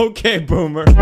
okay, 0.00 0.38
boomer. 0.38 0.86
This 0.86 0.96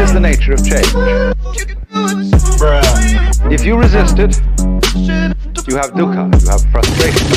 is 0.00 0.12
the 0.14 0.20
nature 0.20 0.54
of 0.54 0.64
change. 0.64 0.86
If 3.52 3.64
you 3.64 3.76
resist 3.76 4.18
it, 4.18 4.40
you 5.68 5.76
have 5.76 5.92
dukkha, 5.92 6.32
you 6.40 6.48
have 6.48 6.64
frustration 6.72 7.28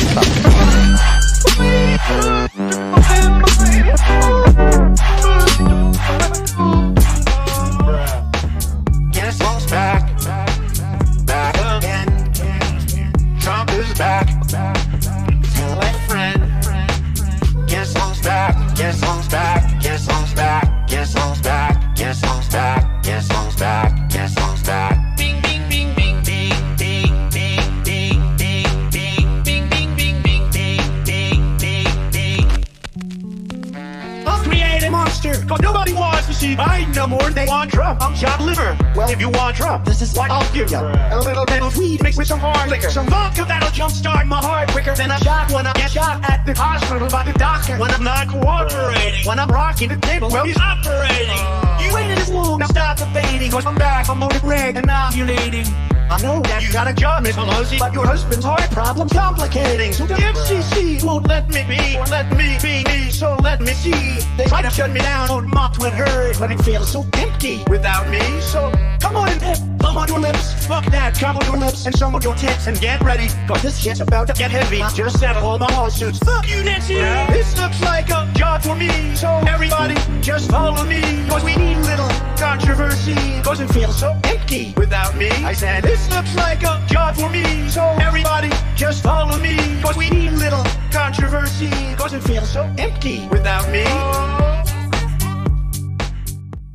When 49.24 49.38
I'm 49.38 49.48
rocking 49.48 49.90
the 49.90 49.96
table, 49.96 50.28
well, 50.30 50.44
he's 50.44 50.56
operating. 50.56 51.28
Oh. 51.28 51.78
You 51.84 51.94
waited 51.94 52.16
this 52.16 52.30
long, 52.30 52.58
now 52.58 52.66
stop 52.66 52.96
debating. 52.96 53.50
Cause 53.50 53.66
I'm 53.66 53.74
back, 53.74 54.08
I'm 54.08 54.22
on 54.22 54.30
the 54.30 54.40
and 54.76 54.88
ovulating. 54.88 55.66
I 56.10 56.20
know 56.22 56.40
that 56.40 56.62
you 56.62 56.72
got 56.72 56.88
a 56.88 56.94
job, 56.94 57.22
Miss 57.22 57.36
Pelosi, 57.36 57.78
but 57.78 57.92
your 57.92 58.06
husband's 58.06 58.44
heart 58.44 58.68
problem's 58.70 59.12
complicating. 59.12 59.92
So 59.92 60.06
the 60.06 60.14
FCC 60.14 61.04
won't 61.04 61.28
let 61.28 61.48
me 61.50 61.64
be, 61.68 61.96
or 61.96 62.04
let 62.06 62.30
me 62.36 62.58
be 62.62 62.82
me, 62.84 63.10
so 63.10 63.36
let 63.42 63.60
me 63.60 63.72
see. 63.74 64.18
They 64.36 64.44
try 64.46 64.62
to 64.62 64.70
shut 64.70 64.90
me 64.90 65.00
down 65.00 65.30
on 65.30 65.48
mock 65.48 65.78
with 65.78 65.92
her, 65.92 66.32
but 66.38 66.50
it 66.50 66.60
feels 66.62 66.90
so 66.90 67.06
empty 67.14 67.62
without 67.68 68.08
me. 68.08 68.40
So 68.40 68.72
come 69.00 69.16
on, 69.16 69.38
pep, 69.38 69.58
pump 69.92 70.02
on 70.02 70.08
your 70.08 70.18
lips, 70.20 70.66
fuck 70.66 70.84
that, 70.86 71.14
come 71.18 71.36
on 71.36 71.44
your 71.46 71.56
lips 71.56 71.86
and 71.86 71.94
some 71.94 72.14
of 72.14 72.22
your 72.22 72.34
tits, 72.34 72.66
and 72.66 72.80
get 72.80 73.00
ready, 73.02 73.28
cause 73.46 73.62
this 73.62 73.78
shit's 73.78 74.00
about 74.00 74.26
to 74.28 74.32
get 74.34 74.50
heavy. 74.50 74.78
Just 74.94 75.18
settle 75.18 75.44
all 75.44 75.58
my 75.58 75.66
lawsuits. 75.68 76.18
Fuck 76.20 76.48
you, 76.48 76.62
Nancy. 76.62 76.94
This 76.94 77.58
looks 77.58 77.80
like 77.82 78.08
a 78.10 78.30
job 78.34 78.62
for 78.62 78.74
me, 78.74 78.90
so 79.16 79.28
everybody 79.48 79.96
just 80.20 80.50
follow 80.50 80.84
me, 80.84 81.00
cause 81.28 81.44
we 81.44 81.56
need 81.56 81.76
a 81.76 81.80
little 81.80 82.08
controversy, 82.36 83.14
cause 83.42 83.60
it 83.60 83.68
feels 83.68 83.98
so 83.98 84.18
empty 84.24 84.74
without 84.76 85.16
me. 85.16 85.30
I 85.30 85.52
said, 85.52 85.82
this 85.82 86.08
looks 86.10 86.34
like 86.36 86.62
a 86.62 86.82
job 86.86 87.16
for 87.16 87.28
me, 87.28 87.68
so 87.68 87.82
everybody 88.00 88.50
just 88.76 89.02
follow 89.02 89.38
me, 89.38 89.56
cause 89.82 89.96
we 89.96 90.08
need 90.10 90.28
a 90.28 90.36
little 90.36 90.64
controversy, 90.92 91.70
cause 91.96 92.12
it 92.12 92.22
feels 92.22 92.50
so 92.50 92.62
empty 92.78 93.26
without 93.28 93.68
me. 93.70 93.84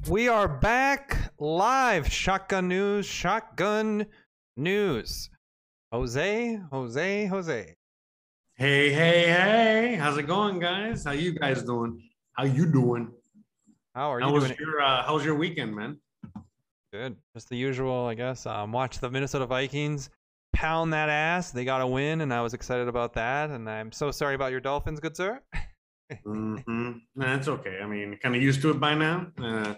We 0.07 0.27
are 0.27 0.47
back 0.47 1.04
live. 1.39 2.11
Shotgun 2.11 2.67
news. 2.67 3.05
Shotgun 3.05 4.05
news. 4.57 5.29
Jose, 5.91 6.59
Jose, 6.71 7.25
Jose. 7.27 7.75
Hey, 8.57 8.91
hey, 8.93 9.23
hey! 9.27 9.95
How's 9.99 10.17
it 10.17 10.23
going, 10.27 10.59
guys? 10.59 11.03
How 11.03 11.11
you 11.11 11.33
guys 11.37 11.63
doing? 11.63 12.01
How 12.33 12.45
you 12.45 12.65
doing? 12.65 13.11
How 13.93 14.13
are 14.13 14.19
you 14.19 14.25
How 14.25 14.31
was 14.33 14.45
doing? 14.45 14.57
your 14.59 14.81
uh, 14.81 15.03
How 15.03 15.13
was 15.13 15.25
your 15.25 15.35
weekend, 15.35 15.75
man? 15.75 15.97
Good. 16.93 17.17
Just 17.33 17.49
the 17.49 17.57
usual, 17.57 18.05
I 18.05 18.13
guess. 18.13 18.45
Um, 18.45 18.71
watch 18.71 18.99
the 18.99 19.09
Minnesota 19.09 19.45
Vikings 19.45 20.09
pound 20.53 20.93
that 20.93 21.09
ass. 21.09 21.51
They 21.51 21.65
got 21.65 21.81
a 21.81 21.87
win, 21.87 22.21
and 22.21 22.33
I 22.33 22.41
was 22.41 22.53
excited 22.53 22.87
about 22.87 23.13
that. 23.15 23.49
And 23.49 23.69
I'm 23.69 23.91
so 23.91 24.11
sorry 24.11 24.35
about 24.35 24.51
your 24.51 24.61
Dolphins, 24.61 24.99
good 24.99 25.15
sir. 25.15 25.41
Mm-hmm. 26.23 26.91
That's 27.15 27.47
okay. 27.47 27.79
I 27.81 27.87
mean, 27.87 28.19
kind 28.21 28.35
of 28.35 28.41
used 28.43 28.61
to 28.61 28.69
it 28.69 28.79
by 28.79 28.93
now. 28.93 29.25
Uh, 29.41 29.73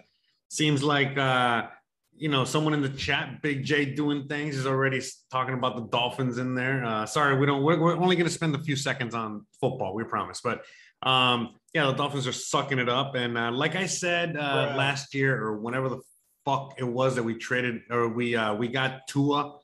seems 0.50 0.84
like 0.84 1.18
uh, 1.18 1.68
you 2.16 2.30
know 2.30 2.44
someone 2.44 2.74
in 2.74 2.82
the 2.82 2.90
chat, 2.90 3.42
Big 3.42 3.64
J, 3.64 3.86
doing 3.86 4.28
things 4.28 4.58
is 4.58 4.66
already 4.66 5.02
talking 5.32 5.54
about 5.54 5.76
the 5.76 5.84
Dolphins 5.84 6.38
in 6.38 6.56
there. 6.56 6.84
Uh, 6.84 7.06
sorry, 7.06 7.38
we 7.38 7.46
don't. 7.46 7.64
We're, 7.64 7.80
we're 7.80 7.98
only 7.98 8.16
going 8.16 8.28
to 8.28 8.34
spend 8.34 8.56
a 8.56 8.60
few 8.60 8.76
seconds 8.76 9.14
on 9.14 9.46
football. 9.60 9.94
We 9.94 10.04
promise. 10.04 10.42
But 10.42 10.64
um, 11.04 11.56
yeah, 11.74 11.86
the 11.86 11.94
Dolphins 11.94 12.28
are 12.28 12.34
sucking 12.34 12.80
it 12.80 12.90
up. 12.90 13.16
And 13.16 13.38
uh, 13.38 13.52
like 13.52 13.76
I 13.76 13.86
said 13.86 14.36
uh, 14.36 14.74
last 14.76 15.14
year 15.14 15.42
or 15.42 15.58
whenever 15.58 15.90
the 15.90 16.02
fuck 16.46 16.76
it 16.78 16.84
was 16.84 17.16
that 17.16 17.24
we 17.24 17.36
traded 17.36 17.82
or 17.90 18.08
we 18.08 18.36
uh, 18.36 18.54
we 18.56 18.68
got 18.68 19.08
Tua, 19.08 19.60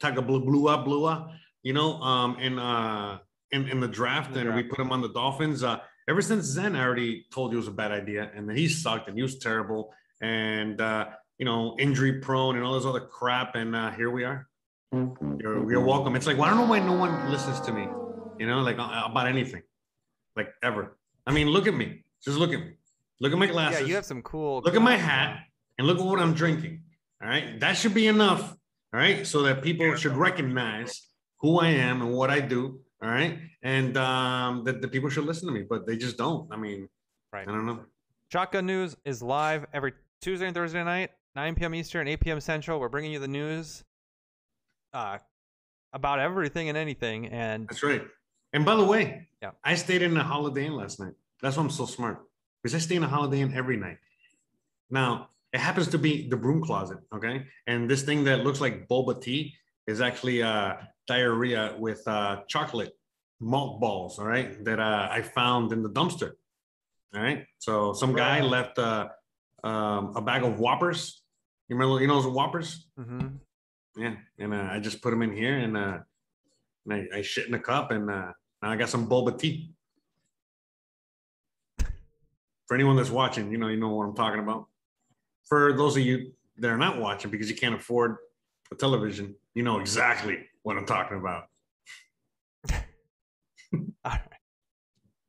blew, 0.00 0.40
blew 0.44 0.68
up, 0.68 0.84
blew 0.84 1.04
up. 1.04 1.30
You 1.62 1.72
know, 1.72 2.00
um, 2.00 2.36
in 2.38 2.58
uh, 2.58 3.18
in 3.52 3.68
in 3.68 3.80
the 3.80 3.88
draft, 3.88 4.34
The 4.34 4.40
and 4.40 4.56
we 4.56 4.64
put 4.64 4.78
him 4.78 4.90
on 4.90 5.00
the 5.02 5.10
Dolphins. 5.10 5.62
Uh, 5.62 5.78
ever 6.08 6.22
since 6.22 6.54
then, 6.54 6.74
I 6.74 6.82
already 6.82 7.26
told 7.32 7.52
you 7.52 7.58
it 7.58 7.60
was 7.60 7.68
a 7.68 7.72
bad 7.72 7.92
idea, 7.92 8.30
and 8.34 8.48
then 8.48 8.56
he 8.56 8.68
sucked 8.68 9.08
and 9.08 9.16
he 9.16 9.22
was 9.22 9.38
terrible, 9.38 9.92
and 10.22 10.80
uh, 10.80 11.08
you 11.38 11.44
know, 11.44 11.76
injury 11.78 12.20
prone 12.20 12.56
and 12.56 12.64
all 12.64 12.74
this 12.74 12.86
other 12.86 13.00
crap. 13.00 13.54
And 13.56 13.76
uh, 13.76 13.90
here 13.90 14.10
we 14.10 14.24
are. 14.24 14.48
You're, 14.92 15.70
you're 15.70 15.84
welcome. 15.84 16.16
It's 16.16 16.26
like, 16.26 16.36
well, 16.36 16.46
I 16.46 16.50
don't 16.50 16.58
know 16.60 16.70
why 16.70 16.78
no 16.78 16.92
one 16.92 17.30
listens 17.30 17.60
to 17.62 17.72
me, 17.72 17.86
you 18.38 18.46
know, 18.46 18.60
like 18.60 18.78
uh, 18.78 19.02
about 19.06 19.26
anything, 19.26 19.62
like 20.36 20.52
ever. 20.62 20.96
I 21.26 21.32
mean, 21.32 21.48
look 21.48 21.66
at 21.66 21.74
me. 21.74 22.04
Just 22.24 22.38
look 22.38 22.52
at 22.52 22.60
me. 22.60 22.72
Look 23.20 23.32
at 23.32 23.38
my 23.38 23.46
glasses. 23.46 23.80
yeah, 23.80 23.86
you 23.86 23.94
have 23.94 24.04
some 24.04 24.22
cool. 24.22 24.60
look 24.64 24.74
at 24.74 24.82
my 24.82 24.96
hat 24.96 25.40
and 25.78 25.86
look 25.86 25.98
at 25.98 26.04
what 26.04 26.18
I'm 26.20 26.34
drinking. 26.34 26.82
All 27.22 27.28
right. 27.28 27.58
That 27.60 27.76
should 27.76 27.94
be 27.94 28.06
enough. 28.08 28.50
All 28.92 29.00
right. 29.00 29.26
So 29.26 29.42
that 29.42 29.62
people 29.62 29.94
should 29.96 30.16
recognize 30.16 31.08
who 31.40 31.58
I 31.60 31.68
am 31.68 32.02
and 32.02 32.12
what 32.12 32.30
I 32.30 32.40
do. 32.40 32.80
All 33.02 33.08
right. 33.08 33.38
And 33.62 33.96
um, 33.96 34.64
that 34.64 34.82
the 34.82 34.88
people 34.88 35.08
should 35.08 35.24
listen 35.24 35.46
to 35.48 35.54
me, 35.54 35.64
but 35.68 35.86
they 35.86 35.96
just 35.96 36.16
don't. 36.18 36.52
I 36.52 36.56
mean, 36.56 36.88
Right. 37.32 37.48
I 37.48 37.50
don't 37.50 37.64
know. 37.64 37.80
Shotgun 38.30 38.66
News 38.66 38.94
is 39.06 39.22
live 39.22 39.64
every 39.72 39.92
Tuesday 40.22 40.46
and 40.46 40.54
Thursday 40.54 40.82
night, 40.84 41.10
9 41.34 41.56
p.m. 41.56 41.74
Eastern, 41.74 42.06
8 42.06 42.20
p.m. 42.20 42.40
Central. 42.40 42.78
We're 42.78 42.88
bringing 42.88 43.10
you 43.10 43.18
the 43.18 43.26
news 43.28 43.82
uh, 44.94 45.18
about 45.92 46.20
everything 46.20 46.68
and 46.68 46.78
anything. 46.78 47.26
And 47.26 47.66
That's 47.68 47.82
right. 47.82 48.02
And 48.52 48.64
by 48.64 48.76
the 48.76 48.84
way, 48.84 49.26
Yeah. 49.42 49.50
I 49.64 49.74
stayed 49.74 50.00
in 50.02 50.16
a 50.16 50.22
Holiday 50.22 50.66
Inn 50.66 50.76
last 50.76 51.00
night. 51.00 51.14
That's 51.42 51.56
why 51.56 51.64
I'm 51.64 51.70
so 51.70 51.86
smart 51.86 52.22
because 52.62 52.74
I 52.74 52.78
stay 52.78 52.94
in 52.94 53.02
a 53.02 53.08
Holiday 53.08 53.40
Inn 53.40 53.52
every 53.52 53.76
night. 53.76 53.98
Now, 54.90 55.30
it 55.52 55.58
happens 55.58 55.88
to 55.88 55.98
be 55.98 56.28
the 56.28 56.36
broom 56.36 56.62
closet, 56.62 56.98
okay? 57.12 57.46
And 57.66 57.90
this 57.90 58.02
thing 58.02 58.22
that 58.24 58.44
looks 58.44 58.60
like 58.60 58.86
boba 58.88 59.20
tea 59.20 59.54
is 59.88 60.00
actually 60.00 60.42
uh, 60.42 60.76
diarrhea 61.08 61.74
with 61.78 62.06
uh, 62.06 62.42
chocolate 62.46 62.96
malt 63.40 63.80
balls, 63.80 64.20
all 64.20 64.26
right? 64.26 64.64
That 64.64 64.78
uh, 64.78 65.08
I 65.10 65.22
found 65.22 65.72
in 65.72 65.82
the 65.82 65.90
dumpster, 65.90 66.32
all 67.12 67.22
right? 67.22 67.44
So 67.58 67.92
some 67.92 68.14
guy 68.14 68.40
left 68.40 68.78
uh, 68.78 69.08
um, 69.64 70.12
a 70.16 70.20
bag 70.20 70.42
of 70.42 70.58
Whoppers. 70.58 71.22
You 71.68 71.76
remember, 71.76 72.00
you 72.00 72.06
know 72.06 72.20
those 72.20 72.32
Whoppers? 72.32 72.86
Mhm. 72.98 73.38
Yeah, 73.96 74.14
and 74.38 74.54
uh, 74.54 74.68
I 74.70 74.80
just 74.80 75.02
put 75.02 75.10
them 75.10 75.22
in 75.22 75.32
here, 75.32 75.58
and, 75.58 75.76
uh, 75.76 75.98
and 76.86 77.08
I, 77.12 77.18
I 77.18 77.22
shit 77.22 77.46
in 77.46 77.54
a 77.54 77.58
cup, 77.58 77.90
and 77.90 78.10
uh, 78.10 78.32
now 78.62 78.70
I 78.70 78.76
got 78.76 78.88
some 78.88 79.06
boba 79.08 79.38
tea. 79.38 79.72
For 82.66 82.74
anyone 82.74 82.96
that's 82.96 83.10
watching, 83.10 83.52
you 83.52 83.58
know, 83.58 83.68
you 83.68 83.76
know 83.76 83.90
what 83.90 84.04
I'm 84.06 84.14
talking 84.14 84.40
about. 84.40 84.66
For 85.44 85.74
those 85.74 85.96
of 85.96 86.02
you 86.02 86.32
that 86.56 86.70
are 86.70 86.78
not 86.78 86.98
watching 86.98 87.30
because 87.30 87.50
you 87.50 87.56
can't 87.56 87.74
afford 87.74 88.16
a 88.70 88.74
television, 88.74 89.34
you 89.54 89.62
know 89.62 89.78
exactly 89.78 90.46
what 90.62 90.78
I'm 90.78 90.86
talking 90.86 91.18
about. 91.18 91.48
All 94.04 94.12
right. 94.12 94.20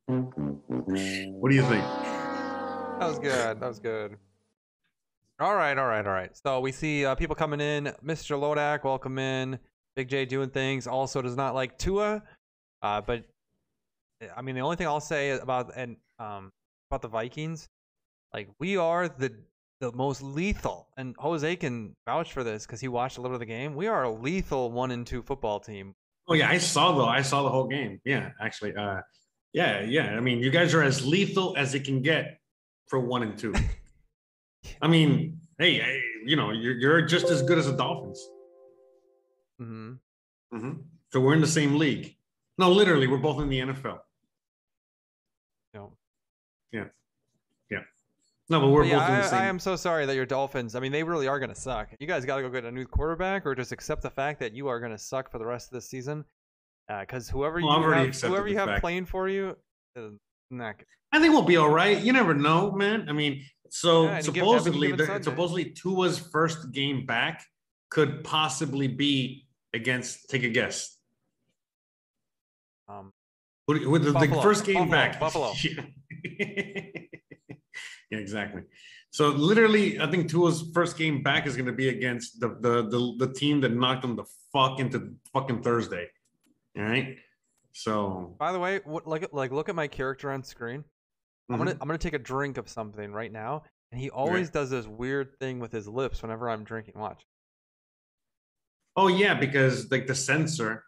What 0.06 1.50
do 1.50 1.54
you 1.56 1.62
think? 1.64 2.13
That 2.98 3.08
was 3.08 3.18
good. 3.18 3.60
That 3.60 3.68
was 3.68 3.78
good. 3.80 4.16
All 5.40 5.56
right, 5.56 5.76
all 5.76 5.86
right, 5.86 6.06
all 6.06 6.12
right. 6.12 6.30
So 6.36 6.60
we 6.60 6.70
see 6.70 7.04
uh, 7.04 7.16
people 7.16 7.34
coming 7.34 7.60
in. 7.60 7.92
Mr. 8.04 8.38
Lodak, 8.38 8.84
welcome 8.84 9.18
in. 9.18 9.58
Big 9.96 10.08
J 10.08 10.24
doing 10.24 10.48
things. 10.48 10.86
Also 10.86 11.20
does 11.20 11.36
not 11.36 11.54
like 11.54 11.76
Tua, 11.76 12.22
uh, 12.82 13.00
but 13.00 13.24
I 14.36 14.42
mean 14.42 14.54
the 14.54 14.60
only 14.60 14.76
thing 14.76 14.86
I'll 14.86 15.00
say 15.00 15.30
about 15.30 15.72
and 15.76 15.96
um 16.18 16.50
about 16.90 17.02
the 17.02 17.08
Vikings, 17.08 17.68
like 18.32 18.48
we 18.58 18.76
are 18.76 19.08
the 19.08 19.32
the 19.80 19.92
most 19.92 20.22
lethal, 20.22 20.88
and 20.96 21.14
Jose 21.18 21.56
can 21.56 21.94
vouch 22.06 22.32
for 22.32 22.44
this 22.44 22.64
because 22.64 22.80
he 22.80 22.88
watched 22.88 23.18
a 23.18 23.20
little 23.20 23.34
of 23.34 23.40
the 23.40 23.46
game. 23.46 23.74
We 23.74 23.86
are 23.86 24.04
a 24.04 24.10
lethal 24.10 24.70
one 24.70 24.92
and 24.92 25.06
two 25.06 25.22
football 25.22 25.60
team. 25.60 25.94
Oh 26.28 26.34
yeah, 26.34 26.48
I 26.48 26.58
saw 26.58 26.92
though. 26.92 27.06
I 27.06 27.22
saw 27.22 27.42
the 27.42 27.50
whole 27.50 27.66
game. 27.66 28.00
Yeah, 28.04 28.30
actually. 28.40 28.74
Uh, 28.74 29.00
yeah, 29.52 29.82
yeah. 29.82 30.16
I 30.16 30.20
mean, 30.20 30.38
you 30.40 30.50
guys 30.50 30.74
are 30.74 30.82
as 30.82 31.04
lethal 31.04 31.54
as 31.56 31.74
it 31.74 31.84
can 31.84 32.02
get 32.02 32.38
for 32.86 32.98
one 33.00 33.22
and 33.22 33.36
two. 33.38 33.54
I 34.82 34.88
mean, 34.88 35.40
hey, 35.58 35.78
hey, 35.78 36.00
you 36.24 36.36
know, 36.36 36.50
you're, 36.50 36.74
you're 36.76 37.02
just 37.02 37.26
as 37.30 37.42
good 37.42 37.58
as 37.58 37.66
the 37.66 37.76
Dolphins. 37.76 38.26
Mm-hmm. 39.60 39.92
Mm-hmm. 40.56 40.72
So 41.12 41.20
we're 41.20 41.34
in 41.34 41.40
the 41.40 41.46
same 41.46 41.76
league. 41.76 42.16
No, 42.58 42.70
literally, 42.70 43.06
we're 43.06 43.18
both 43.18 43.40
in 43.40 43.48
the 43.48 43.60
NFL. 43.60 43.98
No. 45.74 45.92
Yeah. 46.72 46.84
Yeah. 47.70 47.80
No, 48.48 48.60
but 48.60 48.68
we're 48.68 48.82
But 48.82 48.88
yeah, 48.88 48.98
both 48.98 49.08
in 49.08 49.14
the 49.16 49.20
I, 49.22 49.26
same. 49.26 49.38
I 49.40 49.46
am 49.46 49.58
so 49.58 49.76
sorry 49.76 50.06
that 50.06 50.14
your 50.14 50.26
Dolphins. 50.26 50.74
I 50.74 50.80
mean, 50.80 50.92
they 50.92 51.02
really 51.02 51.26
are 51.28 51.38
going 51.38 51.50
to 51.52 51.60
suck. 51.60 51.88
You 51.98 52.06
guys 52.06 52.24
got 52.24 52.36
to 52.36 52.42
go 52.42 52.48
get 52.48 52.64
a 52.64 52.70
new 52.70 52.84
quarterback, 52.86 53.46
or 53.46 53.54
just 53.54 53.72
accept 53.72 54.02
the 54.02 54.10
fact 54.10 54.40
that 54.40 54.52
you 54.54 54.68
are 54.68 54.78
going 54.80 54.92
to 54.92 54.98
suck 54.98 55.30
for 55.30 55.38
the 55.38 55.46
rest 55.46 55.68
of 55.68 55.72
the 55.74 55.80
season. 55.80 56.24
Because 57.00 57.28
whoever 57.28 57.60
Well, 57.60 57.78
you 57.78 57.84
already 57.84 58.06
have, 58.06 58.20
whoever 58.20 58.46
you 58.46 58.58
have 58.58 58.68
fact. 58.68 58.80
playing 58.82 59.06
for 59.06 59.28
you, 59.28 59.56
is 59.96 60.12
not. 60.54 60.76
I 61.12 61.20
think 61.20 61.32
we'll 61.32 61.42
be 61.42 61.56
all 61.56 61.68
right. 61.70 61.98
You 62.00 62.12
never 62.12 62.34
know, 62.34 62.72
man. 62.72 63.08
I 63.08 63.12
mean, 63.12 63.44
so 63.70 64.04
Yeah, 64.04 64.14
any 64.16 64.22
given- 64.24 64.40
every 64.40 64.48
supposedly, 64.48 64.88
given 64.92 65.06
the- 65.18 65.22
supposedly 65.22 65.64
Tua's 65.70 66.18
first 66.18 66.72
game 66.72 67.06
back 67.06 67.44
could 67.90 68.24
possibly 68.24 68.88
be 68.88 69.46
against. 69.72 70.28
Take 70.30 70.42
a 70.44 70.48
guess. 70.48 70.96
Um, 72.88 73.12
Who, 73.66 73.74
who- 73.78 73.98
the, 73.98 74.12
the 74.12 74.40
first 74.42 74.64
game 74.64 74.88
Buffalo. 74.88 74.90
back. 74.90 75.20
Buffalo. 75.20 75.52
yeah, 78.10 78.18
exactly. 78.18 78.62
So 79.10 79.28
literally, 79.28 80.00
I 80.00 80.10
think 80.10 80.28
Tua's 80.28 80.70
first 80.74 80.96
game 80.98 81.22
back 81.22 81.46
is 81.46 81.54
going 81.56 81.66
to 81.66 81.72
be 81.72 81.88
against 81.88 82.40
the, 82.40 82.48
the 82.60 82.82
the 82.88 83.26
the 83.26 83.32
team 83.32 83.60
that 83.60 83.72
knocked 83.72 84.02
them 84.02 84.16
the 84.16 84.24
fuck 84.52 84.80
into 84.80 85.14
fucking 85.32 85.62
Thursday. 85.62 86.08
All 86.76 86.82
right. 86.84 87.16
So 87.74 88.36
by 88.38 88.52
the 88.52 88.58
way, 88.58 88.80
what, 88.84 89.06
like 89.06 89.28
like 89.32 89.50
look 89.50 89.68
at 89.68 89.74
my 89.74 89.88
character 89.88 90.30
on 90.30 90.42
screen. 90.44 90.84
I'm 91.50 91.56
mhm. 91.56 91.58
gonna 91.58 91.76
I'm 91.80 91.88
gonna 91.88 91.98
take 91.98 92.14
a 92.14 92.18
drink 92.18 92.56
of 92.56 92.68
something 92.68 93.12
right 93.12 93.30
now, 93.30 93.64
and 93.90 94.00
he 94.00 94.10
always 94.10 94.48
does 94.48 94.70
this 94.70 94.86
weird 94.86 95.38
thing 95.40 95.58
with 95.58 95.72
his 95.72 95.88
lips 95.88 96.22
whenever 96.22 96.48
I'm 96.48 96.64
drinking. 96.64 96.94
Watch. 96.96 97.26
Oh 98.96 99.08
yeah, 99.08 99.34
because 99.34 99.90
like 99.90 100.06
the 100.06 100.14
sensor 100.14 100.84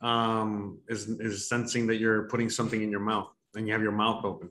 um 0.00 0.78
is 0.88 1.08
is 1.08 1.46
sensing 1.46 1.86
that 1.88 1.96
you're 1.96 2.26
putting 2.28 2.48
something 2.48 2.82
in 2.82 2.90
your 2.90 3.00
mouth 3.00 3.28
and 3.54 3.66
you 3.66 3.72
have 3.74 3.82
your 3.82 3.92
mouth 3.92 4.24
open. 4.24 4.48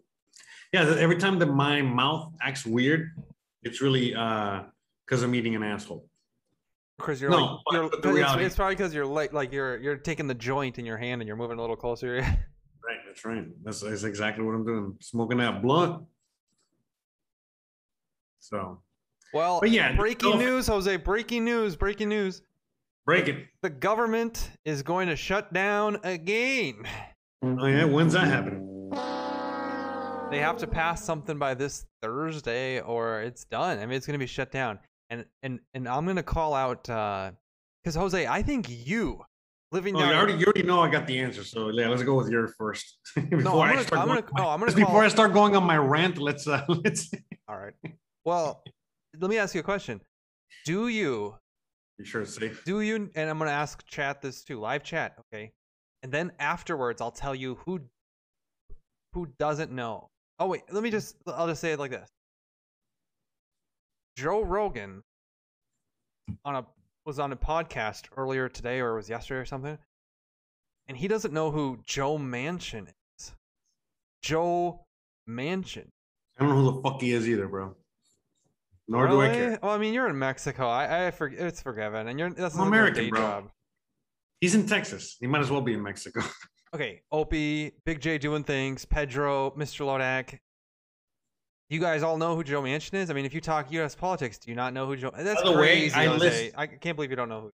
Yeah, 0.71 0.95
every 0.99 1.17
time 1.17 1.39
that 1.39 1.47
my 1.47 1.81
mouth 1.81 2.31
acts 2.39 2.67
weird, 2.67 3.09
it's 3.63 3.81
really 3.81 4.13
uh 4.13 4.61
because 5.07 5.23
I'm 5.23 5.33
eating 5.33 5.55
an 5.55 5.63
asshole. 5.63 6.08
Because 6.99 7.19
you're 7.19 7.31
No, 7.31 7.37
like, 7.37 7.59
but- 7.65 7.73
you're, 7.73 7.89
but 7.89 8.15
it's, 8.15 8.35
it's 8.47 8.55
probably 8.55 8.75
because 8.75 8.93
you're 8.93 9.05
like, 9.05 9.33
like 9.33 9.51
you're 9.51 9.77
you're 9.77 9.97
taking 9.97 10.27
the 10.27 10.35
joint 10.35 10.77
in 10.77 10.85
your 10.85 10.97
hand 10.97 11.21
and 11.21 11.27
you're 11.27 11.35
moving 11.37 11.57
a 11.57 11.61
little 11.61 11.75
closer. 11.75 12.23
Right, 12.81 12.97
that's 13.05 13.23
right. 13.25 13.45
That's, 13.63 13.81
that's 13.81 14.03
exactly 14.03 14.43
what 14.43 14.55
I'm 14.55 14.65
doing. 14.65 14.95
Smoking 15.01 15.37
that 15.39 15.61
blunt. 15.61 16.05
So 18.39 18.81
well, 19.33 19.59
But 19.59 19.69
yeah, 19.71 19.95
breaking 19.95 20.31
so- 20.31 20.37
news, 20.39 20.67
Jose. 20.67 20.95
Breaking 20.97 21.45
news. 21.45 21.75
Breaking 21.75 22.09
news. 22.09 22.41
break 23.05 23.27
it. 23.27 23.45
The 23.61 23.69
government 23.69 24.49
is 24.65 24.81
going 24.81 25.07
to 25.09 25.15
shut 25.15 25.53
down 25.53 25.97
again. 26.03 26.83
Oh 27.43 27.65
yeah, 27.67 27.83
when's 27.85 28.13
that 28.13 28.25
happening? 28.27 28.65
They 30.31 30.39
have 30.39 30.57
to 30.57 30.67
pass 30.67 31.03
something 31.03 31.37
by 31.37 31.53
this 31.53 31.85
Thursday, 32.01 32.81
or 32.81 33.21
it's 33.21 33.43
done. 33.45 33.77
I 33.79 33.85
mean, 33.85 33.97
it's 33.97 34.05
going 34.07 34.13
to 34.17 34.23
be 34.23 34.27
shut 34.27 34.51
down. 34.51 34.79
And 35.09 35.25
and 35.43 35.59
and 35.73 35.87
I'm 35.87 36.05
going 36.05 36.17
to 36.17 36.23
call 36.23 36.53
out 36.53 36.83
because 36.83 37.95
Jose, 37.95 38.27
I 38.27 38.41
think 38.43 38.67
you 38.69 39.23
living 39.71 39.95
Oh, 39.95 39.99
down. 39.99 40.09
you 40.09 40.15
already 40.15 40.33
you 40.33 40.45
already 40.45 40.63
know 40.63 40.81
I 40.81 40.89
got 40.89 41.07
the 41.07 41.19
answer. 41.19 41.43
So 41.43 41.69
yeah, 41.69 41.87
let's 41.89 42.03
go 42.03 42.15
with 42.15 42.29
your 42.29 42.47
first. 42.49 42.97
before 43.15 43.39
no, 43.41 43.61
I'm 43.61 43.69
gonna, 43.73 43.83
start 43.83 44.01
I'm 44.01 44.07
going 44.07 44.21
gonna, 44.21 44.43
on 44.43 44.47
my- 44.47 44.53
I'm 44.53 44.59
gonna 44.59 44.71
before 44.73 45.03
I 45.03 45.07
start 45.07 45.33
going 45.33 45.55
on 45.55 45.63
my 45.63 45.77
rant, 45.77 46.17
let's 46.17 46.47
uh 46.47 46.63
let's 46.69 47.11
All 47.47 47.57
right. 47.57 47.73
Well, 48.25 48.63
let 49.19 49.29
me 49.29 49.37
ask 49.37 49.55
you 49.55 49.61
a 49.61 49.63
question. 49.63 50.01
Do 50.65 50.87
you 50.87 51.35
be 51.97 52.05
sure 52.05 52.21
it's 52.21 52.33
safe. 52.35 52.63
do 52.63 52.79
you 52.79 52.95
and 53.15 53.29
i'm 53.29 53.37
going 53.37 53.49
to 53.49 53.53
ask 53.53 53.85
chat 53.85 54.21
this 54.21 54.41
too 54.41 54.57
live 54.57 54.83
chat 54.83 55.15
okay 55.19 55.51
and 56.01 56.11
then 56.13 56.31
afterwards 56.39 57.01
i'll 57.01 57.11
tell 57.11 57.35
you 57.35 57.55
who 57.65 57.81
who 59.13 59.27
doesn't 59.37 59.69
know 59.69 60.09
oh 60.39 60.47
wait 60.47 60.61
let 60.71 60.81
me 60.81 60.89
just 60.89 61.17
i'll 61.27 61.47
just 61.47 61.59
say 61.59 61.73
it 61.73 61.79
like 61.79 61.91
this 61.91 62.09
joe 64.19 64.41
rogan 64.41 65.01
on 66.45 66.55
a 66.57 66.65
was 67.05 67.19
on 67.19 67.31
a 67.31 67.35
podcast 67.35 68.05
earlier 68.17 68.49
today 68.49 68.79
or 68.79 68.91
it 68.93 68.95
was 68.95 69.09
yesterday 69.09 69.39
or 69.39 69.45
something 69.45 69.77
and 70.87 70.97
he 70.97 71.07
doesn't 71.07 71.33
know 71.33 71.51
who 71.51 71.79
joe 71.85 72.17
manchin 72.17 72.87
is 73.17 73.33
joe 74.21 74.85
manchin 75.27 75.87
I 76.37 76.43
don't 76.45 76.49
know 76.55 76.61
who 76.71 76.75
the 76.77 76.81
fuck 76.89 77.01
he 77.01 77.11
is 77.11 77.27
either, 77.27 77.49
bro. 77.49 77.75
Nor 78.87 79.07
do 79.09 79.21
I 79.21 79.27
care. 79.29 79.59
well 79.61 79.71
i 79.73 79.77
mean 79.77 79.93
you're 79.93 80.09
in 80.09 80.17
mexico 80.17 80.67
i 80.67 81.07
i 81.07 81.11
forg 81.11 81.39
it's 81.39 81.61
forgiven 81.61 82.07
and 82.07 82.17
you're 82.19 82.31
that's 82.31 82.55
I'm 82.57 82.67
American, 82.67 83.09
bro. 83.09 83.19
job 83.19 83.49
He's 84.41 84.55
in 84.55 84.65
Texas. 84.67 85.17
He 85.19 85.27
might 85.27 85.41
as 85.41 85.51
well 85.51 85.61
be 85.61 85.73
in 85.73 85.83
Mexico. 85.83 86.21
Okay, 86.71 87.01
Opie, 87.11 87.71
Big 87.83 87.99
J 87.99 88.19
doing 88.19 88.43
things, 88.43 88.85
Pedro, 88.85 89.49
Mr. 89.57 89.83
Lodak. 89.87 90.37
You 91.69 91.79
guys 91.79 92.01
all 92.01 92.17
know 92.17 92.35
who 92.35 92.43
Joe 92.43 92.63
Manchin 92.63 92.95
is? 92.95 93.11
I 93.11 93.13
mean, 93.13 93.25
if 93.25 93.33
you 93.33 93.41
talk 93.41 93.71
U.S. 93.71 93.93
politics, 93.93 94.39
do 94.39 94.49
you 94.49 94.55
not 94.55 94.73
know 94.73 94.87
who 94.87 94.97
Joe? 94.97 95.11
That's 95.15 95.43
the 95.43 95.51
way, 95.51 95.57
crazy. 95.57 95.95
I 95.95 96.05
Jose. 96.05 96.19
list- 96.19 96.55
I 96.57 96.65
can't 96.65 96.95
believe 96.95 97.11
you 97.11 97.15
don't 97.15 97.29
know 97.29 97.41
who. 97.41 97.51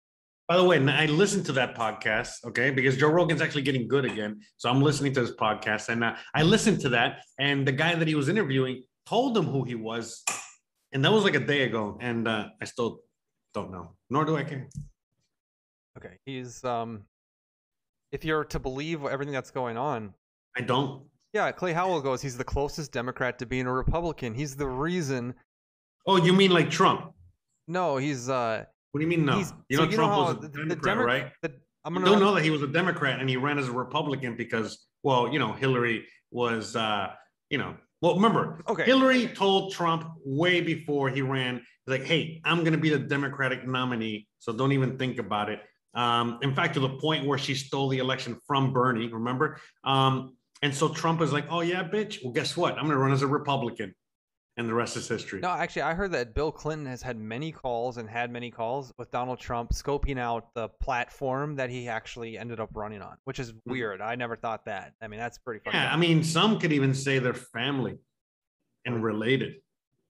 By 0.47 0.57
the 0.57 0.63
way, 0.63 0.77
I 0.77 1.07
listened 1.07 1.45
to 1.47 1.51
that 1.53 1.75
podcast, 1.75 2.45
okay, 2.45 2.69
because 2.69 2.95
Joe 2.97 3.07
Rogan's 3.07 3.41
actually 3.41 3.63
getting 3.63 3.87
good 3.87 4.05
again. 4.05 4.41
So 4.57 4.69
I'm 4.69 4.81
listening 4.81 5.13
to 5.13 5.21
his 5.21 5.31
podcast, 5.31 5.89
and 5.89 6.03
uh, 6.03 6.15
I 6.35 6.43
listened 6.43 6.79
to 6.81 6.89
that, 6.89 7.23
and 7.39 7.67
the 7.67 7.71
guy 7.71 7.95
that 7.95 8.07
he 8.07 8.13
was 8.13 8.29
interviewing 8.29 8.83
told 9.07 9.35
him 9.35 9.45
who 9.45 9.63
he 9.63 9.73
was, 9.73 10.23
and 10.91 11.03
that 11.03 11.11
was 11.11 11.23
like 11.23 11.35
a 11.35 11.39
day 11.39 11.63
ago, 11.63 11.97
and 12.01 12.27
uh, 12.27 12.49
I 12.61 12.65
still 12.65 12.99
don't 13.53 13.71
know, 13.71 13.95
nor 14.09 14.25
do 14.25 14.35
I 14.35 14.43
care. 14.43 14.67
Okay, 15.97 16.19
he's 16.25 16.63
um, 16.65 17.03
if 18.11 18.25
you're 18.25 18.43
to 18.45 18.59
believe 18.59 19.05
everything 19.05 19.33
that's 19.33 19.51
going 19.51 19.77
on, 19.77 20.13
I 20.57 20.61
don't. 20.61 21.05
Yeah, 21.33 21.51
Clay 21.51 21.73
Howell 21.73 22.01
goes. 22.01 22.21
He's 22.21 22.37
the 22.37 22.43
closest 22.43 22.91
Democrat 22.91 23.39
to 23.39 23.45
being 23.45 23.65
a 23.65 23.73
Republican. 23.73 24.33
He's 24.33 24.55
the 24.55 24.67
reason. 24.67 25.33
Oh, 26.05 26.17
you 26.17 26.31
mean 26.33 26.51
like 26.51 26.69
Trump? 26.69 27.11
No, 27.67 27.97
he's 27.97 28.29
uh, 28.29 28.65
What 28.91 28.99
do 28.99 29.03
you 29.03 29.09
mean 29.09 29.25
no? 29.25 29.39
you 29.69 29.77
so 29.77 29.85
know 29.85 29.91
Trump 29.91 30.13
how 30.13 30.21
was 30.21 30.31
a 30.35 30.39
the, 30.41 30.47
the 30.47 30.57
Democrat, 30.59 30.83
Demo- 30.83 31.03
right? 31.05 31.31
The, 31.41 31.53
I'm 31.85 31.93
gonna 31.93 32.05
don't 32.05 32.19
know 32.19 32.33
that 32.35 32.43
he 32.43 32.49
was 32.49 32.61
a 32.61 32.67
Democrat 32.67 33.19
and 33.19 33.29
he 33.29 33.35
ran 33.35 33.57
as 33.57 33.67
a 33.67 33.71
Republican 33.71 34.35
because, 34.37 34.85
well, 35.01 35.31
you 35.31 35.39
know, 35.39 35.51
Hillary 35.53 36.05
was, 36.31 36.75
uh, 36.75 37.11
you 37.49 37.57
know, 37.57 37.75
well, 38.01 38.15
remember, 38.15 38.61
Okay. 38.67 38.83
Hillary 38.83 39.27
told 39.27 39.73
Trump 39.73 40.05
way 40.25 40.59
before 40.61 41.09
he 41.09 41.21
ran, 41.21 41.61
like, 41.87 42.03
hey, 42.03 42.41
I'm 42.43 42.59
going 42.59 42.73
to 42.73 42.77
be 42.77 42.89
the 42.89 42.99
Democratic 42.99 43.65
nominee, 43.65 44.27
so 44.39 44.51
don't 44.53 44.71
even 44.73 44.97
think 44.97 45.19
about 45.19 45.49
it. 45.49 45.61
Um, 45.93 46.39
in 46.41 46.53
fact, 46.53 46.73
to 46.73 46.79
the 46.81 46.89
point 46.97 47.25
where 47.25 47.37
she 47.37 47.55
stole 47.55 47.87
the 47.87 47.99
election 47.99 48.37
from 48.45 48.73
Bernie, 48.73 49.07
remember? 49.07 49.57
Um, 49.85 50.35
and 50.63 50.73
so 50.73 50.87
Trump 50.87 51.21
is 51.21 51.33
like, 51.33 51.45
oh, 51.49 51.59
yeah, 51.59 51.83
bitch. 51.83 52.23
Well, 52.23 52.31
guess 52.31 52.55
what? 52.55 52.75
I'm 52.75 52.85
going 52.85 52.91
to 52.91 52.97
run 52.97 53.11
as 53.11 53.21
a 53.21 53.27
Republican. 53.27 53.93
And 54.55 54.69
the 54.69 54.73
rest 54.73 54.95
is 54.95 55.07
history. 55.07 55.41
No, 55.41 55.49
actually, 55.49 55.81
I 55.81 55.93
heard 55.93 56.11
that 56.13 56.33
Bill 56.35 56.51
Clinton 56.51 56.85
has 56.85 57.01
had 57.01 57.17
many 57.17 57.51
calls 57.51 57.97
and 57.97 58.07
had 58.07 58.31
many 58.31 58.49
calls 58.49 58.93
with 58.97 59.11
Donald 59.11 59.39
Trump 59.39 59.71
scoping 59.71 60.17
out 60.19 60.53
the 60.53 60.69
platform 60.69 61.55
that 61.55 61.69
he 61.71 61.89
actually 61.89 62.37
ended 62.37 62.59
up 62.59 62.69
running 62.75 63.01
on, 63.01 63.17
which 63.25 63.39
is 63.39 63.51
weird. 63.65 63.99
I 63.99 64.15
never 64.15 64.35
thought 64.37 64.65
that. 64.65 64.93
I 65.01 65.07
mean, 65.07 65.19
that's 65.19 65.39
pretty 65.39 65.59
funny. 65.65 65.75
Mm-hmm. 65.75 65.85
Yeah, 65.85 65.93
I 65.93 65.97
mean, 65.97 66.23
some 66.23 66.59
could 66.59 66.71
even 66.71 66.93
say 66.93 67.17
they're 67.17 67.33
family 67.33 67.97
and 68.85 69.03
related 69.03 69.55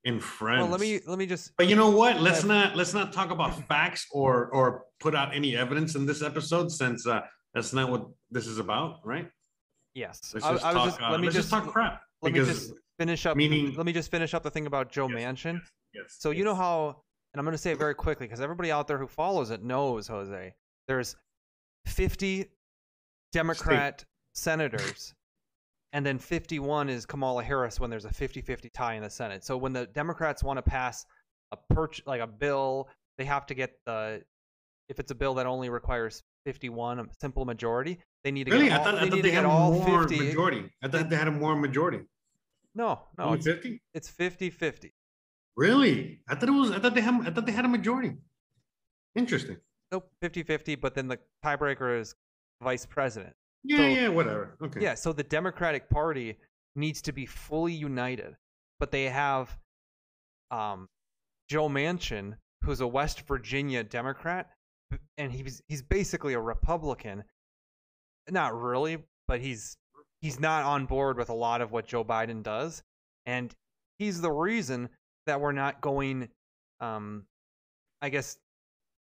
and 0.05 0.21
friends. 0.21 0.61
well, 0.61 0.69
let 0.69 0.81
me 0.81 0.99
let 1.07 1.17
me 1.17 1.25
just 1.25 1.55
But 1.57 1.67
you 1.67 1.77
know 1.77 1.89
what? 1.89 2.19
Let's 2.19 2.43
not 2.43 2.75
let's 2.75 2.93
not 2.93 3.13
talk 3.13 3.31
about 3.31 3.65
facts 3.69 4.05
or 4.11 4.47
or 4.47 4.83
put 4.99 5.15
out 5.15 5.33
any 5.33 5.55
evidence 5.55 5.95
in 5.95 6.05
this 6.05 6.21
episode 6.21 6.69
since 6.69 7.07
uh, 7.07 7.21
that's 7.53 7.71
not 7.71 7.89
what 7.89 8.07
this 8.29 8.45
is 8.45 8.59
about, 8.59 8.99
right? 9.05 9.29
Yes. 9.95 10.33
I, 10.43 10.53
I 10.53 10.57
talk. 10.73 10.85
just 10.85 11.01
uh, 11.01 11.11
let 11.11 11.19
me 11.19 11.29
just 11.29 11.49
talk 11.49 11.67
crap 11.67 12.01
let 12.21 12.33
me 12.33 12.39
just 12.39 12.73
finish 12.97 13.25
up. 13.25 13.35
meaning- 13.37 13.75
let 13.75 13.85
me 13.85 13.91
just 13.93 14.09
finish 14.11 14.33
up 14.33 14.43
the 14.43 14.51
thing 14.51 14.65
about 14.67 14.91
Joe 14.91 15.07
Yes. 15.09 15.19
Manchin. 15.19 15.61
yes, 15.93 16.15
So 16.19 16.31
you 16.31 16.43
know 16.45 16.55
how, 16.55 17.01
and 17.33 17.39
I'm 17.39 17.43
going 17.45 17.53
to 17.53 17.57
say 17.57 17.71
it 17.71 17.77
very 17.79 17.95
quickly 17.95 18.25
because 18.27 18.39
everybody 18.41 18.71
out 18.71 18.87
there 18.87 18.97
who 18.97 19.07
follows 19.07 19.49
it 19.51 19.61
knows, 19.63 20.07
Jose. 20.07 20.53
There's 20.87 21.15
50 21.87 22.45
Democrat 23.33 24.05
senators, 24.35 25.13
and 25.91 26.05
then 26.05 26.17
51 26.19 26.89
is 26.89 27.05
Kamala 27.05 27.43
Harris 27.43 27.79
when 27.79 27.89
there's 27.89 28.05
a 28.05 28.09
50-50 28.09 28.71
tie 28.73 28.93
in 28.95 29.03
the 29.03 29.09
Senate. 29.09 29.43
So 29.43 29.57
when 29.57 29.73
the 29.73 29.85
Democrats 29.87 30.43
want 30.43 30.57
to 30.57 30.61
pass 30.63 31.05
a 31.51 31.57
perch 31.73 32.01
like 32.05 32.21
a 32.21 32.27
bill, 32.27 32.87
they 33.17 33.25
have 33.25 33.45
to 33.47 33.53
get 33.53 33.73
the 33.85 34.21
if 34.93 34.99
it's 34.99 35.11
a 35.11 35.15
bill 35.15 35.33
that 35.33 35.47
only 35.47 35.69
requires 35.69 36.21
51 36.45 36.99
a 36.99 37.05
simple 37.19 37.45
majority, 37.45 37.97
they 38.23 38.31
need 38.31 38.45
to 38.45 38.51
really, 38.51 38.65
get 38.69 38.73
I 38.73 38.77
all, 38.77 38.83
thought, 38.83 38.95
I 39.03 39.09
thought 39.09 39.23
they 39.23 39.31
had 39.31 39.45
all 39.45 39.71
more 39.71 40.07
50. 40.07 40.19
majority. 40.27 40.69
I 40.83 40.87
thought 40.87 41.09
they 41.09 41.15
had 41.15 41.27
a 41.27 41.31
more 41.31 41.55
majority. 41.55 42.01
No, 42.75 42.99
no, 43.17 43.33
it's, 43.33 43.45
fifty. 43.45 43.81
it's 43.93 44.09
50-50. 44.11 44.91
Really? 45.55 46.21
I 46.27 46.35
thought 46.35 46.49
it 46.49 46.53
was. 46.53 46.71
I 46.71 46.79
thought 46.79 46.95
they 46.95 47.01
had. 47.01 47.27
I 47.27 47.29
thought 47.31 47.45
they 47.45 47.51
had 47.51 47.65
a 47.65 47.67
majority. 47.67 48.13
Interesting. 49.15 49.57
Nope, 49.91 50.09
50-50, 50.23 50.81
but 50.81 50.95
then 50.95 51.07
the 51.07 51.19
tiebreaker 51.45 51.99
is 51.99 52.15
vice 52.63 52.85
president. 52.85 53.35
Yeah, 53.63 53.77
So- 53.77 53.83
yeah, 53.87 54.07
whatever. 54.07 54.57
Okay. 54.63 54.81
Yeah, 54.81 54.95
so 54.95 55.13
the 55.13 55.23
Democratic 55.23 55.87
Party 55.89 56.37
needs 56.75 57.01
to 57.03 57.11
be 57.11 57.27
fully 57.27 57.73
united, 57.73 58.35
but 58.79 58.89
they 58.91 59.03
have 59.03 59.55
um, 60.49 60.89
Joe 61.47 61.69
Manchin, 61.69 62.37
who's 62.63 62.81
a 62.81 62.87
West 62.87 63.27
Virginia 63.27 63.83
Democrat, 63.83 64.49
and 65.17 65.31
he's 65.31 65.61
he's 65.67 65.81
basically 65.81 66.33
a 66.33 66.39
Republican, 66.39 67.23
not 68.29 68.59
really, 68.59 68.97
but 69.27 69.41
he's 69.41 69.77
he's 70.21 70.39
not 70.39 70.63
on 70.63 70.85
board 70.85 71.17
with 71.17 71.29
a 71.29 71.33
lot 71.33 71.61
of 71.61 71.71
what 71.71 71.87
Joe 71.87 72.03
Biden 72.03 72.43
does, 72.43 72.83
and 73.25 73.53
he's 73.99 74.21
the 74.21 74.31
reason 74.31 74.89
that 75.25 75.39
we're 75.39 75.51
not 75.51 75.81
going, 75.81 76.29
um, 76.79 77.25
I 78.01 78.09
guess, 78.09 78.37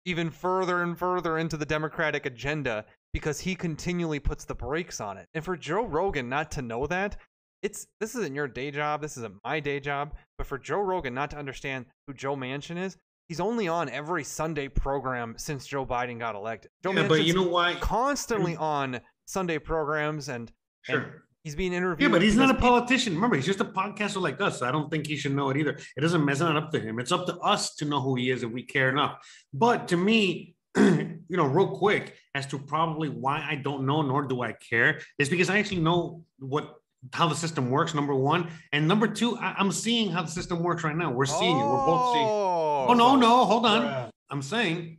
even 0.05 0.29
further 0.29 0.83
and 0.83 0.97
further 0.97 1.37
into 1.37 1.57
the 1.57 1.65
Democratic 1.65 2.25
agenda 2.25 2.85
because 3.13 3.39
he 3.39 3.55
continually 3.55 4.19
puts 4.19 4.45
the 4.45 4.55
brakes 4.55 4.99
on 4.99 5.17
it. 5.17 5.27
And 5.33 5.43
for 5.43 5.55
Joe 5.55 5.85
Rogan 5.85 6.29
not 6.29 6.51
to 6.51 6.61
know 6.61 6.87
that, 6.87 7.17
it's 7.61 7.87
this 7.99 8.15
isn't 8.15 8.35
your 8.35 8.47
day 8.47 8.71
job, 8.71 9.01
this 9.01 9.17
isn't 9.17 9.35
my 9.43 9.59
day 9.59 9.79
job, 9.79 10.15
but 10.37 10.47
for 10.47 10.57
Joe 10.57 10.81
Rogan 10.81 11.13
not 11.13 11.31
to 11.31 11.37
understand 11.37 11.85
who 12.07 12.13
Joe 12.13 12.35
Manchin 12.35 12.77
is, 12.77 12.97
he's 13.27 13.39
only 13.39 13.67
on 13.67 13.89
every 13.89 14.23
Sunday 14.23 14.67
program 14.67 15.35
since 15.37 15.65
Joe 15.65 15.85
Biden 15.85 16.19
got 16.19 16.35
elected. 16.35 16.71
Joe 16.83 16.91
yeah, 16.93 17.07
but 17.07 17.23
you 17.23 17.33
know 17.33 17.47
why? 17.47 17.75
constantly 17.75 18.55
on 18.55 18.99
Sunday 19.25 19.59
programs 19.59 20.29
and, 20.29 20.51
and 20.87 21.01
Sure. 21.01 21.23
he's 21.43 21.55
being 21.55 21.73
interviewed. 21.73 22.09
Yeah, 22.09 22.13
but 22.13 22.21
he's 22.21 22.35
not 22.35 22.49
a 22.49 22.55
politician. 22.59 23.15
Remember, 23.15 23.35
he's 23.35 23.45
just 23.45 23.61
a 23.61 23.65
podcaster 23.65 24.21
like 24.21 24.41
us. 24.41 24.61
I 24.61 24.71
don't 24.71 24.89
think 24.91 25.07
he 25.07 25.15
should 25.15 25.35
know 25.35 25.49
it 25.49 25.57
either. 25.57 25.77
It 25.95 26.01
doesn't 26.01 26.23
mess 26.23 26.39
not 26.39 26.57
up 26.57 26.71
to 26.71 26.79
him. 26.79 26.99
It's 26.99 27.11
up 27.11 27.25
to 27.27 27.37
us 27.37 27.75
to 27.75 27.85
know 27.85 28.01
who 28.01 28.15
he 28.15 28.29
is 28.29 28.43
if 28.43 28.51
we 28.51 28.63
care 28.63 28.89
enough. 28.89 29.17
But 29.53 29.87
to 29.89 29.97
me, 29.97 30.55
you 30.77 31.19
know, 31.29 31.45
real 31.45 31.69
quick, 31.77 32.15
as 32.35 32.45
to 32.47 32.57
probably 32.59 33.09
why 33.09 33.45
I 33.47 33.55
don't 33.55 33.85
know 33.85 34.01
nor 34.01 34.23
do 34.23 34.41
I 34.41 34.53
care, 34.53 34.99
is 35.19 35.29
because 35.29 35.49
I 35.49 35.59
actually 35.59 35.81
know 35.81 36.23
what 36.39 36.75
how 37.11 37.27
the 37.27 37.35
system 37.35 37.69
works. 37.69 37.93
Number 37.93 38.15
one, 38.15 38.49
and 38.71 38.87
number 38.87 39.07
two, 39.07 39.37
I, 39.37 39.53
I'm 39.57 39.71
seeing 39.71 40.09
how 40.09 40.21
the 40.23 40.31
system 40.31 40.63
works 40.63 40.83
right 40.83 40.95
now. 40.95 41.11
We're 41.11 41.25
seeing 41.25 41.57
it. 41.57 41.63
We're 41.63 41.85
both 41.85 42.13
seeing. 42.13 42.27
Oh, 42.27 42.72
Oh, 42.83 42.91
Oh 42.91 42.93
no, 42.93 43.15
no, 43.15 43.45
hold 43.45 43.65
on. 43.65 44.11
I'm 44.29 44.41
saying 44.41 44.97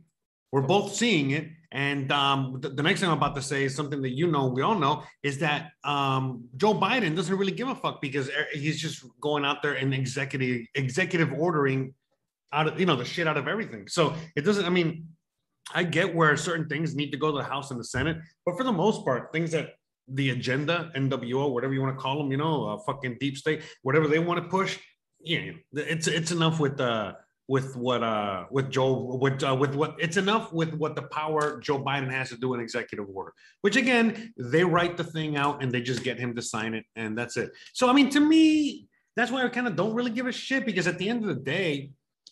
we're 0.51 0.61
both 0.61 0.93
seeing 0.95 1.31
it. 1.31 1.49
And 1.71 2.09
um, 2.11 2.59
the, 2.61 2.69
the 2.69 2.81
next 2.81 3.01
thing 3.01 3.09
I'm 3.09 3.17
about 3.17 3.35
to 3.35 3.41
say 3.41 3.65
is 3.65 3.75
something 3.75 4.01
that 4.01 4.11
you 4.11 4.27
know, 4.27 4.47
we 4.47 4.61
all 4.61 4.79
know, 4.79 5.03
is 5.23 5.39
that 5.39 5.71
um, 5.83 6.45
Joe 6.55 6.73
Biden 6.73 7.15
doesn't 7.15 7.35
really 7.35 7.51
give 7.51 7.67
a 7.67 7.75
fuck 7.75 8.01
because 8.01 8.29
er- 8.29 8.47
he's 8.53 8.79
just 8.79 9.03
going 9.19 9.43
out 9.43 9.61
there 9.61 9.73
and 9.73 9.93
executive 9.93 10.65
executive 10.75 11.33
ordering 11.33 11.93
out 12.53 12.67
of 12.67 12.79
you 12.79 12.85
know 12.85 12.95
the 12.95 13.03
shit 13.03 13.27
out 13.27 13.35
of 13.35 13.49
everything. 13.49 13.89
So 13.89 14.13
it 14.37 14.41
doesn't. 14.45 14.63
I 14.63 14.69
mean, 14.69 15.09
I 15.73 15.83
get 15.83 16.15
where 16.15 16.37
certain 16.37 16.69
things 16.69 16.95
need 16.95 17.11
to 17.11 17.17
go 17.17 17.31
to 17.31 17.37
the 17.37 17.43
House 17.43 17.71
and 17.71 17.79
the 17.79 17.83
Senate, 17.83 18.17
but 18.45 18.55
for 18.55 18.63
the 18.63 18.71
most 18.71 19.03
part, 19.03 19.33
things 19.33 19.51
that 19.51 19.71
the 20.07 20.29
agenda, 20.29 20.91
NWO, 20.95 21.51
whatever 21.51 21.73
you 21.73 21.81
want 21.81 21.97
to 21.97 22.01
call 22.01 22.17
them, 22.19 22.31
you 22.31 22.37
know, 22.37 22.69
uh, 22.69 22.77
fucking 22.85 23.17
deep 23.19 23.35
state, 23.35 23.63
whatever 23.81 24.07
they 24.07 24.19
want 24.19 24.41
to 24.41 24.47
push, 24.49 24.79
yeah, 25.19 25.51
it's 25.73 26.07
it's 26.07 26.31
enough 26.31 26.59
with 26.59 26.79
uh 26.79 27.13
with 27.47 27.75
what 27.75 28.03
uh 28.03 28.45
with 28.49 28.71
Joe 28.71 29.17
with 29.21 29.43
uh, 29.43 29.55
with 29.55 29.75
what 29.75 29.95
it's 29.99 30.17
enough 30.17 30.51
with 30.51 30.73
what 30.73 30.95
the 30.95 31.03
power 31.03 31.59
Joe 31.59 31.79
Biden 31.79 32.09
has 32.11 32.29
to 32.29 32.37
do 32.37 32.53
an 32.53 32.59
executive 32.59 33.05
order, 33.13 33.33
which 33.61 33.75
again 33.75 34.33
they 34.37 34.63
write 34.63 34.97
the 34.97 35.03
thing 35.03 35.37
out 35.37 35.61
and 35.61 35.71
they 35.71 35.81
just 35.81 36.03
get 36.03 36.17
him 36.17 36.35
to 36.35 36.41
sign 36.41 36.73
it 36.73 36.85
and 36.95 37.17
that's 37.17 37.37
it. 37.37 37.51
So 37.73 37.89
I 37.89 37.93
mean, 37.93 38.09
to 38.11 38.19
me, 38.19 38.87
that's 39.15 39.31
why 39.31 39.43
I 39.43 39.49
kind 39.49 39.67
of 39.67 39.75
don't 39.75 39.93
really 39.93 40.11
give 40.11 40.27
a 40.27 40.31
shit 40.31 40.65
because 40.65 40.87
at 40.87 40.97
the 40.97 41.07
end 41.07 41.21
of 41.23 41.29
the 41.29 41.41
day, 41.41 41.91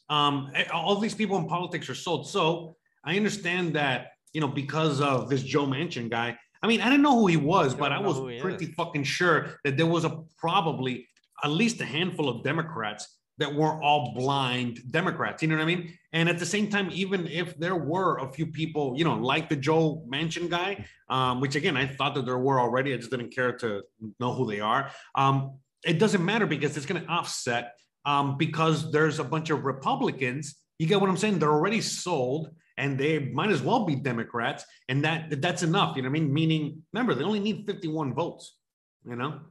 um, 0.10 0.51
all 0.74 0.98
these 0.98 1.15
people 1.15 1.38
in 1.38 1.48
politics 1.48 1.89
are 1.89 1.96
sold. 1.96 2.27
So 2.27 2.75
I 3.05 3.15
understand 3.15 3.75
that 3.75 4.13
you 4.34 4.41
know 4.41 4.48
because 4.48 5.00
of 5.00 5.29
this 5.29 5.43
Joe 5.43 5.65
Manchin 5.65 6.10
guy. 6.10 6.38
I 6.62 6.67
mean, 6.67 6.79
I 6.79 6.86
didn't 6.86 7.01
know 7.01 7.20
who 7.20 7.27
he 7.27 7.36
was, 7.36 7.75
but 7.75 7.91
I 7.91 8.00
was 8.00 8.20
pretty 8.41 8.65
is. 8.67 8.75
fucking 8.75 9.03
sure 9.03 9.60
that 9.65 9.75
there 9.75 9.86
was 9.86 10.05
a 10.05 10.24
probably 10.38 11.10
at 11.43 11.51
least 11.51 11.82
a 11.82 11.86
handful 11.86 12.29
of 12.29 12.41
Democrats 12.41 13.17
that 13.40 13.54
weren't 13.54 13.84
all 13.84 14.13
blind 14.13 14.92
Democrats. 14.92 15.42
You 15.42 15.48
know 15.48 15.56
what 15.56 15.63
I 15.63 15.66
mean? 15.66 15.98
And 16.12 16.30
at 16.30 16.38
the 16.38 16.46
same 16.46 16.70
time, 16.70 16.90
even 16.94 17.28
if 17.28 17.58
there 17.58 17.75
were 17.75 18.20
a 18.20 18.32
few 18.32 18.46
people, 18.46 18.94
you 18.96 19.04
know, 19.04 19.16
like 19.16 19.50
the 19.50 19.56
Joe 19.56 20.04
Manchin 20.08 20.50
guy, 20.50 20.86
um, 21.10 21.42
which 21.42 21.56
again 21.56 21.75
I 21.75 21.88
thought 21.88 22.13
that 22.16 22.25
there 22.25 22.38
were 22.38 22.60
already, 22.60 22.94
I 22.94 22.98
just 22.98 23.10
didn't 23.10 23.34
care 23.34 23.54
to 23.58 23.84
know 24.20 24.34
who 24.34 24.50
they 24.50 24.60
are. 24.60 24.92
Um, 25.16 25.58
it 25.86 26.00
doesn't 26.00 26.24
matter 26.24 26.46
because 26.46 26.78
it's 26.78 26.86
going 26.86 27.04
to 27.04 27.10
offset 27.10 27.74
um, 28.06 28.38
because 28.38 28.92
there's 28.92 29.20
a 29.20 29.24
bunch 29.24 29.50
of 29.50 29.66
Republicans. 29.66 30.56
You 30.80 30.88
get 30.88 31.02
what 31.02 31.10
I'm 31.10 31.18
saying? 31.18 31.40
They're 31.40 31.52
already 31.52 31.82
sold, 31.82 32.50
and 32.78 33.00
they 33.00 33.20
might 33.20 33.50
as 33.50 33.62
well 33.62 33.86
be 33.86 33.96
Democrats, 33.96 34.66
and 34.90 35.04
that 35.04 35.42
that's 35.42 35.63
enough. 35.63 35.96
You 35.96 36.04
know 36.04 36.10
what 36.10 36.18
I 36.18 36.22
mean? 36.22 36.34
Meaning, 36.34 36.84
remember, 36.92 37.13
they 37.13 37.24
only 37.24 37.40
need 37.40 37.66
51 37.66 38.13
votes. 38.13 38.58
You 39.06 39.16
know, 39.16 39.42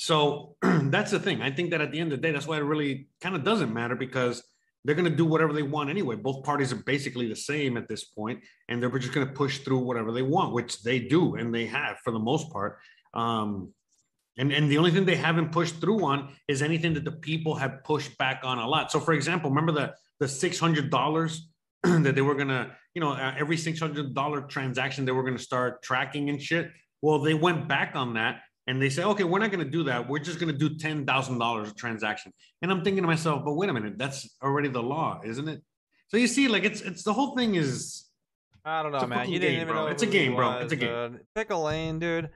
so 0.00 0.54
that's 0.62 1.10
the 1.10 1.18
thing. 1.18 1.42
I 1.42 1.50
think 1.50 1.70
that 1.70 1.80
at 1.80 1.90
the 1.90 1.98
end 1.98 2.12
of 2.12 2.20
the 2.20 2.22
day, 2.22 2.30
that's 2.30 2.46
why 2.46 2.58
it 2.58 2.60
really 2.60 3.08
kind 3.20 3.34
of 3.34 3.42
doesn't 3.42 3.74
matter 3.74 3.96
because 3.96 4.44
they're 4.84 4.94
going 4.94 5.10
to 5.10 5.16
do 5.16 5.24
whatever 5.24 5.52
they 5.52 5.64
want 5.64 5.90
anyway. 5.90 6.14
Both 6.14 6.44
parties 6.44 6.72
are 6.72 6.76
basically 6.76 7.28
the 7.28 7.34
same 7.34 7.76
at 7.76 7.88
this 7.88 8.04
point, 8.04 8.44
and 8.68 8.80
they're 8.80 8.96
just 8.96 9.12
going 9.12 9.26
to 9.26 9.32
push 9.32 9.58
through 9.58 9.80
whatever 9.80 10.12
they 10.12 10.22
want, 10.22 10.54
which 10.54 10.84
they 10.84 11.00
do 11.00 11.34
and 11.34 11.52
they 11.52 11.66
have 11.66 11.98
for 12.04 12.12
the 12.12 12.18
most 12.20 12.48
part. 12.52 12.78
Um, 13.12 13.74
and, 14.38 14.52
and 14.52 14.70
the 14.70 14.78
only 14.78 14.92
thing 14.92 15.04
they 15.04 15.16
haven't 15.16 15.50
pushed 15.50 15.80
through 15.80 16.04
on 16.04 16.32
is 16.46 16.62
anything 16.62 16.94
that 16.94 17.04
the 17.04 17.10
people 17.10 17.56
have 17.56 17.82
pushed 17.82 18.16
back 18.18 18.42
on 18.44 18.58
a 18.58 18.68
lot. 18.68 18.92
So, 18.92 19.00
for 19.00 19.14
example, 19.14 19.50
remember 19.50 19.72
the 19.72 19.94
the 20.20 20.28
six 20.28 20.60
hundred 20.60 20.90
dollars 20.90 21.48
that 21.82 22.14
they 22.14 22.22
were 22.22 22.36
gonna, 22.36 22.76
you 22.94 23.00
know, 23.00 23.14
uh, 23.14 23.34
every 23.36 23.56
six 23.56 23.80
hundred 23.80 24.14
dollar 24.14 24.42
transaction 24.42 25.04
they 25.04 25.10
were 25.10 25.24
gonna 25.24 25.40
start 25.40 25.82
tracking 25.82 26.30
and 26.30 26.40
shit. 26.40 26.70
Well, 27.02 27.18
they 27.18 27.34
went 27.34 27.66
back 27.66 27.96
on 27.96 28.14
that 28.14 28.42
and 28.68 28.80
they 28.80 28.88
say, 28.90 29.02
okay, 29.02 29.24
we're 29.24 29.38
not 29.40 29.50
gonna 29.50 29.64
do 29.64 29.82
that. 29.84 30.08
We're 30.08 30.18
just 30.20 30.38
gonna 30.38 30.52
do 30.52 30.76
ten 30.76 31.04
thousand 31.06 31.38
dollars 31.38 31.70
a 31.70 31.74
transaction. 31.74 32.32
And 32.62 32.70
I'm 32.70 32.84
thinking 32.84 33.02
to 33.02 33.08
myself, 33.08 33.42
but 33.44 33.54
wait 33.54 33.70
a 33.70 33.72
minute, 33.72 33.98
that's 33.98 34.36
already 34.42 34.68
the 34.68 34.82
law, 34.82 35.20
isn't 35.24 35.48
it? 35.48 35.62
So 36.08 36.16
you 36.16 36.26
see, 36.26 36.46
like 36.48 36.64
it's 36.64 36.80
it's 36.82 37.02
the 37.02 37.12
whole 37.12 37.34
thing 37.36 37.54
is 37.56 38.04
I 38.64 38.82
don't 38.82 38.92
know, 38.92 39.06
man. 39.06 39.28
You 39.30 39.38
didn't 39.38 39.54
game, 39.54 39.60
even 39.62 39.72
bro. 39.74 39.84
know. 39.86 39.90
It's 39.90 40.02
a 40.02 40.06
game, 40.06 40.34
bro. 40.34 40.48
was, 40.56 40.64
It's 40.64 40.72
a 40.74 40.76
game. 40.76 41.12
dude. 41.12 41.20
Pick 41.34 41.50
a 41.50 41.56
lane, 41.56 41.98
dude. 41.98 42.26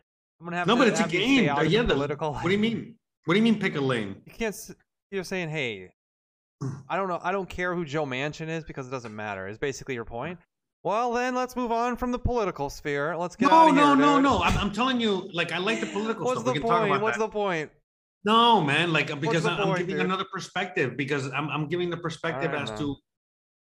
I'm 0.41 0.47
gonna 0.47 0.57
have 0.57 0.67
no, 0.67 0.75
to 0.75 0.79
but 0.81 0.89
it's 0.89 0.99
a 0.99 1.03
have 1.03 1.13
you 1.13 1.21
stay 1.21 1.37
game. 1.47 1.57
of 1.57 1.67
Yeah, 1.67 1.83
the, 1.83 1.95
political. 1.95 2.33
what 2.35 2.43
do 2.45 2.51
you 2.51 2.59
mean? 2.59 2.97
What 3.27 3.35
do 3.35 3.39
you 3.39 3.45
mean 3.45 3.61
pick 3.61 3.77
a 3.77 3.81
lane? 3.81 4.17
You 4.27 4.33
can't. 4.33 4.57
You're 5.11 5.25
saying, 5.25 5.51
hey, 5.51 5.91
I 6.89 6.97
don't 6.97 7.09
know. 7.09 7.21
I 7.23 7.31
don't 7.33 7.49
care 7.49 7.75
who 7.75 7.85
Joe 7.85 8.07
Manchin 8.07 8.49
is 8.49 8.65
because 8.65 8.89
it 8.89 8.91
doesn't 8.91 9.15
matter. 9.15 9.47
Is 9.47 9.59
basically 9.59 9.95
your 9.95 10.05
point. 10.07 10.39
Well, 10.85 11.13
then 11.13 11.35
let's 11.35 11.55
move 11.55 11.71
on 11.71 11.97
from 11.97 12.11
the 12.11 12.19
political 12.19 12.69
sphere. 12.69 13.17
Let's 13.17 13.37
get 13.37 13.51
out 13.53 13.67
No, 13.67 13.69
of 13.69 13.75
no, 13.75 13.87
here, 13.87 13.97
no, 13.97 14.15
dude. 14.17 14.23
no. 14.25 14.43
I'm, 14.43 14.59
I'm 14.59 14.73
telling 14.73 15.01
you, 15.01 15.31
like 15.33 15.53
I 15.53 15.59
like 15.59 15.81
the 15.81 15.87
political 15.93 16.25
What's 16.27 16.41
stuff. 16.41 16.47
the 16.47 16.53
we 16.53 16.59
can 16.61 16.69
talk 16.69 16.89
point? 16.89 17.03
What's 17.03 17.19
that. 17.19 17.25
the 17.25 17.31
point? 17.31 17.71
No, 18.25 18.61
man, 18.61 18.93
like 18.93 19.21
because 19.21 19.47
I'm 19.47 19.63
point, 19.65 19.79
giving 19.79 19.97
dude? 19.97 20.05
another 20.05 20.27
perspective 20.33 20.97
because 20.97 21.27
I'm 21.33 21.49
I'm 21.51 21.69
giving 21.69 21.91
the 21.91 21.97
perspective 21.97 22.53
as 22.55 22.71
to 22.79 22.97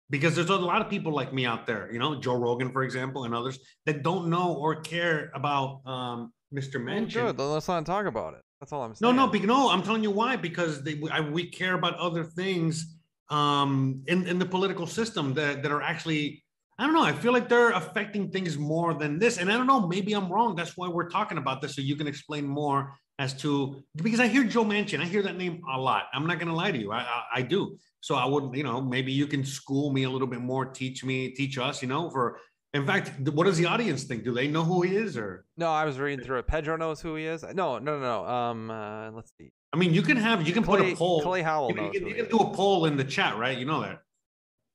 because 0.10 0.36
there's 0.36 0.50
a 0.50 0.56
lot 0.56 0.82
of 0.82 0.90
people 0.90 1.12
like 1.14 1.34
me 1.34 1.46
out 1.46 1.66
there, 1.66 1.90
you 1.92 2.00
know, 2.00 2.16
Joe 2.20 2.36
Rogan, 2.36 2.72
for 2.72 2.84
example, 2.84 3.24
and 3.26 3.34
others 3.36 3.60
that 3.86 4.02
don't 4.04 4.30
know 4.30 4.54
or 4.54 4.76
care 4.82 5.32
about 5.34 5.82
um 5.86 6.32
Mr. 6.54 6.76
Well, 6.76 6.96
Manchin. 6.96 7.14
good. 7.14 7.40
Let's 7.40 7.68
not 7.68 7.86
talk 7.86 8.06
about 8.06 8.34
it. 8.36 8.42
That's 8.62 8.72
all 8.72 8.84
I'm 8.84 8.96
saying. 8.96 9.14
No, 9.16 9.26
no, 9.26 9.30
be, 9.30 9.40
no. 9.42 9.70
I'm 9.70 9.84
telling 9.84 10.04
you 10.04 10.12
why. 10.12 10.38
Because 10.38 10.82
they, 10.84 11.02
I, 11.12 11.20
we 11.20 11.48
care 11.50 11.74
about 11.74 11.96
other 11.96 12.24
things 12.24 12.96
um, 13.30 14.04
in 14.08 14.26
in 14.26 14.40
the 14.40 14.46
political 14.46 14.88
system 14.88 15.34
that 15.34 15.64
that 15.64 15.72
are 15.72 15.82
actually. 15.82 16.44
I 16.78 16.86
don't 16.86 16.94
know. 16.94 17.04
I 17.04 17.14
feel 17.14 17.32
like 17.32 17.48
they're 17.48 17.72
affecting 17.72 18.30
things 18.30 18.58
more 18.58 18.94
than 18.94 19.18
this, 19.18 19.38
and 19.38 19.52
I 19.52 19.56
don't 19.56 19.68
know. 19.68 19.88
Maybe 19.88 20.14
I'm 20.14 20.32
wrong. 20.32 20.56
That's 20.56 20.76
why 20.76 20.90
we're 20.90 21.10
talking 21.10 21.38
about 21.38 21.62
this, 21.62 21.76
so 21.76 21.82
you 21.82 21.96
can 21.96 22.08
explain 22.08 22.46
more 22.46 22.94
as 23.18 23.34
to 23.42 23.82
because 23.96 24.20
I 24.20 24.28
hear 24.28 24.44
Joe 24.44 24.66
Manchin. 24.66 25.00
I 25.00 25.06
hear 25.06 25.22
that 25.22 25.38
name 25.38 25.62
a 25.74 25.80
lot. 25.80 26.08
I'm 26.14 26.28
not 26.28 26.38
going 26.38 26.50
to 26.50 26.54
lie 26.54 26.72
to 26.72 26.78
you. 26.78 26.92
I, 26.92 27.00
I 27.00 27.24
I 27.36 27.42
do. 27.44 27.78
So 28.02 28.16
I 28.16 28.26
would, 28.26 28.56
you 28.56 28.64
know, 28.64 28.82
maybe 28.82 29.12
you 29.12 29.26
can 29.26 29.44
school 29.46 29.92
me 29.92 30.04
a 30.04 30.10
little 30.10 30.28
bit 30.28 30.42
more, 30.42 30.66
teach 30.66 31.04
me, 31.04 31.30
teach 31.30 31.58
us, 31.58 31.82
you 31.82 31.88
know. 31.88 32.10
For 32.10 32.40
in 32.74 32.86
fact, 32.86 33.12
what 33.30 33.46
does 33.46 33.58
the 33.58 33.68
audience 33.68 34.04
think? 34.04 34.26
Do 34.26 34.34
they 34.34 34.48
know 34.48 34.64
who 34.64 34.82
he 34.82 34.98
is, 34.98 35.16
or 35.16 35.46
No, 35.56 35.72
I 35.72 35.86
was 35.86 35.98
reading 35.98 36.26
through 36.26 36.40
it. 36.40 36.48
Pedro 36.48 36.76
knows 36.76 37.00
who 37.00 37.16
he 37.16 37.26
is. 37.26 37.44
No, 37.44 37.80
no, 37.80 37.98
no, 37.98 38.00
no. 38.00 38.26
Um, 38.26 38.70
uh, 38.70 39.12
let's 39.12 39.32
see. 39.38 39.52
I 39.72 39.78
mean, 39.78 39.94
you 39.94 40.02
can 40.02 40.18
have 40.18 40.46
you 40.46 40.54
can 40.54 40.64
put 40.64 40.82
a 40.82 40.94
poll. 40.94 41.22
Clay 41.22 41.42
Howell 41.42 41.70
You 41.70 41.76
can, 41.76 41.84
knows 41.86 41.94
you 41.94 42.00
who 42.02 42.06
can, 42.08 42.18
you 42.18 42.24
can 42.24 42.38
do 42.38 42.44
a 42.44 42.54
poll 42.54 42.86
in 42.86 42.98
the 42.98 43.06
chat, 43.06 43.38
right? 43.38 43.58
You 43.58 43.66
know 43.66 43.82
that 43.82 44.02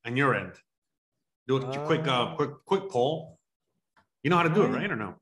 on 0.05 0.17
your 0.17 0.33
end. 0.33 0.53
Do 1.47 1.57
a 1.57 1.85
quick, 1.85 2.07
uh, 2.07 2.11
Uh, 2.11 2.35
quick, 2.35 2.51
quick 2.65 2.89
poll. 2.89 3.39
You 4.23 4.29
know 4.29 4.37
how 4.37 4.43
to 4.43 4.53
do 4.53 4.63
it, 4.63 4.69
uh, 4.69 4.73
right, 4.73 4.91
or 4.91 4.95
no? 4.95 5.15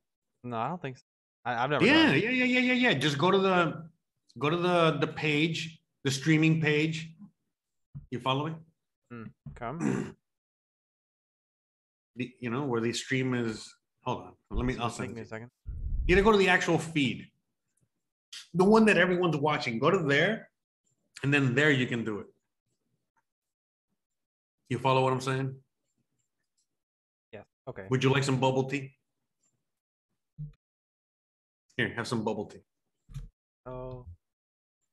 No, 0.43 0.57
I 0.57 0.67
don't 0.67 0.81
think 0.81 0.97
so. 0.97 1.03
I, 1.45 1.63
I've 1.63 1.69
never. 1.69 1.85
Yeah, 1.85 2.13
yeah, 2.13 2.29
yeah, 2.29 2.43
yeah, 2.45 2.59
yeah, 2.59 2.73
yeah. 2.89 2.93
Just 2.93 3.17
go 3.17 3.31
to 3.31 3.37
the, 3.37 3.89
go 4.37 4.49
to 4.49 4.57
the 4.57 4.97
the 4.99 5.07
page, 5.07 5.79
the 6.03 6.11
streaming 6.11 6.61
page. 6.61 7.09
You 8.11 8.19
follow 8.19 8.47
me? 8.47 9.25
Come. 9.55 10.15
The, 12.15 12.33
you 12.41 12.49
know 12.49 12.65
where 12.65 12.81
the 12.81 12.91
stream 12.91 13.33
is. 13.33 13.73
Hold 14.03 14.23
on, 14.23 14.33
let 14.51 14.65
me. 14.65 14.75
I'll 14.77 14.89
Take 14.89 14.97
send 14.97 15.15
me 15.15 15.21
a 15.21 15.25
second. 15.25 15.49
You 16.05 16.15
gotta 16.15 16.25
go 16.25 16.33
to 16.33 16.37
the 16.37 16.49
actual 16.49 16.77
feed, 16.77 17.27
the 18.53 18.65
one 18.65 18.83
that 18.87 18.97
everyone's 18.97 19.37
watching. 19.37 19.79
Go 19.79 19.89
to 19.89 19.99
there, 19.99 20.49
and 21.23 21.33
then 21.33 21.55
there 21.55 21.71
you 21.71 21.87
can 21.87 22.03
do 22.03 22.19
it. 22.19 22.25
You 24.67 24.79
follow 24.79 25.01
what 25.01 25.13
I'm 25.13 25.21
saying? 25.21 25.55
Okay. 27.69 27.85
Would 27.89 28.03
you 28.03 28.11
like 28.11 28.23
some 28.23 28.39
bubble 28.39 28.63
tea? 28.63 28.95
Here, 31.77 31.93
have 31.95 32.07
some 32.07 32.23
bubble 32.23 32.45
tea. 32.45 32.63
Oh. 33.65 34.05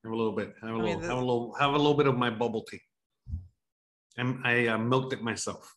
Have 0.05 0.13
a 0.13 0.17
little 0.17 0.33
bit. 0.33 0.55
Have 0.61 0.71
a 0.71 0.73
I 0.73 0.77
little. 0.77 1.01
mean, 1.01 1.01
have 1.09 1.19
a 1.19 1.21
little. 1.21 1.55
Have 1.59 1.71
a 1.71 1.77
little 1.77 1.95
bit 1.95 2.07
of 2.07 2.17
my 2.17 2.31
bubble 2.31 2.63
tea. 2.63 2.81
And 4.19 4.41
I 4.45 4.69
uh, 4.69 4.79
milked 4.79 5.13
it 5.13 5.23
myself. 5.23 5.75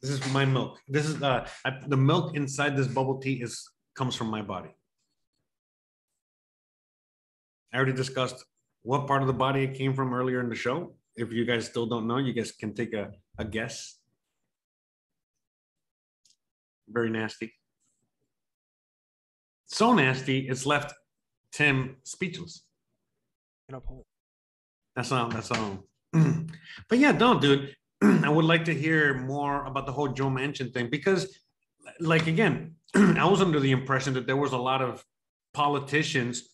This 0.00 0.12
is 0.12 0.32
my 0.32 0.44
milk. 0.44 0.78
This 0.88 1.06
is 1.06 1.20
uh, 1.22 1.46
I, 1.64 1.72
the 1.86 1.96
milk 1.96 2.36
inside 2.36 2.76
this 2.76 2.86
bubble 2.86 3.18
tea 3.18 3.42
is 3.42 3.68
comes 3.94 4.14
from 4.14 4.28
my 4.28 4.42
body. 4.42 4.70
I 7.72 7.76
already 7.76 7.92
discussed 7.92 8.44
what 8.82 9.06
part 9.06 9.22
of 9.22 9.26
the 9.26 9.34
body 9.34 9.64
it 9.64 9.74
came 9.74 9.92
from 9.92 10.14
earlier 10.14 10.40
in 10.40 10.48
the 10.48 10.54
show. 10.54 10.94
If 11.16 11.32
you 11.32 11.44
guys 11.44 11.66
still 11.66 11.86
don't 11.86 12.06
know, 12.06 12.18
you 12.18 12.32
guys 12.32 12.52
can 12.52 12.74
take 12.74 12.94
a, 12.94 13.10
a 13.36 13.44
guess. 13.44 13.97
Very 16.90 17.10
nasty. 17.10 17.52
So 19.66 19.92
nasty, 19.94 20.48
it's 20.48 20.64
left 20.64 20.94
Tim 21.52 21.96
speechless. 22.04 22.62
In 23.68 23.74
a 23.74 23.80
poll. 23.80 24.06
That's 24.96 25.12
all. 25.12 25.28
That's 25.28 25.50
all. 25.50 25.84
but 26.88 26.98
yeah, 26.98 27.12
don't, 27.12 27.40
dude. 27.40 27.74
I 28.02 28.28
would 28.28 28.44
like 28.44 28.64
to 28.66 28.74
hear 28.74 29.14
more 29.14 29.64
about 29.64 29.86
the 29.86 29.92
whole 29.92 30.08
Joe 30.08 30.28
Manchin 30.28 30.72
thing 30.72 30.88
because, 30.90 31.38
like, 32.00 32.26
again, 32.26 32.76
I 32.94 33.24
was 33.26 33.42
under 33.42 33.60
the 33.60 33.72
impression 33.72 34.14
that 34.14 34.26
there 34.26 34.36
was 34.36 34.52
a 34.52 34.58
lot 34.58 34.80
of 34.80 35.04
politicians 35.52 36.48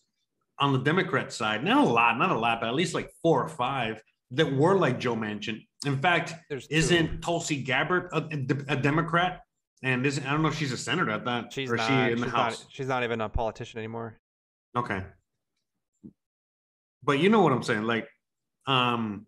on 0.59 0.73
the 0.73 0.79
Democrat 0.79 1.31
side. 1.31 1.63
Not 1.63 1.85
a 1.85 1.89
lot, 1.89 2.17
not 2.17 2.31
a 2.31 2.37
lot, 2.37 2.61
but 2.61 2.67
at 2.67 2.75
least 2.75 2.93
like 2.93 3.09
four 3.21 3.43
or 3.43 3.49
five 3.49 4.01
that 4.31 4.51
were 4.51 4.77
like 4.77 4.99
Joe 4.99 5.15
Manchin. 5.15 5.65
In 5.85 5.97
fact, 5.97 6.33
There's 6.49 6.67
isn't 6.67 7.21
Tulsi 7.21 7.61
Gabbard 7.61 8.09
a, 8.11 8.27
a 8.73 8.75
Democrat? 8.75 9.41
And 9.83 10.05
is 10.05 10.19
I 10.19 10.31
don't 10.31 10.41
know 10.41 10.47
if 10.47 10.55
she's 10.57 10.71
a 10.71 10.77
senator 10.77 11.11
at 11.11 11.25
that, 11.25 11.53
She's 11.53 11.69
or 11.69 11.75
not. 11.75 11.87
she 11.87 12.11
in 12.13 12.19
the 12.21 12.29
House. 12.29 12.61
not 12.61 12.67
she's 12.71 12.87
not 12.87 13.03
even 13.03 13.21
a 13.21 13.29
politician 13.29 13.77
anymore. 13.79 14.19
Okay. 14.75 15.03
But 17.03 17.19
you 17.19 17.29
know 17.29 17.41
what 17.41 17.51
I'm 17.51 17.61
saying? 17.63 17.83
Like, 17.83 18.07
um, 18.65 19.27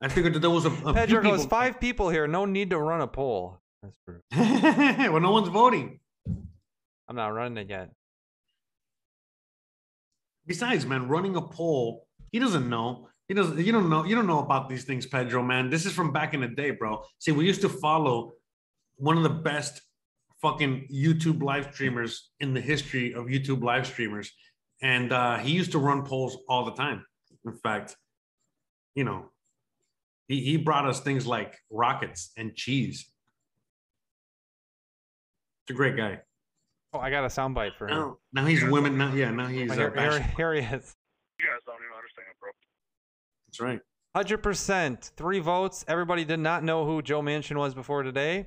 I 0.00 0.08
figured 0.08 0.32
that 0.34 0.38
there 0.40 0.50
was 0.50 0.64
a, 0.64 0.70
a 0.86 0.94
Pedro 0.94 1.22
goes 1.22 1.40
people- 1.40 1.50
five 1.50 1.80
people 1.80 2.08
here. 2.08 2.26
No 2.26 2.44
need 2.46 2.70
to 2.70 2.78
run 2.78 3.00
a 3.00 3.06
poll. 3.06 3.60
That's 3.82 3.94
true. 4.06 4.20
well, 5.12 5.20
no 5.20 5.30
one's 5.32 5.48
voting. 5.48 6.00
I'm 7.08 7.16
not 7.16 7.28
running 7.28 7.58
it 7.58 7.68
yet. 7.70 7.90
Besides, 10.46 10.86
man, 10.86 11.08
running 11.08 11.36
a 11.36 11.42
poll, 11.42 12.06
he 12.32 12.38
doesn't 12.38 12.68
know. 12.68 13.08
He 13.28 13.34
doesn't. 13.34 13.58
You 13.58 13.72
don't 13.72 13.90
know. 13.90 14.04
You 14.04 14.14
don't 14.14 14.26
know 14.26 14.38
about 14.38 14.68
these 14.70 14.84
things, 14.84 15.04
Pedro. 15.06 15.42
Man, 15.42 15.68
this 15.68 15.84
is 15.84 15.92
from 15.92 16.12
back 16.12 16.32
in 16.32 16.40
the 16.40 16.48
day, 16.48 16.70
bro. 16.70 17.02
See, 17.18 17.32
we 17.32 17.44
used 17.44 17.60
to 17.60 17.68
follow 17.68 18.32
one 18.96 19.16
of 19.18 19.22
the 19.22 19.28
best 19.28 19.82
fucking 20.40 20.88
YouTube 20.92 21.42
live 21.42 21.72
streamers 21.72 22.30
in 22.40 22.54
the 22.54 22.60
history 22.60 23.12
of 23.12 23.26
YouTube 23.26 23.62
live 23.62 23.86
streamers, 23.86 24.32
and 24.82 25.12
uh, 25.12 25.38
he 25.38 25.52
used 25.52 25.72
to 25.72 25.78
run 25.78 26.04
polls 26.04 26.38
all 26.48 26.64
the 26.64 26.72
time. 26.72 27.04
In 27.44 27.52
fact, 27.52 27.96
you 28.94 29.04
know, 29.04 29.30
he 30.26 30.40
he 30.40 30.56
brought 30.56 30.86
us 30.86 31.00
things 31.00 31.26
like 31.26 31.56
rockets 31.70 32.32
and 32.36 32.54
cheese. 32.54 33.10
It's 35.64 35.70
a 35.70 35.74
great 35.74 35.96
guy. 35.96 36.20
Oh, 36.92 36.98
I 37.00 37.10
got 37.10 37.24
a 37.24 37.28
soundbite 37.28 37.76
for 37.76 37.88
him. 37.88 37.96
Now, 37.96 38.16
now 38.32 38.46
he's 38.46 38.64
women. 38.64 38.96
Now, 38.96 39.12
yeah, 39.12 39.30
now 39.30 39.46
he's 39.46 39.70
Oh, 39.70 39.74
uh, 39.74 39.76
here, 39.76 39.92
here, 39.92 40.32
here 40.36 40.54
he 40.54 40.60
is. 40.60 40.96
You 41.38 41.46
guys 41.46 41.60
don't 41.66 41.76
even 41.76 41.94
understand, 41.94 42.26
bro. 42.40 42.50
That's 43.46 43.60
right. 43.60 43.80
Hundred 44.16 44.38
percent. 44.38 45.10
Three 45.16 45.38
votes. 45.38 45.84
Everybody 45.86 46.24
did 46.24 46.40
not 46.40 46.64
know 46.64 46.86
who 46.86 47.02
Joe 47.02 47.20
Manchin 47.20 47.56
was 47.56 47.74
before 47.74 48.02
today. 48.02 48.46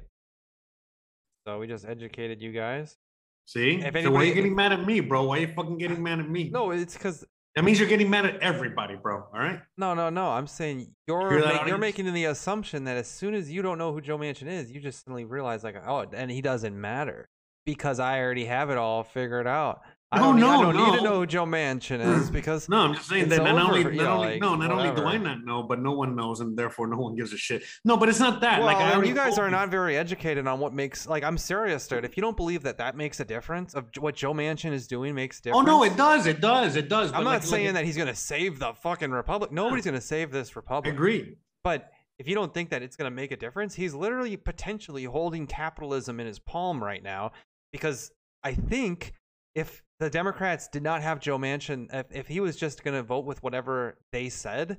So 1.46 1.60
we 1.60 1.68
just 1.68 1.86
educated 1.86 2.42
you 2.42 2.52
guys. 2.52 2.98
See? 3.46 3.82
If 3.82 3.94
so 4.04 4.12
why 4.12 4.22
are 4.22 4.26
you 4.26 4.34
getting 4.34 4.56
mad 4.56 4.72
at 4.72 4.86
me, 4.86 5.00
bro? 5.00 5.24
Why 5.24 5.38
are 5.38 5.42
you 5.42 5.54
fucking 5.56 5.78
getting 5.78 6.02
mad 6.02 6.20
at 6.20 6.30
me? 6.30 6.50
No, 6.50 6.72
it's 6.72 6.94
because 6.94 7.26
That 7.56 7.64
means 7.64 7.80
you're 7.80 7.90
getting 7.90 8.10
mad 8.10 8.26
at 8.26 8.40
everybody, 8.40 8.96
bro. 8.96 9.26
All 9.34 9.40
right? 9.40 9.60
no, 9.78 9.94
no, 9.94 10.10
no. 10.10 10.28
I'm 10.28 10.48
saying 10.48 10.94
you're 11.08 11.40
ma- 11.40 11.66
you're 11.66 11.78
making 11.78 12.12
the 12.14 12.26
assumption 12.26 12.84
that 12.86 12.98
as 12.98 13.08
soon 13.08 13.34
as 13.34 13.52
you 13.52 13.62
don't 13.62 13.78
know 13.78 13.92
who 13.92 14.02
Joe 14.02 14.18
Manchin 14.18 14.48
is, 14.48 14.72
you 14.72 14.80
just 14.80 15.04
suddenly 15.04 15.26
realize 15.26 15.64
like, 15.64 15.76
oh, 15.86 16.06
and 16.14 16.30
he 16.32 16.42
doesn't 16.42 16.80
matter 16.80 17.28
because 17.66 18.00
I 18.00 18.20
already 18.20 18.46
have 18.46 18.70
it 18.70 18.78
all 18.78 19.04
figured 19.04 19.48
out. 19.48 19.82
I 20.14 20.20
No, 20.20 20.24
don't, 20.26 20.36
need- 20.36 20.44
I 20.44 20.62
no, 20.62 20.72
don't 20.74 20.76
need 20.92 20.98
to 20.98 21.04
know 21.06 21.16
who 21.20 21.26
Joe 21.26 21.46
Manchin 21.46 22.00
is 22.20 22.30
because 22.40 22.68
No, 22.68 22.80
I'm 22.80 22.94
just 22.96 23.08
saying 23.08 23.30
that 23.30 23.44
not 23.44 23.58
only, 23.70 23.84
not 23.96 24.08
only 24.18 24.28
like, 24.32 24.42
no, 24.42 24.56
not 24.56 24.70
only 24.70 24.94
do 24.94 25.06
I 25.06 25.16
not 25.18 25.46
know, 25.46 25.64
but 25.64 25.80
no 25.80 25.94
one 25.94 26.18
knows, 26.18 26.42
and 26.42 26.58
therefore 26.58 26.88
no 26.88 26.98
one 26.98 27.16
gives 27.16 27.32
a 27.32 27.38
shit. 27.38 27.64
No, 27.86 27.96
but 27.96 28.10
it's 28.10 28.20
not 28.20 28.42
that. 28.42 28.58
well, 28.60 28.66
like 28.68 28.76
I 28.78 29.02
you 29.02 29.16
guys 29.16 29.38
are 29.38 29.50
not 29.50 29.70
very 29.70 29.96
educated 29.96 30.48
on 30.48 30.60
what 30.60 30.74
makes 30.74 31.08
like 31.08 31.24
I'm 31.24 31.38
serious, 31.38 31.88
dude. 31.88 32.04
If 32.04 32.18
you 32.18 32.22
don't 32.22 32.36
believe 32.36 32.64
that 32.64 32.78
that 32.80 32.98
makes 32.98 33.22
a 33.22 33.26
difference 33.26 33.74
of 33.74 33.86
what 34.00 34.16
Joe 34.16 34.34
Manchin 34.34 34.74
is 34.74 34.86
doing 34.86 35.16
makes 35.16 35.42
a 35.46 35.52
Oh 35.52 35.62
no, 35.62 35.84
it 35.84 35.96
does. 35.96 36.26
It 36.26 36.42
does. 36.42 36.76
It 36.76 36.90
does. 36.90 37.14
I'm 37.14 37.24
not 37.24 37.30
like- 37.36 37.44
saying 37.44 37.66
like, 37.68 37.76
that 37.76 37.86
he's 37.86 37.96
gonna 37.96 38.14
save 38.14 38.60
the 38.60 38.74
fucking 38.74 39.12
republic. 39.12 39.52
Nobody's 39.54 39.86
gonna 39.86 40.02
save 40.02 40.32
this 40.32 40.50
I 40.50 40.54
republic. 40.56 40.94
agree. 40.94 41.38
But 41.64 41.90
if 42.20 42.28
you 42.28 42.36
don't 42.36 42.54
think 42.54 42.70
that 42.72 42.82
it's 42.84 42.98
gonna 42.98 43.12
make 43.12 43.32
a 43.32 43.38
difference, 43.38 43.76
he's 43.76 43.94
literally 43.94 44.36
potentially 44.36 45.06
holding 45.06 45.48
capitalism 45.48 46.20
in 46.20 46.28
his 46.28 46.38
palm 46.38 46.84
right 46.84 47.02
now. 47.02 47.32
Because 47.72 48.12
I 48.44 48.54
think 48.54 49.14
if 49.56 49.84
the 50.00 50.10
Democrats 50.10 50.68
did 50.68 50.84
not 50.84 51.02
have 51.02 51.20
Joe 51.20 51.38
Manchin, 51.38 51.94
if, 51.94 52.06
if 52.12 52.28
he 52.28 52.40
was 52.40 52.56
just 52.56 52.84
gonna 52.84 53.04
vote 53.04 53.26
with 53.26 53.42
whatever 53.44 53.98
they 54.12 54.30
said, 54.30 54.78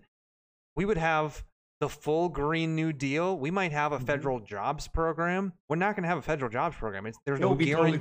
we 0.77 0.85
would 0.85 0.97
have 0.99 1.45
the 1.81 1.89
full 1.89 2.29
Green 2.29 2.75
New 2.77 2.93
Deal. 2.93 3.37
We 3.39 3.51
might 3.51 3.73
have 3.73 3.93
a 3.93 3.99
Mhm. 3.99 4.07
federal 4.07 4.41
jobs 4.41 4.89
program. 4.89 5.53
We're 5.69 5.77
not 5.77 5.97
gonna 5.97 6.09
have 6.09 6.19
a 6.19 6.23
federal 6.23 6.51
jobs 6.51 6.77
program. 6.77 7.07
It's, 7.07 7.19
there's 7.27 7.39
It 7.39 7.43
no 7.43 7.55
be 7.55 7.73
totally 7.73 7.99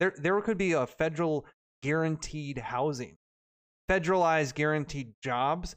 there 0.00 0.14
there 0.18 0.40
could 0.40 0.58
be 0.58 0.72
a 0.72 0.86
federal 0.86 1.46
guaranteed 1.82 2.58
housing, 2.58 3.16
federalized 3.88 4.54
guaranteed 4.54 5.14
jobs, 5.22 5.76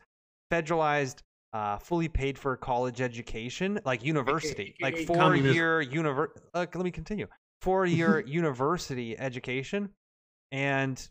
federalized 0.51 1.21
uh, 1.53 1.77
fully 1.77 2.09
paid 2.09 2.37
for 2.37 2.57
college 2.57 2.99
education, 2.99 3.79
like 3.85 4.03
university, 4.03 4.75
like 4.81 4.97
four 5.05 5.35
year 5.35 5.81
univer. 5.83 6.27
Uh, 6.53 6.65
let 6.73 6.83
me 6.83 6.91
continue. 6.91 7.27
Four 7.61 7.85
year 7.85 8.19
university 8.27 9.17
education, 9.17 9.89
and 10.55 11.09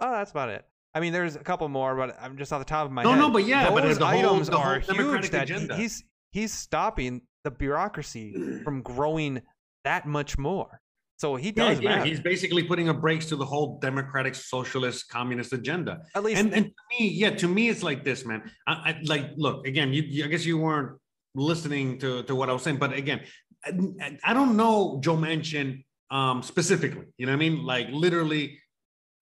oh, 0.00 0.10
that's 0.10 0.32
about 0.32 0.48
it. 0.48 0.64
I 0.94 0.98
mean, 0.98 1.12
there's 1.12 1.36
a 1.36 1.44
couple 1.44 1.68
more, 1.68 1.94
but 1.94 2.16
I'm 2.20 2.36
just 2.36 2.52
off 2.52 2.58
the 2.58 2.64
top 2.64 2.86
of 2.86 2.90
my 2.92 3.04
No, 3.04 3.10
head. 3.10 3.18
no, 3.20 3.26
no, 3.28 3.32
but 3.32 3.46
yeah, 3.46 3.70
but 3.70 3.84
those 3.84 3.98
the 3.98 4.06
whole- 4.06 4.32
items 4.34 4.48
the 4.48 4.58
whole 4.58 4.66
are 4.72 4.80
huge. 4.80 5.30
That 5.30 5.44
agenda. 5.44 5.76
he's 5.76 6.02
he's 6.32 6.52
stopping 6.52 7.22
the 7.44 7.52
bureaucracy 7.52 8.60
from 8.64 8.82
growing 8.82 9.40
that 9.84 10.06
much 10.06 10.36
more. 10.36 10.80
So 11.18 11.36
he 11.36 11.52
does 11.52 11.78
yeah, 11.80 11.90
matter. 11.90 12.04
he's 12.06 12.18
basically 12.18 12.64
putting 12.64 12.88
a 12.88 12.94
brakes 12.94 13.26
to 13.26 13.36
the 13.36 13.44
whole 13.44 13.78
democratic 13.78 14.34
socialist 14.34 15.08
communist 15.10 15.52
agenda. 15.52 16.00
At 16.16 16.24
least 16.24 16.40
and, 16.40 16.52
and 16.52 16.64
to 16.66 16.72
me, 16.98 17.08
yeah, 17.10 17.30
to 17.30 17.46
me, 17.46 17.68
it's 17.68 17.82
like 17.84 18.02
this, 18.04 18.24
man. 18.26 18.50
I, 18.66 18.72
I 18.72 19.00
like 19.04 19.30
look 19.36 19.66
again. 19.66 19.92
You, 19.92 20.02
you, 20.02 20.24
I 20.24 20.28
guess 20.28 20.44
you 20.44 20.58
weren't 20.58 20.98
listening 21.36 21.98
to 22.00 22.24
to 22.24 22.34
what 22.34 22.50
I 22.50 22.52
was 22.54 22.62
saying, 22.62 22.78
but 22.78 22.92
again, 22.94 23.20
I, 23.64 24.18
I 24.24 24.34
don't 24.34 24.56
know 24.56 24.98
Joe 25.04 25.16
Manchin 25.16 25.84
um, 26.10 26.42
specifically. 26.42 27.06
You 27.16 27.26
know 27.26 27.32
what 27.32 27.36
I 27.36 27.48
mean? 27.48 27.64
Like 27.64 27.88
literally, 27.90 28.58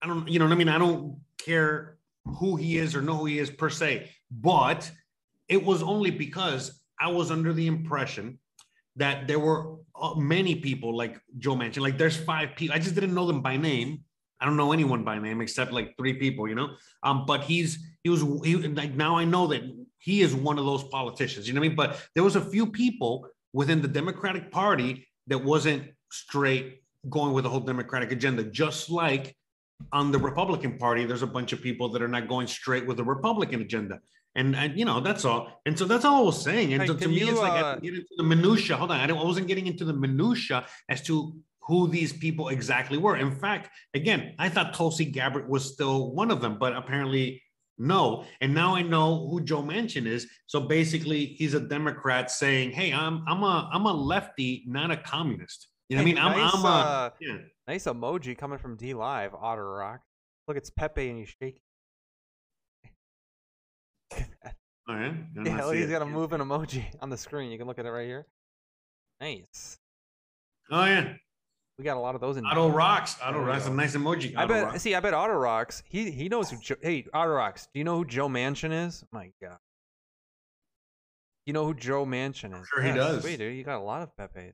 I 0.01 0.07
don't. 0.07 0.27
You 0.27 0.39
know 0.39 0.45
what 0.45 0.53
I 0.53 0.57
mean? 0.57 0.69
I 0.69 0.77
don't 0.77 1.19
care 1.37 1.97
who 2.25 2.55
he 2.55 2.77
is 2.77 2.95
or 2.95 3.01
know 3.01 3.17
who 3.17 3.25
he 3.25 3.39
is 3.39 3.49
per 3.49 3.69
se, 3.69 4.09
but 4.31 4.89
it 5.47 5.63
was 5.63 5.81
only 5.81 6.11
because 6.11 6.81
I 6.99 7.11
was 7.11 7.31
under 7.31 7.53
the 7.53 7.67
impression 7.67 8.39
that 8.95 9.27
there 9.27 9.39
were 9.39 9.77
uh, 9.95 10.15
many 10.15 10.55
people 10.55 10.95
like 10.95 11.19
Joe 11.37 11.55
Manchin. 11.55 11.81
Like 11.81 11.97
there's 11.97 12.17
five 12.17 12.55
people. 12.55 12.75
I 12.75 12.79
just 12.79 12.95
didn't 12.95 13.13
know 13.13 13.25
them 13.25 13.41
by 13.41 13.57
name. 13.57 14.03
I 14.39 14.45
don't 14.45 14.57
know 14.57 14.71
anyone 14.71 15.03
by 15.03 15.19
name 15.19 15.41
except 15.41 15.73
like 15.73 15.95
three 15.97 16.13
people, 16.13 16.47
you 16.47 16.55
know. 16.55 16.69
Um, 17.03 17.25
but 17.25 17.41
he's 17.41 17.79
he 18.03 18.09
was 18.09 18.21
he 18.43 18.55
like 18.55 18.93
now 18.93 19.17
I 19.17 19.25
know 19.25 19.47
that 19.47 19.63
he 19.99 20.21
is 20.21 20.33
one 20.33 20.57
of 20.57 20.65
those 20.65 20.83
politicians. 20.85 21.47
You 21.47 21.53
know 21.53 21.59
what 21.59 21.65
I 21.65 21.69
mean? 21.69 21.75
But 21.75 22.07
there 22.15 22.23
was 22.23 22.35
a 22.35 22.41
few 22.41 22.67
people 22.67 23.27
within 23.53 23.81
the 23.81 23.87
Democratic 23.87 24.51
Party 24.51 25.07
that 25.27 25.43
wasn't 25.43 25.83
straight 26.11 26.81
going 27.09 27.33
with 27.33 27.43
the 27.43 27.49
whole 27.49 27.59
Democratic 27.59 28.11
agenda, 28.11 28.43
just 28.43 28.89
like 28.89 29.35
on 29.93 30.11
the 30.11 30.17
Republican 30.17 30.77
Party, 30.77 31.05
there's 31.05 31.21
a 31.21 31.27
bunch 31.27 31.53
of 31.53 31.61
people 31.61 31.89
that 31.89 32.01
are 32.01 32.07
not 32.07 32.27
going 32.27 32.47
straight 32.47 32.85
with 32.85 32.97
the 32.97 33.03
Republican 33.03 33.61
agenda. 33.61 33.99
And, 34.35 34.55
and 34.55 34.77
you 34.77 34.85
know 34.85 34.99
that's 34.99 35.25
all. 35.25 35.61
And 35.65 35.77
so 35.77 35.85
that's 35.85 36.05
all 36.05 36.21
I 36.21 36.21
was 36.21 36.41
saying. 36.41 36.73
And 36.73 36.85
so 36.87 36.95
to 36.95 37.07
me, 37.07 37.19
you, 37.19 37.29
it's 37.29 37.39
like 37.39 37.51
I 37.51 37.61
uh, 37.61 37.73
didn't 37.75 37.83
get 37.83 37.93
into 37.95 38.15
the 38.17 38.23
minutia. 38.23 38.77
Hold 38.77 38.91
on, 38.91 38.99
I, 38.99 39.13
I 39.13 39.23
wasn't 39.23 39.47
getting 39.47 39.67
into 39.67 39.85
the 39.85 39.93
minutia 39.93 40.65
as 40.87 41.01
to 41.03 41.35
who 41.61 41.87
these 41.87 42.13
people 42.13 42.49
exactly 42.49 42.97
were. 42.97 43.17
In 43.17 43.31
fact, 43.31 43.69
again, 43.93 44.35
I 44.37 44.49
thought 44.49 44.73
Tulsi 44.73 45.05
Gabbard 45.05 45.49
was 45.49 45.71
still 45.73 46.11
one 46.13 46.31
of 46.31 46.41
them, 46.41 46.57
but 46.59 46.75
apparently 46.75 47.41
no. 47.77 48.25
And 48.41 48.53
now 48.53 48.75
I 48.75 48.81
know 48.81 49.27
who 49.29 49.41
Joe 49.41 49.63
Manchin 49.63 50.05
is. 50.05 50.27
So 50.47 50.59
basically, 50.59 51.25
he's 51.25 51.53
a 51.53 51.59
Democrat 51.59 52.29
saying, 52.29 52.71
"Hey, 52.71 52.93
I'm 52.93 53.23
I'm 53.27 53.41
a 53.43 53.69
I'm 53.73 53.85
a 53.85 53.93
lefty, 53.93 54.63
not 54.67 54.91
a 54.91 54.97
communist." 54.97 55.67
You 55.89 55.95
know 55.97 56.03
what 56.03 56.03
I 56.03 56.05
mean? 56.05 56.17
I'm 56.19 56.37
nice, 56.37 56.53
I'm 56.53 56.65
a 56.65 56.67
uh, 56.67 57.09
yeah. 57.19 57.37
Nice 57.67 57.85
emoji 57.85 58.37
coming 58.37 58.59
from 58.59 58.77
DLive, 58.77 59.33
Otter 59.33 59.67
Rock. 59.67 60.01
Look, 60.47 60.55
it's 60.55 60.69
Pepe 60.69 61.09
and 61.09 61.17
he's 61.17 61.29
shaking. 61.29 61.61
All 64.87 64.95
right. 64.95 65.13
Yeah, 65.43 65.65
look, 65.65 65.75
he's 65.75 65.85
it. 65.85 65.91
got 65.91 66.03
a 66.03 66.05
moving 66.05 66.39
emoji 66.39 66.83
on 67.01 67.09
the 67.09 67.17
screen. 67.17 67.51
You 67.51 67.57
can 67.57 67.65
look 67.65 67.79
at 67.79 67.87
it 67.87 67.89
right 67.89 68.05
here. 68.05 68.27
Nice. 69.19 69.79
Oh 70.71 70.85
yeah, 70.85 71.13
We 71.79 71.83
got 71.83 71.97
a 71.97 71.99
lot 71.99 72.13
of 72.13 72.21
those 72.21 72.37
in. 72.37 72.45
Auto 72.45 72.69
rocks. 72.69 73.17
Auto 73.23 73.39
rocks. 73.39 73.65
A 73.65 73.71
nice 73.71 73.95
emoji. 73.95 74.37
I 74.37 74.45
bet. 74.45 74.79
See, 74.79 74.93
I 74.93 74.99
bet 74.99 75.15
Auto 75.15 75.33
Rocks. 75.33 75.81
He 75.87 76.11
he 76.11 76.29
knows 76.29 76.51
who. 76.51 76.57
Joe, 76.59 76.75
hey, 76.81 77.05
Auto 77.13 77.31
Rocks. 77.31 77.67
Do 77.73 77.79
you 77.79 77.83
know 77.83 77.97
who 77.97 78.05
Joe 78.05 78.29
Manchin 78.29 78.87
is? 78.87 79.03
My 79.11 79.31
God. 79.41 79.57
You 81.47 81.53
know 81.53 81.65
who 81.65 81.73
Joe 81.73 82.05
Manchin 82.05 82.59
is? 82.59 82.67
sure 82.67 82.83
he 82.83 82.91
does. 82.91 83.23
Sweet 83.23 83.39
dude, 83.39 83.57
you 83.57 83.63
got 83.63 83.79
a 83.79 83.83
lot 83.83 84.03
of 84.03 84.15
Pepe's. 84.15 84.53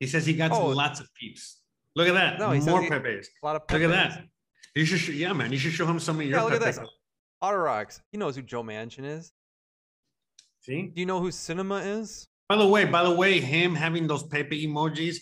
He 0.00 0.06
says 0.06 0.26
he 0.26 0.34
got 0.34 0.50
Oh. 0.52 0.66
lots 0.68 1.00
of 1.00 1.08
peeps. 1.14 1.60
Look 1.96 2.08
at 2.08 2.14
that. 2.14 2.38
No, 2.38 2.50
he 2.50 2.60
More 2.60 2.86
Pepe's. 2.88 3.28
A 3.42 3.46
lot 3.46 3.56
of 3.56 3.62
Look 3.70 3.82
at 3.82 3.90
that. 3.90 4.24
You 4.74 4.84
should, 4.84 4.98
sh- 4.98 5.10
yeah, 5.10 5.32
man. 5.32 5.52
You 5.52 5.58
should 5.58 5.72
show 5.72 5.86
him 5.86 6.00
some 6.00 6.16
of 6.16 6.22
your 6.26 6.38
Yeah, 6.38 6.42
look 6.42 6.54
at 6.54 6.60
Pepe. 6.62 6.80
this. 6.80 6.90
Autorox. 7.42 8.00
He 8.10 8.18
knows 8.18 8.34
who 8.34 8.42
Joe 8.42 8.62
Manchin 8.64 9.04
is. 9.04 9.32
See. 10.62 10.88
Do 10.94 11.00
you 11.00 11.06
know 11.06 11.20
who 11.20 11.28
Sinema 11.30 11.84
is? 12.00 12.26
By 12.48 12.56
the 12.56 12.66
way, 12.66 12.84
by 12.84 13.04
the 13.04 13.14
way, 13.14 13.38
him 13.40 13.74
having 13.74 14.06
those 14.06 14.22
Pepe 14.24 14.66
emojis 14.66 15.16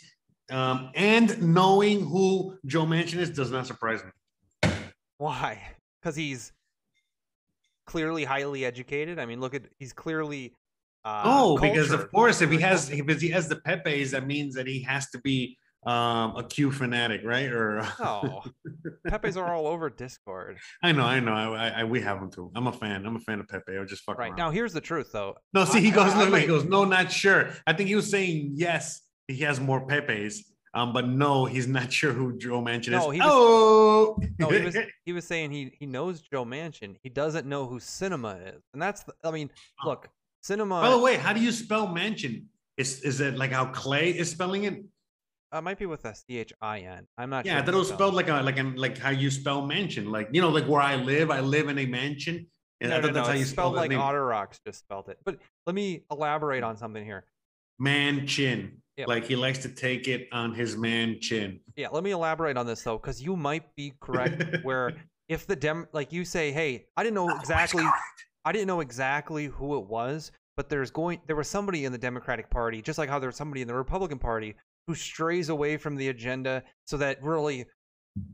um, 0.50 0.90
and 0.94 1.40
knowing 1.54 2.00
who 2.06 2.56
Joe 2.64 2.84
Manchin 2.86 3.18
is 3.18 3.30
does 3.30 3.50
not 3.50 3.66
surprise 3.66 4.00
me. 4.04 4.70
Why? 5.18 5.60
Because 6.00 6.16
he's 6.16 6.52
clearly 7.86 8.24
highly 8.24 8.64
educated. 8.64 9.18
I 9.18 9.26
mean, 9.26 9.40
look 9.40 9.54
at 9.54 9.62
he's 9.78 9.92
clearly. 9.92 10.54
Uh, 11.04 11.22
oh, 11.24 11.58
because 11.58 11.90
of 11.90 12.10
course, 12.12 12.40
if 12.42 12.50
he 12.50 12.58
has 12.60 12.90
if 12.90 13.20
he 13.20 13.28
has 13.30 13.48
the 13.48 13.56
Pepe's, 13.56 14.12
that 14.12 14.26
means 14.26 14.54
that 14.54 14.66
he 14.66 14.82
has 14.82 15.10
to 15.10 15.18
be 15.22 15.58
um, 15.84 16.36
a 16.36 16.44
Q 16.48 16.70
fanatic, 16.70 17.22
right? 17.24 17.50
Or 17.50 17.84
No, 18.00 18.42
Pepe's 19.08 19.36
are 19.36 19.52
all 19.52 19.66
over 19.66 19.90
Discord. 19.90 20.58
I 20.82 20.92
know, 20.92 21.02
I 21.04 21.18
know, 21.18 21.54
I, 21.54 21.68
I, 21.80 21.84
we 21.84 22.00
have 22.02 22.20
them 22.20 22.30
too. 22.30 22.52
I'm 22.54 22.68
a 22.68 22.72
fan. 22.72 23.04
I'm 23.04 23.16
a 23.16 23.20
fan 23.20 23.40
of 23.40 23.48
Pepe. 23.48 23.76
I 23.76 23.84
just 23.84 24.04
fuck 24.04 24.16
Right 24.18 24.28
around. 24.28 24.36
now, 24.36 24.50
here's 24.50 24.72
the 24.72 24.80
truth, 24.80 25.10
though. 25.12 25.34
No, 25.52 25.64
see, 25.64 25.80
he 25.80 25.88
I- 25.90 25.94
goes, 25.94 26.12
I- 26.12 26.14
I 26.14 26.18
look, 26.20 26.30
look, 26.30 26.40
he 26.40 26.46
goes, 26.46 26.64
no, 26.64 26.84
not 26.84 27.10
sure. 27.10 27.50
I 27.66 27.72
think 27.72 27.88
he 27.88 27.96
was 27.96 28.08
saying 28.08 28.52
yes, 28.54 29.00
he 29.26 29.38
has 29.38 29.58
more 29.58 29.84
Pepe's, 29.84 30.52
um, 30.72 30.92
but 30.92 31.08
no, 31.08 31.46
he's 31.46 31.66
not 31.66 31.92
sure 31.98 32.12
who 32.12 32.38
Joe 32.38 32.62
Manchin 32.62 32.90
No, 32.90 33.10
is. 33.10 33.14
he 33.14 33.20
was- 33.20 33.28
oh, 33.28 34.16
No, 34.38 34.48
he 34.50 34.60
was 34.64 34.76
he 35.04 35.12
was 35.12 35.24
saying 35.24 35.50
he 35.50 35.72
he 35.80 35.86
knows 35.86 36.20
Joe 36.20 36.44
Manchin. 36.44 36.94
He 37.02 37.08
doesn't 37.08 37.44
know 37.46 37.66
who 37.66 37.80
Sinema 37.80 38.54
is, 38.56 38.62
and 38.72 38.80
that's 38.80 39.02
the, 39.02 39.14
I 39.24 39.32
mean, 39.32 39.50
look, 39.84 40.06
Sinema 40.44 40.82
By 40.82 40.90
the 40.90 40.98
way, 40.98 41.16
how 41.16 41.32
do 41.32 41.40
you 41.40 41.52
spell 41.52 41.88
Manchin? 41.88 42.44
Is 42.76 43.00
is 43.02 43.20
it 43.20 43.36
like 43.36 43.52
how 43.52 43.66
Clay 43.66 44.10
is 44.10 44.30
spelling 44.30 44.64
it? 44.64 44.82
uh, 45.52 45.60
might 45.60 45.78
be 45.78 45.84
with 45.86 46.04
a 46.06 46.14
C 46.14 46.38
H 46.38 46.52
I 46.62 46.80
N. 46.80 47.06
I'm 47.18 47.28
not 47.30 47.44
Yeah, 47.44 47.62
sure. 47.64 47.74
It 47.74 47.78
was 47.78 47.88
spelled 47.90 48.14
like 48.14 48.28
a 48.28 48.40
like 48.42 48.58
an 48.58 48.74
like 48.76 48.96
how 48.98 49.10
you 49.10 49.30
spell 49.30 49.66
mansion, 49.66 50.10
like 50.10 50.28
you 50.32 50.40
know, 50.40 50.48
like 50.48 50.64
where 50.66 50.80
I 50.80 50.96
live. 50.96 51.30
I 51.30 51.40
live 51.40 51.68
in 51.68 51.78
a 51.78 51.86
mansion. 51.86 52.46
And 52.80 52.90
No, 52.90 52.96
I 52.96 53.00
no, 53.00 53.06
that's 53.08 53.14
no, 53.16 53.24
how 53.24 53.38
you 53.38 53.44
spelled 53.44 53.74
like. 53.74 53.90
Otterox 53.90 54.58
just 54.66 54.80
spelled 54.80 55.08
it. 55.08 55.18
But 55.24 55.38
let 55.66 55.74
me 55.74 56.04
elaborate 56.10 56.64
on 56.64 56.76
something 56.76 57.04
here. 57.04 57.24
man 57.78 58.26
chin. 58.26 58.78
Yeah. 58.96 59.06
Like 59.06 59.24
he 59.24 59.36
likes 59.36 59.58
to 59.60 59.68
take 59.68 60.08
it 60.08 60.28
on 60.32 60.54
his 60.54 60.76
man 60.76 61.18
chin. 61.20 61.60
Yeah, 61.76 61.88
let 61.90 62.02
me 62.04 62.10
elaborate 62.10 62.56
on 62.56 62.66
this 62.66 62.82
though, 62.82 62.98
because 62.98 63.22
you 63.22 63.36
might 63.36 63.74
be 63.76 63.92
correct. 64.00 64.56
where 64.64 64.94
if 65.28 65.46
the 65.46 65.56
dem, 65.56 65.86
like 65.92 66.12
you 66.12 66.24
say, 66.24 66.50
hey, 66.52 66.86
I 66.96 67.02
didn't 67.02 67.14
know 67.14 67.30
Oh, 67.30 67.38
exactly, 67.38 67.84
I 68.44 68.52
didn't 68.52 68.66
know 68.66 68.80
exactly 68.80 69.46
who 69.46 69.78
it 69.78 69.86
was, 69.86 70.32
but 70.56 70.68
there's 70.68 70.90
going, 70.90 71.20
there 71.26 71.36
was 71.36 71.48
somebody 71.48 71.84
in 71.84 71.92
the 71.92 71.98
Democratic 71.98 72.50
Party, 72.50 72.82
just 72.82 72.98
like 72.98 73.08
how 73.08 73.18
there 73.18 73.28
was 73.28 73.36
somebody 73.36 73.62
in 73.62 73.68
the 73.68 73.74
Republican 73.74 74.18
Party 74.18 74.54
who 74.86 74.94
strays 74.94 75.48
away 75.48 75.76
from 75.76 75.96
the 75.96 76.08
agenda, 76.08 76.62
so 76.86 76.96
that 76.96 77.22
really 77.22 77.66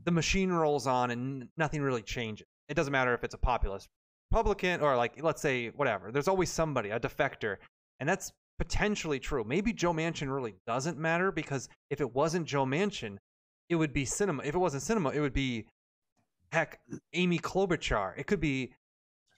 the 0.03 0.11
machine 0.11 0.51
rolls 0.51 0.87
on 0.87 1.11
and 1.11 1.47
nothing 1.57 1.81
really 1.81 2.01
changes. 2.01 2.45
It 2.67 2.73
doesn't 2.73 2.91
matter 2.91 3.13
if 3.13 3.23
it's 3.23 3.35
a 3.35 3.37
populist 3.39 3.87
Republican 4.31 4.81
or 4.81 4.95
like 4.95 5.21
let's 5.23 5.41
say 5.41 5.69
whatever. 5.69 6.11
There's 6.11 6.27
always 6.27 6.49
somebody, 6.49 6.89
a 6.89 6.99
defector, 6.99 7.57
and 7.99 8.07
that's 8.07 8.31
potentially 8.57 9.19
true. 9.19 9.43
Maybe 9.43 9.73
Joe 9.73 9.93
Manchin 9.93 10.33
really 10.33 10.55
doesn't 10.67 10.97
matter 10.97 11.31
because 11.31 11.69
if 11.89 12.01
it 12.01 12.13
wasn't 12.13 12.45
Joe 12.45 12.65
Manchin, 12.65 13.17
it 13.69 13.75
would 13.75 13.93
be 13.93 14.05
Sinema. 14.05 14.45
If 14.45 14.55
it 14.55 14.59
wasn't 14.59 14.83
Sinema, 14.83 15.13
it 15.13 15.21
would 15.21 15.33
be 15.33 15.65
heck 16.51 16.79
Amy 17.13 17.39
Klobuchar. 17.39 18.13
It 18.17 18.27
could 18.27 18.39
be 18.39 18.73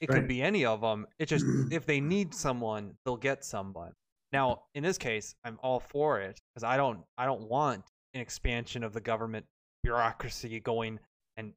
it 0.02 0.10
Right. 0.10 0.16
could 0.18 0.28
be 0.28 0.42
any 0.42 0.66
of 0.66 0.82
them. 0.82 1.08
It 1.20 1.28
just 1.28 1.46
if 1.72 1.86
they 1.86 2.02
need 2.02 2.34
someone, 2.34 2.98
they'll 3.06 3.16
get 3.18 3.46
someone. 3.46 3.94
Now, 4.34 4.64
in 4.74 4.84
this 4.84 4.98
case, 4.98 5.36
I'm 5.44 5.60
all 5.62 5.80
for 5.80 6.20
it 6.20 6.40
because 6.54 6.64
I 6.64 6.76
don't 6.78 7.00
I 7.18 7.26
don't 7.26 7.48
want 7.48 7.86
an 8.14 8.22
expansion 8.22 8.84
of 8.84 8.94
the 8.94 9.02
government 9.02 9.46
bureaucracy 9.84 10.60
going 10.60 11.00
and 11.38 11.54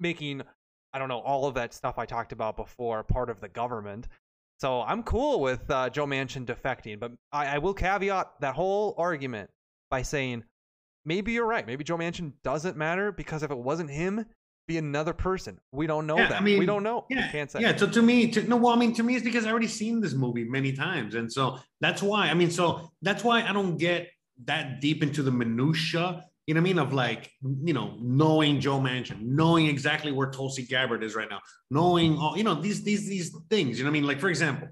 making 0.00 0.42
I 0.92 0.98
don't 0.98 1.08
know 1.08 1.20
all 1.20 1.46
of 1.46 1.54
that 1.54 1.74
stuff 1.74 1.98
I 1.98 2.06
talked 2.06 2.32
about 2.32 2.56
before 2.56 3.02
part 3.04 3.28
of 3.30 3.40
the 3.40 3.48
government. 3.48 4.08
So 4.60 4.82
I'm 4.82 5.02
cool 5.04 5.40
with 5.40 5.70
uh, 5.70 5.88
Joe 5.90 6.06
Manchin 6.06 6.44
defecting, 6.44 6.98
but 6.98 7.12
I, 7.30 7.46
I 7.46 7.58
will 7.58 7.74
caveat 7.74 8.40
that 8.40 8.54
whole 8.54 8.94
argument 8.98 9.50
by 9.90 10.02
saying 10.02 10.42
maybe 11.04 11.32
you're 11.32 11.46
right. 11.46 11.66
Maybe 11.66 11.84
Joe 11.84 11.96
Manchin 11.96 12.32
doesn't 12.42 12.76
matter 12.76 13.12
because 13.12 13.42
if 13.42 13.50
it 13.52 13.58
wasn't 13.58 13.90
him, 13.90 14.26
be 14.68 14.78
another 14.78 15.12
person. 15.14 15.58
We 15.72 15.88
don't 15.88 16.06
know 16.06 16.18
Yeah, 16.18 16.26
I 16.26 16.28
that. 16.28 16.42
we 16.44 16.64
don't 16.66 16.84
know. 16.84 17.06
We 17.10 17.16
Yeah, 17.16 17.32
can't 17.32 17.50
say. 17.50 17.60
yeah. 17.62 17.74
So 17.74 17.88
to 17.88 18.02
me, 18.02 18.30
to, 18.30 18.42
no, 18.46 18.56
well, 18.56 18.72
I 18.72 18.76
mean, 18.76 18.94
to 18.94 19.02
me, 19.02 19.16
it's 19.16 19.24
because 19.24 19.46
I 19.46 19.50
already 19.50 19.66
seen 19.66 20.00
this 20.00 20.12
movie 20.14 20.44
many 20.44 20.72
times, 20.72 21.16
and 21.16 21.32
so 21.32 21.58
that's 21.80 22.02
why. 22.02 22.28
I 22.28 22.34
mean, 22.34 22.50
so 22.52 22.90
that's 23.02 23.24
why 23.24 23.42
I 23.42 23.52
don't 23.52 23.78
get 23.78 24.08
that 24.44 24.80
deep 24.80 25.02
into 25.02 25.22
the 25.24 25.32
minutia. 25.32 26.22
You 26.46 26.54
know 26.54 26.60
what 26.60 26.62
I 26.62 26.70
mean? 26.72 26.78
Of 26.78 26.92
like, 26.92 27.30
you 27.64 27.72
know, 27.72 27.96
knowing 28.00 28.60
Joe 28.60 28.78
Manchin, 28.78 29.20
knowing 29.22 29.66
exactly 29.66 30.12
where 30.12 30.30
Tulsi 30.30 30.64
Gabbard 30.64 31.02
is 31.02 31.14
right 31.16 31.28
now, 31.28 31.40
knowing 31.70 32.16
all, 32.16 32.36
you 32.38 32.44
know, 32.44 32.54
these 32.54 32.82
these 32.84 33.08
these 33.08 33.34
things. 33.50 33.78
You 33.78 33.84
know 33.84 33.90
what 33.90 33.96
I 33.96 34.00
mean? 34.00 34.06
Like, 34.06 34.20
for 34.20 34.28
example, 34.28 34.68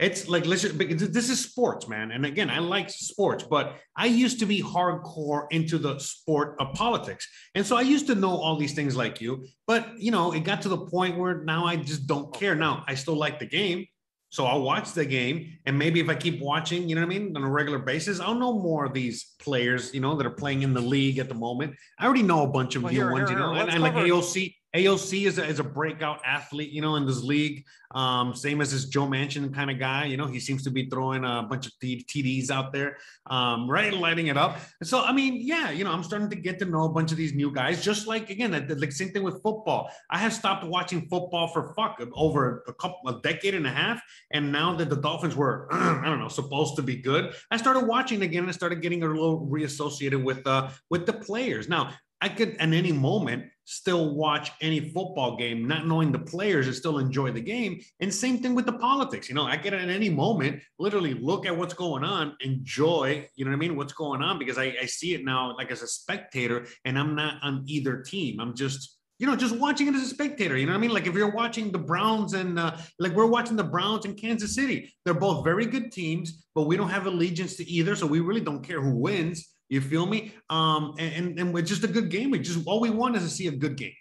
it's 0.00 0.28
like 0.28 0.46
let's 0.46 0.62
just, 0.62 0.78
because 0.78 1.10
this 1.10 1.28
is 1.28 1.44
sports, 1.44 1.86
man. 1.86 2.10
And 2.10 2.24
again, 2.24 2.48
I 2.50 2.58
like 2.58 2.88
sports, 2.90 3.44
but 3.44 3.76
I 3.96 4.06
used 4.06 4.38
to 4.40 4.46
be 4.46 4.62
hardcore 4.62 5.46
into 5.50 5.76
the 5.78 5.98
sport 5.98 6.56
of 6.58 6.72
politics. 6.74 7.28
And 7.54 7.64
so 7.66 7.76
I 7.76 7.82
used 7.82 8.06
to 8.08 8.14
know 8.14 8.30
all 8.30 8.56
these 8.56 8.72
things 8.74 8.96
like 8.96 9.20
you, 9.20 9.46
but 9.66 9.86
you 9.98 10.10
know, 10.10 10.32
it 10.32 10.40
got 10.40 10.62
to 10.62 10.68
the 10.68 10.78
point 10.86 11.18
where 11.18 11.42
now 11.44 11.66
I 11.66 11.76
just 11.76 12.06
don't 12.06 12.32
care. 12.34 12.54
Now 12.54 12.84
I 12.88 12.94
still 12.94 13.16
like 13.16 13.38
the 13.38 13.46
game. 13.46 13.86
So 14.32 14.46
I'll 14.46 14.62
watch 14.62 14.92
the 14.92 15.04
game. 15.04 15.58
And 15.66 15.76
maybe 15.76 15.98
if 15.98 16.08
I 16.08 16.14
keep 16.14 16.40
watching, 16.40 16.88
you 16.88 16.94
know 16.94 17.00
what 17.04 17.12
I 17.14 17.18
mean, 17.18 17.36
on 17.36 17.42
a 17.42 17.50
regular 17.50 17.80
basis, 17.80 18.20
I'll 18.20 18.36
know 18.36 18.52
more 18.52 18.84
of 18.84 18.94
these 18.94 19.34
players, 19.40 19.92
you 19.92 19.98
know, 20.00 20.14
that 20.16 20.24
are 20.24 20.30
playing 20.30 20.62
in 20.62 20.72
the 20.72 20.80
league 20.80 21.18
at 21.18 21.28
the 21.28 21.34
moment. 21.34 21.74
I 21.98 22.04
already 22.06 22.22
know 22.22 22.44
a 22.44 22.48
bunch 22.48 22.76
of 22.76 22.84
Well, 22.84 22.92
new 22.92 23.00
here- 23.00 23.12
ones, 23.12 23.28
here- 23.28 23.36
you 23.38 23.44
know, 23.44 23.54
here, 23.54 23.62
and, 23.64 23.70
and 23.72 23.82
like 23.82 23.94
AOC. 23.94 24.54
AOC 24.74 25.26
is 25.26 25.38
a, 25.38 25.44
is 25.44 25.58
a 25.58 25.64
breakout 25.64 26.20
athlete, 26.24 26.70
you 26.70 26.80
know, 26.80 26.96
in 26.96 27.06
this 27.06 27.22
league. 27.22 27.64
Um, 27.92 28.34
same 28.34 28.60
as 28.60 28.70
this 28.70 28.84
Joe 28.84 29.06
Manchin 29.06 29.52
kind 29.52 29.68
of 29.68 29.80
guy, 29.80 30.04
you 30.04 30.16
know, 30.16 30.26
he 30.26 30.38
seems 30.38 30.62
to 30.62 30.70
be 30.70 30.88
throwing 30.88 31.24
a 31.24 31.42
bunch 31.42 31.66
of 31.66 31.72
TDs 31.80 32.50
out 32.50 32.72
there, 32.72 32.98
um, 33.26 33.68
right, 33.68 33.92
lighting 33.92 34.28
it 34.28 34.36
up. 34.36 34.58
So, 34.84 35.02
I 35.02 35.12
mean, 35.12 35.38
yeah, 35.40 35.70
you 35.70 35.82
know, 35.82 35.90
I'm 35.90 36.04
starting 36.04 36.30
to 36.30 36.36
get 36.36 36.60
to 36.60 36.66
know 36.66 36.84
a 36.84 36.88
bunch 36.88 37.10
of 37.10 37.16
these 37.16 37.34
new 37.34 37.52
guys. 37.52 37.82
Just 37.82 38.06
like 38.06 38.30
again, 38.30 38.52
the, 38.52 38.74
the 38.74 38.90
same 38.92 39.08
thing 39.08 39.24
with 39.24 39.42
football. 39.42 39.90
I 40.08 40.18
have 40.18 40.32
stopped 40.32 40.64
watching 40.64 41.08
football 41.08 41.48
for 41.48 41.74
fuck 41.74 42.00
over 42.14 42.62
a 42.68 42.74
couple, 42.74 43.00
a 43.08 43.20
decade 43.22 43.56
and 43.56 43.66
a 43.66 43.72
half, 43.72 44.00
and 44.30 44.52
now 44.52 44.76
that 44.76 44.88
the 44.88 44.96
Dolphins 44.96 45.34
were, 45.34 45.66
I 45.72 46.04
don't 46.04 46.20
know, 46.20 46.28
supposed 46.28 46.76
to 46.76 46.82
be 46.82 46.96
good, 46.96 47.34
I 47.50 47.56
started 47.56 47.86
watching 47.86 48.22
again 48.22 48.44
and 48.44 48.54
started 48.54 48.82
getting 48.82 49.02
a 49.02 49.08
little 49.08 49.48
reassociated 49.48 50.22
with 50.22 50.46
uh 50.46 50.70
with 50.90 51.06
the 51.06 51.12
players. 51.12 51.68
Now, 51.68 51.92
I 52.20 52.28
could 52.28 52.50
at 52.56 52.72
any 52.72 52.92
moment 52.92 53.46
still 53.70 54.16
watch 54.16 54.50
any 54.60 54.80
football 54.80 55.36
game, 55.36 55.68
not 55.68 55.86
knowing 55.86 56.10
the 56.10 56.18
players 56.18 56.66
and 56.66 56.74
still 56.74 56.98
enjoy 56.98 57.30
the 57.30 57.40
game. 57.40 57.80
And 58.00 58.12
same 58.12 58.38
thing 58.38 58.56
with 58.56 58.66
the 58.66 58.72
politics. 58.72 59.28
You 59.28 59.36
know, 59.36 59.44
I 59.44 59.56
could 59.56 59.72
at 59.72 59.88
any 59.88 60.08
moment 60.10 60.60
literally 60.80 61.14
look 61.14 61.46
at 61.46 61.56
what's 61.56 61.72
going 61.72 62.02
on, 62.02 62.36
enjoy, 62.40 63.28
you 63.36 63.44
know 63.44 63.52
what 63.52 63.56
I 63.56 63.60
mean, 63.60 63.76
what's 63.76 63.92
going 63.92 64.22
on, 64.22 64.40
because 64.40 64.58
I, 64.58 64.74
I 64.82 64.86
see 64.86 65.14
it 65.14 65.24
now 65.24 65.54
like 65.56 65.70
as 65.70 65.82
a 65.82 65.86
spectator 65.86 66.66
and 66.84 66.98
I'm 66.98 67.14
not 67.14 67.40
on 67.44 67.62
either 67.66 68.02
team. 68.02 68.40
I'm 68.40 68.56
just 68.56 68.96
you 69.20 69.26
know, 69.26 69.36
just 69.36 69.54
watching 69.54 69.86
it 69.86 69.94
as 69.94 70.00
a 70.00 70.06
spectator. 70.06 70.56
You 70.56 70.64
know 70.64 70.72
what 70.72 70.78
I 70.78 70.80
mean? 70.80 70.92
Like 70.92 71.06
if 71.06 71.14
you're 71.14 71.30
watching 71.30 71.70
the 71.70 71.78
Browns 71.78 72.32
and 72.32 72.58
uh, 72.58 72.74
like 72.98 73.12
we're 73.12 73.26
watching 73.26 73.54
the 73.54 73.62
Browns 73.62 74.06
in 74.06 74.14
Kansas 74.14 74.54
City, 74.54 74.94
they're 75.04 75.12
both 75.12 75.44
very 75.44 75.66
good 75.66 75.92
teams, 75.92 76.46
but 76.54 76.62
we 76.62 76.74
don't 76.74 76.88
have 76.88 77.04
allegiance 77.04 77.56
to 77.56 77.70
either, 77.70 77.94
so 77.94 78.06
we 78.06 78.20
really 78.20 78.40
don't 78.40 78.66
care 78.66 78.80
who 78.80 78.96
wins. 78.96 79.46
You 79.70 79.80
feel 79.80 80.04
me? 80.04 80.34
Um, 80.50 80.94
and 80.98 81.38
and, 81.38 81.56
and 81.56 81.66
just 81.66 81.84
a 81.84 81.88
good 81.88 82.10
game. 82.10 82.30
We 82.30 82.40
just 82.40 82.66
all 82.66 82.80
we 82.80 82.90
want 82.90 83.16
is 83.16 83.22
to 83.22 83.30
see 83.30 83.46
a 83.46 83.52
good 83.52 83.76
game. 83.76 83.94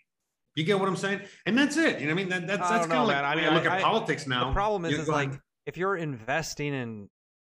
You 0.55 0.63
get 0.65 0.77
what 0.79 0.89
I'm 0.89 0.97
saying? 0.97 1.21
And 1.45 1.57
that's 1.57 1.77
it. 1.77 2.01
You 2.01 2.07
know 2.07 2.13
what 2.15 2.19
I 2.19 2.23
mean? 2.23 2.29
That, 2.29 2.47
that's 2.47 2.69
that's 2.69 2.87
kind 2.87 2.99
of 3.01 3.07
like 3.07 3.15
man. 3.17 3.23
I 3.25 3.31
I, 3.31 3.35
mean, 3.35 3.45
I 3.45 3.53
look 3.55 3.65
I- 3.67 3.77
at 3.77 3.83
politics 3.83 4.27
now. 4.27 4.47
The 4.47 4.53
problem 4.53 4.83
is, 4.85 4.99
is 4.99 5.07
like 5.07 5.31
if 5.67 5.77
you're 5.77 5.95
investing 5.95 6.73
in 6.73 7.07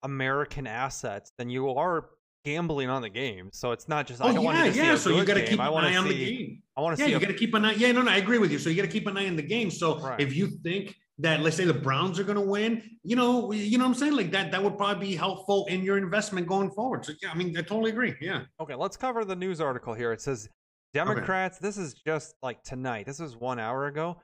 American 0.04 0.66
assets, 0.66 1.32
then 1.38 1.50
you 1.52 1.70
are 1.70 2.10
gambling 2.46 2.90
on 2.90 3.04
the 3.04 3.10
game. 3.10 3.50
So 3.54 3.72
it's 3.74 3.88
not 3.88 4.08
just 4.08 4.22
I 4.22 4.30
Oh 4.30 4.34
don't 4.34 4.44
yeah, 4.44 4.64
you 4.66 4.72
to 4.72 4.74
see 4.74 4.86
yeah. 4.86 4.96
So 4.96 5.10
you 5.12 5.24
got 5.24 5.36
to 5.36 5.46
keep 5.46 5.60
an 5.60 5.72
want 5.72 5.86
eye 5.86 5.92
to 5.92 5.98
on 5.98 6.08
the 6.08 6.16
game. 6.26 6.64
I 6.76 6.82
want 6.82 6.98
to 6.98 7.02
Yeah, 7.04 7.06
see. 7.08 7.12
you 7.12 7.18
a- 7.18 7.22
got 7.22 7.28
to 7.28 7.34
keep 7.36 7.54
an 7.54 7.64
eye. 7.66 7.74
Yeah, 7.74 7.92
no, 7.92 8.02
no, 8.02 8.10
I 8.12 8.18
agree 8.18 8.40
with 8.40 8.52
you. 8.52 8.58
So 8.58 8.70
you 8.72 8.76
got 8.76 8.82
to 8.84 8.88
keep 8.92 9.06
an 9.06 9.18
eye 9.18 9.28
on 9.28 9.36
the 9.36 9.44
game. 9.44 9.70
So 9.70 10.00
Right. 10.00 10.20
if 10.20 10.36
you 10.36 10.48
think 10.64 10.96
that, 11.20 11.42
let's 11.42 11.56
say 11.58 11.66
the 11.66 11.74
Browns 11.74 12.18
are 12.20 12.24
going 12.24 12.36
to 12.38 12.42
win, 12.42 12.82
you 13.04 13.16
know, 13.16 13.52
you 13.52 13.78
know 13.78 13.84
what 13.86 13.90
I'm 13.92 13.96
saying, 13.96 14.16
like 14.16 14.32
that, 14.32 14.52
that 14.52 14.64
would 14.64 14.78
probably 14.78 15.08
be 15.10 15.16
helpful 15.16 15.66
in 15.70 15.84
your 15.84 15.98
investment 15.98 16.48
going 16.48 16.72
forward. 16.72 17.06
So 17.06 17.14
yeah, 17.22 17.30
I 17.32 17.36
mean, 17.36 17.56
I 17.58 17.62
totally 17.62 17.92
agree. 17.92 18.16
Yeah. 18.22 18.44
Okay, 18.60 18.76
let's 18.76 18.98
cover 18.98 19.26
the 19.26 19.36
news 19.36 19.60
article 19.62 19.94
here. 19.94 20.12
It 20.12 20.22
says 20.22 20.50
Democrats. 20.94 21.60
This 21.60 21.78
is 21.78 21.94
just 21.94 22.36
like 22.42 22.64
tonight. 22.64 23.06
This 23.06 23.20
was 23.20 23.36
one 23.36 23.60
hour 23.60 23.88
ago. 23.88 24.22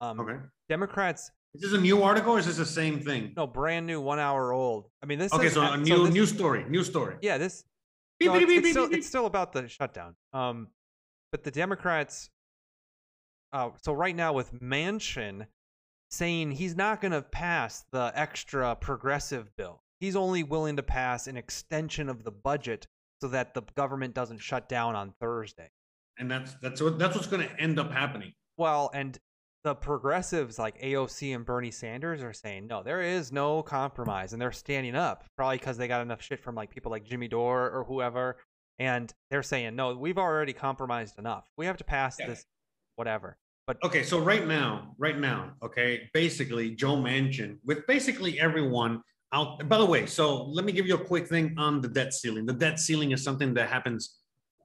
Um, 0.00 0.20
Okay. 0.20 0.38
Democrats. 0.68 1.30
Is 1.54 1.62
this 1.62 1.72
a 1.72 1.80
new 1.80 2.02
article 2.02 2.34
or 2.34 2.38
is 2.38 2.46
this 2.46 2.56
the 2.58 2.66
same 2.66 3.00
thing? 3.00 3.32
No, 3.36 3.46
brand 3.46 3.86
new, 3.86 4.00
one 4.00 4.18
hour 4.18 4.52
old. 4.52 4.90
I 5.02 5.06
mean, 5.06 5.18
this. 5.18 5.32
Okay, 5.32 5.46
is, 5.46 5.54
so 5.54 5.62
a 5.62 5.76
new 5.76 6.04
this- 6.04 6.14
new 6.14 6.26
story. 6.26 6.64
New 6.68 6.84
story. 6.84 7.16
Yeah, 7.22 7.38
this. 7.38 7.64
Beep, 8.20 8.28
no, 8.28 8.38
beep, 8.38 8.42
it's, 8.42 8.50
beep, 8.52 8.64
it's 8.64 8.70
still, 8.70 8.92
it's 8.92 9.06
still 9.06 9.26
about 9.26 9.52
the 9.52 9.68
shutdown. 9.68 10.14
Um, 10.32 10.68
but 11.32 11.44
the 11.44 11.50
Democrats. 11.50 12.30
Uh, 13.52 13.70
so 13.82 13.92
right 13.92 14.14
now 14.14 14.32
with 14.34 14.52
Manchin 14.60 15.46
saying 16.10 16.52
he's 16.52 16.76
not 16.76 17.00
going 17.00 17.12
to 17.12 17.22
pass 17.22 17.84
the 17.92 18.12
extra 18.14 18.74
progressive 18.76 19.54
bill, 19.56 19.82
he's 20.00 20.16
only 20.16 20.42
willing 20.42 20.76
to 20.76 20.82
pass 20.82 21.26
an 21.26 21.36
extension 21.36 22.08
of 22.08 22.24
the 22.24 22.30
budget 22.32 22.86
so 23.20 23.28
that 23.28 23.54
the 23.54 23.62
government 23.76 24.14
doesn't 24.14 24.38
shut 24.38 24.68
down 24.68 24.94
on 24.94 25.12
Thursday. 25.20 25.70
and 26.18 26.30
that's 26.30 26.54
that's 26.62 26.80
what 26.80 26.98
that's 26.98 27.14
what's 27.14 27.26
going 27.28 27.46
to 27.46 27.60
end 27.60 27.78
up 27.78 27.90
happening. 27.92 28.32
Well, 28.56 28.90
and 28.94 29.18
the 29.64 29.74
progressives 29.74 30.58
like 30.58 30.80
AOC 30.80 31.34
and 31.34 31.44
Bernie 31.44 31.70
Sanders 31.72 32.22
are 32.22 32.32
saying 32.32 32.68
no, 32.68 32.82
there 32.82 33.02
is 33.02 33.32
no 33.32 33.62
compromise, 33.62 34.32
and 34.32 34.40
they're 34.40 34.52
standing 34.52 34.94
up 34.94 35.24
probably 35.36 35.58
because 35.58 35.76
they 35.76 35.88
got 35.88 36.00
enough 36.00 36.22
shit 36.22 36.40
from 36.40 36.54
like 36.54 36.70
people 36.70 36.90
like 36.90 37.04
Jimmy 37.04 37.28
Dore 37.28 37.68
or 37.70 37.84
whoever, 37.84 38.36
and 38.78 39.12
they're 39.30 39.42
saying 39.42 39.74
no, 39.76 39.94
we've 39.96 40.16
already 40.18 40.52
compromised 40.52 41.18
enough. 41.18 41.44
We 41.56 41.66
have 41.66 41.76
to 41.78 41.84
pass 41.84 42.16
Yeah. 42.20 42.28
this, 42.28 42.46
whatever. 42.96 43.36
But 43.68 43.76
Okay, 43.84 44.02
so 44.02 44.18
right 44.18 44.46
now, 44.46 44.94
right 44.96 45.18
now, 45.18 45.52
okay, 45.62 46.08
basically 46.14 46.74
Joe 46.74 46.96
Manchin 46.96 47.58
with 47.66 47.86
basically 47.86 48.40
everyone 48.40 49.02
out. 49.34 49.68
By 49.68 49.76
the 49.76 49.84
way, 49.84 50.06
so 50.06 50.44
let 50.44 50.64
me 50.64 50.72
give 50.72 50.86
you 50.86 50.94
a 50.94 51.04
quick 51.04 51.28
thing 51.28 51.54
on 51.58 51.82
the 51.82 51.88
debt 51.88 52.14
ceiling. 52.14 52.46
The 52.46 52.54
debt 52.54 52.80
ceiling 52.80 53.10
is 53.12 53.22
something 53.22 53.52
that 53.54 53.68
happens 53.68 54.20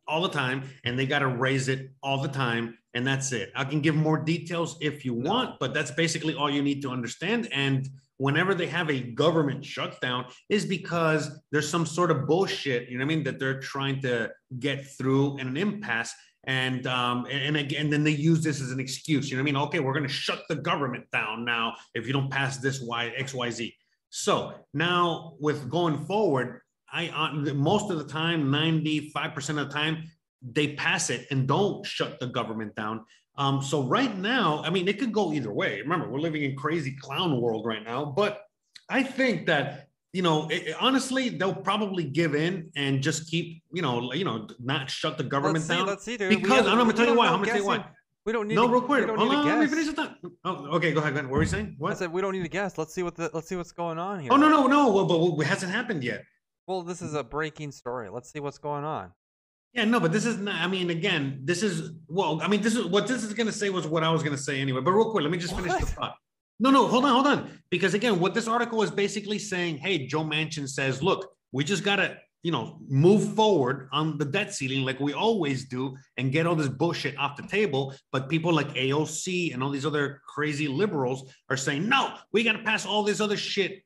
all 0.08 0.22
the 0.22 0.30
time, 0.30 0.64
and 0.86 0.98
they 0.98 1.06
got 1.06 1.20
to 1.20 1.28
raise 1.28 1.68
it 1.68 1.92
all 2.02 2.22
the 2.22 2.30
time, 2.30 2.78
and 2.94 3.06
that's 3.06 3.34
it. 3.34 3.52
I 3.58 3.66
can 3.66 3.82
give 3.82 3.94
more 3.94 4.18
details 4.18 4.78
if 4.80 5.04
you 5.04 5.14
want, 5.14 5.60
but 5.60 5.74
that's 5.74 5.92
basically 5.92 6.34
all 6.34 6.50
you 6.50 6.62
need 6.62 6.82
to 6.84 6.90
understand. 6.90 7.50
And 7.52 7.90
whenever 8.16 8.56
they 8.56 8.68
have 8.68 8.90
a 8.90 9.02
government 9.02 9.66
shutdown, 9.66 10.28
is 10.48 10.66
because 10.66 11.42
there's 11.52 11.68
some 11.68 11.86
sort 11.86 12.10
of 12.10 12.26
bullshit, 12.26 12.88
you 12.88 12.98
know 12.98 13.06
what 13.06 13.12
I 13.12 13.16
mean, 13.16 13.24
that 13.26 13.38
they're 13.38 13.60
trying 13.60 14.02
to 14.04 14.32
get 14.60 14.88
through 14.98 15.40
in 15.40 15.48
an 15.50 15.58
impasse 15.58 16.16
and 16.46 16.88
um 16.88 17.26
and, 17.30 17.56
again 17.56 17.90
then 17.90 18.04
they 18.04 18.12
use 18.12 18.42
this 18.42 18.62
as 18.62 18.72
an 18.72 18.80
excuse 18.80 19.30
you 19.30 19.38
know 19.38 19.44
what 19.44 19.50
i 19.50 19.54
mean? 19.54 19.62
Okay 19.64 19.80
we're 19.80 19.94
going 19.94 20.08
to 20.08 20.14
shut 20.14 20.44
the 20.50 20.56
government 20.56 21.06
down 21.12 21.46
now 21.46 21.76
if 21.94 22.06
you 22.06 22.14
don't 22.14 22.30
pass 22.30 22.58
this 22.58 22.82
Y 22.82 23.12
X 23.16 23.34
Y 23.34 23.50
Z. 23.50 23.76
so 24.10 24.54
now 24.74 25.36
with 25.40 25.70
going 25.70 26.06
forward 26.06 26.62
i 26.92 27.08
uh, 27.10 27.34
most 27.54 27.92
of 27.92 27.98
the 27.98 28.06
time 28.06 28.52
95% 28.52 29.50
of 29.50 29.56
the 29.56 29.74
time 29.74 30.04
they 30.42 30.74
pass 30.74 31.10
it 31.10 31.26
and 31.32 31.48
don't 31.48 31.86
shut 31.86 32.20
the 32.20 32.28
government 32.28 32.76
down. 32.76 33.06
Um 33.38 33.62
so 33.62 33.84
right 33.84 34.16
now 34.18 34.62
i 34.66 34.70
mean 34.70 34.88
it 34.88 35.00
could 35.00 35.14
go 35.14 35.34
either 35.34 35.54
way. 35.54 35.82
Remember 35.82 36.10
we're 36.10 36.20
living 36.20 36.44
in 36.44 36.56
crazy 36.56 36.96
clown 37.00 37.40
world 37.40 37.66
right 37.66 37.84
now 37.84 38.06
but 38.06 38.42
i 38.90 39.02
think 39.02 39.46
that 39.48 39.88
you 40.14 40.22
know, 40.22 40.48
it, 40.48 40.68
it- 40.68 40.76
honestly, 40.80 41.30
they'll 41.30 41.54
probably 41.56 42.04
give 42.06 42.36
in 42.36 42.70
and 42.76 43.02
just 43.02 43.30
keep, 43.30 43.62
you 43.74 43.82
know, 43.82 44.14
you 44.14 44.24
know, 44.24 44.48
not 44.60 44.90
shut 44.90 45.18
the 45.18 45.24
government 45.24 45.56
let's 45.56 45.68
see, 45.68 45.76
down. 45.76 45.88
let's 45.88 46.06
see, 46.06 46.18
dude. 46.18 46.30
Because 46.42 46.66
I'm 46.68 46.78
gonna 46.78 46.94
tell 46.94 47.08
you 47.08 47.16
why. 47.18 47.28
I'm 47.28 47.40
gonna 47.40 47.48
tell 47.48 47.58
you 47.58 47.66
why. 47.66 47.86
We 48.26 48.32
don't 48.32 48.48
need 48.48 48.56
No, 48.56 48.68
to, 48.68 48.74
real 48.74 48.82
quick. 48.82 49.06
Hold 49.06 49.20
on, 49.20 49.46
let 49.46 49.60
me 49.60 49.68
finish 49.68 49.88
the 49.88 49.94
thought. 49.94 50.16
Oh, 50.46 50.68
okay, 50.78 50.94
go 50.94 51.02
ahead. 51.02 51.14
Go. 51.14 51.24
What 51.24 51.32
were 51.32 51.42
you 51.42 51.48
saying? 51.50 51.76
What? 51.78 51.92
I 51.92 51.96
said 51.96 52.14
we 52.14 52.22
don't 52.22 52.32
need 52.32 52.44
to 52.44 52.48
guess. 52.50 52.78
Let's 52.78 52.94
see 52.94 53.04
what 53.04 53.16
the 53.16 53.30
let's 53.34 53.50
see 53.50 53.58
what's 53.58 53.74
going 53.74 53.98
on 53.98 54.20
here. 54.22 54.32
Oh 54.32 54.38
no, 54.38 54.48
no, 54.48 54.68
no. 54.68 54.94
Well, 54.94 55.06
but 55.36 55.42
it 55.44 55.48
hasn't 55.48 55.72
happened 55.74 56.04
yet. 56.06 56.24
Well, 56.68 56.84
this 56.84 57.02
is 57.02 57.16
a 57.16 57.24
breaking 57.24 57.72
story. 57.74 58.10
Let's 58.10 58.32
see 58.32 58.40
what's 58.40 58.60
going 58.60 58.86
on. 58.86 59.12
Yeah, 59.74 59.86
no, 59.86 60.00
but 60.00 60.12
this 60.14 60.26
is 60.26 60.38
not. 60.38 60.56
I 60.62 60.68
mean, 60.68 60.90
again, 60.92 61.42
this 61.44 61.64
is 61.64 61.92
well. 62.08 62.40
I 62.42 62.48
mean, 62.48 62.62
this 62.62 62.76
is 62.76 62.86
what 62.86 63.08
this 63.08 63.24
is 63.24 63.34
going 63.34 63.48
to 63.48 63.52
say 63.52 63.70
was 63.72 63.88
what 63.88 64.04
I 64.04 64.10
was 64.12 64.22
going 64.24 64.36
to 64.38 64.42
say 64.42 64.62
anyway. 64.62 64.80
But 64.80 64.92
real 64.92 65.12
quick, 65.12 65.24
let 65.24 65.32
me 65.32 65.38
just 65.40 65.56
finish 65.56 65.74
the 65.74 65.80
What? 65.80 65.88
thought. 65.90 66.16
No, 66.60 66.70
no, 66.70 66.88
hold 66.88 67.06
on, 67.06 67.12
hold 67.12 67.28
on. 67.28 67.60
Because 67.70 67.94
again, 67.94 68.20
what 68.20 68.34
this 68.34 68.48
article 68.48 68.84
is 68.84 68.92
basically 68.92 69.40
saying, 69.40 69.78
hey, 69.78 70.06
Joe 70.06 70.24
Manchin 70.24 70.68
says, 70.68 71.02
look, 71.02 71.32
we 71.52 71.64
just 71.64 71.84
got 71.84 71.98
to, 71.98 72.18
you 72.44 72.52
know, 72.52 72.78
move 72.88 73.34
forward 73.36 73.90
on 73.92 74.18
the 74.18 74.26
debt 74.26 74.54
ceiling 74.54 74.86
like 74.86 75.00
we 75.00 75.14
always 75.14 75.66
do 75.66 75.96
and 76.18 76.32
get 76.32 76.46
all 76.46 76.56
this 76.56 76.68
bullshit 76.68 77.18
off 77.18 77.38
the 77.38 77.48
table. 77.48 77.94
But 78.12 78.30
people 78.30 78.54
like 78.54 78.74
AOC 78.76 79.54
and 79.54 79.64
all 79.64 79.70
these 79.70 79.86
other 79.86 80.22
crazy 80.28 80.68
liberals 80.68 81.34
are 81.50 81.58
saying, 81.58 81.88
no, 81.90 82.16
we 82.32 82.44
got 82.44 82.54
to 82.54 82.64
pass 82.64 82.86
all 82.86 83.04
this 83.04 83.22
other 83.22 83.38
shit 83.38 83.84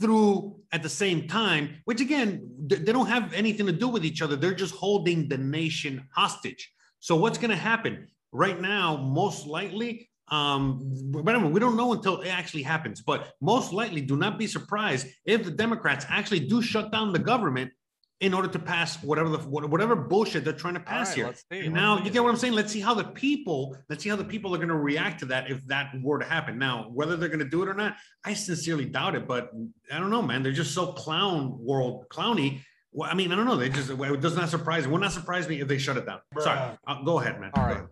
through 0.00 0.56
at 0.72 0.82
the 0.82 0.88
same 0.88 1.28
time, 1.28 1.76
which 1.84 2.00
again, 2.00 2.48
they 2.66 2.92
don't 2.92 3.06
have 3.06 3.32
anything 3.32 3.66
to 3.66 3.72
do 3.72 3.88
with 3.88 4.04
each 4.04 4.22
other. 4.22 4.36
They're 4.36 4.54
just 4.54 4.74
holding 4.74 5.28
the 5.28 5.38
nation 5.38 6.06
hostage. 6.14 6.72
So 7.00 7.16
what's 7.16 7.38
to 7.38 7.56
happen 7.56 8.08
right 8.32 8.60
now? 8.60 8.96
Most 8.96 9.46
likely, 9.46 10.09
um, 10.30 10.78
but 11.10 11.24
we 11.50 11.60
don't 11.60 11.76
know 11.76 11.92
until 11.92 12.20
it 12.20 12.28
actually 12.28 12.62
happens. 12.62 13.00
But 13.00 13.32
most 13.40 13.72
likely, 13.72 14.00
do 14.00 14.16
not 14.16 14.38
be 14.38 14.46
surprised 14.46 15.08
if 15.24 15.44
the 15.44 15.50
Democrats 15.50 16.06
actually 16.08 16.40
do 16.40 16.62
shut 16.62 16.92
down 16.92 17.12
the 17.12 17.18
government 17.18 17.72
in 18.20 18.34
order 18.34 18.48
to 18.48 18.58
pass 18.58 19.02
whatever 19.02 19.30
the 19.30 19.38
whatever 19.38 19.96
bullshit 19.96 20.44
they're 20.44 20.52
trying 20.52 20.74
to 20.74 20.80
pass 20.80 21.08
right, 21.08 21.16
here. 21.16 21.26
let's 21.26 21.44
see, 21.50 21.60
And 21.60 21.74
now 21.74 22.02
you 22.02 22.10
get 22.10 22.22
what 22.22 22.28
I'm 22.28 22.36
saying. 22.36 22.52
Let's 22.52 22.70
see 22.70 22.80
how 22.80 22.92
the 22.92 23.04
people, 23.04 23.76
let's 23.88 24.02
see 24.02 24.10
how 24.10 24.16
the 24.16 24.24
people 24.24 24.54
are 24.54 24.58
going 24.58 24.68
to 24.68 24.76
react 24.76 25.20
to 25.20 25.26
that 25.26 25.50
if 25.50 25.66
that 25.66 25.92
were 26.02 26.18
to 26.18 26.26
happen. 26.26 26.58
Now, 26.58 26.90
whether 26.92 27.16
they're 27.16 27.30
going 27.30 27.40
to 27.40 27.48
do 27.48 27.62
it 27.62 27.68
or 27.68 27.74
not, 27.74 27.96
I 28.24 28.34
sincerely 28.34 28.84
doubt 28.84 29.14
it. 29.14 29.26
But 29.26 29.50
I 29.90 29.98
don't 29.98 30.10
know, 30.10 30.22
man. 30.22 30.42
They're 30.42 30.52
just 30.52 30.74
so 30.74 30.88
clown 30.92 31.56
world 31.58 32.06
clowny. 32.10 32.60
Well, 32.92 33.08
I 33.10 33.14
mean, 33.14 33.32
I 33.32 33.36
don't 33.36 33.46
know. 33.46 33.56
They 33.56 33.70
just 33.70 33.88
it 33.90 34.20
does 34.20 34.36
not 34.36 34.50
surprise. 34.50 34.84
It 34.84 34.90
would 34.90 35.00
not 35.00 35.12
surprise 35.12 35.48
me 35.48 35.60
if 35.60 35.68
they 35.68 35.78
shut 35.78 35.96
it 35.96 36.04
down. 36.04 36.20
Sorry. 36.38 36.76
Uh, 36.86 37.02
go 37.02 37.20
ahead, 37.20 37.40
man. 37.40 37.52
All 37.54 37.66
Go 37.66 37.74
right. 37.74 37.84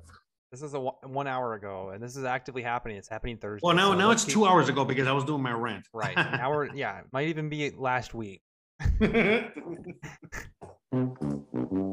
This 0.51 0.63
is 0.63 0.73
a 0.73 0.81
one 0.81 0.95
one 1.03 1.27
hour 1.27 1.55
ago, 1.55 1.91
and 1.91 2.03
this 2.03 2.17
is 2.17 2.25
actively 2.25 2.63
happening. 2.63 2.97
It's 2.97 3.09
happening 3.09 3.37
Thursday. 3.37 3.67
Well, 3.67 3.77
now 3.77 3.93
so 3.93 3.99
now 3.99 4.11
it's 4.11 4.25
two 4.25 4.47
hours 4.47 4.71
ago 4.71 4.83
because 4.85 5.07
I 5.07 5.13
was 5.13 5.25
doing 5.25 5.43
my 5.43 5.53
rant. 5.53 5.87
Right. 5.93 6.17
Now 6.39 6.51
we're 6.51 6.75
yeah. 6.75 7.01
It 7.01 7.05
might 7.13 7.29
even 7.29 7.51
be 7.51 7.71
last 7.71 8.15
week. 8.15 8.41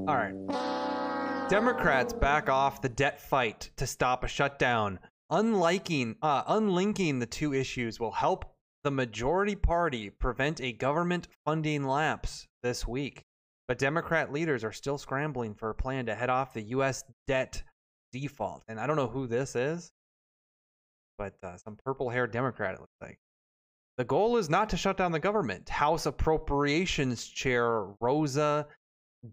All 0.07 0.15
right. 0.15 1.47
Democrats 1.49 2.13
back 2.13 2.49
off 2.49 2.81
the 2.81 2.89
debt 2.89 3.19
fight 3.19 3.71
to 3.75 3.85
stop 3.85 4.23
a 4.23 4.27
shutdown. 4.27 4.99
Unliking, 5.31 6.15
uh, 6.21 6.43
unlinking 6.47 7.19
the 7.19 7.25
two 7.25 7.53
issues 7.53 7.99
will 7.99 8.11
help 8.11 8.45
the 8.83 8.91
majority 8.91 9.55
party 9.55 10.09
prevent 10.09 10.61
a 10.61 10.71
government 10.71 11.27
funding 11.43 11.83
lapse 11.83 12.47
this 12.63 12.87
week. 12.87 13.23
But 13.67 13.79
Democrat 13.79 14.31
leaders 14.31 14.63
are 14.63 14.71
still 14.71 14.97
scrambling 14.97 15.55
for 15.55 15.71
a 15.71 15.75
plan 15.75 16.05
to 16.05 16.15
head 16.15 16.29
off 16.29 16.53
the 16.53 16.61
U.S. 16.61 17.03
debt 17.27 17.63
default. 18.19 18.63
And 18.67 18.80
I 18.80 18.88
don't 18.88 18.95
know 18.95 19.08
who 19.08 19.28
this 19.28 19.56
is, 19.56 19.91
but 21.17 21.36
uh, 21.43 21.58
some 21.58 21.78
purple 21.84 22.10
haired 22.10 22.32
Democrat, 22.32 22.75
it 22.75 22.80
looks 22.80 22.95
like. 23.01 23.19
The 23.97 24.06
goal 24.06 24.38
is 24.38 24.49
not 24.49 24.69
to 24.69 24.78
shut 24.78 24.97
down 24.97 25.12
the 25.12 25.19
government. 25.19 25.69
House 25.69 26.06
Appropriations 26.06 27.28
Chair 27.28 27.86
Rosa 28.01 28.67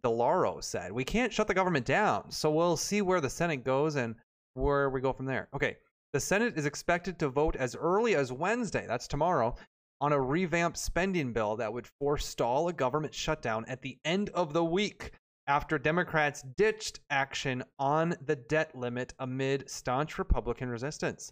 DeLauro 0.04 0.62
said, 0.62 0.92
We 0.92 1.04
can't 1.04 1.32
shut 1.32 1.48
the 1.48 1.54
government 1.54 1.84
down, 1.84 2.30
so 2.30 2.50
we'll 2.50 2.76
see 2.76 3.02
where 3.02 3.20
the 3.20 3.30
Senate 3.30 3.64
goes 3.64 3.96
and 3.96 4.14
where 4.54 4.90
we 4.90 5.00
go 5.00 5.12
from 5.12 5.26
there. 5.26 5.48
Okay, 5.54 5.76
the 6.12 6.20
Senate 6.20 6.56
is 6.56 6.66
expected 6.66 7.18
to 7.18 7.28
vote 7.28 7.56
as 7.56 7.74
early 7.74 8.14
as 8.14 8.32
Wednesday, 8.32 8.86
that's 8.86 9.08
tomorrow, 9.08 9.54
on 10.00 10.12
a 10.12 10.20
revamped 10.20 10.78
spending 10.78 11.32
bill 11.32 11.56
that 11.56 11.72
would 11.72 11.88
forestall 12.00 12.68
a 12.68 12.72
government 12.72 13.14
shutdown 13.14 13.64
at 13.66 13.82
the 13.82 13.98
end 14.04 14.30
of 14.30 14.52
the 14.52 14.64
week 14.64 15.12
after 15.52 15.78
Democrats 15.78 16.40
ditched 16.56 17.00
action 17.10 17.62
on 17.78 18.16
the 18.24 18.36
debt 18.36 18.74
limit 18.74 19.12
amid 19.18 19.68
staunch 19.68 20.16
Republican 20.16 20.70
resistance. 20.70 21.30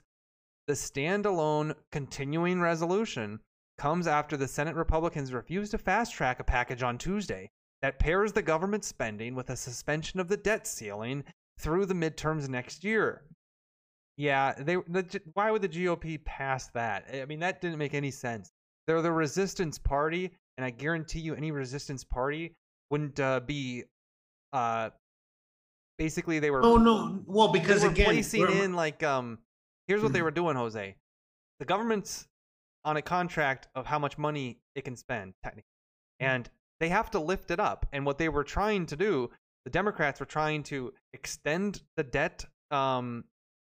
The 0.67 0.75
standalone 0.75 1.75
continuing 1.91 2.61
resolution 2.61 3.41
comes 3.79 4.07
after 4.07 4.37
the 4.37 4.47
Senate 4.47 4.77
Republicans 4.77 5.33
refused 5.33 5.71
to 5.71 5.79
fast 5.79 6.13
track 6.13 6.39
a 6.39 6.45
package 6.45 6.83
on 6.83 6.99
Tuesday 6.99 7.51
that 7.81 7.99
pairs 7.99 8.31
the 8.35 8.43
government 8.43 8.85
spending 8.85 9.35
with 9.35 9.49
a 9.49 9.57
suspension 9.57 10.21
of 10.21 10.29
the 10.29 10.37
debt 10.37 10.67
ceiling 10.67 11.25
through 11.59 11.87
the 11.87 11.95
midterms 11.95 12.47
next 12.47 12.85
year. 12.85 13.23
Yeah, 14.19 14.53
they 14.53 14.75
the, 14.87 15.23
why 15.33 15.51
would 15.51 15.63
the 15.63 15.69
GOP 15.71 16.23
pass 16.27 16.69
that? 16.75 17.07
I 17.11 17.25
mean, 17.25 17.41
that 17.41 17.63
didn't 17.63 17.79
make 17.79 17.95
any 17.95 18.11
sense. 18.11 18.51
They're 18.87 19.01
the 19.01 19.13
resistance 19.13 19.79
party, 19.79 20.31
and 20.59 20.67
I 20.67 20.69
guarantee 20.69 21.21
you, 21.21 21.35
any 21.35 21.53
resistance 21.53 22.05
party 22.05 22.53
wouldn't 22.91 23.19
uh, 23.19 23.41
be. 23.41 23.85
Uh, 24.53 24.91
basically, 25.99 26.39
they 26.39 26.51
were 26.51 26.65
Oh 26.65 26.77
no. 26.77 27.23
Well, 27.27 27.49
because 27.53 27.83
they 27.83 27.89
were 27.89 27.93
again, 27.93 28.07
placing 28.07 28.41
we're- 28.43 28.61
in 28.65 28.73
like 28.75 29.03
um 29.03 29.39
here's 29.87 30.03
what 30.03 30.13
they 30.13 30.21
Mhm. 30.21 30.25
were 30.25 30.31
doing 30.31 30.57
jose 30.57 30.97
the 31.59 31.65
government's 31.65 32.29
on 32.85 32.97
a 32.97 33.03
contract 33.03 33.67
of 33.75 33.87
how 33.87 33.99
much 33.99 34.17
money 34.17 34.61
it 34.77 34.83
can 34.85 34.95
spend 34.97 35.35
technically 35.43 35.67
and 36.21 36.49
they 36.79 36.89
have 36.89 37.11
to 37.11 37.19
lift 37.19 37.51
it 37.51 37.59
up 37.59 37.87
and 37.93 38.07
what 38.07 38.17
they 38.19 38.29
were 38.29 38.45
trying 38.45 38.87
to 38.87 38.97
do 38.97 39.29
the 39.65 39.71
democrats 39.71 40.21
were 40.21 40.27
trying 40.27 40.63
to 40.63 40.93
extend 41.13 41.83
the 41.97 42.05
debt 42.05 42.47
um 42.71 43.25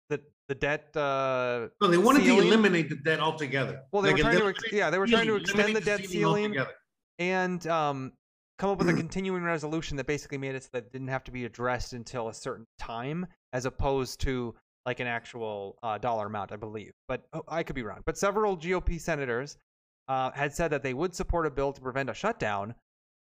the 0.10 0.22
the 0.48 0.54
debt 0.56 0.96
uh 0.96 1.68
no, 1.82 1.88
they 1.88 1.98
wanted 1.98 2.24
to 2.24 2.38
eliminate 2.38 2.88
the 2.90 2.96
debt 2.98 3.20
altogether. 3.20 3.82
well 3.92 4.04
they 4.04 4.10
Like, 4.14 4.18
were 4.24 4.30
trying 4.32 4.40
to 4.40 4.48
ex- 4.50 4.72
yeah 4.72 4.90
they 4.92 5.00
were 5.00 5.08
trying 5.08 5.28
to 5.28 5.36
extend 5.38 5.76
the 5.76 5.82
debt 5.82 6.06
ceiling 6.06 6.46
altogether. 6.58 6.76
and 7.18 7.66
um, 7.68 8.14
come 8.62 8.70
up 8.70 8.78
with 8.78 8.90
a 8.90 8.94
continuing 9.06 9.44
resolution 9.44 9.98
that 9.98 10.06
basically 10.06 10.38
made 10.38 10.54
it 10.54 10.64
so 10.64 10.70
that 10.72 10.86
it 10.86 10.92
didn't 10.92 11.08
have 11.08 11.24
to 11.24 11.32
be 11.32 11.46
addressed 11.46 11.94
until 11.94 12.30
a 12.30 12.34
certain 12.34 12.68
time, 12.78 13.26
as 13.54 13.66
opposed 13.66 14.22
to 14.22 14.54
like 14.86 15.00
an 15.00 15.08
actual 15.08 15.78
uh, 15.82 15.98
dollar 15.98 16.28
amount, 16.28 16.52
I 16.52 16.58
believe. 16.58 16.92
But 17.08 17.24
oh, 17.34 17.42
I 17.48 17.64
could 17.64 17.76
be 17.76 17.82
wrong. 17.82 18.02
But 18.06 18.18
several 18.18 18.56
GOP 18.56 19.02
senators 19.02 19.58
uh, 20.08 20.30
had 20.32 20.54
said 20.54 20.70
that 20.70 20.84
they 20.84 20.94
would 20.94 21.16
support 21.16 21.48
a 21.48 21.50
bill 21.50 21.74
to 21.74 21.82
prevent 21.82 22.10
a 22.10 22.14
shutdown 22.14 22.76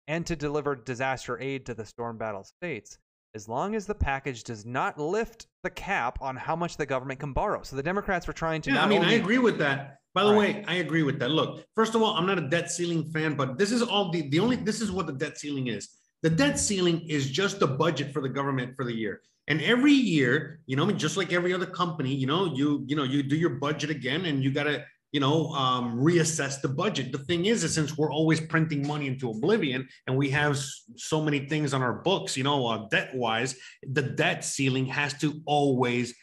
and 0.07 0.25
to 0.25 0.37
deliver 0.37 0.75
disaster 0.75 1.39
aid 1.41 1.65
to 1.65 1.73
the 1.73 1.85
storm 1.85 2.17
battled 2.17 2.47
states, 2.47 2.97
as 3.35 3.49
long 3.49 3.75
as 3.75 3.85
the 3.85 3.93
package 3.93 4.43
does 4.43 4.65
not 4.65 4.97
lift 4.97 5.47
the 5.61 5.69
cap 5.69 6.17
on 6.21 6.35
how 6.37 6.55
much 6.55 6.77
the 6.77 6.85
government 6.85 7.19
can 7.19 7.33
borrow. 7.33 7.61
So 7.63 7.75
the 7.75 7.83
Democrats 7.83 8.25
were 8.25 8.33
trying 8.33 8.61
to. 8.63 8.71
Yeah, 8.71 8.83
I 8.83 8.87
mean, 8.87 9.03
I 9.03 9.13
agree 9.13 9.37
with 9.37 9.57
that. 9.59 9.99
By 10.13 10.23
the 10.23 10.29
All 10.29 10.37
way, 10.37 10.63
I 10.65 10.75
agree 10.75 11.03
with 11.03 11.19
that. 11.19 11.29
Look, 11.29 11.65
first 11.75 11.93
of 11.93 12.01
all, 12.01 12.15
I'm 12.15 12.25
not 12.25 12.37
a 12.37 12.47
debt 12.47 12.71
ceiling 12.71 13.03
fan, 13.11 13.35
but 13.35 13.57
this 13.57 13.73
is 13.73 13.81
all 13.81 14.11
the 14.11 14.29
the 14.29 14.39
only 14.39 14.55
this 14.55 14.79
is 14.79 14.89
what 14.89 15.05
the 15.07 15.13
debt 15.13 15.37
ceiling 15.37 15.67
is. 15.67 15.89
The 16.23 16.29
debt 16.29 16.57
ceiling 16.57 17.01
is 17.09 17.29
just 17.29 17.59
the 17.59 17.67
budget 17.67 18.13
for 18.13 18.21
the 18.21 18.29
government 18.29 18.75
for 18.77 18.85
the 18.85 18.93
year. 18.93 19.21
And 19.47 19.61
every 19.61 19.91
year, 19.91 20.61
you 20.65 20.75
know, 20.75 20.83
I 20.83 20.87
mean, 20.87 20.97
just 20.97 21.17
like 21.17 21.33
every 21.33 21.53
other 21.53 21.65
company, 21.65 22.15
you 22.15 22.27
know, 22.27 22.45
you 22.45 22.83
you 22.87 22.95
know, 22.95 23.03
you 23.03 23.21
do 23.21 23.35
your 23.35 23.51
budget 23.51 23.89
again, 23.89 24.25
and 24.25 24.41
you 24.43 24.51
gotta, 24.51 24.85
you 25.15 25.21
know, 25.21 25.47
um, 25.51 25.97
reassess 25.97 26.59
the 26.59 26.67
budget. 26.67 27.13
The 27.13 27.19
thing 27.19 27.45
is, 27.45 27.63
is 27.63 27.73
since 27.73 27.97
we're 27.97 28.11
always 28.11 28.41
printing 28.41 28.85
money 28.85 29.07
into 29.07 29.29
oblivion, 29.29 29.87
and 30.07 30.17
we 30.17 30.29
have 30.31 30.59
so 30.97 31.21
many 31.21 31.47
things 31.47 31.73
on 31.73 31.81
our 31.81 31.93
books, 32.09 32.35
you 32.35 32.43
know, 32.43 32.67
uh, 32.67 32.85
debt 32.89 33.15
wise, 33.15 33.55
the 33.83 34.01
debt 34.01 34.43
ceiling 34.43 34.85
has 34.87 35.13
to 35.21 35.39
always 35.45 36.13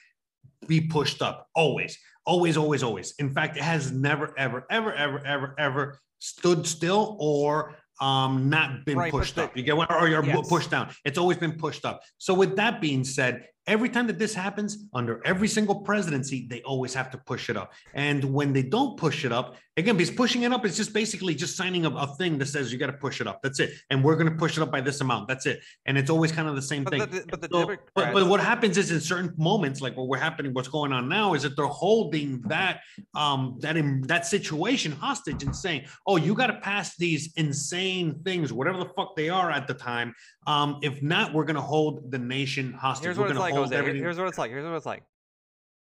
be 0.68 0.78
pushed 0.82 1.22
up. 1.22 1.48
Always, 1.56 1.98
always, 2.26 2.58
always, 2.58 2.82
always. 2.82 3.14
In 3.18 3.32
fact, 3.32 3.56
it 3.56 3.62
has 3.62 3.90
never, 3.90 4.34
ever, 4.36 4.66
ever, 4.70 4.92
ever, 4.92 5.26
ever, 5.26 5.54
ever 5.58 5.98
stood 6.18 6.66
still 6.66 7.16
or 7.18 7.74
um 8.02 8.50
not 8.50 8.84
been 8.84 8.98
Right, 8.98 9.10
pushed 9.10 9.36
the- 9.36 9.44
up. 9.44 9.56
You 9.56 9.62
get 9.62 9.76
what? 9.76 9.90
Or 9.90 10.06
you're 10.06 10.22
Yes. 10.24 10.48
pushed 10.50 10.70
down. 10.70 10.90
It's 11.06 11.16
always 11.16 11.38
been 11.38 11.52
pushed 11.64 11.84
up. 11.86 12.02
So 12.18 12.34
with 12.34 12.56
that 12.56 12.80
being 12.82 13.04
said, 13.04 13.46
every 13.66 13.88
time 13.88 14.06
that 14.08 14.18
this 14.18 14.34
happens 14.34 14.78
under 14.92 15.20
every 15.24 15.48
single 15.48 15.76
presidency, 15.80 16.46
they 16.50 16.62
always 16.62 16.92
have 16.94 17.10
to 17.12 17.18
push 17.18 17.48
it 17.48 17.56
up. 17.56 17.72
And 17.94 18.22
when 18.24 18.52
they 18.52 18.62
don't 18.62 18.96
push 18.96 19.24
it 19.24 19.30
up, 19.32 19.56
again, 19.76 19.96
because 19.96 20.10
pushing 20.14 20.42
it 20.42 20.52
up 20.52 20.64
is 20.66 20.76
just 20.76 20.92
basically 20.92 21.34
just 21.34 21.56
signing 21.56 21.86
a, 21.86 21.90
a 21.90 22.06
thing 22.16 22.38
that 22.38 22.46
says 22.46 22.72
you 22.72 22.78
got 22.78 22.88
to 22.88 22.92
push 22.94 23.20
it 23.20 23.26
up. 23.26 23.40
That's 23.42 23.60
it. 23.60 23.70
And 23.90 24.02
we're 24.02 24.16
going 24.16 24.30
to 24.30 24.36
push 24.36 24.56
it 24.56 24.62
up 24.62 24.72
by 24.72 24.80
this 24.80 25.00
amount. 25.00 25.28
That's 25.28 25.46
it. 25.46 25.60
And 25.86 25.96
it's 25.96 26.10
always 26.10 26.32
kind 26.32 26.48
of 26.48 26.56
the 26.56 26.62
same 26.62 26.82
But 26.84 26.90
thing. 26.90 27.00
the, 27.00 27.24
but 27.28 27.40
the 27.40 27.48
So- 27.52 27.60
Democrats, 27.60 27.90
but, 27.94 28.12
but 28.12 28.26
what 28.26 28.40
happens 28.40 28.76
is 28.78 28.90
in 28.90 29.00
certain 29.00 29.32
moments, 29.38 29.80
like 29.80 29.96
what 29.96 30.08
we're 30.08 30.18
happening, 30.18 30.52
what's 30.54 30.68
going 30.68 30.92
on 30.92 31.08
now, 31.08 31.34
is 31.34 31.42
that 31.44 31.56
they're 31.56 31.66
holding 31.66 32.40
that 32.42 32.80
um 33.14 33.56
that 33.60 33.76
in 33.76 34.02
that 34.02 34.26
situation 34.26 34.90
hostage 34.92 35.42
and 35.44 35.54
saying, 35.54 35.84
"Oh, 36.06 36.16
you 36.16 36.34
got 36.34 36.48
to 36.48 36.54
pass 36.60 36.96
these 36.96 37.32
insane 37.36 38.20
things, 38.24 38.52
whatever 38.52 38.78
the 38.78 38.90
fuck 38.96 39.14
they 39.16 39.28
are 39.28 39.50
at 39.50 39.66
the 39.68 39.74
time. 39.74 40.14
Um, 40.46 40.80
if 40.82 41.02
not, 41.02 41.32
we're 41.32 41.44
gonna 41.44 41.60
hold 41.60 42.10
the 42.10 42.18
nation 42.18 42.72
hostage. 42.72 43.04
here's 43.04 43.16
we're 43.16 43.24
what 43.24 43.30
it's 43.30 43.38
gonna 43.38 43.44
like, 43.44 43.54
hold 43.54 43.66
Jose. 43.66 43.76
Everything." 43.76 44.02
Here's 44.02 44.18
what 44.18 44.28
it's 44.28 44.38
like. 44.38 44.50
Here's 44.50 44.64
what 44.64 44.74
it's 44.74 44.86
like. 44.86 45.04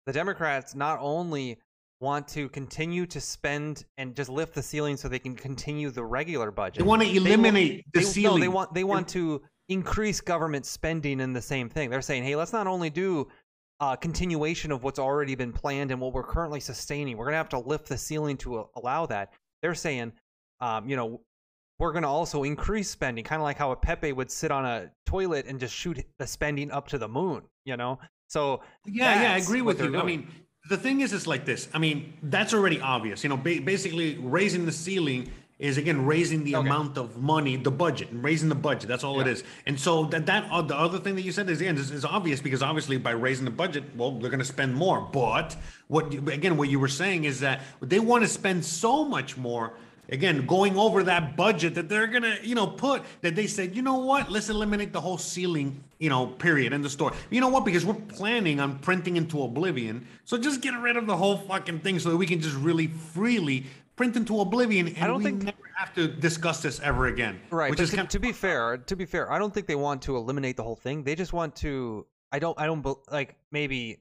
The 0.06 0.12
Democrats 0.12 0.74
not 0.74 0.98
only 1.00 1.58
want 2.00 2.28
to 2.28 2.48
continue 2.50 3.06
to 3.06 3.20
spend 3.20 3.84
and 3.96 4.14
just 4.14 4.28
lift 4.28 4.54
the 4.54 4.62
ceiling 4.62 4.96
so 4.96 5.08
they 5.08 5.18
can 5.18 5.34
continue 5.34 5.90
the 5.90 6.04
regular 6.04 6.50
budget. 6.50 6.78
They 6.78 6.84
want 6.84 7.02
to 7.02 7.08
eliminate 7.08 7.84
the 7.92 8.00
they, 8.00 8.06
ceiling. 8.06 8.40
No, 8.40 8.44
they 8.44 8.48
want 8.48 8.74
they 8.74 8.84
want 8.84 9.08
to 9.08 9.42
increase 9.68 10.20
government 10.20 10.66
spending 10.66 11.20
in 11.20 11.32
the 11.32 11.40
same 11.42 11.68
thing. 11.68 11.90
They're 11.90 12.02
saying, 12.02 12.24
hey, 12.24 12.36
let's 12.36 12.52
not 12.52 12.66
only 12.66 12.90
do 12.90 13.28
uh, 13.80 13.96
continuation 13.96 14.70
of 14.70 14.82
what's 14.84 14.98
already 14.98 15.34
been 15.34 15.52
planned 15.52 15.90
and 15.90 16.00
what 16.00 16.12
we're 16.12 16.22
currently 16.22 16.60
sustaining. 16.60 17.16
We're 17.16 17.26
gonna 17.26 17.38
have 17.38 17.48
to 17.50 17.58
lift 17.58 17.88
the 17.88 17.98
ceiling 17.98 18.36
to 18.38 18.68
allow 18.76 19.06
that. 19.06 19.32
They're 19.62 19.74
saying, 19.74 20.12
um, 20.60 20.88
you 20.88 20.96
know, 20.96 21.20
we're 21.78 21.92
gonna 21.92 22.10
also 22.10 22.44
increase 22.44 22.88
spending, 22.90 23.24
kind 23.24 23.40
of 23.40 23.44
like 23.44 23.56
how 23.58 23.72
a 23.72 23.76
Pepe 23.76 24.12
would 24.12 24.30
sit 24.30 24.50
on 24.50 24.64
a 24.64 24.90
toilet 25.06 25.46
and 25.46 25.58
just 25.58 25.74
shoot 25.74 25.98
the 26.18 26.26
spending 26.26 26.70
up 26.70 26.88
to 26.88 26.98
the 26.98 27.08
moon. 27.08 27.42
You 27.64 27.76
know, 27.76 27.98
so 28.28 28.60
Yeah, 28.86 29.22
yeah, 29.22 29.32
I 29.34 29.38
agree 29.38 29.62
with 29.62 29.80
you. 29.80 29.90
they're 29.90 30.00
I 30.00 30.04
mean, 30.04 30.28
the 30.68 30.76
thing 30.76 31.00
is, 31.00 31.12
it's 31.12 31.26
like 31.26 31.44
this. 31.44 31.68
I 31.74 31.78
mean, 31.78 32.14
that's 32.22 32.54
already 32.54 32.80
obvious. 32.80 33.22
You 33.22 33.28
know, 33.30 33.36
ba- 33.36 33.60
basically 33.64 34.16
raising 34.18 34.66
the 34.66 34.72
ceiling 34.72 35.30
is 35.58 35.78
again 35.78 36.04
raising 36.04 36.42
the 36.44 36.56
Okay. 36.56 36.66
amount 36.66 36.98
of 36.98 37.16
money, 37.16 37.56
the 37.56 37.70
budget, 37.70 38.10
and 38.10 38.22
raising 38.24 38.48
the 38.48 38.54
budget. 38.56 38.88
That's 38.88 39.04
all 39.04 39.20
it 39.20 39.26
Yeah. 39.26 39.32
is. 39.32 39.44
And 39.66 39.78
so 39.78 40.04
that 40.06 40.26
that 40.26 40.48
uh, 40.50 40.62
the 40.62 40.76
other 40.76 40.98
thing 40.98 41.14
that 41.16 41.22
you 41.22 41.32
said 41.32 41.48
is 41.48 41.60
again 41.60 41.76
is, 41.76 41.90
is 41.90 42.04
obvious 42.04 42.40
because 42.40 42.62
obviously 42.62 42.98
by 42.98 43.12
raising 43.12 43.44
the 43.44 43.50
budget, 43.50 43.84
well, 43.96 44.12
they're 44.12 44.30
going 44.30 44.40
to 44.40 44.44
spend 44.44 44.74
more. 44.74 45.00
But 45.00 45.56
what 45.88 46.12
again, 46.12 46.56
what 46.56 46.68
you 46.68 46.78
were 46.80 46.88
saying 46.88 47.24
is 47.24 47.40
that 47.40 47.62
they 47.80 48.00
want 48.00 48.22
to 48.24 48.28
spend 48.28 48.64
so 48.64 49.04
much 49.04 49.36
more. 49.36 49.74
Again, 50.10 50.46
going 50.46 50.76
over 50.76 51.02
that 51.04 51.36
budget 51.36 51.74
that 51.76 51.88
they're 51.88 52.06
gonna, 52.06 52.36
you 52.42 52.54
know, 52.54 52.66
put 52.66 53.02
that 53.22 53.34
they 53.34 53.46
said, 53.46 53.74
you 53.74 53.82
know 53.82 53.98
what, 53.98 54.30
let's 54.30 54.50
eliminate 54.50 54.92
the 54.92 55.00
whole 55.00 55.18
ceiling, 55.18 55.82
you 55.98 56.10
know, 56.10 56.26
period 56.26 56.72
in 56.72 56.82
the 56.82 56.90
store. 56.90 57.12
You 57.30 57.40
know 57.40 57.48
what? 57.48 57.64
Because 57.64 57.84
we're 57.84 57.94
planning 57.94 58.60
on 58.60 58.78
printing 58.80 59.16
into 59.16 59.42
oblivion, 59.42 60.06
so 60.24 60.36
just 60.36 60.60
get 60.60 60.74
rid 60.78 60.96
of 60.96 61.06
the 61.06 61.16
whole 61.16 61.38
fucking 61.38 61.80
thing 61.80 61.98
so 61.98 62.10
that 62.10 62.16
we 62.16 62.26
can 62.26 62.40
just 62.40 62.56
really 62.56 62.88
freely 62.88 63.66
print 63.96 64.16
into 64.16 64.40
oblivion, 64.40 64.88
and 64.88 64.96
don't 64.96 65.18
we 65.18 65.24
think- 65.24 65.42
never 65.44 65.58
have 65.76 65.94
to 65.94 66.06
discuss 66.08 66.60
this 66.62 66.80
ever 66.80 67.06
again. 67.06 67.40
Right, 67.50 67.70
Which 67.70 67.80
is 67.80 67.90
to, 67.90 68.04
to 68.04 68.18
be 68.18 68.32
fair, 68.32 68.76
to 68.76 68.96
be 68.96 69.06
fair, 69.06 69.30
I 69.32 69.38
don't 69.38 69.52
think 69.52 69.66
they 69.66 69.74
want 69.74 70.02
to 70.02 70.16
eliminate 70.16 70.56
the 70.56 70.62
whole 70.62 70.76
thing. 70.76 71.02
They 71.02 71.14
just 71.14 71.32
want 71.32 71.56
to. 71.56 72.06
I 72.30 72.38
don't. 72.38 72.58
I 72.60 72.66
don't 72.66 72.84
like 73.10 73.36
maybe 73.50 74.00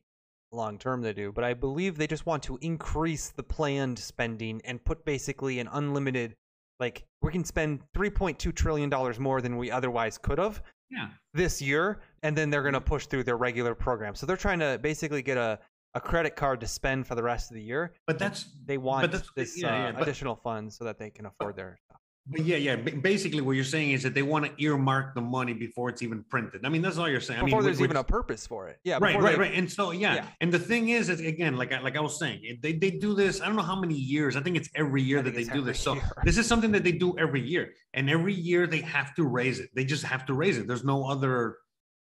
long 0.54 0.78
term 0.78 1.02
they 1.02 1.14
do, 1.14 1.32
but 1.32 1.44
I 1.44 1.54
believe 1.54 1.98
they 1.98 2.08
just 2.08 2.26
want 2.26 2.44
to 2.44 2.58
increase 2.62 3.30
the 3.30 3.44
planned 3.44 4.00
spending 4.00 4.62
and 4.66 4.84
put 4.84 5.06
basically 5.06 5.60
an 5.60 5.70
unlimited. 5.72 6.36
Like 6.80 7.04
we 7.22 7.32
can 7.32 7.44
spend 7.46 7.82
three 7.94 8.10
point 8.10 8.40
two 8.40 8.52
trillion 8.52 8.90
dollars 8.90 9.20
more 9.20 9.42
than 9.42 9.58
we 9.58 9.72
otherwise 9.72 10.18
could 10.18 10.38
have 10.38 10.62
yeah. 10.90 11.08
this 11.34 11.62
year, 11.62 12.02
and 12.24 12.38
then 12.38 12.50
they're 12.50 12.62
going 12.62 12.74
to 12.74 12.82
push 12.82 13.06
through 13.06 13.24
their 13.24 13.38
regular 13.38 13.76
program. 13.76 14.16
So 14.16 14.26
they're 14.26 14.38
trying 14.38 14.60
to 14.60 14.80
basically 14.82 15.22
get 15.22 15.38
a, 15.38 15.60
a 15.94 16.02
credit 16.02 16.36
card 16.36 16.60
to 16.62 16.68
spend 16.68 17.08
for 17.08 17.16
the 17.16 17.24
rest 17.24 17.52
of 17.52 17.56
the 17.56 17.64
year. 17.64 17.94
But 18.08 18.20
that's 18.20 18.46
They 18.66 18.78
want 18.78 19.12
this 19.36 19.62
yeah, 19.62 19.68
yeah, 19.68 19.90
uh, 19.90 19.92
but- 19.94 20.02
additional 20.04 20.36
funds 20.36 20.78
so 20.78 20.84
that 20.86 20.98
they 20.98 21.10
can 21.10 21.26
afford 21.26 21.56
their 21.56 21.78
stuff. 21.86 22.00
But 22.26 22.46
yeah, 22.46 22.56
yeah. 22.56 22.76
Basically, 22.78 23.42
what 23.42 23.52
you're 23.52 23.66
saying 23.66 23.92
is 23.92 24.04
that 24.04 24.14
they 24.14 24.22
want 24.24 24.46
to 24.46 24.52
earmark 24.64 25.14
the 25.14 25.20
money 25.22 25.52
before 25.52 25.90
it's 25.90 26.02
even 26.02 26.24
printed. 26.30 26.66
I 26.66 26.70
mean, 26.70 26.82
that's 26.82 26.98
all 26.98 27.10
you're 27.10 27.20
saying. 27.20 27.42
I 27.42 27.44
Before 27.44 27.60
mean, 27.60 27.66
there's 27.66 27.80
which- 27.82 27.88
even 27.90 27.98
a 27.98 28.04
purpose 28.04 28.48
for 28.48 28.70
it. 28.70 28.80
Yeah. 28.86 28.98
right, 29.02 29.20
right, 29.20 29.34
they- 29.34 29.40
right. 29.42 29.54
And 29.54 29.70
so 29.70 29.92
yeah. 29.92 30.16
Yeah. 30.16 30.28
and 30.40 30.50
the 30.52 30.60
thing 30.60 30.90
is, 30.90 31.10
is 31.10 31.20
again, 31.20 31.58
like 31.58 31.74
I, 31.74 31.82
like 31.82 31.98
I 31.98 32.00
was 32.00 32.18
saying, 32.18 32.60
they 32.62 32.72
they 32.74 32.92
do 32.92 33.14
this. 33.14 33.42
I 33.42 33.48
don't 33.48 33.58
know 33.58 33.62
how 33.62 33.76
many 33.80 33.96
years. 33.96 34.38
I 34.38 34.42
think 34.42 34.56
it's 34.56 34.70
every 34.74 35.02
year 35.02 35.22
that 35.22 35.36
they 35.36 35.44
do 35.44 35.62
this. 35.62 35.80
So 35.82 35.96
year. 35.96 36.04
this 36.24 36.38
is 36.38 36.48
something 36.48 36.72
that 36.72 36.86
they 36.86 36.94
do 36.94 37.18
every 37.20 37.42
year, 37.42 37.74
and 37.94 38.10
every 38.10 38.34
year 38.34 38.68
they 38.68 38.80
have 38.82 39.14
to 39.16 39.26
raise 39.26 39.60
it. 39.60 39.70
They 39.76 39.84
just 39.84 40.04
have 40.06 40.26
to 40.28 40.34
raise 40.34 40.58
it. 40.58 40.66
There's 40.66 40.86
no 40.86 41.06
other. 41.06 41.58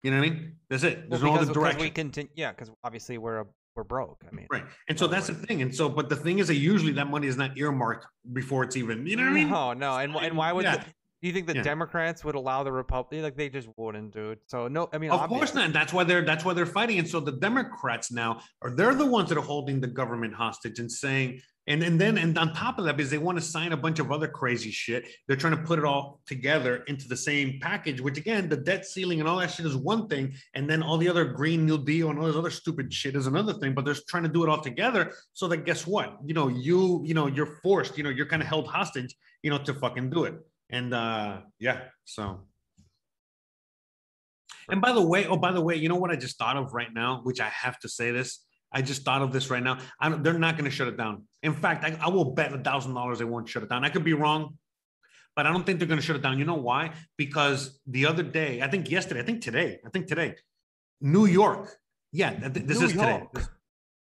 You 0.04 0.10
know 0.12 0.18
what 0.18 0.26
I 0.26 0.30
mean? 0.30 0.56
That's 0.68 0.84
it. 0.84 1.08
There's 1.10 1.22
Well, 1.22 1.32
no 1.32 1.38
because, 1.38 1.48
other 1.48 1.54
because 1.54 1.62
direction. 1.72 1.80
we 1.82 1.90
continue. 1.90 2.30
Yeah, 2.36 2.52
because 2.52 2.70
obviously 2.84 3.16
we're 3.18 3.40
a, 3.40 3.46
we're 3.74 3.84
broke. 3.84 4.22
I 4.30 4.34
mean, 4.34 4.46
Right. 4.50 4.64
And 4.88 4.98
so 4.98 5.06
that's 5.06 5.26
the 5.26 5.34
thing. 5.34 5.62
And 5.62 5.74
so, 5.74 5.88
but 5.88 6.08
the 6.08 6.16
thing 6.16 6.38
is 6.38 6.48
that 6.48 6.54
usually 6.56 6.92
that 6.92 7.08
money 7.10 7.26
is 7.26 7.36
not 7.36 7.56
earmarked 7.58 8.06
before 8.32 8.62
it's 8.64 8.76
even, 8.76 9.06
you 9.06 9.16
know 9.16 9.24
what 9.24 9.30
I 9.30 9.34
mean? 9.34 9.50
No, 9.50 9.72
no, 9.72 9.96
and 9.96 10.14
and 10.16 10.36
why 10.36 10.52
would 10.52 10.64
Yeah. 10.64 10.76
the, 10.78 10.84
do 11.24 11.28
you 11.28 11.32
think 11.32 11.46
the 11.46 11.54
Yeah. 11.54 11.62
Democrats 11.62 12.22
would 12.22 12.34
allow 12.34 12.64
the 12.64 12.70
Republic? 12.70 13.18
Eh, 13.18 13.22
like 13.22 13.34
they 13.34 13.48
just 13.48 13.66
wouldn't, 13.78 14.12
dude. 14.12 14.40
So 14.46 14.68
no, 14.68 14.90
I 14.92 14.98
mean, 14.98 15.10
Of 15.10 15.26
course 15.30 15.54
not. 15.54 15.64
And 15.64 15.74
that's 15.74 15.90
why 15.90 16.04
they're 16.04 16.20
that's 16.20 16.44
why 16.44 16.52
they're 16.52 16.66
fighting. 16.66 16.98
And 16.98 17.08
so 17.08 17.18
the 17.18 17.32
Democrats 17.32 18.12
now 18.12 18.42
are 18.60 18.70
they're 18.70 18.94
the 18.94 19.06
ones 19.06 19.30
that 19.30 19.38
are 19.38 19.40
holding 19.54 19.80
the 19.80 19.86
government 19.86 20.34
hostage 20.34 20.80
and 20.80 20.92
saying, 20.92 21.40
and 21.66 21.82
and 21.82 21.98
then 21.98 22.18
and 22.18 22.36
on 22.36 22.52
top 22.52 22.78
of 22.78 22.84
that, 22.84 22.98
because 22.98 23.10
they 23.10 23.16
want 23.16 23.38
to 23.38 23.42
sign 23.42 23.72
a 23.72 23.76
bunch 23.78 24.00
of 24.00 24.12
other 24.12 24.28
crazy 24.28 24.70
shit, 24.70 25.06
they're 25.26 25.38
trying 25.38 25.56
to 25.56 25.62
put 25.62 25.78
it 25.78 25.86
all 25.86 26.20
together 26.26 26.84
into 26.88 27.08
the 27.08 27.16
same 27.16 27.58
package. 27.58 28.02
Which 28.02 28.18
again, 28.18 28.50
the 28.50 28.58
debt 28.58 28.84
ceiling 28.84 29.20
and 29.20 29.26
all 29.26 29.38
that 29.38 29.50
shit 29.50 29.64
is 29.64 29.76
one 29.76 30.08
thing, 30.08 30.34
and 30.52 30.68
then 30.68 30.82
all 30.82 30.98
the 30.98 31.08
other 31.08 31.24
Green 31.24 31.64
New 31.64 31.82
Deal 31.82 32.10
and 32.10 32.18
all 32.18 32.26
this 32.26 32.36
other 32.36 32.50
stupid 32.50 32.92
shit 32.92 33.16
is 33.16 33.26
another 33.26 33.54
thing. 33.54 33.72
But 33.72 33.86
they're 33.86 33.96
trying 34.08 34.24
to 34.24 34.28
do 34.28 34.44
it 34.44 34.50
all 34.50 34.60
together 34.60 35.14
so 35.32 35.48
that 35.48 35.64
guess 35.64 35.86
what? 35.86 36.18
You 36.22 36.34
know, 36.34 36.48
you 36.48 37.02
you 37.06 37.14
know 37.14 37.28
you're 37.28 37.58
forced. 37.62 37.96
You 37.96 38.04
know, 38.04 38.10
you're 38.10 38.26
kind 38.26 38.42
of 38.42 38.48
held 38.48 38.66
hostage. 38.66 39.16
You 39.42 39.48
know, 39.48 39.56
to 39.56 39.72
fucking 39.72 40.10
do 40.10 40.24
it. 40.24 40.34
And 40.70 40.92
uh 40.94 41.40
yeah, 41.58 41.80
so. 42.04 42.46
And 44.68 44.80
by 44.80 44.92
the 44.92 45.02
way, 45.02 45.26
oh, 45.26 45.36
by 45.36 45.52
the 45.52 45.60
way, 45.60 45.76
you 45.76 45.88
know 45.88 45.96
what 45.96 46.10
I 46.10 46.16
just 46.16 46.38
thought 46.38 46.56
of 46.56 46.72
right 46.72 46.92
now, 46.92 47.20
which 47.22 47.40
I 47.40 47.48
have 47.48 47.78
to 47.80 47.88
say 47.88 48.10
this. 48.12 48.40
I 48.72 48.82
just 48.82 49.02
thought 49.02 49.22
of 49.22 49.32
this 49.32 49.50
right 49.50 49.62
now. 49.62 49.78
I 50.00 50.08
don't, 50.08 50.24
they're 50.24 50.38
not 50.38 50.56
going 50.56 50.64
to 50.64 50.70
shut 50.70 50.88
it 50.88 50.96
down. 50.96 51.24
In 51.42 51.52
fact, 51.52 51.84
I, 51.84 51.96
I 52.00 52.08
will 52.08 52.32
bet 52.32 52.52
a 52.52 52.58
thousand 52.58 52.94
dollars 52.94 53.18
they 53.18 53.24
won't 53.24 53.48
shut 53.48 53.62
it 53.62 53.68
down. 53.68 53.84
I 53.84 53.90
could 53.90 54.04
be 54.04 54.14
wrong, 54.14 54.58
but 55.36 55.46
I 55.46 55.52
don't 55.52 55.64
think 55.64 55.78
they're 55.78 55.88
going 55.88 56.00
to 56.00 56.04
shut 56.06 56.16
it 56.16 56.22
down. 56.22 56.38
You 56.38 56.44
know 56.44 56.54
why? 56.54 56.92
Because 57.16 57.78
the 57.86 58.06
other 58.06 58.22
day, 58.22 58.62
I 58.62 58.68
think 58.68 58.90
yesterday, 58.90 59.20
I 59.20 59.24
think 59.24 59.42
today, 59.42 59.78
I 59.86 59.90
think 59.90 60.06
today, 60.06 60.34
New 61.00 61.26
York. 61.26 61.76
Yeah, 62.10 62.30
th- 62.30 62.54
th- 62.54 62.66
this 62.66 62.80
New 62.80 62.86
is 62.86 62.92
today. 62.92 63.18
York. 63.18 63.32
This- 63.34 63.48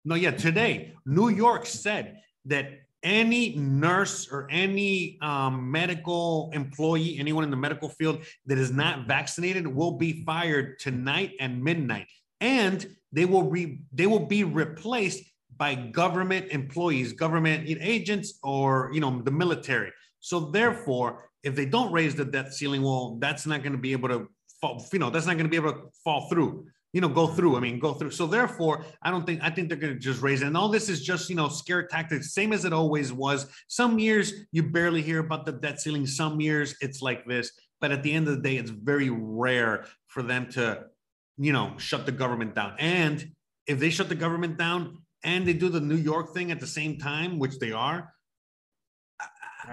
no, 0.05 0.15
yeah, 0.17 0.33
today, 0.33 0.95
New 1.07 1.29
York 1.29 1.65
said 1.67 2.19
that 2.47 2.71
any 3.03 3.55
nurse 3.57 4.29
or 4.31 4.49
any 4.51 5.19
um, 5.23 5.71
medical 5.71 6.51
employee, 6.53 7.17
anyone 7.19 7.45
in 7.45 7.51
the 7.51 7.57
medical 7.57 7.89
field 7.89 8.25
that 8.47 8.59
is 8.59 8.71
not 8.71 9.07
vaccinated 9.07 9.67
will 9.67 9.93
be 9.93 10.25
fired 10.25 10.79
tonight 10.79 11.33
and 11.41 11.63
midnight. 11.63 12.07
And 12.41 12.87
they 13.13 13.25
will 13.25 13.45
re- 13.45 13.81
they 13.93 14.07
will 14.07 14.27
be 14.27 14.45
replaced 14.45 15.25
by 15.57 15.75
government 15.75 16.51
employees, 16.51 17.13
government 17.13 17.69
agents, 17.69 18.39
or 18.43 18.91
you 18.93 19.01
know 19.01 19.23
the 19.23 19.31
military. 19.31 19.93
So 20.21 20.51
therefore, 20.51 21.31
if 21.43 21.55
they 21.55 21.67
don't 21.67 21.93
raise 21.93 22.15
the 22.15 22.25
debt 22.25 22.53
ceiling, 22.53 22.83
well, 22.83 23.17
that's 23.21 23.47
not 23.47 23.63
going 23.63 23.73
to 23.73 23.79
be 23.79 23.93
able 23.93 24.09
to 24.09 24.29
fall, 24.61 24.85
you 24.93 24.99
know, 24.99 25.11
that's 25.11 25.27
not 25.27 25.35
going 25.35 25.47
to 25.47 25.51
be 25.51 25.57
able 25.57 25.73
to 25.73 25.83
fall 26.05 26.29
through 26.29 26.67
you 26.93 27.01
know, 27.01 27.09
go 27.09 27.27
through. 27.27 27.57
I 27.57 27.61
mean, 27.61 27.79
go 27.79 27.95
through. 27.95 28.13
So 28.13 28.27
therefore, 28.27 28.85
I 29.03 29.11
don't 29.11 29.27
think 29.27 29.41
I 29.43 29.51
think 29.51 29.69
they're 29.69 29.79
going 29.79 29.95
to 29.95 29.99
just 29.99 30.23
raise 30.23 30.43
it. 30.43 30.47
And 30.47 30.57
all 30.57 30.69
this 30.69 30.89
is 30.89 31.03
just 31.03 31.29
you 31.29 31.37
know 31.37 31.49
scare 31.49 31.87
tactics, 31.87 32.33
same 32.33 32.53
as 32.53 32.65
it 32.65 32.73
always 32.73 33.13
was. 33.13 33.47
Some 33.69 33.99
years 33.99 34.33
you 34.53 34.63
barely 34.63 35.03
hear 35.03 35.21
about 35.21 35.47
the 35.47 35.53
debt 35.53 35.81
ceiling. 35.81 36.07
Some 36.07 36.41
years 36.41 36.77
it's 36.81 37.03
like 37.03 37.27
this. 37.27 37.53
But 37.81 37.93
at 37.93 38.03
the 38.03 38.13
end 38.13 38.29
of 38.29 38.37
the 38.37 38.43
day, 38.43 38.57
it's 38.57 38.71
very 38.71 39.11
rare 39.11 39.85
for 40.09 40.23
them 40.23 40.49
to, 40.51 40.87
you 41.37 41.53
know, 41.53 41.75
shut 41.77 42.07
the 42.07 42.13
government 42.13 42.55
down. 42.55 42.75
And 42.79 43.33
if 43.67 43.79
they 43.79 43.91
shut 43.91 44.09
the 44.09 44.15
government 44.15 44.57
down 44.57 44.99
and 45.23 45.47
they 45.47 45.53
do 45.53 45.69
the 45.69 45.81
New 45.81 45.97
York 45.97 46.35
thing 46.35 46.51
at 46.51 46.59
the 46.59 46.67
same 46.67 46.99
time, 46.99 47.39
which 47.39 47.59
they 47.59 47.71
are, 47.71 48.13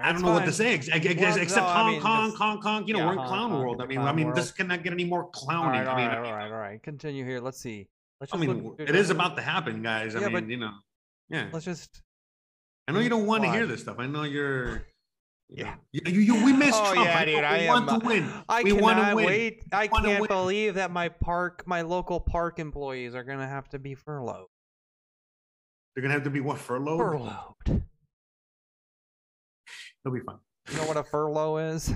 I 0.02 0.12
don't 0.12 0.22
know 0.22 0.32
what 0.32 0.44
to 0.44 0.52
say 0.52 0.74
ex- 0.74 0.88
ex- 0.90 1.06
ex- 1.06 1.20
Well, 1.20 1.36
except 1.38 1.66
no, 1.66 1.72
I 1.72 1.76
Hong 1.82 1.92
mean, 1.92 2.00
Kong, 2.00 2.26
just- 2.30 2.36
Hong 2.42 2.60
Kong. 2.60 2.86
You 2.86 2.94
know, 2.94 2.98
yeah, 3.00 3.06
we're 3.06 3.12
in 3.12 3.18
Hong 3.18 3.28
clown 3.28 3.50
Kong, 3.50 3.60
world. 3.60 3.82
I 3.82 3.86
mean, 3.86 3.98
I 3.98 4.12
mean, 4.12 4.26
world. 4.26 4.36
this 4.38 4.52
cannot 4.52 4.82
get 4.82 4.92
any 4.92 5.04
more 5.04 5.24
All 5.24 5.30
clowny. 5.30 5.70
right, 5.72 5.86
all 5.86 5.96
I 5.96 6.00
mean, 6.00 6.08
right, 6.08 6.18
all 6.18 6.32
right, 6.32 6.50
all 6.52 6.58
right. 6.58 6.82
Continue 6.82 7.24
here. 7.24 7.40
Let's 7.40 7.58
see. 7.60 7.88
Let's 8.20 8.32
I 8.34 8.36
mean, 8.38 8.64
look- 8.64 8.80
it 8.80 8.94
is 8.94 9.10
about 9.10 9.36
to 9.36 9.42
happen, 9.42 9.82
guys. 9.82 10.14
I 10.16 10.20
Yeah, 10.20 10.26
mean, 10.28 10.32
but- 10.34 10.48
you 10.48 10.56
know, 10.58 10.72
yeah. 11.28 11.48
Let's 11.52 11.64
just. 11.64 12.02
I 12.88 12.92
know 12.92 13.00
you 13.00 13.08
don't 13.08 13.26
want 13.26 13.42
to 13.44 13.50
hear 13.50 13.66
this 13.66 13.80
stuff. 13.82 13.96
I 13.98 14.06
know 14.06 14.22
you're. 14.22 14.84
Yeah. 15.48 15.76
you, 15.92 16.00
you, 16.06 16.20
you- 16.20 16.44
we 16.44 16.52
miss 16.52 16.74
Oh 16.76 16.92
Trump. 16.92 17.06
yeah, 17.06 17.18
I 17.18 17.24
dude. 17.24 17.44
I 17.44 17.58
we 17.58 17.64
am. 17.68 17.86
want 17.86 18.00
to 18.02 18.06
win. 18.06 18.30
I 18.48 18.62
we 18.64 18.72
want 18.72 18.98
to 18.98 19.02
cannot 19.02 19.16
win. 19.16 19.26
wait. 19.26 19.64
I 19.72 19.86
can't 19.86 20.26
believe 20.28 20.74
that 20.74 20.90
my 20.90 21.08
park, 21.08 21.62
my 21.66 21.82
local 21.82 22.18
park 22.20 22.58
employees 22.58 23.14
are 23.14 23.22
gonna 23.24 23.46
have 23.46 23.68
to 23.70 23.78
be 23.78 23.94
furloughed. 23.94 24.46
They're 25.94 26.02
gonna 26.02 26.14
have 26.14 26.24
to 26.24 26.30
be 26.30 26.40
what 26.40 26.58
furloughed. 26.58 26.98
Furloughed. 26.98 27.82
It'll 30.06 30.14
be 30.14 30.20
fun. 30.24 30.36
You 30.70 30.76
know 30.76 30.86
what 30.86 30.96
a 30.96 31.02
furlough 31.02 31.56
is? 31.56 31.92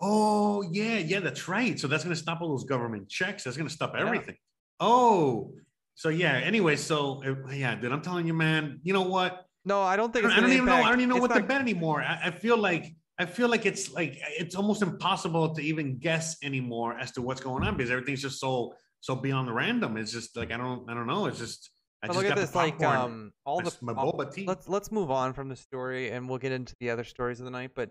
Oh 0.00 0.62
yeah, 0.72 0.96
yeah, 0.98 1.20
that's 1.20 1.48
right. 1.48 1.78
So 1.78 1.86
that's 1.86 2.02
gonna 2.02 2.16
stop 2.16 2.40
all 2.40 2.48
those 2.48 2.64
government 2.64 3.10
checks. 3.10 3.44
That's 3.44 3.58
gonna 3.58 3.68
stop 3.68 3.92
Yeah. 3.94 4.06
everything. 4.06 4.36
Oh, 4.80 5.52
so 5.96 6.08
yeah. 6.08 6.34
Anyway, 6.34 6.76
so 6.76 7.22
uh, 7.26 7.50
yeah, 7.50 7.74
dude, 7.74 7.92
I'm 7.92 8.00
telling 8.00 8.26
you, 8.26 8.32
man. 8.32 8.80
You 8.84 8.94
know 8.94 9.02
what? 9.02 9.44
No, 9.66 9.82
I 9.82 9.96
don't 9.96 10.10
I 10.10 10.12
think 10.12 10.22
don't, 10.24 10.32
I 10.32 10.40
don't 10.40 10.52
even 10.52 10.64
know. 10.64 10.76
I 10.76 10.88
don't 10.88 11.00
even 11.00 11.10
know 11.10 11.16
it's 11.16 11.28
what 11.28 11.34
to 11.34 11.42
bet 11.42 11.60
anymore. 11.60 12.00
I, 12.00 12.20
I 12.26 12.30
feel 12.30 12.56
like 12.56 12.86
I 13.18 13.26
feel 13.26 13.48
like 13.48 13.66
it's 13.66 13.92
like 13.92 14.16
it's 14.38 14.54
almost 14.54 14.80
impossible 14.80 15.54
to 15.56 15.62
even 15.62 15.98
guess 15.98 16.36
anymore 16.42 16.96
as 16.98 17.10
to 17.12 17.22
what's 17.22 17.40
going 17.42 17.64
on 17.64 17.76
because 17.76 17.90
everything's 17.90 18.22
just 18.22 18.40
so 18.40 18.72
so 19.00 19.14
beyond 19.16 19.46
the 19.48 19.52
random. 19.52 19.96
It's 19.98 20.12
just 20.12 20.36
like 20.36 20.52
I 20.52 20.56
don't 20.56 20.88
I 20.88 20.94
don't 20.94 21.06
know. 21.06 21.26
It's 21.26 21.38
just 21.38 21.68
I 21.68 21.77
But 22.02 22.14
look 22.14 22.26
at 22.26 22.36
this, 22.36 22.54
like 22.54 22.80
um, 22.82 23.32
all 23.44 23.58
the 23.58 23.64
That's 23.64 23.82
my 23.82 23.92
all- 23.92 24.12
boba 24.12 24.32
tea. 24.32 24.44
let's 24.46 24.68
let's 24.68 24.92
move 24.92 25.10
on 25.10 25.32
from 25.32 25.48
the 25.48 25.56
story 25.56 26.10
and 26.10 26.28
we'll 26.28 26.38
get 26.38 26.52
into 26.52 26.74
the 26.80 26.90
other 26.90 27.04
stories 27.04 27.40
of 27.40 27.44
the 27.44 27.50
night 27.50 27.72
but 27.74 27.90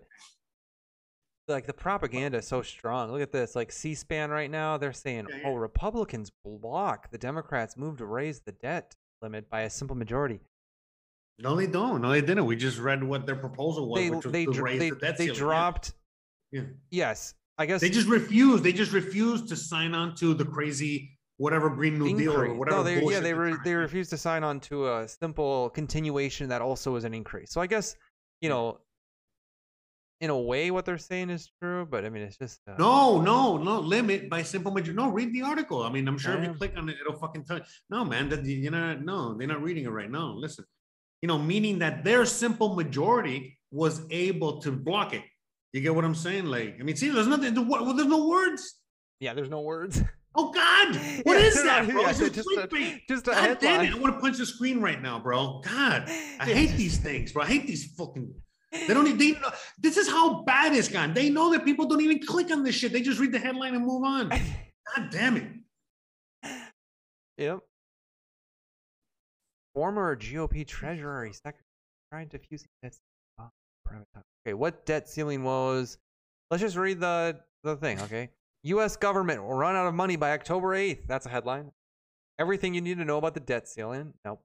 like 1.46 1.66
the 1.66 1.72
propaganda 1.72 2.38
is 2.38 2.46
so 2.46 2.60
strong 2.62 3.10
look 3.10 3.22
at 3.22 3.32
this 3.32 3.56
like 3.56 3.72
c-span 3.72 4.30
right 4.30 4.50
now 4.50 4.76
they're 4.76 4.92
saying 4.92 5.26
Yeah, 5.30 5.40
oh 5.46 5.54
republicans 5.54 6.30
block 6.44 7.10
the 7.10 7.18
democrats 7.18 7.76
move 7.76 7.96
to 7.98 8.06
raise 8.06 8.40
the 8.40 8.52
debt 8.52 8.94
limit 9.22 9.48
by 9.48 9.62
a 9.62 9.70
simple 9.70 9.96
majority 9.96 10.40
No, 11.38 11.54
they 11.56 11.66
don't. 11.66 12.02
No, 12.02 12.10
they 12.10 12.20
didn't. 12.20 12.46
We 12.46 12.56
just 12.56 12.78
read 12.78 13.02
what 13.04 13.24
their 13.26 13.36
proposal 13.36 13.88
was, 13.88 14.00
they 14.00 14.10
which 14.10 14.24
was 14.24 14.32
they 14.32 14.44
to 14.44 14.52
dr- 14.52 14.64
raise 14.64 14.78
they, 14.80 14.90
the 14.90 14.96
debt 14.96 15.16
they 15.16 15.24
ceiling. 15.26 15.38
Dropped 15.38 15.92
Yeah. 16.52 16.62
yes 16.90 17.34
i 17.58 17.66
guess 17.66 17.80
They 17.80 17.90
just 17.90 18.08
refused. 18.08 18.62
They 18.64 18.72
just 18.72 18.92
refused 18.92 19.48
to 19.48 19.56
sign 19.56 19.94
on 19.94 20.14
to 20.16 20.34
the 20.34 20.44
crazy 20.44 21.17
whatever 21.38 21.70
Green 21.70 21.98
New 21.98 22.16
Deal 22.16 22.34
or 22.34 22.52
whatever. 22.54 22.78
no, 22.78 22.82
they, 22.82 23.00
yeah, 23.02 23.20
they 23.20 23.32
they're 23.32 23.36
re- 23.36 23.56
they 23.64 23.74
refused 23.74 24.10
to 24.10 24.18
sign 24.18 24.44
on 24.44 24.60
to 24.60 24.88
a 24.88 25.08
simple 25.08 25.70
continuation 25.70 26.48
that 26.50 26.60
also 26.60 26.94
is 26.96 27.04
an 27.04 27.14
increase. 27.14 27.50
So 27.50 27.60
I 27.60 27.66
guess 27.66 27.96
you 28.40 28.48
know, 28.48 28.78
in 30.20 30.30
a 30.30 30.38
way, 30.38 30.70
what 30.70 30.84
they're 30.84 30.98
saying 30.98 31.30
is 31.30 31.50
true, 31.60 31.86
but 31.88 32.04
I 32.04 32.10
mean, 32.10 32.22
it's 32.24 32.36
just 32.36 32.60
uh, 32.68 32.74
No, 32.78 33.20
no, 33.20 33.56
no 33.56 33.78
limit 33.80 34.28
by 34.28 34.42
simple 34.42 34.72
majority. 34.72 34.96
No, 34.96 35.10
read 35.10 35.32
the 35.32 35.42
article. 35.42 35.82
I 35.82 35.90
mean, 35.90 36.06
I'm 36.08 36.18
sure 36.18 36.36
if 36.36 36.44
you 36.44 36.54
click 36.54 36.74
on 36.76 36.88
it, 36.88 36.96
it'll 37.00 37.18
fucking 37.18 37.44
tell 37.44 37.58
you. 37.58 37.64
No, 37.88 38.04
man, 38.04 38.28
that 38.30 38.44
you're 38.44 38.72
not. 38.72 39.04
No, 39.04 39.34
they're 39.34 39.46
not 39.46 39.62
reading 39.62 39.84
it 39.84 39.90
right 39.90 40.10
now. 40.10 40.32
Listen, 40.36 40.64
you 41.22 41.28
know, 41.28 41.38
meaning 41.38 41.78
that 41.80 42.04
their 42.04 42.26
simple 42.26 42.74
majority 42.74 43.58
was 43.70 44.02
able 44.10 44.60
to 44.62 44.72
block 44.72 45.14
it. 45.14 45.22
You 45.72 45.80
get 45.82 45.94
what 45.94 46.04
I'm 46.04 46.14
saying? 46.14 46.46
Like, 46.46 46.78
I 46.80 46.82
mean, 46.82 46.96
see, 46.96 47.10
there's 47.10 47.26
nothing. 47.26 47.54
There's 47.54 48.06
no 48.06 48.26
words. 48.26 48.80
yeah, 49.20 49.34
there's 49.34 49.50
no 49.50 49.60
words. 49.60 50.02
Oh 50.34 50.52
God, 50.52 50.94
what 51.24 51.38
Yeah, 51.38 51.44
is 51.46 51.62
that, 51.64 51.88
bro? 51.88 52.02
yeah, 52.02 52.12
just 52.12 52.34
just 52.34 52.48
a- 52.48 53.02
just 53.08 53.28
a 53.28 53.30
God 53.32 53.58
damn 53.60 53.84
it! 53.86 53.94
I 53.94 53.98
want 53.98 54.14
to 54.14 54.20
punch 54.20 54.36
the 54.38 54.46
screen 54.46 54.80
right 54.80 55.00
now, 55.00 55.18
bro. 55.18 55.60
God, 55.64 56.04
I 56.38 56.44
hate 56.44 56.76
these 56.76 56.98
things, 56.98 57.32
bro. 57.32 57.42
I 57.42 57.46
hate 57.46 57.66
these 57.66 57.92
fucking. 57.96 58.32
They 58.70 58.88
don't. 58.94 59.06
e- 59.06 59.12
They 59.12 59.32
know. 59.32 59.50
This 59.78 59.96
is 59.96 60.08
how 60.08 60.42
bad 60.42 60.74
it's 60.74 60.88
gone. 60.88 61.14
They 61.14 61.30
know 61.30 61.50
that 61.52 61.64
people 61.64 61.86
don't 61.86 62.02
even 62.02 62.20
click 62.24 62.50
on 62.52 62.62
this 62.62 62.74
shit. 62.74 62.92
They 62.92 63.00
just 63.00 63.18
read 63.18 63.32
the 63.32 63.38
headline 63.38 63.74
and 63.74 63.84
move 63.86 64.04
on. 64.04 64.28
God 64.96 65.10
damn 65.10 65.36
it. 65.38 66.50
Yep. 67.38 67.60
Former 69.74 70.16
GOP 70.16 70.66
Treasury 70.66 71.32
Secretary 71.32 71.64
trying 72.12 72.28
to 72.30 72.38
fuse 72.38 72.64
debt. 72.82 72.94
ceiling. 72.94 73.50
Private 73.84 74.06
time. 74.14 74.24
Okay, 74.46 74.54
what 74.54 74.84
debt 74.86 75.08
ceiling 75.08 75.44
was? 75.44 75.98
Let's 76.50 76.62
just 76.62 76.76
read 76.76 77.00
the 77.00 77.40
the 77.64 77.76
thing. 77.76 78.00
Okay, 78.02 78.30
U.S. 78.64 78.96
government 78.96 79.42
will 79.42 79.54
run 79.54 79.76
out 79.76 79.86
of 79.86 79.94
money 79.94 80.16
by 80.16 80.32
October 80.32 80.74
eighth. 80.74 81.06
That's 81.06 81.26
a 81.26 81.28
headline. 81.28 81.70
Everything 82.38 82.74
you 82.74 82.80
need 82.80 82.98
to 82.98 83.04
know 83.04 83.18
about 83.18 83.34
the 83.34 83.40
debt 83.40 83.68
ceiling. 83.68 84.14
Nope. 84.24 84.42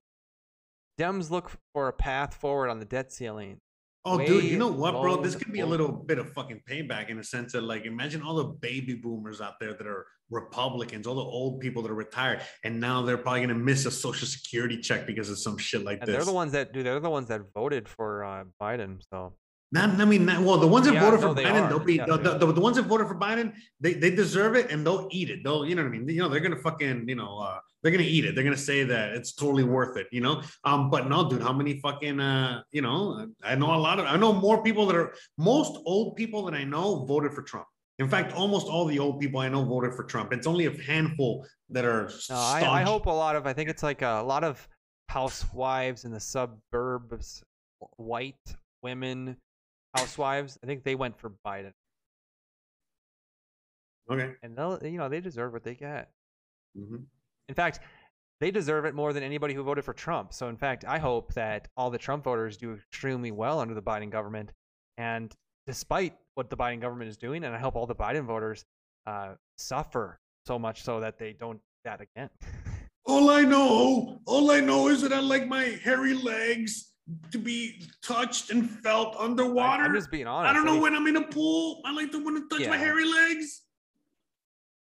Dems 0.99 1.32
look 1.32 1.51
for 1.74 1.88
a 1.88 1.93
path 1.93 2.36
forward 2.36 2.70
on 2.70 2.80
the 2.80 2.86
debt 2.86 3.11
ceiling. 3.11 3.59
Oh, 4.05 4.18
dude, 4.18 4.43
you 4.43 4.57
know 4.57 4.68
what, 4.68 4.91
bro? 4.91 5.22
This 5.22 5.34
could 5.36 5.53
be 5.53 5.61
a 5.61 5.66
little 5.66 5.89
bit 5.89 6.20
of 6.20 6.34
fucking 6.34 6.61
payback 6.70 7.09
in 7.09 7.20
a 7.20 7.24
sense 7.24 7.53
that, 7.53 7.61
like, 7.64 7.86
imagine 7.86 8.22
all 8.22 8.36
the 8.36 8.43
baby 8.43 8.95
boomers 8.95 9.39
out 9.39 9.53
there 9.61 9.74
that 9.74 9.88
are 9.88 10.05
Republicans, 10.30 11.07
all 11.07 11.16
the 11.16 11.22
old 11.22 11.61
people 11.61 11.82
that 11.84 11.89
are 11.89 11.95
retired, 11.95 12.41
and 12.66 12.82
now 12.82 13.01
they're 13.01 13.18
probably 13.18 13.41
gonna 13.41 13.53
miss 13.53 13.86
a 13.86 13.91
social 13.91 14.28
security 14.28 14.78
check 14.78 15.07
because 15.07 15.30
of 15.30 15.39
some 15.39 15.57
shit 15.57 15.86
like 15.86 15.99
And 15.99 16.07
this. 16.09 16.18
they're 16.18 16.26
the 16.26 16.34
ones 16.34 16.51
that 16.51 16.74
do. 16.74 16.84
They're 16.84 16.99
the 16.99 17.09
ones 17.09 17.30
that 17.30 17.41
voted 17.53 17.88
for 17.88 18.26
uh, 18.26 18.43
Biden. 18.61 19.01
So 19.09 19.36
Not, 19.74 19.99
I 19.99 20.05
mean, 20.05 20.26
not, 20.26 20.41
well, 20.43 20.57
the 20.57 20.67
ones 20.67 20.86
that 20.86 20.93
Yeah, 20.93 21.01
voted 21.01 21.21
no, 21.21 21.30
for 21.30 21.34
they 21.34 21.45
Biden, 21.45 21.63
are. 21.63 21.69
they'll 21.69 21.80
be 21.80 21.95
Yeah, 21.95 22.05
the, 22.05 22.17
they 22.17 22.38
the, 22.38 22.53
the, 22.53 22.61
ones 22.61 22.78
that 22.78 22.84
voted 22.84 23.07
for 23.07 23.15
Biden, 23.15 23.53
they, 23.80 23.93
they 23.93 24.11
deserve 24.11 24.55
it 24.55 24.69
and 24.69 24.86
they'll 24.86 25.07
eat 25.11 25.32
it. 25.32 25.43
They'll, 25.43 25.65
you 25.65 25.74
know 25.74 25.82
what 25.82 25.88
I 25.88 25.97
mean? 25.97 26.07
You 26.07 26.21
know, 26.21 26.30
they're 26.30 26.41
gonna 26.41 26.61
fucking, 26.61 27.09
you 27.09 27.15
know, 27.15 27.39
uh, 27.39 27.57
they're 27.82 27.91
gonna 27.91 28.03
eat 28.03 28.24
it. 28.24 28.36
They're 28.36 28.43
gonna 28.43 28.55
say 28.55 28.84
that 28.84 29.13
it's 29.15 29.34
totally 29.34 29.63
worth 29.63 29.97
it, 29.97 30.05
you 30.11 30.21
know. 30.21 30.43
Um, 30.63 30.91
but 30.91 31.09
no, 31.09 31.28
dude, 31.28 31.41
how 31.41 31.53
many 31.53 31.80
fucking, 31.80 32.19
uh, 32.19 32.61
you 32.71 32.84
know, 32.84 33.28
I 33.43 33.55
know 33.55 33.74
a 33.74 33.78
lot 33.78 33.99
of, 33.99 34.05
I 34.05 34.15
know 34.15 34.32
more 34.32 34.61
people 34.61 34.86
that 34.86 34.95
are, 34.95 35.15
most 35.39 35.82
old 35.86 36.15
people 36.17 36.45
that 36.45 36.53
I 36.53 36.63
know 36.63 37.05
voted 37.05 37.34
for 37.34 37.41
Trump. 37.41 37.65
In 37.97 38.07
fact, 38.07 38.34
almost 38.34 38.67
all 38.67 38.86
the 38.86 38.99
old 38.99 39.19
people 39.19 39.39
I 39.39 39.49
know 39.49 39.63
voted 39.65 39.95
for 39.95 40.03
Trump. 40.03 40.34
It's 40.34 40.45
only 40.47 40.67
a 40.67 40.82
handful 40.84 41.47
that 41.69 41.86
are. 41.86 42.11
No, 42.30 42.36
I, 42.36 42.82
I 42.82 42.84
hope 42.84 43.07
a 43.07 43.09
lot 43.09 43.36
of. 43.36 43.47
I 43.47 43.53
think 43.53 43.69
it's 43.69 43.84
like 43.84 44.03
a, 44.03 44.24
lot 44.26 44.43
of 44.43 44.67
housewives 45.09 46.05
in 46.05 46.11
the 46.11 46.19
suburbs, 46.19 47.43
white 47.97 48.55
women, 48.82 49.38
housewives. 49.94 50.58
I 50.64 50.66
think 50.68 50.84
they 50.84 50.96
went 50.96 51.18
for 51.18 51.32
Biden, 51.46 51.74
Okay. 54.10 54.36
and 54.41 54.58
they'll, 54.58 54.80
you 54.84 54.98
know, 54.98 55.10
they 55.10 55.22
deserve 55.22 55.54
what 55.54 55.64
they 55.64 55.76
get. 55.76 56.12
Mhm. 56.78 57.06
In 57.48 57.56
fact, 57.56 57.80
they 58.39 58.52
deserve 58.52 58.86
it 58.86 58.94
more 58.96 59.14
than 59.14 59.24
anybody 59.24 59.54
who 59.54 59.64
voted 59.64 59.86
for 59.86 59.94
Trump. 59.94 60.34
So, 60.34 60.50
in 60.50 60.58
fact, 60.58 60.84
I 60.86 61.00
hope 61.00 61.34
that 61.34 61.70
all 61.78 61.89
the 61.89 61.98
Trump 61.98 62.24
voters 62.24 62.58
do 62.58 62.74
extremely 62.74 63.32
well 63.32 63.60
under 63.60 63.74
the 63.74 63.82
Biden 63.82 64.10
government, 64.10 64.52
and 64.98 65.34
despite 65.66 66.18
what 66.36 66.50
the 66.50 66.58
Biden 66.58 66.82
government 66.82 67.10
is 67.10 67.18
doing, 67.18 67.44
and 67.44 67.56
I 67.56 67.60
hope 67.60 67.76
all 67.76 67.86
the 67.88 67.96
Biden 67.96 68.26
voters 68.26 68.66
uh, 69.06 69.36
suffer 69.58 70.20
so 70.46 70.58
much 70.60 70.84
so 70.84 71.00
that 71.00 71.18
they 71.18 71.34
don't 71.34 71.62
that 71.84 72.00
again. 72.02 72.30
All 73.06 73.30
I 73.30 73.41
know, 73.44 74.22
all 74.26 74.50
I 74.52 74.62
know 74.62 74.88
is 74.88 75.02
that 75.02 75.12
I 75.12 75.20
like 75.20 75.46
my 75.46 75.64
hairy 75.66 76.14
legs 76.14 76.93
to 77.32 77.38
be 77.38 77.82
touched 78.01 78.49
and 78.49 78.70
felt 78.70 79.16
underwater. 79.18 79.84
I'm 79.84 79.93
just 79.93 80.12
being 80.12 80.28
honest. 80.28 80.49
I 80.49 80.54
don't 80.54 80.66
know 80.66 80.74
mean, 80.74 80.82
when 80.82 80.95
I'm 80.95 81.08
in 81.08 81.18
a 81.18 81.28
pool. 81.28 81.82
I 81.86 81.93
like 81.93 82.12
to 82.12 82.24
want 82.24 82.49
to 82.49 82.58
touch 82.58 82.68
my 82.68 82.78
hairy 82.78 83.06
legs. 83.06 83.62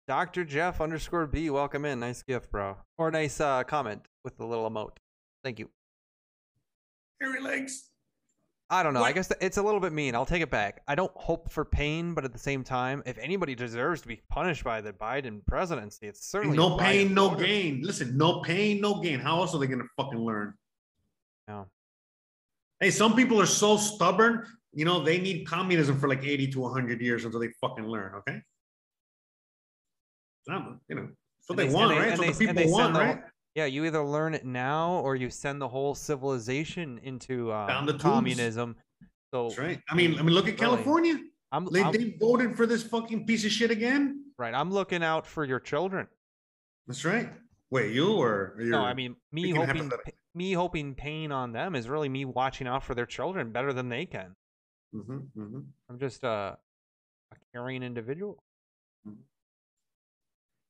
Dr. 0.07 0.45
Jeff 0.45 0.81
underscore 0.81 1.27
B, 1.27 1.51
welcome 1.51 1.85
in. 1.85 2.01
Nice 2.01 2.23
gift, 2.23 2.51
bro. 2.51 2.77
Or 2.97 3.11
nice 3.11 3.41
uh, 3.41 3.63
comment 3.65 4.07
with 4.25 4.39
the 4.39 4.47
little 4.47 4.69
emote. 4.69 4.97
Thank 5.45 5.59
you. 5.59 5.69
Hairy 7.21 7.41
legs. 7.41 7.91
I 8.71 8.83
don't 8.83 8.93
know. 8.93 9.03
I 9.03 9.13
guess 9.13 9.33
it's 9.41 9.57
a 9.57 9.63
little 9.63 9.81
bit 9.81 9.93
mean. 9.93 10.15
I'll 10.15 10.27
take 10.27 10.43
it 10.43 10.51
back. 10.51 10.83
I 10.87 10.95
don't 10.95 11.13
hope 11.15 11.51
for 11.51 11.65
pain, 11.65 12.13
but 12.13 12.25
at 12.25 12.33
the 12.33 12.39
same 12.39 12.65
time, 12.65 13.03
if 13.07 13.17
anybody 13.17 13.55
deserves 13.55 14.03
to 14.03 14.09
be 14.09 14.21
punished 14.29 14.63
by 14.63 14.83
the 14.83 14.93
Biden 14.93 15.45
presidency, 15.47 16.07
it's 16.07 16.27
certainly 16.27 16.57
no 16.57 16.77
a 16.77 16.79
pain, 16.79 17.09
Biden 17.09 17.15
no 17.15 17.35
gain. 17.35 17.83
Listen, 17.83 18.17
no 18.19 18.41
pain, 18.41 18.81
no 18.81 19.01
gain. 19.01 19.21
How 19.21 19.41
else 19.41 19.55
are 19.55 19.59
they 19.59 19.67
gonna 19.67 19.85
fucking 19.97 20.19
learn? 20.19 20.53
No. 21.47 21.67
Hey, 22.81 22.91
some 22.91 23.15
people 23.17 23.41
are 23.41 23.47
so 23.47 23.77
stubborn. 23.77 24.47
You 24.73 24.85
know, 24.85 25.03
they 25.03 25.19
need 25.19 25.47
communism 25.47 25.99
for 25.99 26.09
like 26.09 26.23
80 26.25 26.49
to 26.53 26.61
100 26.61 27.01
years 27.01 27.25
until 27.25 27.41
they 27.41 27.49
fucking 27.61 27.87
learn. 27.87 28.15
Okay. 28.17 28.41
Not, 30.47 30.79
you 30.89 30.95
know, 30.97 31.09
what 31.47 31.57
they 31.57 31.67
they- 31.69 31.75
want, 31.75 31.91
they- 31.91 31.99
right? 31.99 32.17
So 32.17 32.23
they- 32.23 32.33
the 32.33 32.49
and 32.49 32.59
they 32.59 32.63
people 32.65 32.79
want, 32.79 32.95
the- 32.95 33.01
right? 33.01 33.23
Yeah, 33.55 33.65
you 33.65 33.85
either 33.87 34.03
learn 34.05 34.35
it 34.35 34.45
now 34.45 34.93
or 35.01 35.17
you 35.17 35.31
send 35.31 35.61
the 35.61 35.69
whole 35.69 35.95
civilization 35.95 36.99
into 37.03 37.51
uh, 37.51 37.67
Down 37.67 37.87
the 37.87 37.93
tubes. 37.93 38.05
communism. 38.05 38.77
So 39.33 39.49
That's 39.49 39.59
right. 39.59 39.83
I 39.91 39.95
mean, 39.95 40.19
I 40.19 40.23
mean, 40.23 40.35
look 40.35 40.47
at 40.47 40.61
Really. 40.61 40.77
California. 40.77 41.19
I'm, 41.51 41.65
They, 41.67 41.83
I'm- 41.83 41.93
they 41.93 42.11
voted 42.21 42.57
for 42.57 42.67
this 42.67 42.83
fucking 42.85 43.27
piece 43.27 43.45
of 43.45 43.51
shit 43.51 43.71
again. 43.71 44.25
right. 44.39 44.55
I'm 44.55 44.71
looking 44.71 45.03
out 45.03 45.27
for 45.27 45.45
your 45.45 45.59
children. 45.61 46.07
That's 46.87 47.05
right. 47.05 47.31
Wait, 47.71 47.93
you 47.93 48.13
or 48.15 48.55
or 48.57 48.65
No, 48.65 48.83
I 48.83 48.95
mean 48.95 49.17
me 49.33 49.51
hoping 49.51 49.91
me 50.39 50.53
hoping 50.53 50.95
pain 50.95 51.33
on 51.33 51.53
them 51.53 51.75
is 51.75 51.89
really 51.89 52.09
me 52.09 52.25
watching 52.25 52.67
out 52.67 52.85
for 52.85 52.95
their 52.95 53.07
children 53.07 53.53
better 53.53 53.73
than 53.73 53.89
they 53.89 54.07
can. 54.07 54.35
Mhm, 54.95 55.29
mhm. 55.37 55.65
I'm 55.91 55.99
just 55.99 56.25
uh, 56.25 56.57
a 57.33 57.37
caring 57.53 57.83
individual. 57.83 58.43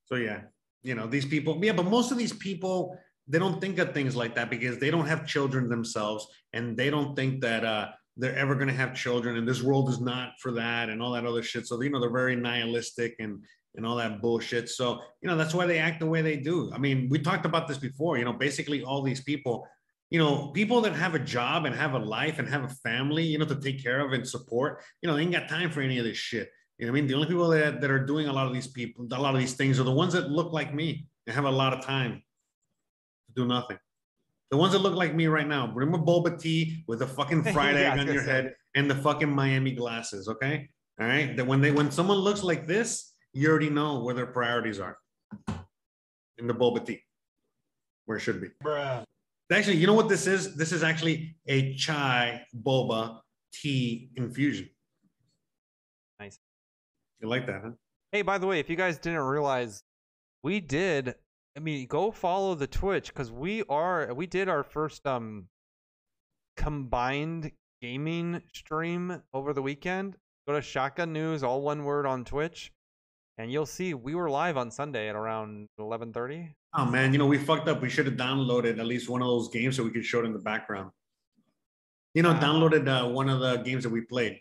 So 0.06 0.16
yeah, 0.16 0.40
you 0.82 0.94
know 0.94 1.06
these 1.06 1.26
people. 1.26 1.60
Yeah, 1.62 1.74
but 1.74 1.84
most 1.84 2.10
of 2.10 2.18
these 2.18 2.32
people 2.32 2.98
they 3.30 3.38
don't 3.38 3.60
think 3.60 3.78
of 3.78 3.92
things 3.92 4.16
like 4.16 4.34
that 4.36 4.48
because 4.48 4.78
they 4.78 4.90
don't 4.90 5.06
have 5.06 5.26
children 5.26 5.68
themselves, 5.68 6.26
and 6.54 6.76
they 6.76 6.88
don't 6.90 7.14
think 7.14 7.42
that 7.42 7.64
uh 7.64 7.88
they're 8.18 8.34
ever 8.34 8.56
going 8.56 8.68
to 8.68 8.74
have 8.74 8.94
children 8.96 9.36
and 9.36 9.46
this 9.46 9.62
world 9.62 9.88
is 9.88 10.00
not 10.00 10.32
for 10.40 10.50
that 10.50 10.88
and 10.88 11.00
all 11.00 11.12
that 11.12 11.24
other 11.24 11.42
shit. 11.42 11.68
So, 11.68 11.80
you 11.80 11.88
know, 11.90 12.00
they're 12.00 12.10
very 12.10 12.34
nihilistic 12.34 13.14
and, 13.20 13.40
and 13.78 13.86
all 13.86 13.96
that 13.96 14.20
bullshit. 14.20 14.68
So, 14.68 15.00
you 15.22 15.28
know, 15.28 15.36
that's 15.36 15.54
why 15.54 15.64
they 15.64 15.78
act 15.78 16.00
the 16.00 16.06
way 16.06 16.20
they 16.20 16.36
do. 16.36 16.70
I 16.74 16.78
mean, 16.78 17.08
we 17.08 17.20
talked 17.20 17.46
about 17.46 17.68
this 17.68 17.78
before, 17.78 18.18
you 18.18 18.24
know, 18.24 18.32
basically 18.32 18.82
all 18.82 19.02
these 19.02 19.22
people, 19.22 19.66
you 20.10 20.18
know, 20.18 20.48
people 20.48 20.80
that 20.82 20.94
have 20.94 21.14
a 21.14 21.18
job 21.18 21.64
and 21.64 21.74
have 21.74 21.94
a 21.94 21.98
life 21.98 22.40
and 22.40 22.48
have 22.48 22.64
a 22.64 22.68
family, 22.68 23.22
you 23.22 23.38
know, 23.38 23.46
to 23.46 23.54
take 23.54 23.82
care 23.82 24.00
of 24.00 24.12
and 24.12 24.28
support, 24.28 24.82
you 25.00 25.08
know, 25.08 25.14
they 25.14 25.22
ain't 25.22 25.32
got 25.32 25.48
time 25.48 25.70
for 25.70 25.80
any 25.80 25.98
of 25.98 26.04
this 26.04 26.18
shit. 26.18 26.50
You 26.76 26.86
know 26.86 26.92
what 26.92 26.98
I 26.98 27.00
mean? 27.00 27.08
The 27.08 27.14
only 27.14 27.28
people 27.28 27.48
that, 27.48 27.80
that 27.80 27.90
are 27.90 28.04
doing 28.04 28.26
a 28.26 28.32
lot 28.32 28.46
of 28.48 28.52
these 28.52 28.66
people, 28.66 29.06
a 29.10 29.20
lot 29.20 29.34
of 29.34 29.40
these 29.40 29.54
things 29.54 29.78
are 29.78 29.84
the 29.84 29.92
ones 29.92 30.12
that 30.12 30.28
look 30.28 30.52
like 30.52 30.74
me 30.74 31.06
and 31.26 31.34
have 31.34 31.44
a 31.44 31.50
lot 31.50 31.72
of 31.72 31.84
time 31.84 32.22
to 33.26 33.32
do 33.34 33.46
nothing. 33.46 33.78
The 34.50 34.56
ones 34.56 34.72
that 34.72 34.80
look 34.80 34.94
like 34.94 35.14
me 35.14 35.28
right 35.28 35.46
now, 35.46 35.66
bring 35.68 35.94
a 35.94 35.98
boba 35.98 36.40
tea 36.40 36.82
with 36.88 37.02
a 37.02 37.06
fucking 37.06 37.44
fried 37.44 37.74
Yeah, 37.76 37.92
egg 37.92 37.98
on 38.00 38.06
your 38.08 38.24
say. 38.24 38.30
head 38.30 38.54
and 38.74 38.90
the 38.90 38.94
fucking 38.96 39.30
Miami 39.30 39.72
glasses, 39.72 40.26
okay? 40.26 40.68
All 41.00 41.06
right. 41.06 41.36
That 41.36 41.46
when 41.46 41.60
they 41.60 41.70
when 41.70 41.90
someone 41.90 42.18
looks 42.18 42.42
like 42.42 42.66
this, 42.66 43.12
you 43.38 43.48
already 43.48 43.70
know 43.70 44.00
where 44.00 44.14
their 44.14 44.26
priorities 44.26 44.80
are. 44.80 44.98
In 46.38 46.46
the 46.46 46.54
boba 46.54 46.84
tea, 46.84 47.00
where 48.06 48.18
it 48.18 48.20
should 48.20 48.40
be. 48.40 48.48
Actually, 49.50 49.76
you 49.76 49.86
know 49.86 49.94
what 49.94 50.08
this 50.08 50.26
is? 50.26 50.56
This 50.56 50.72
is 50.72 50.82
actually 50.82 51.36
a 51.46 51.74
chai 51.74 52.42
boba 52.62 53.20
tea 53.52 54.10
infusion. 54.16 54.68
Nice. 56.20 56.38
You 57.20 57.28
like 57.28 57.46
that, 57.46 57.62
huh? 57.64 57.70
Hey, 58.12 58.22
by 58.22 58.38
the 58.38 58.46
way, 58.46 58.60
if 58.60 58.68
you 58.68 58.76
guys 58.76 58.98
didn't 58.98 59.20
realize, 59.20 59.82
we 60.42 60.60
did. 60.60 61.14
I 61.56 61.60
mean, 61.60 61.86
go 61.86 62.10
follow 62.10 62.54
the 62.54 62.66
Twitch 62.66 63.08
because 63.08 63.32
we 63.32 63.62
are 63.68 64.12
we 64.14 64.26
did 64.26 64.48
our 64.48 64.62
first 64.62 65.06
um 65.06 65.46
combined 66.56 67.52
gaming 67.80 68.42
stream 68.52 69.22
over 69.32 69.52
the 69.52 69.62
weekend. 69.62 70.16
Go 70.46 70.54
to 70.54 70.62
Shotgun 70.62 71.12
News, 71.12 71.42
all 71.42 71.62
one 71.62 71.84
word 71.84 72.06
on 72.06 72.24
Twitch, 72.24 72.72
and 73.38 73.50
you'll 73.52 73.66
see 73.66 73.94
we 73.94 74.14
were 74.14 74.28
live 74.28 74.56
on 74.56 74.70
Sunday 74.70 75.08
at 75.08 75.14
around 75.16 75.68
eleven 75.78 76.12
thirty. 76.12 76.54
Oh 76.76 76.84
man, 76.84 77.12
you 77.12 77.18
know 77.18 77.26
we 77.26 77.38
fucked 77.38 77.68
up. 77.68 77.80
We 77.80 77.88
should 77.88 78.06
have 78.06 78.16
downloaded 78.16 78.78
at 78.78 78.86
least 78.86 79.08
one 79.08 79.22
of 79.22 79.28
those 79.28 79.48
games 79.48 79.76
so 79.76 79.84
we 79.84 79.90
could 79.90 80.04
show 80.04 80.20
it 80.20 80.26
in 80.26 80.32
the 80.32 80.38
background. 80.38 80.90
You 82.14 82.22
know, 82.22 82.34
downloaded 82.34 82.88
uh, 82.88 83.08
one 83.08 83.28
of 83.28 83.40
the 83.40 83.56
games 83.58 83.84
that 83.84 83.90
we 83.90 84.00
played. 84.02 84.40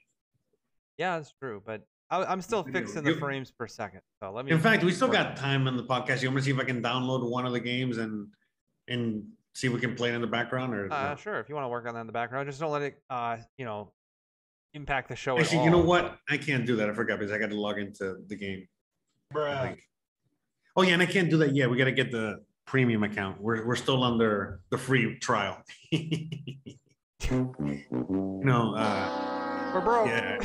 Yeah, 0.98 1.18
that's 1.18 1.32
true, 1.40 1.62
but 1.64 1.84
I, 2.10 2.24
I'm 2.26 2.42
still 2.42 2.64
fixing 2.64 3.04
the 3.04 3.16
frames 3.16 3.52
per 3.52 3.68
second. 3.68 4.02
So 4.20 4.32
let 4.32 4.46
me. 4.46 4.52
In 4.52 4.60
fact, 4.60 4.84
we 4.84 4.92
still 4.92 5.08
got 5.10 5.38
time 5.38 5.68
in 5.68 5.78
the 5.78 5.84
podcast. 5.84 6.22
You 6.24 6.30
want 6.30 6.38
me 6.38 6.42
to 6.42 6.46
see 6.46 6.52
if 6.52 6.60
I 6.60 6.64
can 6.64 6.82
download 6.82 7.30
one 7.30 7.46
of 7.46 7.54
the 7.54 7.60
games 7.60 7.98
and 8.00 8.28
and 8.88 9.24
see 9.54 9.68
if 9.68 9.74
we 9.74 9.80
can 9.80 9.96
play 9.96 10.10
it 10.10 10.16
in 10.16 10.22
the 10.22 10.28
background 10.28 10.74
or 10.74 10.92
Uh, 10.92 11.10
no? 11.10 11.16
sure, 11.16 11.40
if 11.40 11.50
you 11.50 11.56
want 11.56 11.66
to 11.66 11.70
work 11.70 11.88
on 11.88 11.94
that 11.94 12.02
in 12.02 12.08
the 12.08 12.14
background, 12.14 12.48
just 12.48 12.60
don't 12.60 12.72
let 12.72 12.84
it, 12.84 13.02
uh, 13.10 13.38
you 13.58 13.66
know, 13.66 13.92
impact 14.74 15.10
the 15.10 15.16
show. 15.16 15.38
Actually, 15.38 15.64
you 15.64 15.70
know 15.72 15.82
what? 15.82 16.18
I 16.30 16.38
can't 16.38 16.66
do 16.66 16.76
that. 16.78 16.90
I 16.90 16.94
forgot 16.94 17.20
because 17.20 17.32
I 17.32 17.38
got 17.38 17.50
to 17.50 17.60
log 17.60 17.78
into 17.80 18.18
the 18.28 18.36
game. 18.36 18.68
I 19.36 19.68
think. 19.68 19.82
Oh 20.76 20.84
yeah, 20.84 20.94
and 20.94 21.02
I 21.02 21.06
can't 21.06 21.30
do 21.30 21.38
that 21.38 21.56
yet. 21.56 21.70
We 21.70 21.78
got 21.78 21.86
to 21.86 21.92
get 21.92 22.12
the 22.12 22.44
premium 22.66 23.04
account. 23.04 23.42
We're 23.42 23.66
we're 23.66 23.76
still 23.76 24.04
under 24.04 24.62
the 24.70 24.78
free 24.78 25.18
trial. 25.20 25.62
no, 27.32 27.54
know, 28.44 28.76
uh, 28.76 29.72
We're 29.74 29.82
broke. 29.82 30.08
yeah. 30.08 30.40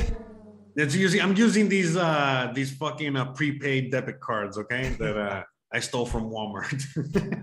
It's 0.75 0.95
using. 0.95 1.21
I'm 1.21 1.35
using 1.37 1.69
these 1.69 1.95
uh 1.95 2.51
these 2.55 2.71
fucking 2.75 3.15
uh, 3.15 3.31
prepaid 3.33 3.91
debit 3.91 4.19
cards. 4.19 4.57
Okay, 4.57 4.89
that 4.99 5.17
uh 5.17 5.43
I 5.71 5.79
stole 5.79 6.05
from 6.05 6.29
Walmart. 6.29 6.83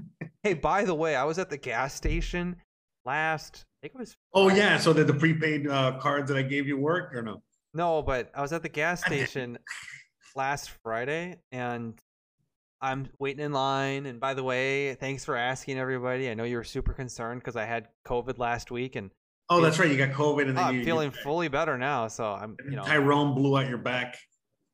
Hey, 0.42 0.54
by 0.54 0.86
the 0.86 0.94
way, 0.94 1.16
I 1.16 1.24
was 1.24 1.38
at 1.38 1.50
the 1.50 1.58
gas 1.58 1.92
station 1.92 2.56
last. 3.04 3.66
I 3.82 3.86
think 3.86 3.94
it 3.94 3.98
was. 3.98 4.16
oh 4.32 4.48
yeah, 4.48 4.78
so 4.78 4.94
that 4.94 5.06
the 5.06 5.12
prepaid 5.12 5.68
uh, 5.68 5.98
cards 5.98 6.28
that 6.30 6.38
I 6.38 6.42
gave 6.42 6.66
you 6.66 6.78
work 6.78 7.14
or 7.14 7.20
no? 7.20 7.42
No, 7.74 8.00
but 8.00 8.30
I 8.34 8.40
was 8.40 8.54
at 8.54 8.62
the 8.62 8.68
gas 8.70 9.04
station 9.04 9.58
last 10.36 10.70
Friday, 10.82 11.38
and 11.52 11.98
I'm 12.80 13.08
waiting 13.18 13.44
in 13.44 13.52
line. 13.52 14.06
And 14.06 14.20
by 14.20 14.34
the 14.34 14.42
way, 14.42 14.94
thanks 14.94 15.24
for 15.24 15.36
asking 15.36 15.78
everybody. 15.78 16.30
I 16.30 16.34
know 16.34 16.44
you 16.44 16.56
were 16.56 16.64
super 16.64 16.92
concerned 16.92 17.40
because 17.40 17.56
I 17.56 17.64
had 17.64 17.88
COVID 18.06 18.38
last 18.38 18.70
week, 18.70 18.96
and 18.96 19.10
Oh, 19.50 19.60
that's 19.60 19.80
right. 19.80 19.90
You 19.90 19.96
got 19.96 20.10
COVID 20.10 20.42
and 20.42 20.50
oh, 20.50 20.54
then 20.54 20.64
I'm 20.64 20.76
you, 20.76 20.84
feeling 20.84 21.10
fully 21.10 21.48
better 21.48 21.76
now. 21.76 22.06
So 22.06 22.24
I'm, 22.24 22.56
you, 22.64 22.76
know, 22.76 22.84
Tyrone 22.84 23.34
blew 23.34 23.58
out 23.58 23.68
your 23.68 23.78
back. 23.78 24.16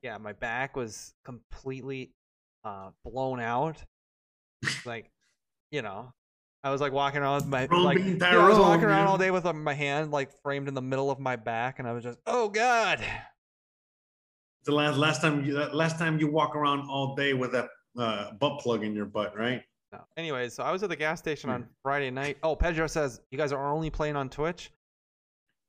yeah, 0.02 0.18
my 0.18 0.34
back 0.34 0.76
was 0.76 1.14
completely 1.24 2.12
uh, 2.62 2.90
blown 3.02 3.40
out. 3.40 3.82
like, 4.84 5.11
you 5.70 5.80
know, 5.80 6.12
I 6.62 6.70
was 6.70 6.82
like 6.82 6.92
walking 6.92 7.20
around 7.20 7.36
with 7.36 7.46
my 7.46 7.66
Tyrone 7.66 7.84
like 7.84 7.98
you 7.98 8.16
know, 8.16 8.26
I 8.26 8.48
was 8.48 8.59
walking 8.59 8.84
around 8.84 9.04
man. 9.04 9.07
all 9.07 9.18
day 9.18 9.30
with 9.30 9.46
uh, 9.46 9.54
my 9.54 9.72
hand 9.72 10.11
like 10.11 10.30
framed 10.42 10.68
in 10.68 10.74
the 10.74 10.82
middle 10.82 11.11
of 11.11 11.18
my 11.18 11.36
back, 11.36 11.78
and 11.78 11.88
I 11.88 11.92
was 11.92 12.04
just, 12.04 12.18
oh 12.26 12.50
god. 12.50 13.02
The 14.66 14.72
last 14.72 14.98
last 14.98 15.20
time 15.20 15.44
you 15.44 15.54
last 15.56 15.96
time 15.98 16.18
you 16.18 16.28
walk 16.30 16.56
around 16.56 16.88
all 16.90 17.14
day 17.14 17.34
with 17.34 17.52
that 17.52 17.68
uh, 17.96 18.32
butt 18.32 18.58
plug 18.60 18.82
in 18.82 18.94
your 18.94 19.04
butt, 19.06 19.36
right? 19.36 19.62
No. 19.92 20.00
Anyways, 20.16 20.54
so 20.54 20.64
I 20.64 20.72
was 20.72 20.82
at 20.82 20.88
the 20.88 20.96
gas 20.96 21.20
station 21.20 21.48
Hmm. 21.48 21.54
on 21.54 21.68
Friday 21.82 22.10
night. 22.10 22.38
Oh, 22.42 22.56
Pedro 22.56 22.88
says 22.88 23.20
you 23.30 23.38
guys 23.38 23.52
are 23.52 23.72
only 23.72 23.90
playing 23.90 24.16
on 24.16 24.28
Twitch 24.28 24.72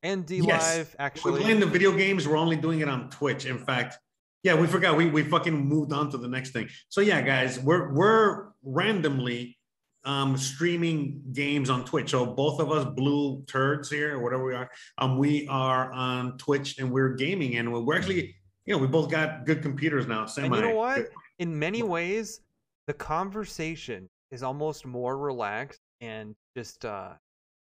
and 0.02 0.26
D 0.26 0.38
Yes. 0.38 0.96
Actually, 0.98 1.34
We're 1.34 1.42
playing 1.42 1.60
the 1.60 1.68
video 1.68 1.92
games. 1.96 2.28
We're 2.28 2.38
only 2.38 2.56
doing 2.56 2.80
it 2.80 2.90
on 2.90 3.10
Twitch. 3.12 3.46
In 3.46 3.60
fact, 3.60 4.00
yeah, 4.42 4.56
we 4.56 4.66
forgot. 4.66 4.98
We 4.98 5.06
we 5.08 5.22
fucking 5.24 5.54
moved 5.56 5.94
on 5.94 6.10
to 6.12 6.18
the 6.18 6.28
next 6.28 6.50
thing. 6.52 6.68
So 6.90 7.02
yeah, 7.02 7.22
guys, 7.22 7.60
we're 7.60 7.94
we're 7.94 8.48
randomly 8.64 9.58
um 10.06 10.38
streaming 10.38 11.22
games 11.34 11.70
on 11.70 11.86
Twitch. 11.86 12.10
So 12.12 12.26
both 12.26 12.60
of 12.60 12.72
us 12.72 12.86
blue 12.96 13.44
turds 13.46 13.92
here, 13.92 14.16
or 14.18 14.24
whatever 14.24 14.44
we 14.44 14.56
are, 14.56 14.70
um, 14.98 15.20
we 15.20 15.48
are 15.50 15.92
on 15.94 16.38
Twitch 16.40 16.80
and 16.80 16.92
we're 16.92 17.14
gaming, 17.14 17.58
and 17.58 17.72
we're 17.86 17.96
actually, 17.96 18.36
you 18.68 18.74
know, 18.76 18.80
we 18.80 18.88
both 18.88 19.10
got 19.10 19.46
good 19.46 19.62
computers 19.62 20.06
now. 20.08 20.26
Semi. 20.26 20.48
and 20.48 20.56
you 20.56 20.62
know 20.62 20.76
what? 20.76 21.08
In 21.40 21.58
many 21.58 21.82
ways, 21.82 22.42
the 22.86 22.94
conversation 22.94 24.10
is 24.30 24.44
almost 24.44 24.86
more 24.86 25.18
relaxed 25.18 25.80
and 26.02 26.36
just 26.56 26.86
uh 26.86 27.14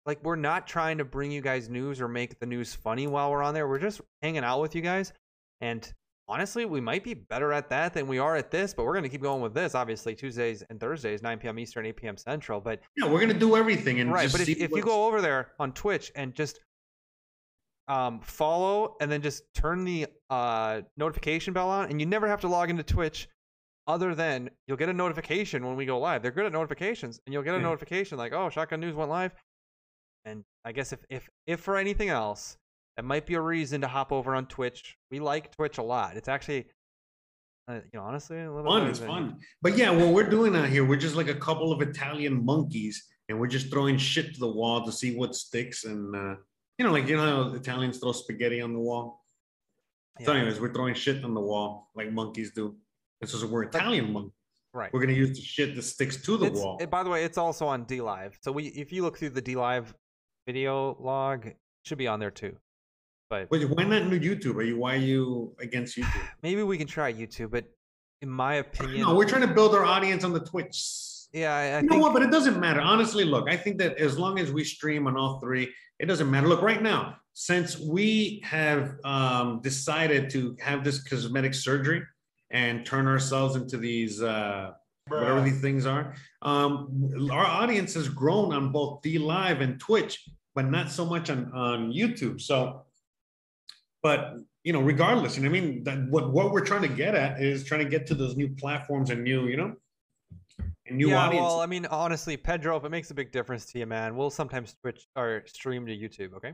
like 0.06 0.22
we're 0.24 0.36
not 0.36 0.66
trying 0.66 0.98
to 0.98 1.04
bring 1.04 1.30
you 1.30 1.40
guys 1.40 1.68
news 1.68 2.00
or 2.00 2.08
make 2.08 2.38
the 2.38 2.46
news 2.46 2.74
funny 2.74 3.06
while 3.06 3.30
we're 3.30 3.42
on 3.42 3.54
there. 3.54 3.68
We're 3.68 3.78
just 3.78 4.00
hanging 4.22 4.44
out 4.44 4.60
with 4.62 4.74
you 4.74 4.80
guys. 4.80 5.12
And 5.60 5.92
honestly, 6.28 6.64
we 6.64 6.80
might 6.80 7.04
be 7.04 7.14
better 7.14 7.52
at 7.52 7.68
that 7.70 7.92
than 7.92 8.06
we 8.06 8.18
are 8.18 8.36
at 8.36 8.50
this, 8.50 8.72
but 8.72 8.84
we're 8.84 8.92
going 8.92 9.02
to 9.02 9.08
keep 9.08 9.22
going 9.22 9.42
with 9.42 9.52
this. 9.52 9.74
Obviously, 9.74 10.14
Tuesdays 10.14 10.62
and 10.70 10.78
Thursdays, 10.78 11.22
9 11.22 11.38
p.m. 11.38 11.58
Eastern, 11.58 11.86
8 11.86 11.96
p.m. 11.96 12.16
Central. 12.16 12.60
But 12.60 12.80
Yeah, 12.96 13.08
we're 13.08 13.20
gonna 13.20 13.34
do 13.34 13.56
everything 13.56 14.00
and 14.00 14.12
right 14.12 14.30
but 14.30 14.40
if, 14.40 14.48
if 14.48 14.70
you 14.70 14.82
go 14.82 15.06
over 15.06 15.20
there 15.20 15.52
on 15.58 15.72
twitch 15.72 16.12
and 16.14 16.32
just 16.34 16.60
um, 17.88 18.20
follow 18.20 18.96
and 19.00 19.10
then 19.10 19.22
just 19.22 19.42
turn 19.54 19.84
the 19.84 20.06
uh, 20.30 20.80
notification 20.96 21.52
bell 21.52 21.68
on 21.70 21.88
and 21.90 22.00
you 22.00 22.06
never 22.06 22.26
have 22.26 22.40
to 22.40 22.48
log 22.48 22.68
into 22.70 22.82
twitch 22.82 23.28
other 23.86 24.14
than 24.14 24.50
you'll 24.66 24.76
get 24.76 24.88
a 24.88 24.92
notification 24.92 25.64
when 25.64 25.76
we 25.76 25.86
go 25.86 25.98
live 25.98 26.20
they're 26.22 26.32
good 26.32 26.46
at 26.46 26.52
notifications 26.52 27.20
and 27.26 27.32
you'll 27.32 27.42
get 27.44 27.54
a 27.54 27.58
Yeah. 27.58 27.62
notification 27.62 28.18
like 28.18 28.32
oh 28.32 28.50
shotgun 28.50 28.80
news 28.80 28.94
went 28.96 29.10
live 29.10 29.32
and 30.24 30.42
i 30.64 30.72
guess 30.72 30.92
if 30.92 31.04
if 31.08 31.28
if 31.46 31.60
for 31.60 31.76
anything 31.76 32.08
else 32.08 32.56
that 32.96 33.04
might 33.04 33.26
be 33.26 33.34
a 33.34 33.40
reason 33.40 33.80
to 33.82 33.86
hop 33.86 34.10
over 34.10 34.34
on 34.34 34.46
twitch 34.46 34.96
we 35.12 35.20
like 35.20 35.54
twitch 35.54 35.78
a 35.78 35.82
lot 35.82 36.16
it's 36.16 36.28
actually 36.28 36.66
uh, 37.68 37.74
you 37.92 37.98
know 37.98 38.02
honestly 38.02 38.40
a 38.42 38.52
little 38.52 38.70
fun. 38.70 38.86
It's 38.88 38.98
than- 39.00 39.08
fun. 39.08 39.38
But 39.62 39.76
yeah, 39.76 39.90
what 39.90 40.08
we're 40.14 40.28
doing 40.30 40.54
out 40.54 40.68
here, 40.68 40.84
we're 40.84 40.96
just 40.96 41.16
like 41.16 41.26
a 41.28 41.34
couple 41.34 41.72
of 41.72 41.82
Italian 41.82 42.44
monkeys, 42.44 43.04
and 43.28 43.40
we're 43.40 43.48
just 43.48 43.72
throwing 43.72 43.98
shit 43.98 44.34
to 44.34 44.38
the 44.38 44.46
wall 44.48 44.84
to 44.86 44.92
see 44.92 45.16
what 45.16 45.34
sticks. 45.34 45.84
And 45.84 46.14
uh, 46.14 46.36
you 46.78 46.84
know, 46.84 46.92
like 46.92 47.08
you 47.08 47.16
know, 47.16 47.44
how 47.48 47.54
Italians 47.54 47.98
throw 47.98 48.12
spaghetti 48.12 48.60
on 48.60 48.72
the 48.72 48.78
wall. 48.78 49.24
So, 50.22 50.32
Yeah, 50.32 50.38
anyways, 50.40 50.60
we're 50.60 50.72
throwing 50.72 50.94
shit 50.94 51.24
on 51.24 51.34
the 51.34 51.40
wall 51.40 51.90
like 51.94 52.12
monkeys 52.12 52.52
do. 52.52 52.76
And 53.20 53.28
so, 53.30 53.46
we're 53.46 53.64
Italian 53.64 54.12
monkeys. 54.12 54.32
right 54.72 54.92
We're 54.92 55.00
gonna 55.00 55.12
use 55.14 55.36
the 55.36 55.42
shit 55.42 55.74
that 55.74 55.82
sticks 55.82 56.16
to 56.22 56.36
the 56.36 56.46
It's- 56.46 56.62
wall. 56.62 56.76
it- 56.80 56.90
by 56.90 57.02
the 57.02 57.10
way, 57.10 57.24
it's 57.24 57.38
also 57.38 57.66
on 57.66 57.86
DLive. 57.86 58.34
So 58.42 58.52
we, 58.52 58.66
if 58.68 58.92
you 58.92 59.02
look 59.02 59.16
through 59.18 59.30
the 59.30 59.42
DLive 59.42 59.94
video 60.46 60.96
log, 61.00 61.46
it 61.46 61.56
should 61.84 61.98
be 61.98 62.06
on 62.08 62.20
there 62.20 62.30
too. 62.30 62.56
But 63.30 63.50
Wait, 63.50 63.64
why 63.70 63.84
not 63.84 64.06
new 64.06 64.20
YouTube? 64.20 64.54
Are 64.56 64.62
you 64.62 64.76
why 64.76 64.94
are 64.94 64.98
you 64.98 65.54
against 65.58 65.96
YouTube? 65.96 66.28
maybe 66.42 66.62
we 66.62 66.76
can 66.78 66.86
try 66.86 67.12
YouTube. 67.12 67.50
But 67.50 67.64
in 68.22 68.28
my 68.30 68.54
opinion, 68.56 69.00
No, 69.00 69.14
we're 69.14 69.28
trying 69.28 69.46
to 69.48 69.52
build 69.54 69.74
our 69.74 69.84
audience 69.84 70.24
on 70.24 70.32
the 70.32 70.40
Twitch. 70.40 70.76
Yeah, 71.32 71.54
I, 71.54 71.62
I 71.62 71.80
you 71.80 71.82
know 71.82 71.88
think 71.90 72.02
what? 72.02 72.12
But 72.12 72.22
it 72.22 72.30
doesn't 72.30 72.58
matter. 72.58 72.80
Honestly, 72.80 73.24
look, 73.24 73.48
I 73.48 73.56
think 73.56 73.78
that 73.78 73.98
as 73.98 74.18
long 74.18 74.38
as 74.38 74.52
we 74.52 74.64
stream 74.64 75.06
on 75.06 75.16
all 75.16 75.40
three, 75.40 75.72
it 75.98 76.06
doesn't 76.06 76.30
matter. 76.30 76.48
Look, 76.48 76.62
right 76.62 76.82
now, 76.82 77.16
since 77.34 77.78
we 77.78 78.40
have 78.44 78.94
um, 79.04 79.60
decided 79.62 80.30
to 80.30 80.56
have 80.60 80.84
this 80.84 81.02
cosmetic 81.02 81.54
surgery 81.54 82.02
and 82.50 82.86
turn 82.86 83.06
ourselves 83.06 83.56
into 83.56 83.76
these 83.76 84.22
uh, 84.22 84.70
whatever 85.08 85.42
these 85.42 85.60
things 85.60 85.86
are, 85.86 86.14
um, 86.42 87.28
our 87.30 87.44
audience 87.44 87.94
has 87.94 88.08
grown 88.08 88.52
on 88.52 88.72
both 88.72 89.02
DLive 89.02 89.60
and 89.60 89.78
Twitch, 89.78 90.28
but 90.54 90.70
not 90.70 90.90
so 90.90 91.04
much 91.04 91.28
on 91.28 91.50
on 91.52 91.92
YouTube. 91.92 92.40
So, 92.40 92.84
but 94.02 94.36
you 94.64 94.72
know, 94.72 94.80
regardless, 94.80 95.36
and 95.36 95.46
I 95.46 95.48
mean, 95.48 95.84
that 95.84 96.08
what 96.08 96.32
what 96.32 96.52
we're 96.52 96.64
trying 96.64 96.82
to 96.82 96.88
get 96.88 97.14
at 97.14 97.42
is 97.42 97.64
trying 97.64 97.84
to 97.84 97.90
get 97.90 98.06
to 98.06 98.14
those 98.14 98.36
new 98.36 98.48
platforms 98.48 99.10
and 99.10 99.22
new, 99.22 99.46
you 99.46 99.56
know, 99.56 99.74
new 100.90 101.10
yeah. 101.10 101.26
audiences. 101.26 101.46
Well, 101.46 101.60
I 101.60 101.66
mean, 101.66 101.86
honestly, 101.86 102.36
Pedro, 102.36 102.76
if 102.76 102.84
it 102.84 102.90
makes 102.90 103.10
a 103.10 103.14
big 103.14 103.32
difference 103.32 103.66
to 103.66 103.78
you, 103.78 103.86
man, 103.86 104.16
we'll 104.16 104.30
sometimes 104.30 104.74
switch 104.80 105.06
or 105.16 105.42
stream 105.46 105.86
to 105.86 105.96
YouTube. 105.96 106.34
Okay. 106.34 106.52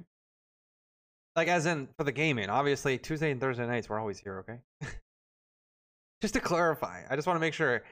Like 1.36 1.48
as 1.48 1.66
in 1.66 1.88
for 1.96 2.04
the 2.04 2.12
gaming. 2.12 2.50
Obviously, 2.50 2.98
Tuesday 2.98 3.30
and 3.30 3.40
Thursday 3.40 3.66
nights 3.66 3.88
we're 3.88 3.98
always 3.98 4.18
here. 4.18 4.38
Okay. 4.40 4.90
just 6.20 6.34
to 6.34 6.40
clarify, 6.40 7.02
I 7.08 7.16
just 7.16 7.26
want 7.26 7.36
to 7.36 7.40
make 7.40 7.54
sure 7.54 7.82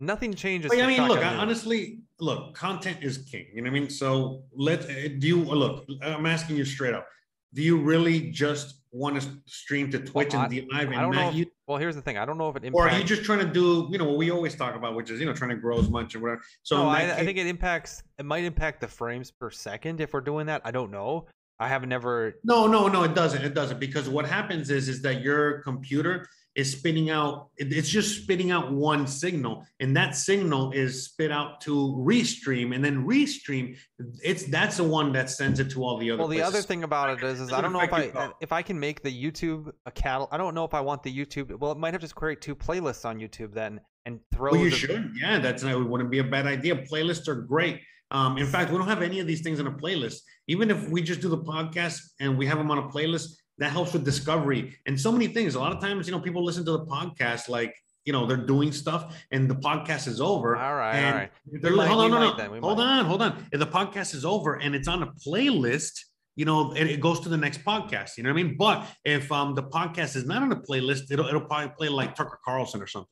nothing 0.00 0.34
changes. 0.34 0.70
But, 0.70 0.80
I 0.80 0.86
mean, 0.86 1.06
look, 1.06 1.18
I, 1.18 1.34
honestly, 1.34 2.00
look, 2.20 2.54
content 2.54 2.98
is 3.02 3.18
king. 3.18 3.46
You 3.52 3.62
know 3.62 3.70
what 3.70 3.76
I 3.76 3.80
mean? 3.80 3.90
So 3.90 4.44
let 4.52 4.86
do 5.18 5.26
you 5.26 5.42
look? 5.42 5.86
I'm 6.02 6.26
asking 6.26 6.56
you 6.56 6.64
straight 6.64 6.94
up. 6.94 7.06
Do 7.52 7.62
you 7.62 7.78
really 7.78 8.30
just 8.30 8.80
want 8.94 9.20
to 9.20 9.28
stream 9.46 9.90
to 9.90 9.98
Twitch 9.98 10.32
Well, 10.32 10.44
and 10.44 10.46
I- 10.46 10.48
be 10.60 10.68
live 10.72 10.88
I 10.90 11.00
don't 11.02 11.14
know. 11.14 11.28
If, 11.28 11.34
you? 11.34 11.46
well, 11.66 11.78
here's 11.78 11.96
the 11.96 12.02
thing. 12.02 12.16
I 12.16 12.24
don't 12.24 12.38
know 12.38 12.48
if 12.48 12.56
it 12.56 12.64
impacts. 12.64 12.80
Or 12.80 12.88
are 12.88 12.96
you 12.98 13.04
just 13.04 13.24
trying 13.24 13.40
to 13.40 13.44
do, 13.46 13.88
you 13.90 13.98
know, 13.98 14.04
what 14.04 14.16
we 14.16 14.30
always 14.30 14.54
talk 14.54 14.76
about, 14.76 14.94
which 14.94 15.10
is, 15.10 15.18
you 15.18 15.26
know, 15.26 15.32
trying 15.34 15.50
to 15.50 15.56
grow 15.56 15.78
as 15.78 15.90
much 15.90 16.14
or 16.14 16.20
whatever. 16.20 16.42
So 16.62 16.76
no, 16.76 16.88
I, 16.88 17.06
that 17.06 17.18
I 17.18 17.24
think 17.24 17.36
it 17.36 17.46
impacts. 17.46 18.04
It 18.18 18.24
might 18.24 18.44
impact 18.44 18.80
the 18.80 18.88
frames 18.88 19.30
per 19.32 19.50
second 19.50 20.00
if 20.00 20.12
we're 20.12 20.20
doing 20.20 20.46
that. 20.46 20.62
I 20.64 20.70
don't 20.70 20.92
know. 20.92 21.26
I 21.58 21.68
have 21.68 21.86
never. 21.86 22.36
No, 22.44 22.66
no, 22.66 22.88
no, 22.88 23.02
it 23.02 23.14
doesn't. 23.14 23.42
It 23.42 23.54
doesn't 23.54 23.80
because 23.80 24.08
what 24.08 24.26
happens 24.26 24.70
is 24.70 24.88
is 24.88 25.02
that 25.02 25.22
your 25.22 25.60
computer 25.62 26.26
is 26.54 26.72
spitting 26.72 27.10
out. 27.10 27.48
It's 27.56 27.88
just 27.88 28.22
spitting 28.22 28.50
out 28.50 28.72
one 28.72 29.06
signal, 29.06 29.66
and 29.80 29.96
that 29.96 30.16
signal 30.16 30.72
is 30.72 31.04
spit 31.06 31.32
out 31.32 31.60
to 31.62 31.72
restream, 32.06 32.74
and 32.74 32.84
then 32.84 33.06
restream. 33.06 33.76
It's 34.22 34.44
that's 34.44 34.76
the 34.76 34.84
one 34.84 35.12
that 35.12 35.30
sends 35.30 35.60
it 35.60 35.70
to 35.70 35.82
all 35.82 35.98
the 35.98 36.10
other. 36.10 36.20
Well, 36.20 36.28
the 36.28 36.42
other 36.42 36.62
thing 36.62 36.84
about 36.84 37.18
it 37.18 37.24
is, 37.24 37.40
is 37.40 37.52
I 37.52 37.60
don't 37.60 37.72
know 37.72 37.80
if 37.80 37.92
I 37.92 37.98
affect 37.98 38.14
you 38.14 38.20
at 38.20 38.28
all. 38.28 38.38
if 38.40 38.52
I 38.52 38.62
can 38.62 38.78
make 38.78 39.02
the 39.02 39.10
YouTube 39.10 39.72
a 39.86 39.90
cattle. 39.90 40.28
I 40.30 40.36
don't 40.36 40.54
know 40.54 40.64
if 40.64 40.74
I 40.74 40.80
want 40.80 41.02
the 41.02 41.14
YouTube. 41.14 41.58
Well, 41.58 41.72
it 41.72 41.78
might 41.78 41.92
have 41.92 42.02
to 42.02 42.14
create 42.14 42.40
two 42.40 42.54
playlists 42.54 43.04
on 43.04 43.18
YouTube 43.18 43.52
then 43.52 43.80
and 44.06 44.20
throw. 44.32 44.52
Well, 44.52 44.60
you 44.60 44.70
the- 44.70 44.76
should. 44.76 45.12
Yeah, 45.20 45.38
that's 45.38 45.62
not, 45.62 45.72
it 45.72 45.78
wouldn't 45.78 46.10
be 46.10 46.18
a 46.20 46.24
bad 46.24 46.46
idea. 46.46 46.76
Playlists 46.76 47.28
are 47.28 47.34
great. 47.34 47.80
Um, 48.10 48.38
in 48.38 48.46
fact, 48.46 48.70
we 48.70 48.78
don't 48.78 48.86
have 48.86 49.02
any 49.02 49.18
of 49.18 49.26
these 49.26 49.40
things 49.40 49.58
on 49.58 49.66
a 49.66 49.72
playlist. 49.72 50.18
Even 50.46 50.70
if 50.70 50.88
we 50.88 51.02
just 51.02 51.20
do 51.20 51.28
the 51.28 51.38
podcast 51.38 51.98
and 52.20 52.38
we 52.38 52.46
have 52.46 52.58
them 52.58 52.70
on 52.70 52.78
a 52.78 52.88
playlist, 52.88 53.30
that 53.58 53.70
helps 53.70 53.92
with 53.92 54.04
discovery 54.04 54.76
and 54.86 55.00
so 55.00 55.12
many 55.12 55.26
things. 55.28 55.54
A 55.54 55.60
lot 55.60 55.72
of 55.74 55.80
times, 55.80 56.06
you 56.06 56.12
know, 56.12 56.20
people 56.20 56.44
listen 56.44 56.64
to 56.64 56.72
the 56.72 56.84
podcast 56.86 57.48
like 57.48 57.74
you 58.04 58.12
know 58.12 58.26
they're 58.26 58.36
doing 58.36 58.70
stuff, 58.72 59.16
and 59.30 59.48
the 59.48 59.54
podcast 59.54 60.06
is 60.08 60.20
over. 60.20 60.56
All 60.56 60.74
right, 60.74 60.94
and 60.96 61.06
all 61.06 61.12
right. 61.20 61.30
They're 61.46 61.70
We 61.72 61.76
like, 61.78 61.88
might- 61.88 61.94
hold 61.94 62.04
on, 62.04 62.10
no, 62.10 62.18
no, 62.20 62.60
hold 62.60 62.78
might. 62.78 62.84
on, 62.98 63.04
hold 63.06 63.22
on. 63.22 63.46
If 63.52 63.60
the 63.60 63.66
podcast 63.66 64.14
is 64.14 64.24
over 64.24 64.54
and 64.60 64.74
it's 64.74 64.88
on 64.88 65.02
a 65.02 65.06
playlist, 65.26 65.92
you 66.36 66.44
know, 66.44 66.72
it, 66.74 66.86
it 66.86 67.00
goes 67.00 67.20
to 67.20 67.28
the 67.30 67.36
next 67.38 67.64
podcast. 67.64 68.16
You 68.18 68.24
know 68.24 68.32
what 68.32 68.40
I 68.40 68.42
mean? 68.42 68.56
But 68.58 68.86
if 69.04 69.30
um 69.32 69.54
the 69.54 69.62
podcast 69.62 70.16
is 70.16 70.26
not 70.26 70.42
on 70.42 70.52
a 70.52 70.56
playlist, 70.56 71.10
it'll 71.10 71.26
it'll 71.28 71.40
probably 71.46 71.70
play 71.78 71.88
like 71.88 72.14
Tucker 72.14 72.38
Carlson 72.44 72.82
or 72.82 72.86
something. 72.86 73.08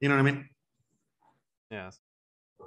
You 0.00 0.08
know 0.08 0.16
what 0.16 0.26
I 0.26 0.30
mean? 0.32 0.48
Yes. 1.70 1.98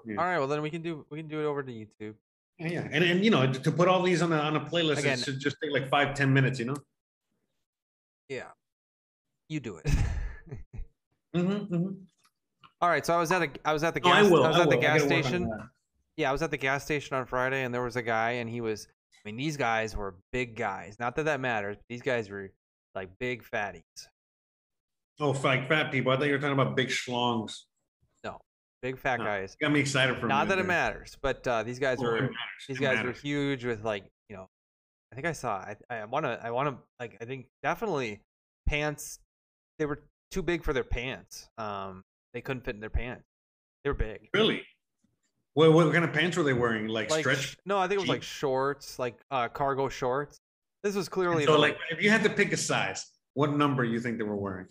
Yeah. 0.05 0.17
All 0.17 0.25
right. 0.25 0.37
Well, 0.37 0.47
then 0.47 0.61
we 0.61 0.69
can 0.69 0.81
do 0.81 1.05
we 1.09 1.17
can 1.17 1.27
do 1.27 1.41
it 1.41 1.45
over 1.45 1.61
to 1.63 1.71
YouTube. 1.71 2.13
Yeah. 2.57 2.87
And, 2.91 3.03
and 3.03 3.23
you 3.25 3.31
know, 3.31 3.51
to 3.51 3.59
to 3.59 3.71
put 3.71 3.87
all 3.87 4.01
these 4.01 4.21
on 4.21 4.31
a 4.31 4.37
on 4.37 4.55
a 4.55 4.61
playlist, 4.61 4.99
Again- 4.99 5.19
it 5.19 5.25
should 5.25 5.39
just 5.39 5.57
take 5.61 5.71
like 5.73 5.89
five, 5.89 6.13
ten 6.15 6.33
minutes, 6.33 6.57
you 6.59 6.65
know? 6.65 6.75
Yeah. 8.29 8.43
You 9.49 9.59
do 9.59 9.77
it. 9.77 9.85
Mm-hmm, 11.35 11.75
mm-hmm. 11.75 11.89
All 12.81 12.89
right. 12.89 13.05
So 13.05 13.13
I 13.13 13.19
was 13.19 13.31
at 13.31 13.43
a 13.43 13.49
I 13.63 13.71
was 13.71 13.83
at 13.83 13.93
the 13.93 13.99
No, 13.99 14.09
gas 14.09 14.25
I 14.25 14.29
will. 14.31 14.43
I 14.45 14.47
was 14.47 14.57
I 14.57 14.63
at 14.63 14.69
the 14.71 14.77
will. 14.77 14.83
I 14.83 14.87
gas 14.87 15.01
gotta 15.03 15.13
work 15.13 15.25
on 15.25 15.29
station. 15.29 15.69
Yeah, 16.17 16.29
I 16.29 16.31
was 16.31 16.41
at 16.41 16.49
the 16.49 16.57
gas 16.57 16.83
station 16.83 17.15
on 17.15 17.27
Friday, 17.27 17.61
and 17.63 17.71
there 17.71 17.83
was 17.83 17.95
a 17.97 18.01
guy, 18.01 18.31
and 18.31 18.49
he 18.49 18.61
was. 18.61 18.87
I 19.13 19.29
mean, 19.29 19.37
these 19.37 19.55
guys 19.55 19.95
were 19.95 20.15
big 20.31 20.55
guys. 20.55 20.97
Not 20.99 21.15
that 21.17 21.25
that 21.25 21.39
matters. 21.39 21.75
But 21.77 21.85
these 21.87 22.01
guys 22.01 22.31
were 22.31 22.49
like 22.95 23.09
big 23.19 23.43
fatties. 23.43 23.83
Oh, 25.19 25.31
like 25.43 25.67
fat 25.69 25.91
people. 25.91 26.11
I 26.11 26.17
thought 26.17 26.25
you 26.25 26.31
were 26.31 26.39
talking 26.39 26.59
about 26.59 26.75
big 26.75 26.87
schlongs. 26.87 27.65
No, 28.23 28.39
big 28.81 28.97
fat 28.97 29.19
No, 29.19 29.25
guys. 29.25 29.55
Got 29.61 29.71
me 29.71 29.81
excited 29.81 30.17
for 30.17 30.25
Not 30.25 30.47
that 30.47 30.57
it 30.57 30.65
matters, 30.65 31.15
but 31.21 31.47
uh, 31.47 31.61
these 31.61 31.77
guys 31.77 31.99
Oh, 31.99 32.05
were 32.05 32.31
these 32.67 32.79
guys 32.79 33.03
were 33.03 33.11
huge 33.11 33.65
with 33.65 33.83
like 33.83 34.05
you 34.29 34.35
know. 34.35 34.49
I 35.11 35.15
think 35.15 35.27
I 35.27 35.31
saw. 35.31 35.55
I 35.57 35.75
I 35.89 36.05
want 36.05 36.25
to. 36.25 36.39
I 36.43 36.51
want 36.51 36.69
to 36.69 36.77
like. 36.99 37.17
I 37.21 37.25
think 37.25 37.47
definitely 37.63 38.21
pants. 38.67 39.19
They 39.79 39.85
were 39.85 40.03
too 40.31 40.41
big 40.43 40.63
for 40.63 40.73
their 40.73 40.83
pants. 40.83 41.49
Um, 41.57 42.03
they 42.33 42.41
couldn't 42.41 42.63
fit 42.63 42.75
in 42.75 42.81
their 42.81 42.89
pants. 42.89 43.23
They 43.83 43.89
were 43.89 43.95
big. 43.95 44.29
Really? 44.33 44.61
What, 45.53 45.73
what 45.73 45.91
kind 45.91 46.05
of 46.05 46.13
pants 46.13 46.37
were 46.37 46.43
they 46.43 46.53
wearing? 46.53 46.87
Like, 46.87 47.09
Like 47.09 47.21
stretch? 47.21 47.57
no, 47.65 47.77
I 47.79 47.87
think 47.87 47.97
it 47.97 48.01
was 48.01 48.09
like 48.09 48.23
shorts, 48.23 48.99
like 48.99 49.17
uh, 49.31 49.47
cargo 49.47 49.89
shorts. 49.89 50.39
This 50.83 50.95
was 50.95 51.09
clearly 51.09 51.45
So, 51.45 51.59
like, 51.59 51.77
if 51.89 52.01
you 52.01 52.09
had 52.09 52.23
to 52.23 52.29
pick 52.29 52.53
a 52.53 52.57
size, 52.57 53.05
what 53.33 53.51
number 53.51 53.83
you 53.83 53.99
think 53.99 54.17
they 54.17 54.23
were 54.23 54.35
wearing? 54.35 54.67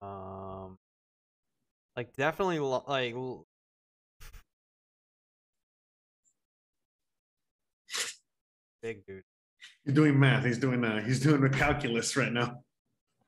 Um, 0.00 0.41
like 1.96 2.14
definitely 2.16 2.58
like 2.58 3.14
big 8.82 9.06
dude. 9.06 9.22
He's 9.84 9.94
doing 9.94 10.18
math. 10.18 10.44
He's 10.44 10.58
doing 10.58 10.84
uh, 10.84 11.02
he's 11.04 11.20
doing 11.20 11.40
the 11.40 11.48
calculus 11.48 12.16
right 12.16 12.32
now. 12.32 12.62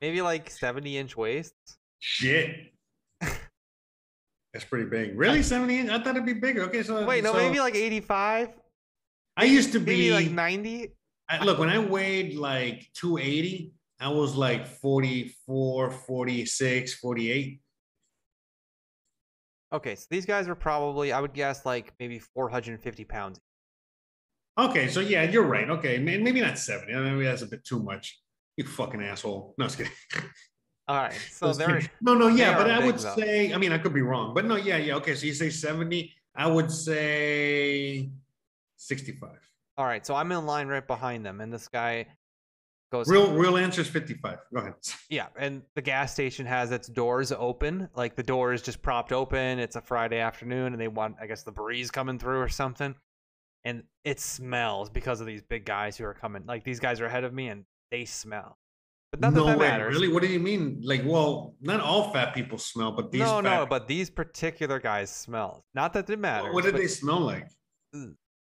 Maybe 0.01 0.21
like 0.23 0.51
seventy 0.51 0.99
inch 0.99 1.17
waists. 1.17 1.79
Shit. 1.99 2.73
That's 3.21 4.65
pretty 4.69 4.89
big. 4.89 5.19
Really, 5.19 5.43
seventy? 5.43 5.79
inch? 5.79 5.91
I 5.91 5.99
thought 5.99 6.17
it'd 6.17 6.27
be 6.27 6.35
bigger. 6.35 6.63
Okay, 6.65 6.83
so 6.83 7.05
Wait, 7.05 7.25
no, 7.25 7.33
so 7.33 7.39
maybe 7.39 7.61
like 7.61 7.75
eighty 7.75 8.01
five. 8.01 8.51
I 9.37 9.45
used 9.45 9.73
to 9.73 9.81
Maybe 9.81 9.97
be 9.97 10.13
like 10.13 10.31
ninety. 10.31 10.93
I, 11.29 11.43
look, 11.43 11.59
when 11.59 11.71
I 11.71 11.79
weighed 11.79 12.37
like 12.37 12.87
280, 12.95 13.73
I 13.99 14.09
was 14.09 14.35
like 14.37 14.67
44, 14.67 15.91
46, 15.91 16.95
48. 16.95 17.61
Okay, 19.75 19.97
so 19.97 20.07
these 20.09 20.25
guys 20.25 20.47
were 20.47 20.55
probably 20.55 21.13
I 21.13 21.21
would 21.21 21.35
guess 21.35 21.67
like 21.67 21.93
maybe 21.99 22.21
four 22.21 22.49
hundred 22.49 22.75
and 22.75 22.81
fifty 22.81 23.05
pounds. 23.05 23.41
Okay, 24.57 24.87
so 24.87 25.01
yeah, 25.01 25.25
you're 25.25 25.43
right. 25.43 25.69
Okay, 25.69 25.99
maybe 25.99 26.41
not 26.41 26.57
70. 26.59 26.93
Maybe 26.93 27.25
that's 27.25 27.43
a 27.43 27.47
bit 27.47 27.65
too 27.65 27.83
much. 27.83 28.21
You 28.57 28.65
fucking 28.65 29.03
asshole. 29.03 29.53
No, 29.59 29.65
just 29.65 29.79
kidding. 29.79 29.93
All 30.87 30.97
right, 30.97 31.19
so 31.33 31.49
Just 31.49 31.59
they're 31.59 31.81
no, 32.03 32.15
no, 32.15 32.29
yeah, 32.29 32.57
but 32.57 32.71
I 32.71 32.85
would 32.85 32.99
though. 32.99 33.17
say, 33.17 33.53
I 33.55 33.57
mean, 33.57 33.73
I 33.73 33.79
could 33.79 33.95
be 33.95 34.03
wrong, 34.03 34.35
but 34.35 34.45
no, 34.45 34.57
yeah, 34.57 34.77
yeah. 34.77 34.97
Okay, 34.97 35.15
so 35.15 35.25
you 35.27 35.33
say 35.33 35.49
70, 35.49 36.13
I 36.37 36.47
would 36.47 36.71
say 36.71 38.11
65. 38.77 39.31
all 39.79 39.87
right. 39.87 40.07
So 40.07 40.15
I'm 40.15 40.31
in 40.31 40.45
line 40.45 40.69
right 40.69 40.87
behind 40.87 41.25
them, 41.25 41.41
and 41.41 41.51
this 41.53 41.69
guy 41.69 42.07
goes 42.95 43.09
Real, 43.09 43.33
real 43.33 43.57
answer 43.57 43.81
is 43.81 43.89
55. 43.89 44.39
Go 44.53 44.61
ahead. 44.61 44.75
Yeah, 45.11 45.27
and 45.39 45.63
the 45.75 45.83
gas 45.83 46.13
station 46.13 46.47
has 46.47 46.71
its 46.71 46.89
doors 46.89 47.33
open. 47.33 47.89
Like 47.95 48.17
the 48.17 48.23
door 48.23 48.53
is 48.53 48.63
just 48.63 48.83
propped 48.83 49.13
open. 49.13 49.59
It's 49.59 49.77
a 49.77 49.81
Friday 49.81 50.19
afternoon, 50.19 50.73
and 50.73 50.81
they 50.81 50.89
want, 50.89 51.17
I 51.21 51.27
guess, 51.27 51.43
the 51.43 51.53
breeze 51.53 51.91
coming 51.91 52.19
through 52.19 52.41
or 52.41 52.49
something. 52.49 52.95
And 53.65 53.85
it 54.05 54.21
smells 54.21 54.91
because 54.91 55.21
of 55.21 55.27
these 55.27 55.43
big 55.43 55.65
guys 55.65 55.97
who 55.97 56.05
are 56.05 56.15
coming. 56.15 56.45
Like 56.47 56.65
these 56.65 56.81
guys 56.81 57.01
are 57.01 57.07
ahead 57.07 57.25
of 57.25 57.33
me, 57.35 57.49
and 57.49 57.65
they 57.91 58.05
smell. 58.05 58.59
But 59.11 59.21
not 59.21 59.35
no 59.35 59.47
that 59.47 59.59
way, 59.59 59.69
matters. 59.69 59.95
really? 59.95 60.09
What 60.09 60.23
do 60.23 60.29
you 60.29 60.41
mean? 60.41 60.81
Like, 60.83 61.03
well, 61.05 61.55
not 61.61 61.81
all 61.81 62.13
fat 62.13 62.35
people 62.35 62.59
smell, 62.59 62.93
but 62.93 63.13
these 63.13 63.21
no, 63.21 63.37
fat 63.37 63.43
no, 63.43 63.67
but 63.67 63.87
these 63.87 64.11
particular 64.11 64.81
guys 64.81 65.11
smell. 65.11 65.65
Not 65.75 65.93
that 65.93 66.11
it 66.11 66.19
matters. 66.19 66.53
what 66.53 66.65
did 66.65 66.77
they 66.77 66.89
smell 66.89 67.21
like? 67.21 67.49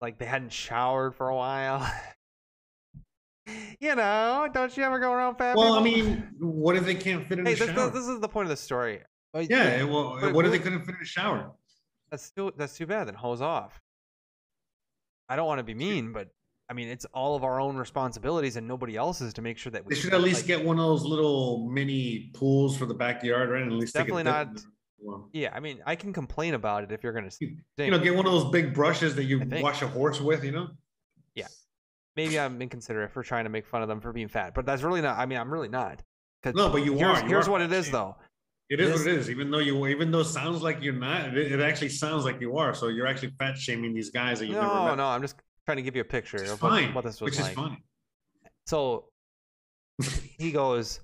Like 0.01 0.17
they 0.17 0.25
hadn't 0.25 0.53
showered 0.53 1.15
for 1.15 1.29
a 1.29 1.35
while. 1.35 1.89
you 3.79 3.95
know, 3.95 4.47
don't 4.53 4.75
you 4.75 4.83
ever 4.83 4.99
go 4.99 5.11
around 5.11 5.35
fat 5.35 5.55
Well, 5.55 5.73
I 5.73 5.83
mean, 5.83 6.27
what 6.39 6.75
if 6.75 6.85
they 6.85 6.95
can't 6.95 7.27
fit 7.27 7.39
in 7.39 7.45
hey, 7.45 7.53
the 7.53 7.65
this, 7.65 7.75
shower? 7.75 7.89
this 7.89 8.07
is 8.07 8.19
the 8.19 8.27
point 8.27 8.45
of 8.45 8.49
the 8.49 8.57
story. 8.57 8.99
Like, 9.33 9.49
yeah, 9.49 9.83
well, 9.83 10.17
but 10.19 10.29
uh, 10.29 10.33
what 10.33 10.45
if 10.45 10.51
they 10.51 10.59
couldn't 10.59 10.81
fit 10.81 10.93
in 10.95 10.99
the 10.99 11.05
shower? 11.05 11.51
That's 12.09 12.29
too 12.31 12.51
that's 12.57 12.75
too 12.75 12.85
bad. 12.85 13.07
Then 13.07 13.15
hose 13.15 13.41
off. 13.41 13.79
I 15.29 15.37
don't 15.37 15.47
want 15.47 15.59
to 15.59 15.63
be 15.63 15.73
mean, 15.73 16.11
but 16.11 16.27
I 16.69 16.73
mean 16.73 16.89
it's 16.89 17.05
all 17.13 17.35
of 17.37 17.43
our 17.45 17.59
own 17.61 17.77
responsibilities 17.77 18.57
and 18.57 18.67
nobody 18.67 18.97
else's 18.97 19.33
to 19.35 19.41
make 19.41 19.57
sure 19.57 19.71
that 19.71 19.85
we 19.85 19.95
They 19.95 20.01
should 20.01 20.13
at 20.13 20.21
least 20.21 20.41
like- 20.41 20.47
get 20.47 20.65
one 20.65 20.77
of 20.77 20.85
those 20.85 21.03
little 21.03 21.69
mini 21.69 22.31
pools 22.33 22.77
for 22.77 22.85
the 22.85 22.93
backyard, 22.93 23.49
right? 23.49 23.61
And 23.61 23.71
at 23.71 23.77
least 23.77 23.93
Definitely 23.93 24.23
not- 24.23 24.49
one. 24.97 25.23
Yeah, 25.31 25.51
I 25.53 25.61
mean 25.61 25.81
I 25.85 25.95
can 25.95 26.11
complain 26.11 26.53
about 26.53 26.83
it 26.83 26.91
if 26.91 27.01
you're 27.03 27.13
gonna. 27.13 27.31
You 27.39 27.89
know, 27.89 27.97
get 27.99 28.13
one 28.13 28.25
of 28.25 28.33
those 28.33 28.51
big 28.51 28.73
brushes 28.73 29.15
that 29.15 29.23
you 29.23 29.41
wash 29.61 29.81
a 29.81 29.87
horse 29.87 30.19
with. 30.19 30.43
You 30.43 30.51
know. 30.51 30.67
Maybe 32.15 32.39
I'm 32.39 32.61
inconsiderate 32.61 33.11
for 33.11 33.23
trying 33.23 33.45
to 33.45 33.49
make 33.49 33.65
fun 33.65 33.81
of 33.81 33.87
them 33.87 34.01
for 34.01 34.11
being 34.11 34.27
fat, 34.27 34.53
but 34.53 34.65
that's 34.65 34.81
really 34.81 35.01
not. 35.01 35.17
I 35.17 35.25
mean 35.25 35.37
I'm 35.39 35.51
really 35.51 35.69
not. 35.69 36.01
No, 36.55 36.69
but 36.69 36.83
you 36.83 36.97
here's, 36.97 37.19
are. 37.19 37.21
you 37.23 37.27
here's 37.29 37.47
are 37.47 37.51
what 37.51 37.61
it 37.61 37.71
is 37.71 37.91
though. 37.91 38.15
It 38.69 38.79
is 38.79 38.89
This- 38.89 38.99
what 38.99 39.07
it 39.13 39.19
is. 39.19 39.29
Even 39.29 39.51
though 39.51 39.59
you, 39.59 39.85
even 39.87 40.11
though 40.11 40.21
it 40.21 40.25
sounds 40.25 40.61
like 40.61 40.81
you're 40.81 40.93
not, 40.93 41.37
it, 41.37 41.51
it 41.51 41.59
actually 41.59 41.89
sounds 41.89 42.23
like 42.25 42.39
you 42.41 42.57
are. 42.57 42.73
So 42.73 42.87
you're 42.87 43.05
actually 43.07 43.33
fat 43.37 43.57
shaming 43.57 43.93
these 43.93 44.09
guys 44.09 44.39
that 44.39 44.45
you 44.47 44.53
never 44.53 44.65
No, 44.65 44.85
met. 44.85 44.95
no, 44.95 45.05
I'm 45.07 45.21
just 45.21 45.35
trying 45.65 45.75
to 45.77 45.81
give 45.83 45.95
you 45.95 46.01
a 46.01 46.05
picture 46.05 46.37
It's 46.37 46.51
of 46.51 46.61
what, 46.61 46.95
what 46.95 47.03
this 47.03 47.19
was 47.21 47.31
which 47.31 47.39
like. 47.39 47.51
is 47.51 47.55
fine. 47.55 47.77
So 48.65 49.05
he 50.39 50.51
goes, 50.51 50.99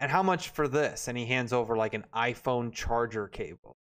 and 0.00 0.10
how 0.10 0.22
much 0.22 0.48
for 0.48 0.66
this? 0.66 1.08
And 1.08 1.16
he 1.18 1.26
hands 1.26 1.52
over 1.52 1.76
like 1.76 1.94
an 1.94 2.04
iPhone 2.14 2.72
charger 2.72 3.28
cable. 3.28 3.76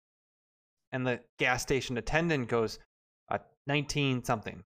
And 0.92 1.06
the 1.06 1.20
gas 1.38 1.62
station 1.62 1.96
attendant 1.96 2.48
goes, 2.48 2.78
uh, 3.30 3.38
19 3.66 4.24
something. 4.24 4.64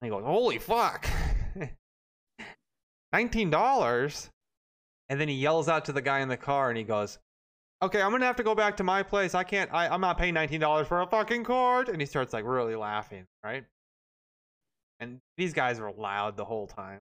And 0.00 0.06
he 0.06 0.10
goes, 0.10 0.24
holy 0.24 0.58
fuck. 0.58 1.08
$19? 3.14 4.28
And 5.08 5.20
then 5.20 5.28
he 5.28 5.34
yells 5.34 5.68
out 5.68 5.86
to 5.86 5.92
the 5.92 6.02
guy 6.02 6.20
in 6.20 6.28
the 6.28 6.36
car 6.36 6.68
and 6.68 6.76
he 6.76 6.84
goes, 6.84 7.18
okay, 7.82 8.02
I'm 8.02 8.10
gonna 8.10 8.26
have 8.26 8.36
to 8.36 8.42
go 8.42 8.54
back 8.54 8.76
to 8.78 8.84
my 8.84 9.02
place. 9.02 9.34
I 9.34 9.42
can't. 9.44 9.72
I, 9.72 9.88
I'm 9.88 10.00
not 10.02 10.18
paying 10.18 10.34
nineteen 10.34 10.60
dollars 10.60 10.86
for 10.86 11.00
a 11.00 11.06
fucking 11.06 11.44
cord. 11.44 11.88
And 11.88 12.00
he 12.00 12.06
starts 12.06 12.32
like 12.34 12.44
really 12.44 12.76
laughing, 12.76 13.24
right? 13.42 13.64
And 15.00 15.20
these 15.38 15.54
guys 15.54 15.80
were 15.80 15.90
loud 15.92 16.36
the 16.36 16.44
whole 16.44 16.66
time. 16.66 16.98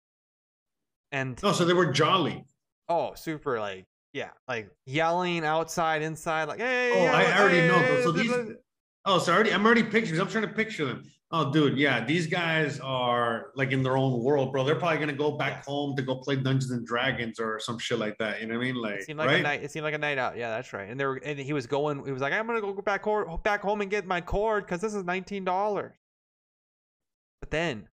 And 1.12 1.38
Oh, 1.44 1.52
so 1.52 1.66
they 1.66 1.74
were 1.74 1.92
jolly. 1.92 2.46
oh, 2.88 3.14
super 3.16 3.60
like 3.60 3.84
yeah, 4.14 4.30
like 4.48 4.70
yelling 4.86 5.44
outside, 5.44 6.02
inside, 6.02 6.46
like 6.48 6.60
hey. 6.60 6.94
Oh, 6.96 7.06
I 7.14 7.38
already 7.40 7.68
know, 7.68 8.02
so 8.04 8.12
these- 8.12 8.28
blah, 8.28 8.44
blah." 8.44 8.54
Oh, 9.06 9.20
so 9.20 9.34
already 9.34 9.52
I'm 9.54 9.66
already 9.66 9.84
picturing. 9.84 10.22
I'm 10.22 10.28
trying 10.30 10.48
to 10.48 10.54
picture 10.54 10.86
them. 10.86 11.04
Oh, 11.30 11.52
dude, 11.52 11.78
yeah, 11.78 12.06
these 12.06 12.26
guys 12.26 12.80
are 12.80 13.52
like 13.54 13.72
in 13.74 13.84
their 13.84 13.98
own 13.98 14.24
world, 14.24 14.54
bro. 14.54 14.64
They're 14.64 14.76
probably 14.80 15.00
gonna 15.00 15.12
go 15.12 15.32
back 15.32 15.66
home 15.66 15.94
to 15.98 16.02
go 16.02 16.16
play 16.16 16.38
Dungeons 16.38 16.72
and 16.72 16.88
Dragons 16.88 17.38
or 17.38 17.60
some 17.60 17.78
shit 17.78 18.00
like 18.00 18.18
that. 18.20 18.40
You 18.40 18.48
know 18.48 18.58
what 18.58 18.62
I 18.64 18.72
mean? 18.72 18.76
Like, 18.82 18.96
It 19.00 19.04
seemed 19.08 19.20
like 19.20 19.28
right? 19.28 19.40
a 19.42 19.44
night. 19.44 19.62
It 19.64 19.72
seemed 19.72 19.84
like 19.84 19.94
a 19.94 19.98
night 19.98 20.18
out. 20.18 20.38
Yeah, 20.38 20.50
that's 20.52 20.72
right. 20.72 20.90
And 20.90 20.98
there, 20.98 21.10
were, 21.10 21.18
and 21.18 21.38
he 21.38 21.52
was 21.52 21.68
going. 21.68 22.06
He 22.06 22.12
was 22.14 22.22
like, 22.22 22.32
"I'm 22.32 22.48
gonna 22.48 22.62
go 22.62 22.74
back 22.82 23.04
hor- 23.04 23.38
back 23.40 23.62
home 23.62 23.82
and 23.82 23.92
get 23.92 24.06
my 24.06 24.22
cord 24.22 24.66
because 24.66 24.80
this 24.80 24.94
is 24.94 25.04
nineteen 25.04 25.44
dollars." 25.44 25.96
But 27.42 27.52
then, 27.52 27.90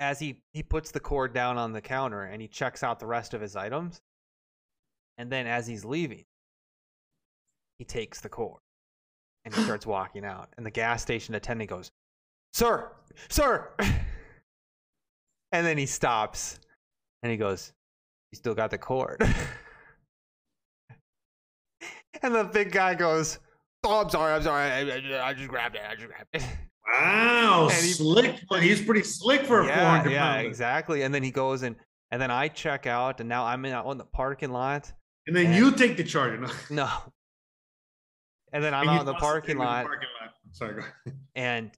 as 0.00 0.18
he 0.18 0.42
he 0.52 0.64
puts 0.64 0.90
the 0.90 0.98
cord 1.00 1.32
down 1.32 1.56
on 1.56 1.72
the 1.72 1.80
counter 1.80 2.24
and 2.24 2.42
he 2.42 2.48
checks 2.48 2.82
out 2.82 2.98
the 2.98 3.06
rest 3.06 3.32
of 3.32 3.40
his 3.40 3.54
items, 3.54 4.00
and 5.18 5.30
then 5.30 5.46
as 5.46 5.68
he's 5.68 5.84
leaving, 5.84 6.24
he 7.78 7.84
takes 7.84 8.20
the 8.20 8.28
cord 8.28 8.60
and 9.44 9.54
he 9.54 9.62
starts 9.62 9.86
walking 9.86 10.24
out. 10.24 10.48
And 10.56 10.66
the 10.66 10.70
gas 10.70 11.02
station 11.02 11.34
attendant 11.34 11.70
goes, 11.70 11.90
"Sir, 12.52 12.90
sir," 13.28 13.70
and 15.52 15.66
then 15.66 15.78
he 15.78 15.86
stops 15.86 16.58
and 17.22 17.30
he 17.30 17.36
goes, 17.38 17.72
you 18.32 18.36
still 18.36 18.54
got 18.54 18.70
the 18.70 18.78
cord. 18.78 19.20
and 22.22 22.34
the 22.34 22.44
big 22.44 22.72
guy 22.72 22.94
goes, 22.94 23.38
Oh, 23.84 24.02
I'm 24.02 24.10
sorry, 24.10 24.34
I'm 24.34 24.42
sorry. 24.42 24.70
I, 24.70 24.80
I- 25.18 25.28
I 25.30 25.34
just 25.34 25.48
grabbed 25.48 25.74
it. 25.76 25.82
I 25.88 25.94
just 25.94 26.06
grabbed 26.06 26.28
it. 26.34 26.42
Wow, 26.92 27.68
And 27.72 27.84
he- 27.84 27.92
slick. 27.92 28.40
But 28.48 28.62
he's 28.62 28.82
pretty 28.82 29.02
slick 29.02 29.44
for 29.46 29.60
a 29.62 29.66
yeah, 29.66 29.78
400 29.80 30.10
yeah, 30.10 30.32
pounder. 30.34 30.48
exactly. 30.48 31.02
And 31.02 31.14
then 31.14 31.22
he 31.22 31.30
goes 31.30 31.62
and 31.62 31.76
and 32.12 32.20
then 32.20 32.32
I 32.32 32.48
check 32.48 32.88
out, 32.88 33.20
and 33.20 33.28
now 33.28 33.44
I'm 33.44 33.64
in 33.64 33.72
on 33.72 33.96
the 33.96 34.04
parking 34.04 34.50
lot. 34.50 34.92
And 35.28 35.36
then 35.36 35.46
And- 35.46 35.54
you 35.54 35.70
take 35.72 35.96
the 35.96 36.04
charger. 36.04 36.44
No. 36.70 36.88
And 38.52 38.62
then 38.64 38.74
I'm 38.74 38.82
And 38.82 38.90
out 38.90 39.00
in 39.00 39.06
the 39.06 39.12
toss 39.12 39.20
it 39.20 39.24
parking 39.24 39.58
the 39.58 39.64
lot, 39.64 39.84
parking 39.86 40.08
lot. 40.20 40.34
Sorry. 40.52 40.82
And 41.34 41.70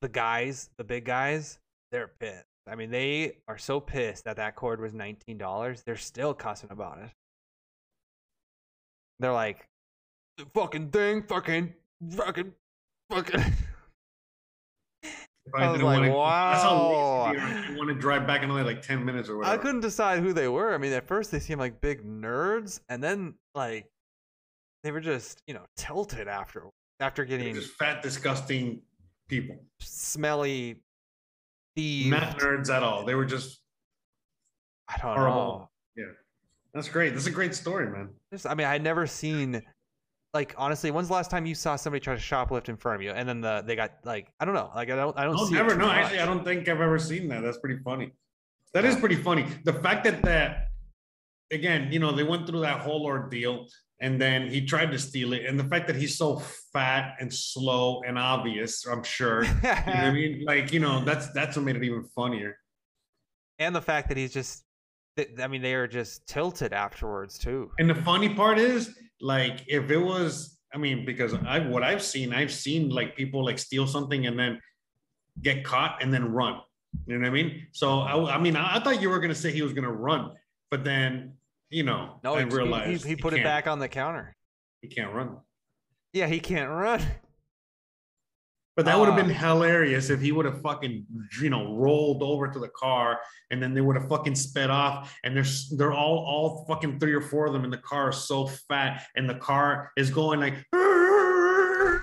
the 0.00 0.08
guys, 0.08 0.70
the 0.78 0.84
big 0.84 1.04
guys, 1.04 1.58
they're 1.90 2.12
pissed. 2.20 2.46
I 2.68 2.76
mean, 2.76 2.90
they 2.90 3.38
are 3.48 3.58
so 3.58 3.80
pissed 3.80 4.24
that 4.24 4.36
that 4.36 4.54
cord 4.54 4.80
was 4.80 4.94
nineteen 4.94 5.36
dollars. 5.38 5.82
They're 5.82 5.96
still 5.96 6.32
cussing 6.34 6.70
about 6.70 6.98
it. 6.98 7.10
They're 9.18 9.32
like, 9.32 9.68
"The 10.38 10.46
fucking 10.54 10.90
thing, 10.90 11.24
fucking, 11.24 11.74
fucking, 12.10 12.52
fucking." 13.10 13.44
If 15.44 15.52
I 15.56 15.70
was 15.72 15.82
like, 15.82 16.00
wanna- 16.00 16.12
wow. 16.14 17.26
lazy 17.32 17.40
they 17.40 17.44
are. 17.44 17.70
You 17.72 17.76
want 17.76 17.88
to 17.88 17.94
drive 17.96 18.26
back 18.28 18.44
another 18.44 18.62
like 18.62 18.80
10 18.80 19.04
minutes 19.04 19.28
or 19.28 19.38
whatever. 19.38 19.54
I 19.54 19.58
couldn't 19.60 19.80
decide 19.80 20.20
who 20.20 20.32
they 20.32 20.46
were. 20.46 20.72
I 20.72 20.78
mean, 20.78 20.92
at 20.92 21.06
first 21.06 21.32
they 21.32 21.40
seemed 21.40 21.58
like 21.58 21.80
big 21.80 22.04
nerds, 22.04 22.78
and 22.88 23.02
then 23.02 23.34
like 23.54 23.90
they 24.82 24.90
were 24.90 25.00
just, 25.00 25.42
you 25.46 25.54
know, 25.54 25.64
tilted 25.76 26.28
after 26.28 26.64
after 27.00 27.24
getting 27.24 27.54
just 27.54 27.72
fat, 27.72 28.02
disgusting 28.02 28.80
people. 29.28 29.56
smelly 29.80 30.82
thieves. 31.74 32.10
Not 32.10 32.38
nerds 32.38 32.70
at 32.70 32.82
all. 32.82 33.04
They 33.04 33.14
were 33.14 33.24
just 33.24 33.60
I 34.88 34.98
don't 34.98 35.16
horrible. 35.16 35.36
know. 35.36 35.68
Yeah, 35.96 36.12
that's 36.74 36.88
great. 36.88 37.14
That's 37.14 37.26
a 37.26 37.30
great 37.30 37.54
story, 37.54 37.90
man. 37.90 38.10
Just, 38.32 38.46
I 38.46 38.54
mean, 38.54 38.66
I 38.66 38.72
had 38.72 38.82
never 38.82 39.06
seen 39.06 39.62
like 40.34 40.54
honestly. 40.56 40.90
When's 40.90 41.08
the 41.08 41.14
last 41.14 41.30
time 41.30 41.46
you 41.46 41.54
saw 41.54 41.76
somebody 41.76 42.00
try 42.00 42.14
to 42.14 42.20
shoplift 42.20 42.68
in 42.68 42.76
front 42.76 42.96
of 42.96 43.02
you, 43.02 43.10
and 43.10 43.28
then 43.28 43.40
the 43.40 43.62
they 43.66 43.76
got 43.76 43.92
like 44.04 44.32
I 44.40 44.44
don't 44.44 44.54
know, 44.54 44.70
like 44.74 44.90
I 44.90 44.96
don't 44.96 45.16
I 45.18 45.24
don't 45.24 45.38
see 45.46 45.54
never. 45.54 45.76
No, 45.76 45.90
actually, 45.90 46.20
I 46.20 46.26
don't 46.26 46.44
think 46.44 46.68
I've 46.68 46.80
ever 46.80 46.98
seen 46.98 47.28
that. 47.28 47.42
That's 47.42 47.58
pretty 47.58 47.82
funny. 47.82 48.12
That 48.74 48.84
is 48.84 48.96
pretty 48.96 49.16
funny. 49.16 49.46
The 49.64 49.74
fact 49.74 50.04
that 50.04 50.22
that 50.22 50.68
again, 51.50 51.92
you 51.92 51.98
know, 51.98 52.12
they 52.12 52.22
went 52.22 52.46
through 52.46 52.60
that 52.60 52.80
whole 52.80 53.04
ordeal, 53.04 53.66
and 54.02 54.20
then 54.20 54.48
he 54.48 54.66
tried 54.66 54.90
to 54.90 54.98
steal 54.98 55.32
it, 55.32 55.46
and 55.46 55.58
the 55.58 55.64
fact 55.64 55.86
that 55.86 55.96
he's 55.96 56.18
so 56.18 56.36
fat 56.72 57.14
and 57.20 57.32
slow 57.32 58.02
and 58.06 58.18
obvious, 58.18 58.84
I'm 58.86 59.02
sure. 59.04 59.44
You 59.44 59.50
know 59.50 59.58
what 59.62 59.88
I 59.88 60.10
mean? 60.20 60.44
Like, 60.44 60.72
you 60.72 60.80
know, 60.80 61.04
that's 61.04 61.32
that's 61.32 61.56
what 61.56 61.64
made 61.64 61.76
it 61.76 61.84
even 61.84 62.04
funnier. 62.14 62.58
and 63.58 63.74
the 63.74 63.80
fact 63.80 64.08
that 64.08 64.16
he's 64.16 64.32
just, 64.32 64.64
I 65.40 65.46
mean, 65.46 65.62
they 65.62 65.74
are 65.74 65.86
just 65.86 66.26
tilted 66.26 66.72
afterwards 66.72 67.38
too. 67.38 67.70
And 67.78 67.88
the 67.88 67.94
funny 67.94 68.34
part 68.34 68.58
is, 68.58 68.94
like, 69.20 69.60
if 69.68 69.90
it 69.90 69.98
was, 69.98 70.58
I 70.74 70.78
mean, 70.78 71.04
because 71.04 71.34
I 71.34 71.60
what 71.60 71.82
I've 71.84 72.02
seen, 72.02 72.34
I've 72.34 72.52
seen 72.52 72.88
like 72.90 73.16
people 73.16 73.44
like 73.44 73.58
steal 73.58 73.86
something 73.86 74.26
and 74.26 74.36
then 74.38 74.58
get 75.40 75.64
caught 75.64 76.02
and 76.02 76.12
then 76.12 76.32
run. 76.32 76.60
You 77.06 77.14
know 77.14 77.20
what 77.20 77.28
I 77.28 77.30
mean? 77.30 77.66
So 77.72 78.00
I, 78.00 78.34
I 78.34 78.38
mean, 78.38 78.56
I, 78.56 78.76
I 78.76 78.80
thought 78.80 79.00
you 79.00 79.10
were 79.10 79.20
gonna 79.20 79.34
say 79.34 79.52
he 79.52 79.62
was 79.62 79.72
gonna 79.72 79.92
run, 79.92 80.32
but 80.70 80.82
then 80.82 81.34
you 81.72 81.82
know, 81.82 82.20
No, 82.22 82.34
I 82.34 82.42
he, 82.44 82.48
he- 82.48 82.54
realized 82.54 83.02
he, 83.04 83.10
he 83.10 83.16
put 83.16 83.34
it 83.34 83.42
back 83.42 83.66
on 83.66 83.78
the 83.78 83.88
counter. 83.88 84.34
He 84.82 84.88
can't 84.88 85.12
run. 85.12 85.38
Yeah, 86.12 86.26
he 86.26 86.40
can't 86.40 86.70
run. 86.70 87.02
But 88.76 88.86
that 88.86 88.98
would 88.98 89.08
have 89.10 89.18
Ah. 89.18 89.22
been 89.22 89.30
hilarious 89.34 90.08
if 90.08 90.20
he 90.22 90.32
would 90.32 90.46
have 90.46 90.62
fucking, 90.62 91.04
you 91.42 91.50
know, 91.50 91.76
rolled 91.76 92.22
over 92.22 92.48
to 92.48 92.58
the 92.58 92.70
car 92.70 93.20
and 93.50 93.62
then 93.62 93.74
they 93.74 93.82
would 93.82 93.96
have 93.96 94.08
fucking 94.08 94.34
sped 94.34 94.70
off. 94.70 95.14
And 95.24 95.36
they're 95.36 95.44
they're 95.76 95.92
all 95.92 96.18
all 96.18 96.64
fucking 96.66 96.98
three 96.98 97.12
or 97.12 97.20
four 97.20 97.46
of 97.46 97.52
them 97.52 97.64
in 97.64 97.70
the 97.70 97.76
car 97.78 98.08
are 98.08 98.12
so 98.12 98.46
fat, 98.46 99.06
and 99.14 99.28
the 99.28 99.34
car 99.34 99.92
is 99.96 100.10
going 100.10 100.40
like, 100.40 100.54
and 100.72 102.02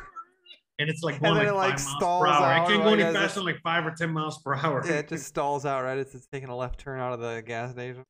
it's 0.89 1.03
like 1.03 1.15
And 1.15 1.23
going 1.23 1.45
then 1.45 1.53
like, 1.55 1.73
it, 1.73 1.75
like, 1.77 1.79
five 1.79 1.85
miles 1.85 1.97
stalls 1.97 2.23
per 2.23 2.27
hour. 2.29 2.45
out, 2.53 2.63
It 2.63 2.67
can't 2.71 2.83
go 2.83 2.93
any 2.93 3.03
faster 3.03 3.39
than 3.39 3.45
like 3.45 3.61
five 3.61 3.85
or 3.85 3.91
ten 3.91 4.11
miles 4.11 4.41
per 4.41 4.55
hour. 4.55 4.83
Yeah, 4.85 4.93
it 4.99 5.07
just 5.09 5.25
stalls 5.25 5.65
out 5.65 5.83
right 5.83 5.97
as 5.97 6.13
it's 6.15 6.27
taking 6.27 6.49
a 6.49 6.55
left 6.55 6.79
turn 6.79 6.99
out 6.99 7.13
of 7.13 7.19
the 7.19 7.43
gas 7.45 7.71
station. 7.71 8.03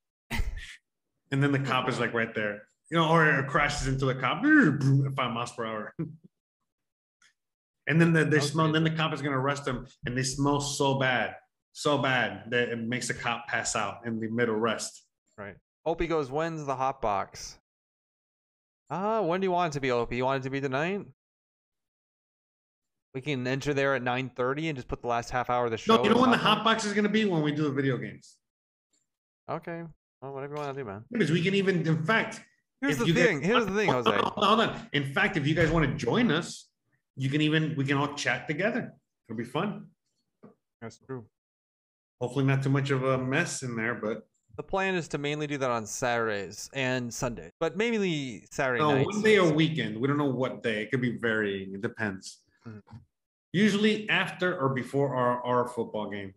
And 1.31 1.41
then 1.43 1.51
the 1.51 1.59
cop 1.59 1.89
is 1.89 1.99
like 1.99 2.13
right 2.13 2.33
there, 2.33 2.63
you 2.89 2.97
know, 2.97 3.09
or 3.09 3.27
it 3.27 3.47
crashes 3.47 3.87
into 3.87 4.05
the 4.05 4.15
cop 4.15 4.43
at 4.43 5.13
five 5.15 5.31
miles 5.31 5.51
per 5.51 5.65
hour. 5.65 5.93
and 7.87 8.01
then 8.01 8.13
the, 8.13 8.25
they 8.25 8.37
was 8.37 8.51
smell, 8.51 8.71
then 8.71 8.83
the 8.83 8.91
cop 8.91 9.13
is 9.13 9.21
gonna 9.21 9.37
arrest 9.37 9.65
them, 9.65 9.85
and 10.05 10.17
they 10.17 10.23
smell 10.23 10.59
so 10.59 10.99
bad, 10.99 11.35
so 11.73 11.97
bad 11.97 12.43
that 12.51 12.69
it 12.69 12.79
makes 12.79 13.07
the 13.07 13.13
cop 13.13 13.47
pass 13.47 13.75
out 13.75 13.97
in 14.05 14.19
the 14.19 14.29
mid 14.29 14.49
arrest. 14.49 15.05
Right. 15.37 15.55
Opie 15.85 16.07
goes, 16.07 16.29
when's 16.29 16.65
the 16.65 16.75
hot 16.75 17.01
box? 17.01 17.57
Ah, 18.89 19.21
when 19.21 19.39
do 19.39 19.45
you 19.45 19.51
want 19.51 19.73
it 19.73 19.75
to 19.75 19.81
be, 19.81 19.91
Opie? 19.91 20.17
You 20.17 20.25
want 20.25 20.41
it 20.41 20.43
to 20.43 20.49
be 20.49 20.59
tonight? 20.59 21.05
We 23.13 23.21
can 23.21 23.45
enter 23.47 23.73
there 23.73 23.95
at 23.95 24.03
9.30 24.03 24.69
and 24.69 24.77
just 24.77 24.87
put 24.87 25.01
the 25.01 25.07
last 25.07 25.29
half 25.29 25.49
hour 25.49 25.65
of 25.65 25.71
the 25.71 25.77
show. 25.77 25.95
No, 25.95 26.03
you 26.03 26.09
know 26.09 26.21
when 26.21 26.31
the 26.31 26.37
hot 26.37 26.63
box 26.63 26.85
is 26.85 26.93
gonna 26.93 27.09
be 27.09 27.25
when 27.25 27.41
we 27.41 27.51
do 27.51 27.63
the 27.63 27.71
video 27.71 27.97
games. 27.97 28.35
Okay. 29.49 29.83
Well, 30.21 30.33
whatever 30.33 30.55
you 30.55 30.61
want 30.61 30.75
to 30.75 30.81
do, 30.83 30.87
man. 30.87 31.03
Because 31.11 31.31
we 31.31 31.41
can 31.41 31.55
even, 31.55 31.85
in 31.87 32.03
fact, 32.03 32.41
Here's 32.81 32.93
if 32.93 32.99
the 32.99 33.05
you 33.07 33.13
guys- 33.13 33.25
thing. 33.25 33.41
Here's 33.41 33.65
the 33.65 33.71
thing, 33.75 33.89
hold 33.89 34.07
on, 34.07 34.13
Jose. 34.13 34.23
Hold 34.23 34.33
on, 34.37 34.57
hold 34.59 34.69
on. 34.69 34.89
In 34.93 35.13
fact, 35.13 35.37
if 35.37 35.47
you 35.47 35.55
guys 35.55 35.69
want 35.71 35.85
to 35.89 35.93
join 35.95 36.31
us, 36.31 36.67
you 37.15 37.29
can 37.29 37.41
even 37.41 37.75
we 37.77 37.85
can 37.85 37.97
all 37.97 38.13
chat 38.15 38.47
together. 38.47 38.93
It'll 39.27 39.37
be 39.37 39.43
fun. 39.43 39.87
That's 40.81 40.97
true. 40.99 41.25
Hopefully, 42.21 42.45
not 42.45 42.63
too 42.63 42.69
much 42.69 42.89
of 42.89 43.03
a 43.03 43.17
mess 43.17 43.63
in 43.63 43.75
there, 43.75 43.95
but 43.95 44.27
The 44.57 44.63
plan 44.63 44.95
is 44.95 45.07
to 45.09 45.17
mainly 45.17 45.47
do 45.47 45.57
that 45.57 45.69
on 45.69 45.85
Saturdays 45.85 46.69
and 46.73 47.13
Sundays, 47.13 47.51
but 47.59 47.75
mainly 47.77 48.45
Saturday 48.51 48.79
no, 48.81 48.93
nights. 48.95 49.13
one 49.13 49.21
day 49.23 49.35
a 49.37 49.43
weekend. 49.43 49.97
We 49.99 50.07
don't 50.07 50.17
know 50.17 50.25
what 50.31 50.63
day. 50.63 50.81
It 50.83 50.91
could 50.91 51.01
be 51.01 51.17
varying. 51.17 51.73
It 51.73 51.81
depends. 51.81 52.39
Mhm. 52.67 52.81
Usually 53.51 54.07
after 54.09 54.57
or 54.59 54.69
before 54.69 55.15
our, 55.15 55.41
our 55.43 55.67
football 55.67 56.09
game. 56.09 56.33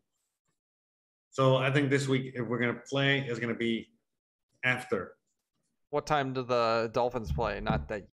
So 1.33 1.57
I 1.57 1.71
think 1.71 1.89
this 1.89 2.07
week, 2.07 2.35
if 2.35 2.47
we're 2.47 2.59
gonna 2.59 2.81
play, 2.89 3.21
is 3.21 3.39
gonna 3.39 3.55
be 3.55 3.89
after 4.65 5.17
What 5.89 6.07
time 6.07 6.35
do 6.35 6.43
the 6.43 6.91
Dolphins 6.93 7.33
play? 7.33 7.59
Not 7.61 7.89
that 7.89 8.07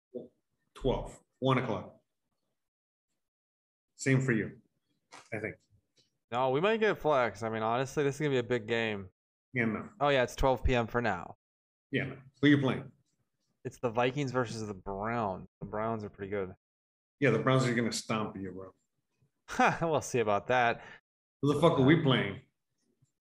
12, 0.75 1.19
1 1.41 1.59
o'clock. 1.59 1.95
Same 3.97 4.21
for 4.21 4.33
you, 4.33 4.51
I 5.33 5.39
think. 5.39 5.55
No, 6.31 6.51
we 6.51 6.61
might 6.61 6.79
get 6.81 6.99
flex. 6.99 7.43
I 7.43 7.49
mean, 7.49 7.63
honestly, 7.63 8.05
this 8.05 8.17
is 8.17 8.21
gonna 8.21 8.31
be 8.31 8.39
a 8.39 8.43
big 8.43 8.67
game. 8.67 9.07
Yeah, 9.55 9.65
no. 9.65 9.85
Oh 9.99 10.11
yeah, 10.11 10.23
it's 10.23 10.37
12 10.37 10.63
p.m. 10.63 10.87
for 10.87 11.01
now. 11.01 11.37
Yeah, 11.91 12.05
no. 12.05 12.17
Who 12.43 12.49
you 12.49 12.59
playing? 12.59 12.85
It's 13.65 13.79
the 13.79 13.91
Vikings 13.91 14.31
versus 14.31 14.67
the 14.67 14.75
Browns. 14.75 15.49
The 15.61 15.67
Browns 15.67 16.05
are 16.05 16.11
pretty 16.11 16.31
good. 16.31 16.55
Yeah, 17.21 17.31
the 17.31 17.39
Browns 17.39 17.67
are 17.67 17.73
gonna 17.73 17.93
stomp 17.93 18.37
you, 18.37 18.53
bro. 18.53 19.75
we'll 19.91 20.03
see 20.03 20.19
about 20.19 20.49
that. 20.49 20.83
Who 21.41 21.55
the 21.55 21.61
fuck 21.61 21.79
are 21.79 21.83
we 21.83 21.97
playing? 21.97 22.41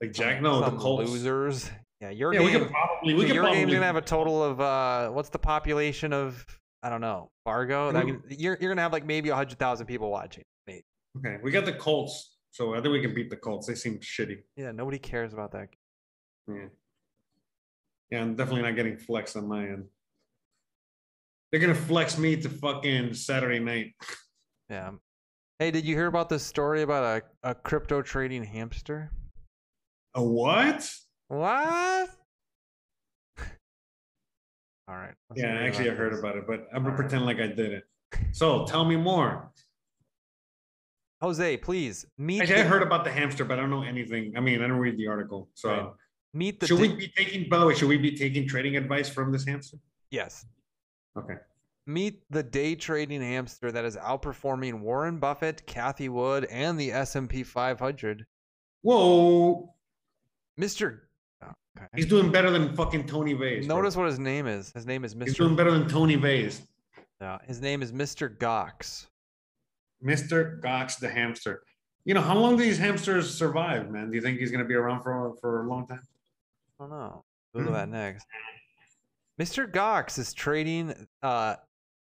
Like 0.02 0.12
Jack? 0.14 0.42
No, 0.42 0.62
the 0.70 0.78
Colts. 0.78 1.10
losers. 1.10 1.72
Yeah, 2.02 2.10
your 2.10 2.34
Yeah, 2.34 2.42
we 2.42 2.52
game. 2.52 2.62
could 2.62 2.72
probably. 2.72 3.14
We 3.14 3.22
so 3.22 3.28
could 3.28 3.36
your 3.36 3.44
probably. 3.44 3.60
game's 3.62 3.74
gonna 3.74 3.86
have 3.86 3.96
a 3.96 4.02
total 4.02 4.44
of 4.44 4.60
uh, 4.60 5.10
what's 5.10 5.30
the 5.30 5.40
population 5.40 6.12
of? 6.14 6.46
I 6.84 6.90
don't 6.90 7.02
know, 7.02 7.32
Fargo. 7.46 7.92
That 7.92 8.06
you're 8.40 8.58
you're 8.60 8.70
gonna 8.70 8.82
have 8.82 8.92
like 8.94 9.06
maybe 9.06 9.30
a 9.30 9.36
hundred 9.36 9.58
thousand 9.58 9.88
people 9.88 10.12
watching. 10.12 10.44
Maybe. 10.68 10.84
Okay, 11.18 11.38
we 11.42 11.52
got 11.52 11.66
the 11.66 11.74
Colts, 11.74 12.36
so 12.52 12.74
I 12.76 12.82
think 12.82 12.92
we 12.92 13.02
can 13.02 13.14
beat 13.14 13.30
the 13.30 13.38
Colts. 13.38 13.66
They 13.68 13.76
seem 13.76 14.00
shitty. 14.00 14.40
Yeah, 14.58 14.72
nobody 14.72 15.00
cares 15.00 15.34
about 15.34 15.52
that. 15.54 15.70
Yeah. 16.48 16.66
Yeah, 18.12 18.22
I'm 18.22 18.36
definitely 18.36 18.62
not 18.64 18.76
getting 18.76 18.98
flex 18.98 19.36
on 19.36 19.48
my 19.48 19.64
end. 19.64 19.86
They're 21.52 21.62
gonna 21.62 21.74
flex 21.74 22.18
me 22.18 22.36
to 22.42 22.50
fucking 22.50 23.14
Saturday 23.14 23.60
night. 23.60 23.94
Yeah. 24.68 24.94
Hey, 25.60 25.70
did 25.70 25.86
you 25.86 25.94
hear 25.96 26.08
about 26.08 26.28
this 26.28 26.42
story 26.44 26.82
about 26.82 27.22
a, 27.44 27.50
a 27.52 27.54
crypto 27.54 28.02
trading 28.02 28.44
hamster? 28.44 29.12
A 30.16 30.24
what? 30.24 30.90
What? 31.28 32.10
All 34.88 34.96
right. 34.96 35.14
let's 35.30 35.42
Yeah, 35.42 35.48
actually, 35.60 35.90
I 35.90 35.94
heard 35.94 36.14
this. 36.14 36.20
about 36.20 36.38
it, 36.38 36.46
but 36.48 36.68
I'm 36.74 36.84
gonna 36.84 36.90
Alright. 36.92 36.96
pretend 37.00 37.26
like 37.26 37.40
I 37.40 37.48
didn't. 37.48 37.84
So 38.32 38.66
tell 38.66 38.86
me 38.86 38.96
more. 38.96 39.52
Jose, 41.22 41.58
please 41.58 42.06
meet. 42.18 42.42
Actually, 42.42 42.62
I 42.62 42.64
heard 42.66 42.84
about 42.84 43.04
the 43.04 43.12
hamster, 43.12 43.44
but 43.46 43.58
I 43.58 43.62
don't 43.62 43.70
know 43.72 43.84
anything. 43.84 44.34
I 44.38 44.40
mean, 44.42 44.62
I 44.62 44.68
don't 44.68 44.78
read 44.78 44.98
the 44.98 45.08
article. 45.08 45.50
So 45.54 45.70
Right. 45.70 45.88
meet 46.34 46.60
the. 46.60 46.68
should 46.68 46.80
we 46.80 46.94
be 46.96 47.08
taking? 47.10 47.50
By 47.50 47.58
the 47.60 47.66
way, 47.66 47.74
should 47.76 47.90
we 47.90 47.98
be 47.98 48.16
taking 48.16 48.48
trading 48.48 48.78
advice 48.78 49.10
from 49.10 49.32
this 49.32 49.46
hamster? 49.46 49.78
yes. 50.12 50.46
Okay. 51.18 51.36
Meet 51.88 52.24
the 52.30 52.42
day 52.44 52.76
trading 52.76 53.22
hamster 53.22 53.72
that 53.72 53.86
is 53.86 53.96
outperforming 53.96 54.80
Warren 54.82 55.18
Buffett, 55.20 55.66
Cathie 55.68 56.10
Wood, 56.10 56.46
and 56.46 56.80
the 56.80 56.92
S&P 56.92 57.44
500. 57.44 58.26
Whoa, 58.82 59.75
Mr. 60.60 61.00
oh, 61.44 61.48
okay. 61.78 61.88
he's 61.96 62.06
doing 62.06 62.32
better 62.32 62.50
than 62.50 62.76
fucking 62.76 63.06
Tony 63.08 63.34
Vays. 63.34 63.68
bro. 63.68 63.78
Notice 63.78 63.96
what 63.96 64.08
his 64.08 64.20
name 64.20 64.48
is. 64.48 64.72
His 64.72 64.86
name 64.86 65.04
is 65.04 65.16
Mr. 65.16 65.26
he's 65.26 65.38
doing 65.38 65.56
better 65.56 65.72
than 65.72 65.88
Tony 65.88 66.16
Vays. 66.16 66.62
Yeah, 67.22 67.38
his 67.46 67.62
name 67.62 67.82
is 67.82 67.92
Mr. 67.92 68.36
Goxx. 68.38 69.08
Mr. 70.04 70.62
Goxx 70.62 71.00
the 71.00 71.10
hamster. 71.10 71.64
You 72.04 72.14
know, 72.14 72.22
how 72.22 72.38
long 72.38 72.58
do 72.58 72.64
these 72.64 72.78
hamsters 72.78 73.36
survive, 73.36 73.90
man? 73.90 74.10
Do 74.10 74.16
you 74.16 74.22
think 74.22 74.40
he's 74.40 74.52
gonna 74.52 74.66
be 74.66 74.76
around 74.76 75.02
for 75.02 75.36
for 75.42 75.64
a 75.64 75.68
long 75.68 75.88
time? 75.88 76.02
I 76.80 76.84
don't 76.84 76.92
know. 76.92 77.24
Google 77.54 77.74
that 77.74 77.90
next. 77.90 78.28
Mr. 79.42 79.70
Goxx 79.70 80.20
is 80.20 80.34
trading 80.34 81.08
uh 81.24 81.56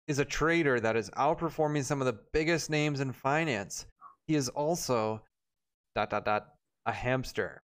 is 0.06 0.18
a 0.18 0.24
trader 0.24 0.78
that 0.80 0.96
is 0.96 1.08
outperforming 1.10 1.84
some 1.84 2.00
of 2.00 2.06
the 2.06 2.18
biggest 2.32 2.68
names 2.68 3.00
in 3.00 3.12
finance. 3.12 3.86
He 4.26 4.34
is 4.34 4.48
also 4.50 5.22
dot 5.94 6.10
dot 6.10 6.24
dot 6.24 6.48
a 6.86 6.92
hamster. 6.92 7.62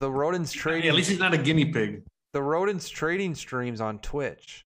The 0.00 0.10
rodents 0.10 0.52
trading 0.52 0.88
At 0.88 0.94
least 0.96 1.10
he's 1.10 1.18
not 1.18 1.34
a 1.34 1.38
guinea 1.38 1.66
pig. 1.66 2.02
the 2.32 2.42
rodents 2.42 2.88
trading 2.88 3.34
streams 3.34 3.80
on 3.80 3.98
Twitch. 3.98 4.64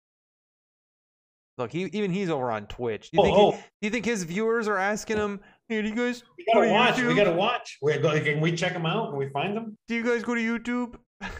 Look, 1.58 1.70
he 1.72 1.84
even 1.86 2.10
he's 2.12 2.30
over 2.30 2.50
on 2.50 2.66
Twitch. 2.66 3.10
Do 3.10 3.16
you, 3.16 3.20
Oh, 3.20 3.24
think 3.24 3.36
he- 3.36 3.42
oh. 3.42 3.50
do 3.52 3.86
you 3.86 3.90
think 3.90 4.04
his 4.04 4.22
viewers 4.24 4.66
are 4.68 4.76
asking 4.78 5.16
him, 5.18 5.40
"Hey, 5.68 5.82
do 5.82 5.88
you 5.88 5.94
guys 5.94 6.22
We 6.36 6.44
gotta 6.52 6.66
to 6.66 6.72
watch. 6.72 7.00
We 7.00 7.14
gotta 7.14 7.32
watch. 7.32 7.78
Wait, 7.82 8.02
go, 8.02 8.10
can 8.20 8.40
we 8.40 8.54
check 8.56 8.72
him 8.72 8.86
out? 8.86 9.10
Can 9.10 9.18
we 9.18 9.28
find 9.30 9.56
him? 9.56 9.76
do 9.88 9.94
you 9.94 10.02
guys 10.04 10.22
go 10.24 10.34
to 10.34 10.40
YouTube?" 10.40 10.96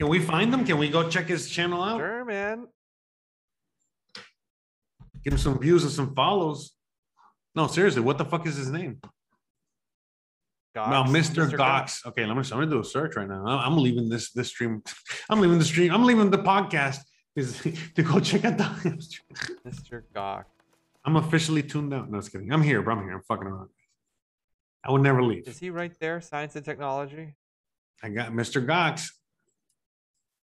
Can 0.00 0.08
we 0.08 0.18
find 0.18 0.52
him? 0.52 0.64
Can 0.64 0.78
we 0.78 0.88
go 0.88 1.08
check 1.08 1.26
his 1.26 1.48
channel 1.48 1.80
out? 1.82 1.98
sure, 1.98 2.24
man. 2.24 2.66
Give 5.22 5.32
him 5.32 5.38
some 5.38 5.58
views 5.58 5.84
and 5.84 5.92
some 5.92 6.14
follows. 6.14 6.72
No, 7.54 7.66
seriously, 7.68 8.02
what 8.02 8.18
the 8.18 8.24
fuck 8.24 8.44
is 8.46 8.56
his 8.56 8.70
name? 8.70 9.00
No, 10.74 10.82
Goxx, 10.82 11.08
Mr. 11.08 11.50
Goxx. 11.50 11.56
Goxx. 11.56 12.06
Okay, 12.06 12.26
let 12.26 12.36
me. 12.36 12.42
I'm 12.42 12.58
gonna 12.58 12.66
do 12.66 12.80
a 12.80 12.84
search 12.84 13.16
right 13.16 13.28
now. 13.28 13.46
I'm 13.46 13.76
leaving 13.76 14.08
this 14.08 14.32
this 14.32 14.48
stream. 14.48 14.82
I'm 15.30 15.40
leaving 15.40 15.58
the 15.58 15.64
stream. 15.64 15.92
I'm 15.92 16.04
leaving 16.04 16.30
the 16.30 16.38
podcast 16.38 16.98
is 17.36 17.60
to 17.94 18.02
go 18.02 18.18
check 18.20 18.44
out 18.44 18.58
the. 18.58 18.64
Mr. 19.66 20.02
Goxx. 20.14 20.44
I'm 21.04 21.16
officially 21.16 21.62
tuned 21.62 21.92
out. 21.94 22.10
No, 22.10 22.18
just 22.18 22.32
kidding. 22.32 22.52
I'm 22.52 22.62
here, 22.62 22.82
bro. 22.82 22.96
I'm 22.96 23.04
here. 23.04 23.14
I'm 23.14 23.22
fucking 23.22 23.46
around. 23.46 23.68
I 24.84 24.90
would 24.90 25.02
never 25.02 25.22
leave. 25.22 25.46
Is 25.46 25.58
he 25.58 25.70
right 25.70 25.92
there? 26.00 26.20
Science 26.20 26.56
and 26.56 26.64
technology. 26.64 27.34
I 28.02 28.08
got 28.08 28.32
Mr. 28.32 28.64
Goxx. 28.64 29.08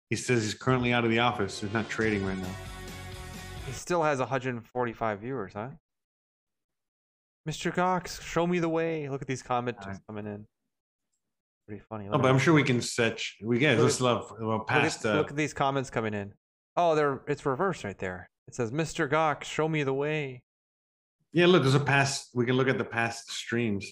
He 0.10 0.16
says 0.18 0.44
he's 0.44 0.54
currently 0.54 0.94
out 0.94 1.04
of 1.04 1.10
the 1.10 1.20
office. 1.20 1.62
He's 1.62 1.74
not 1.74 1.90
trading 1.90 2.26
right 2.26 2.38
now. 2.38 2.54
He 3.66 3.72
still 3.72 4.04
has 4.04 4.20
145 4.20 5.20
viewers, 5.20 5.54
huh? 5.54 5.70
Mr. 7.48 7.74
Goxx, 7.74 8.22
show 8.22 8.46
me 8.46 8.60
the 8.60 8.70
way. 8.70 9.10
Look 9.10 9.22
at 9.22 9.28
these 9.28 9.42
comments 9.42 9.84
Alright. 9.86 10.00
coming 10.08 10.28
in. 10.28 10.46
Pretty 11.68 11.82
funny. 11.90 12.10
Look 12.10 12.22
but 12.22 12.30
I'm 12.30 12.38
sure 12.40 12.54
we 12.54 12.64
can 12.64 12.82
set. 12.82 13.22
We 13.44 13.58
get 13.58 13.80
Look 13.80 14.00
love 14.00 14.32
well, 14.40 14.58
look 14.60 14.68
past. 14.68 15.06
at, 15.06 15.14
Uh, 15.14 15.18
look 15.18 15.32
at 15.32 15.36
these 15.36 15.54
comments 15.54 15.90
coming 15.90 16.14
in. 16.14 16.34
Oh, 16.76 16.96
they're 16.96 17.22
it's 17.28 17.46
reversed 17.46 17.84
right 17.84 17.98
there. 17.98 18.30
It 18.48 18.56
says, 18.56 18.72
"Mr. 18.72 19.10
Goxx, 19.10 19.44
show 19.44 19.68
me 19.68 19.84
the 19.84 19.94
way." 19.94 20.44
yeah, 21.34 21.46
look, 21.46 21.64
there's 21.64 21.76
a 21.76 21.80
past. 21.80 22.30
We 22.34 22.46
can 22.46 22.56
look 22.56 22.68
at 22.68 22.78
the 22.78 22.84
past 22.84 23.32
streams. 23.32 23.90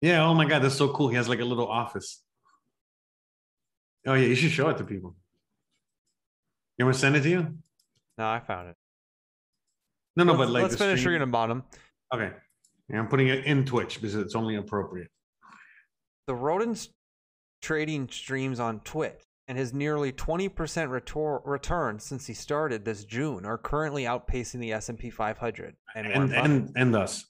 Yeah. 0.00 0.24
Oh 0.24 0.34
my 0.34 0.44
god, 0.46 0.62
that's 0.62 0.74
so 0.76 0.92
cool. 0.92 1.08
He 1.08 1.16
has 1.16 1.28
like 1.28 1.40
a 1.40 1.44
little 1.44 1.68
office. 1.68 2.22
Oh 4.06 4.14
yeah, 4.14 4.26
you 4.26 4.34
should 4.34 4.50
show 4.50 4.68
it 4.70 4.78
to 4.78 4.84
people. 4.84 5.14
You 6.78 6.84
want 6.86 6.94
to 6.94 7.00
send 7.00 7.16
it 7.16 7.20
to 7.22 7.28
you? 7.28 7.58
No, 8.18 8.26
I 8.28 8.40
found 8.40 8.70
it. 8.70 8.76
No, 10.26 10.32
no, 10.32 10.38
let's, 10.38 10.48
but 10.48 10.52
like 10.52 10.62
let's 10.64 10.76
finish 10.76 11.00
stream- 11.00 11.12
reading 11.14 11.28
the 11.28 11.32
bottom. 11.32 11.64
Okay. 12.14 12.30
Yeah, 12.88 12.98
I'm 12.98 13.08
putting 13.08 13.28
it 13.28 13.44
in 13.44 13.64
Twitch 13.64 13.96
because 14.00 14.14
it's 14.16 14.34
only 14.34 14.56
appropriate. 14.56 15.08
The 16.26 16.34
rodents 16.34 16.88
trading 17.62 18.08
streams 18.08 18.58
on 18.60 18.80
Twitch 18.80 19.22
and 19.48 19.58
his 19.58 19.72
nearly 19.74 20.12
20% 20.12 20.50
retor- 20.88 21.42
return 21.44 21.98
since 21.98 22.26
he 22.26 22.34
started 22.34 22.84
this 22.84 23.04
June 23.04 23.44
are 23.44 23.58
currently 23.58 24.04
outpacing 24.04 24.60
the 24.60 24.72
S&P 24.72 25.10
500 25.10 25.74
and 25.94 26.06
And 26.06 26.32
and 26.34 26.72
and 26.76 26.96
us. 26.96 27.24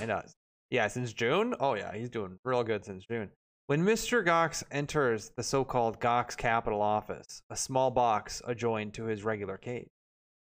and 0.00 0.10
us. 0.10 0.34
Yeah, 0.70 0.86
since 0.88 1.12
June. 1.12 1.54
Oh 1.60 1.74
yeah, 1.74 1.94
he's 1.94 2.10
doing 2.10 2.38
real 2.44 2.62
good 2.64 2.84
since 2.84 3.04
June. 3.06 3.30
When 3.66 3.84
Mr. 3.84 4.24
Goxx 4.24 4.64
enters 4.72 5.30
the 5.36 5.42
so-called 5.44 6.00
Goxx 6.00 6.36
Capital 6.36 6.82
office, 6.82 7.42
a 7.50 7.56
small 7.56 7.90
box 7.90 8.42
adjoined 8.46 8.94
to 8.94 9.04
his 9.04 9.22
regular 9.22 9.56
cage, 9.56 9.88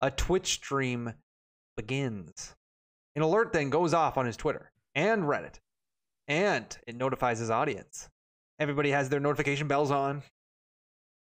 a 0.00 0.10
Twitch 0.10 0.46
stream 0.54 1.12
begins. 1.76 2.54
An 3.16 3.22
alert 3.22 3.52
then 3.52 3.70
goes 3.70 3.92
off 3.92 4.16
on 4.16 4.26
his 4.26 4.36
Twitter 4.36 4.70
and 4.94 5.24
Reddit, 5.24 5.58
and 6.28 6.76
it 6.86 6.94
notifies 6.96 7.38
his 7.38 7.50
audience. 7.50 8.08
Everybody 8.58 8.90
has 8.90 9.08
their 9.08 9.20
notification 9.20 9.68
bells 9.68 9.90
on. 9.90 10.22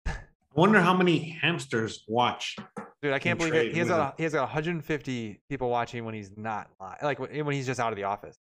I 0.06 0.14
wonder 0.56 0.82
how 0.82 0.94
many 0.94 1.38
hamsters 1.42 2.04
watch. 2.08 2.58
Dude, 3.02 3.14
I 3.14 3.20
can't 3.20 3.40
believe 3.40 3.54
it. 3.54 3.74
He 3.74 3.80
has 3.80 3.88
got 3.88 4.16
he 4.18 4.24
has 4.24 4.34
got 4.34 4.42
150 4.42 5.42
people 5.50 5.70
watching 5.70 6.04
when 6.06 6.14
he's 6.14 6.36
not 6.36 6.70
live, 6.80 6.98
like 7.02 7.20
when 7.20 7.46
when 7.46 7.56
he's 7.56 7.66
just 7.66 7.80
out 7.80 7.92
of 7.92 7.96
the 7.96 8.04
office. 8.04 8.38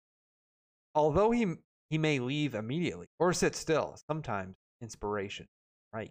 Although 0.94 1.30
he 1.30 1.54
he 1.88 1.98
may 1.98 2.18
leave 2.18 2.54
immediately 2.54 3.06
or 3.18 3.32
sit 3.32 3.54
still, 3.54 3.96
sometimes 4.08 4.56
inspiration, 4.82 5.46
right? 5.94 6.10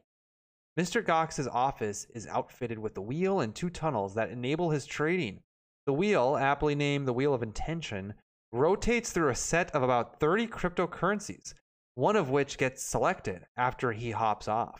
Mr. 0.79 1.03
Goxx's 1.03 1.47
office 1.47 2.07
is 2.13 2.27
outfitted 2.27 2.79
with 2.79 2.95
a 2.97 3.01
wheel 3.01 3.41
and 3.41 3.53
two 3.53 3.69
tunnels 3.69 4.15
that 4.15 4.29
enable 4.29 4.69
his 4.69 4.85
trading. 4.85 5.41
The 5.89 5.93
wheel, 5.93 6.37
aptly 6.39 6.75
named 6.75 7.07
the 7.07 7.13
Wheel 7.13 7.33
of 7.33 7.41
Intention, 7.41 8.13
rotates 8.51 9.11
through 9.11 9.29
a 9.29 9.35
set 9.35 9.71
of 9.71 9.81
about 9.81 10.19
30 10.19 10.45
cryptocurrencies, 10.45 11.55
one 11.95 12.15
of 12.15 12.29
which 12.29 12.59
gets 12.59 12.83
selected 12.83 13.47
after 13.57 13.91
he 13.91 14.11
hops 14.11 14.47
off. 14.47 14.79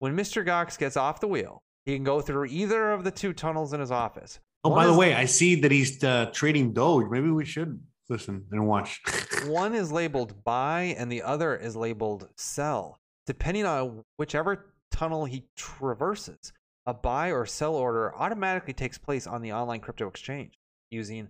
When 0.00 0.16
Mr. 0.16 0.44
Goxx 0.44 0.76
gets 0.76 0.96
off 0.96 1.20
the 1.20 1.28
wheel, 1.28 1.62
he 1.84 1.94
can 1.94 2.02
go 2.02 2.20
through 2.20 2.46
either 2.46 2.90
of 2.90 3.04
the 3.04 3.12
two 3.12 3.32
tunnels 3.32 3.72
in 3.72 3.78
his 3.78 3.92
office. 3.92 4.40
Oh, 4.64 4.70
One 4.70 4.78
by 4.78 4.86
the 4.86 4.98
way, 4.98 5.14
I 5.14 5.24
see 5.24 5.54
that 5.60 5.70
he's 5.70 6.02
uh, 6.02 6.30
trading 6.32 6.72
Doge. 6.72 7.08
Maybe 7.08 7.30
we 7.30 7.44
should 7.44 7.80
listen 8.08 8.44
and 8.50 8.66
watch. 8.66 9.00
One 9.46 9.72
is 9.72 9.92
labeled 9.92 10.42
buy 10.42 10.96
and 10.98 11.12
the 11.12 11.22
other 11.22 11.54
is 11.54 11.76
labeled 11.76 12.28
sell. 12.34 12.98
Depending 13.24 13.66
on 13.66 14.02
whichever 14.16 14.72
tunnel 14.90 15.26
he 15.26 15.46
traverses, 15.54 16.52
a 16.86 16.94
buy 16.94 17.32
or 17.32 17.46
sell 17.46 17.74
order 17.74 18.14
automatically 18.14 18.72
takes 18.72 18.98
place 18.98 19.26
on 19.26 19.42
the 19.42 19.52
online 19.52 19.80
crypto 19.80 20.06
exchange 20.06 20.58
using 20.90 21.28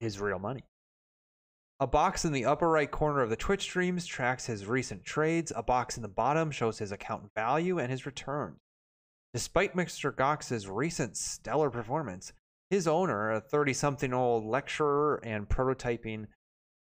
his 0.00 0.18
real 0.18 0.38
money. 0.38 0.64
A 1.80 1.86
box 1.86 2.24
in 2.24 2.32
the 2.32 2.44
upper 2.44 2.68
right 2.68 2.90
corner 2.90 3.20
of 3.20 3.30
the 3.30 3.36
Twitch 3.36 3.62
streams 3.62 4.06
tracks 4.06 4.46
his 4.46 4.64
recent 4.64 5.04
trades. 5.04 5.52
A 5.54 5.62
box 5.62 5.96
in 5.96 6.02
the 6.02 6.08
bottom 6.08 6.50
shows 6.50 6.78
his 6.78 6.92
account 6.92 7.24
value 7.34 7.78
and 7.78 7.90
his 7.90 8.06
returns. 8.06 8.58
Despite 9.34 9.76
Mr. 9.76 10.14
Goxx's 10.14 10.68
recent 10.68 11.16
stellar 11.16 11.68
performance, 11.68 12.32
his 12.70 12.86
owner, 12.86 13.32
a 13.32 13.40
30 13.40 13.72
something 13.72 14.14
old 14.14 14.44
lecturer 14.44 15.20
and 15.24 15.48
prototyping 15.48 16.28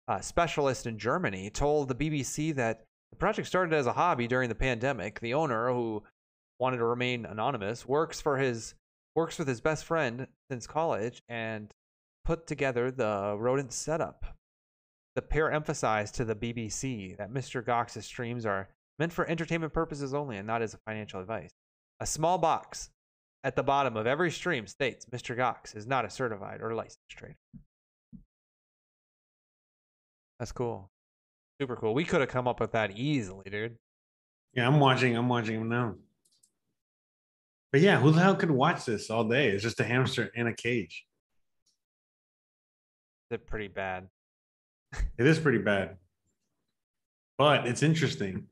uh, 0.08 0.20
specialist 0.20 0.88
in 0.88 0.98
Germany, 0.98 1.52
told 1.52 1.88
the 1.88 1.96
BBC 1.96 2.56
that 2.56 2.84
the 3.12 3.18
project 3.18 3.48
started 3.48 3.76
as 3.76 3.86
a 3.86 3.94
hobby 3.94 4.28
during 4.28 4.50
the 4.50 4.56
pandemic. 4.56 5.20
The 5.20 5.36
owner, 5.36 5.72
who 5.72 6.04
wanted 6.60 6.78
to 6.78 6.86
remain 6.86 7.26
anonymous, 7.26 7.86
works 7.88 8.22
for 8.22 8.38
his 8.38 8.76
works 9.16 9.40
with 9.40 9.48
his 9.48 9.62
best 9.62 9.86
friend 9.86 10.28
since 10.50 10.68
college 10.68 11.22
and 11.28 11.74
put 12.26 12.46
together 12.48 12.92
the 12.92 13.36
rodent 13.38 13.74
setup. 13.74 14.38
The 15.16 15.22
pair 15.22 15.52
emphasized 15.52 16.16
to 16.16 16.26
the 16.26 16.36
BBC 16.36 17.18
that 17.18 17.32
Mr. 17.32 17.64
Goxx's 17.64 18.06
streams 18.06 18.46
are 18.46 18.70
meant 19.00 19.12
for 19.12 19.28
entertainment 19.28 19.74
purposes 19.74 20.14
only 20.14 20.38
and 20.38 20.46
not 20.46 20.62
as 20.62 20.78
financial 20.86 21.20
advice. 21.20 21.52
A 22.00 22.06
small 22.06 22.38
box 22.38 22.90
at 23.44 23.56
the 23.56 23.64
bottom 23.64 23.98
of 23.98 24.06
every 24.06 24.32
stream 24.32 24.68
states 24.68 25.06
Mr. 25.06 25.36
Goxx 25.36 25.76
is 25.76 25.88
not 25.88 26.06
a 26.06 26.10
certified 26.10 26.62
or 26.62 26.74
licensed 26.74 27.00
trader. 27.10 27.38
That's 30.40 30.52
cool. 30.52 30.90
Super 31.60 31.76
cool. 31.76 31.94
We 31.94 32.06
could 32.06 32.22
have 32.22 32.30
come 32.30 32.48
up 32.48 32.60
with 32.62 32.72
that 32.72 32.92
easily, 32.98 33.50
dude. 33.50 33.76
Yeah, 34.54 34.68
I'm 34.68 34.80
watching. 34.80 35.16
I'm 35.18 35.28
watching 35.28 35.56
him 35.60 35.70
now. 35.70 35.96
But 37.72 37.82
yeah, 37.82 38.00
who 38.00 38.12
the 38.12 38.20
hell 38.22 38.36
could 38.36 38.52
watch 38.52 38.86
this 38.86 39.10
all 39.10 39.26
day? 39.26 39.50
It's 39.50 39.64
just 39.64 39.80
a 39.80 39.84
hamster 39.84 40.30
in 40.34 40.48
a 40.48 40.54
cage. 40.54 41.06
They're 43.30 43.38
pretty 43.38 43.68
bad. 43.68 44.08
It 45.18 45.28
is 45.28 45.38
pretty 45.40 45.60
bad. 45.60 45.98
But 47.38 47.68
it's 47.68 47.84
interesting. 47.84 48.48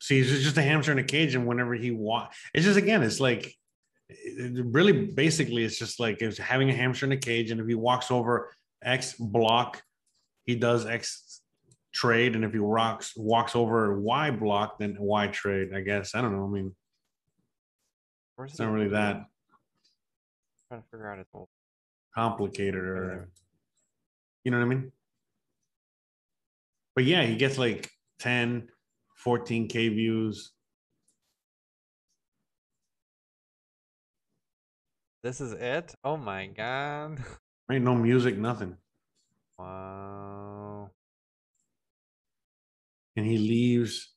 See, 0.00 0.18
it's 0.18 0.28
just 0.42 0.56
a 0.58 0.62
hamster 0.62 0.92
in 0.92 0.98
a 0.98 1.04
cage, 1.04 1.34
and 1.34 1.46
whenever 1.46 1.74
he 1.74 1.90
walks, 1.90 2.36
it's 2.52 2.64
just 2.66 2.76
again, 2.78 3.02
it's 3.02 3.20
like 3.20 3.46
it- 4.08 4.56
it 4.58 4.64
really 4.66 4.92
basically 5.06 5.64
it's 5.64 5.78
just 5.78 5.98
like 6.00 6.20
it's 6.20 6.38
having 6.38 6.68
a 6.68 6.74
hamster 6.74 7.06
in 7.06 7.12
a 7.12 7.16
cage, 7.16 7.50
and 7.50 7.60
if 7.60 7.66
he 7.66 7.74
walks 7.74 8.10
over 8.10 8.52
X 8.82 9.14
block, 9.14 9.82
he 10.44 10.54
does 10.56 10.84
X 10.84 11.40
trade, 11.94 12.34
and 12.34 12.44
if 12.44 12.52
he 12.52 12.58
rocks 12.58 13.16
walks 13.16 13.56
over 13.56 13.98
Y 14.00 14.30
block, 14.32 14.78
then 14.78 14.96
Y 14.98 15.28
trade. 15.28 15.72
I 15.74 15.80
guess 15.80 16.14
I 16.14 16.20
don't 16.20 16.36
know. 16.36 16.44
I 16.44 16.48
mean, 16.50 16.74
Where's 18.36 18.52
it's 18.52 18.60
not 18.60 18.72
really 18.72 18.88
that 18.88 19.26
trying 20.68 20.82
to 20.82 20.88
figure 20.90 21.10
out 21.10 21.18
its 21.18 21.30
old. 21.32 21.48
complicated, 22.14 22.74
or 22.76 23.28
you 24.44 24.50
know 24.50 24.58
what 24.58 24.64
I 24.64 24.68
mean. 24.68 24.92
But 26.94 27.04
yeah, 27.04 27.24
he 27.24 27.36
gets 27.36 27.58
like 27.58 27.90
10, 28.20 28.68
14k 29.24 29.94
views. 29.94 30.52
This 35.22 35.40
is 35.40 35.52
it? 35.52 35.94
Oh 36.04 36.16
my 36.16 36.46
god. 36.46 37.22
Ain't 37.70 37.84
No 37.84 37.94
music, 37.94 38.38
nothing. 38.38 38.76
Wow. 39.58 40.90
And 43.16 43.26
he 43.26 43.38
leaves. 43.38 44.15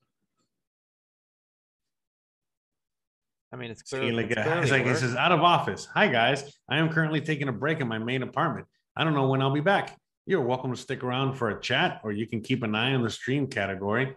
I 3.52 3.56
mean, 3.56 3.72
it's 3.72 3.82
clearly, 3.82 4.12
like, 4.12 4.30
it's 4.30 4.42
clearly 4.42 4.62
it's 4.62 4.72
like 4.72 4.86
it 4.86 4.98
says 4.98 5.16
out 5.16 5.32
of 5.32 5.42
office. 5.42 5.88
Hi 5.96 6.08
guys, 6.08 6.54
I 6.70 6.78
am 6.78 6.90
currently 6.90 7.20
taking 7.20 7.48
a 7.48 7.52
break 7.52 7.80
in 7.80 7.88
my 7.88 7.98
main 7.98 8.22
apartment. 8.22 8.68
I 8.96 9.04
don't 9.04 9.16
know 9.16 9.28
when 9.28 9.42
I'll 9.42 9.54
be 9.54 9.60
back. 9.60 9.98
You're 10.28 10.42
welcome 10.42 10.72
to 10.72 10.78
stick 10.80 11.04
around 11.04 11.34
for 11.34 11.50
a 11.50 11.60
chat, 11.60 12.02
or 12.04 12.12
you 12.12 12.28
can 12.28 12.42
keep 12.42 12.62
an 12.62 12.76
eye 12.76 12.94
on 12.94 13.02
the 13.02 13.10
stream 13.10 13.48
category. 13.48 14.16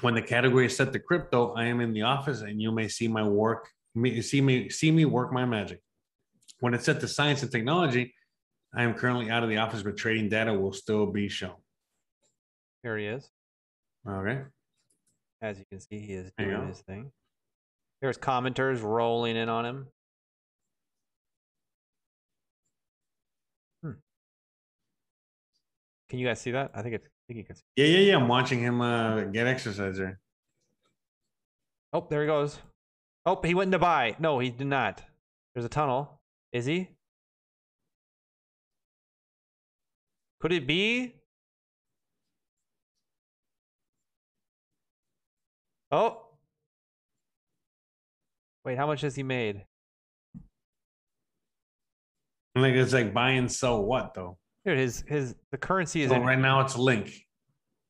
When 0.00 0.14
the 0.14 0.22
category 0.22 0.66
is 0.66 0.76
set 0.76 0.92
to 0.92 0.98
crypto, 0.98 1.52
I 1.52 1.66
am 1.66 1.80
in 1.80 1.92
the 1.92 2.02
office, 2.02 2.40
and 2.40 2.60
you 2.60 2.72
may 2.72 2.88
see 2.88 3.06
my 3.06 3.22
work. 3.22 3.68
Me, 3.94 4.20
see 4.20 4.40
me 4.40 4.68
see 4.68 4.90
me 4.90 5.04
work 5.04 5.32
my 5.32 5.44
magic. 5.44 5.80
When 6.58 6.74
it's 6.74 6.86
set 6.86 7.00
to 7.00 7.08
science 7.08 7.42
and 7.42 7.52
technology, 7.52 8.14
I 8.74 8.82
am 8.82 8.94
currently 8.94 9.30
out 9.30 9.44
of 9.44 9.48
the 9.48 9.58
office, 9.58 9.84
but 9.84 9.96
trading 9.96 10.28
data 10.28 10.52
will 10.52 10.72
still 10.72 11.06
be 11.06 11.28
shown. 11.28 11.54
Here 12.82 12.98
he 12.98 13.06
is. 13.06 13.30
Okay. 14.08 14.40
As 15.40 15.56
you 15.58 15.64
can 15.70 15.78
see, 15.78 16.00
he 16.00 16.14
is 16.14 16.32
doing 16.36 16.66
his 16.66 16.80
thing. 16.80 17.12
There's 18.00 18.18
commenters 18.18 18.82
rolling 18.82 19.36
in 19.36 19.48
on 19.48 19.66
him. 19.66 19.86
Hmm. 23.82 23.90
Can 26.08 26.18
you 26.18 26.26
guys 26.26 26.40
see 26.40 26.52
that? 26.52 26.70
I 26.74 26.82
think 26.82 26.94
it's. 26.94 27.06
I 27.06 27.22
think 27.26 27.38
you 27.38 27.44
can 27.44 27.56
see. 27.56 27.62
Yeah, 27.76 27.86
yeah, 27.86 27.98
yeah. 27.98 28.16
I'm 28.16 28.28
watching 28.28 28.60
him 28.60 28.80
uh, 28.80 29.24
get 29.24 29.46
exercise 29.46 29.98
there. 29.98 30.20
Oh, 31.92 32.06
there 32.08 32.22
he 32.22 32.26
goes. 32.26 32.58
Oh, 33.26 33.40
he 33.44 33.54
went 33.54 33.68
into 33.68 33.78
buy. 33.78 34.14
No, 34.18 34.38
he 34.38 34.50
did 34.50 34.66
not. 34.66 35.02
There's 35.54 35.64
a 35.66 35.68
tunnel. 35.68 36.20
Is 36.52 36.66
he? 36.66 36.88
Could 40.40 40.52
it 40.52 40.66
be? 40.66 41.14
Oh. 45.90 46.27
Wait, 48.68 48.76
how 48.76 48.86
much 48.86 49.00
has 49.00 49.16
he 49.16 49.22
made? 49.22 49.64
Like 52.54 52.74
it's 52.74 52.92
like 52.92 53.14
buy 53.14 53.30
and 53.30 53.50
sell 53.50 53.82
what 53.82 54.12
though? 54.12 54.36
Here, 54.62 54.76
his 54.76 55.02
his 55.08 55.34
the 55.50 55.56
currency 55.56 56.02
is 56.02 56.10
So 56.10 56.16
in. 56.16 56.22
right 56.22 56.38
now 56.38 56.60
it's 56.60 56.76
link, 56.76 57.10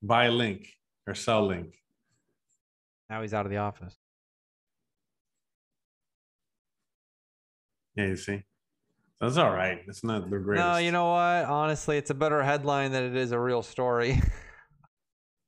buy 0.04 0.28
link 0.28 0.68
or 1.08 1.16
sell 1.16 1.44
link. 1.44 1.74
Now 3.10 3.22
he's 3.22 3.34
out 3.34 3.44
of 3.44 3.50
the 3.50 3.56
office. 3.56 3.96
Yeah, 7.96 8.06
you 8.06 8.16
see, 8.16 8.44
that's 9.20 9.36
all 9.36 9.50
right. 9.50 9.80
It's 9.88 10.04
not 10.04 10.30
the 10.30 10.38
greatest. 10.38 10.64
No, 10.64 10.76
you 10.76 10.92
know 10.92 11.06
what? 11.10 11.46
Honestly, 11.46 11.96
it's 11.96 12.10
a 12.10 12.14
better 12.14 12.40
headline 12.44 12.92
than 12.92 13.02
it 13.02 13.16
is 13.16 13.32
a 13.32 13.40
real 13.40 13.62
story. 13.64 14.22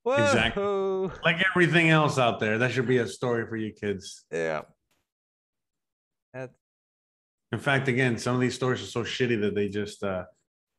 Exactly. 0.07 1.11
Like 1.25 1.37
everything 1.55 1.91
else 1.91 2.19
out 2.19 2.41
there, 2.41 2.59
that 2.59 2.73
should 2.73 2.89
be 2.89 2.99
a 2.99 3.07
story 3.07 3.47
for 3.47 3.57
you 3.57 3.71
kids. 3.73 4.25
Yeah. 4.33 4.63
In 7.53 7.59
fact, 7.59 7.89
again, 7.89 8.17
some 8.19 8.35
of 8.35 8.41
these 8.41 8.55
stories 8.55 8.81
are 8.83 8.87
so 8.87 9.03
shitty 9.03 9.41
that 9.41 9.55
they 9.55 9.69
just, 9.69 10.03
uh 10.05 10.25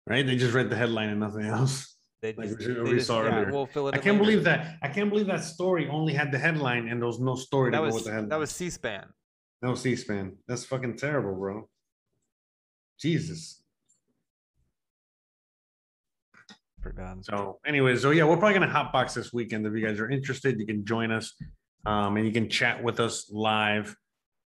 right? 0.08 0.26
They 0.26 0.36
just 0.36 0.54
read 0.54 0.70
the 0.70 0.76
headline 0.76 1.10
and 1.10 1.20
nothing 1.20 1.46
else. 1.46 1.98
they 2.22 2.34
Like 2.34 2.50
just, 2.58 2.68
we- 2.82 2.92
just- 2.94 3.08
saw 3.08 3.24
yeah, 3.24 3.50
we'll 3.52 3.64
I 3.90 3.98
can't 3.98 4.06
later. 4.06 4.18
believe 4.20 4.44
that. 4.46 4.78
I 4.82 4.88
can't 4.88 5.10
believe 5.10 5.28
that 5.28 5.44
story 5.44 5.88
only 5.90 6.14
had 6.14 6.32
the 6.32 6.38
headline 6.40 6.88
and 6.88 7.02
there 7.02 7.08
was 7.08 7.20
no 7.20 7.36
story 7.36 7.72
that 7.72 7.78
to 7.78 7.82
go 7.82 7.86
was 7.86 7.96
with 7.96 8.06
the 8.06 8.12
headline. 8.12 8.30
that 8.30 8.40
was 8.40 8.52
C-SPAN. 8.52 9.08
no 9.62 9.76
C-SPAN. 9.76 10.38
That's 10.48 10.66
fucking 10.66 10.98
terrible, 10.98 11.36
bro. 11.36 11.68
Jesus. 13.00 13.58
Bad. 16.96 17.24
So, 17.24 17.60
anyways, 17.66 18.02
so 18.02 18.10
yeah, 18.10 18.24
we're 18.24 18.38
probably 18.38 18.58
gonna 18.60 18.74
hotbox 18.74 19.14
this 19.14 19.32
weekend. 19.32 19.68
If 19.68 19.74
you 19.74 19.86
guys 19.86 20.00
are 20.00 20.10
interested, 20.10 20.60
you 20.60 20.66
can 20.66 20.84
join 20.84 21.12
us, 21.12 21.32
um, 21.86 22.18
and 22.18 22.26
you 22.26 22.32
can 22.34 22.50
chat 22.50 22.82
with 22.84 23.00
us 23.00 23.30
live. 23.32 23.96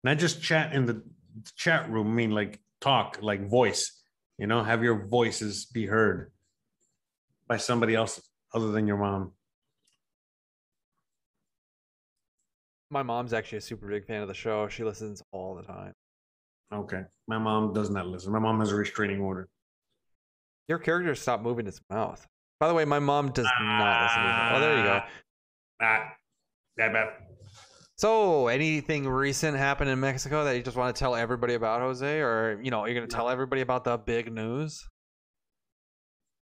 Not 0.03 0.17
just 0.17 0.41
chat 0.43 0.73
in 0.73 0.86
the 0.86 1.01
chat 1.56 1.90
room. 1.90 2.16
Mean, 2.16 2.32
like 2.32 2.60
talk, 2.82 3.20
like 3.22 3.50
voice. 3.50 4.02
You 4.38 4.48
know, 4.48 4.64
have 4.64 4.84
your 4.84 5.08
voices 5.08 5.66
be 5.66 5.86
heard 5.86 6.32
by 7.48 7.58
somebody 7.58 7.96
else 7.96 8.22
other 8.54 8.72
than 8.72 8.88
your 8.88 8.98
mom. 8.98 9.32
My 12.90 13.04
mom's 13.04 13.34
actually 13.34 13.60
a 13.60 13.62
super 13.62 13.88
big 13.88 14.06
fan 14.06 14.22
of 14.22 14.28
the 14.28 14.34
show. 14.34 14.68
She 14.68 14.84
listens 14.84 15.22
all 15.32 15.56
the 15.56 15.64
time. 15.64 15.94
Okay, 16.74 17.04
my 17.28 17.38
mom 17.38 17.74
does 17.74 17.90
not 17.90 18.08
listen. 18.08 18.32
My 18.32 18.40
mom 18.40 18.60
has 18.60 18.72
a 18.72 18.76
restraining 18.76 19.20
order. 19.20 19.48
Your 20.68 20.80
character 20.80 21.14
stopped 21.16 21.44
moving 21.44 21.68
its 21.68 21.80
mouth. 21.90 22.26
By 22.60 22.68
the 22.68 22.74
way, 22.74 22.86
my 22.86 23.00
mom 23.00 23.32
does 23.32 23.48
not 23.62 24.04
listen 24.04 24.24
to. 24.24 24.56
Oh, 24.56 24.60
there 24.60 24.78
you 24.78 24.84
go. 24.84 25.02
Ah, 25.82 26.14
that 26.78 26.94
bad. 26.94 27.10
So, 27.98 28.48
anything 28.48 29.08
recent 29.08 29.56
happened 29.56 29.89
in 29.89 30.02
Mexico 30.02 30.43
that 30.43 30.58
you 30.58 30.64
just 30.64 30.76
want 30.76 30.93
to 30.93 31.00
tell 31.00 31.16
everybody 31.16 31.54
about, 31.54 31.80
Jose? 31.80 32.20
Or, 32.20 32.60
you 32.62 32.70
know, 32.70 32.86
you're 32.86 32.96
going 32.96 33.08
to 33.08 33.16
tell 33.16 33.30
everybody 33.30 33.62
about 33.62 33.86
the 33.86 33.98
big 33.98 34.32
news? 34.32 34.86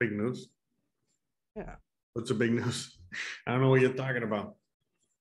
Big 0.01 0.13
news. 0.13 0.49
Yeah. 1.55 1.75
What's 2.15 2.31
the 2.31 2.35
big 2.35 2.53
news? 2.53 2.97
I 3.47 3.53
don't 3.53 3.61
know 3.61 3.69
what 3.69 3.83
you're 3.83 3.93
talking 3.93 4.23
about. 4.23 4.57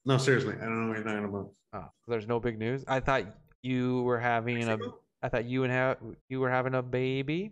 No, 0.06 0.18
seriously, 0.18 0.56
I 0.62 0.66
don't 0.66 0.84
know 0.84 0.88
what 0.88 0.98
you're 0.98 1.06
talking 1.06 1.26
about. 1.26 1.52
Oh, 1.74 1.90
there's 2.08 2.28
no 2.28 2.40
big 2.40 2.58
news. 2.58 2.86
I 2.88 3.02
thought 3.02 3.26
you 3.62 4.04
were 4.04 4.20
having 4.20 4.64
a. 4.64 4.78
Mexico? 4.78 5.00
I 5.22 5.30
thought 5.30 5.46
you 5.46 5.64
and 5.64 5.74
ha- 5.74 5.98
you 6.30 6.40
were 6.40 6.50
having 6.50 6.76
a 6.76 6.82
baby. 6.82 7.52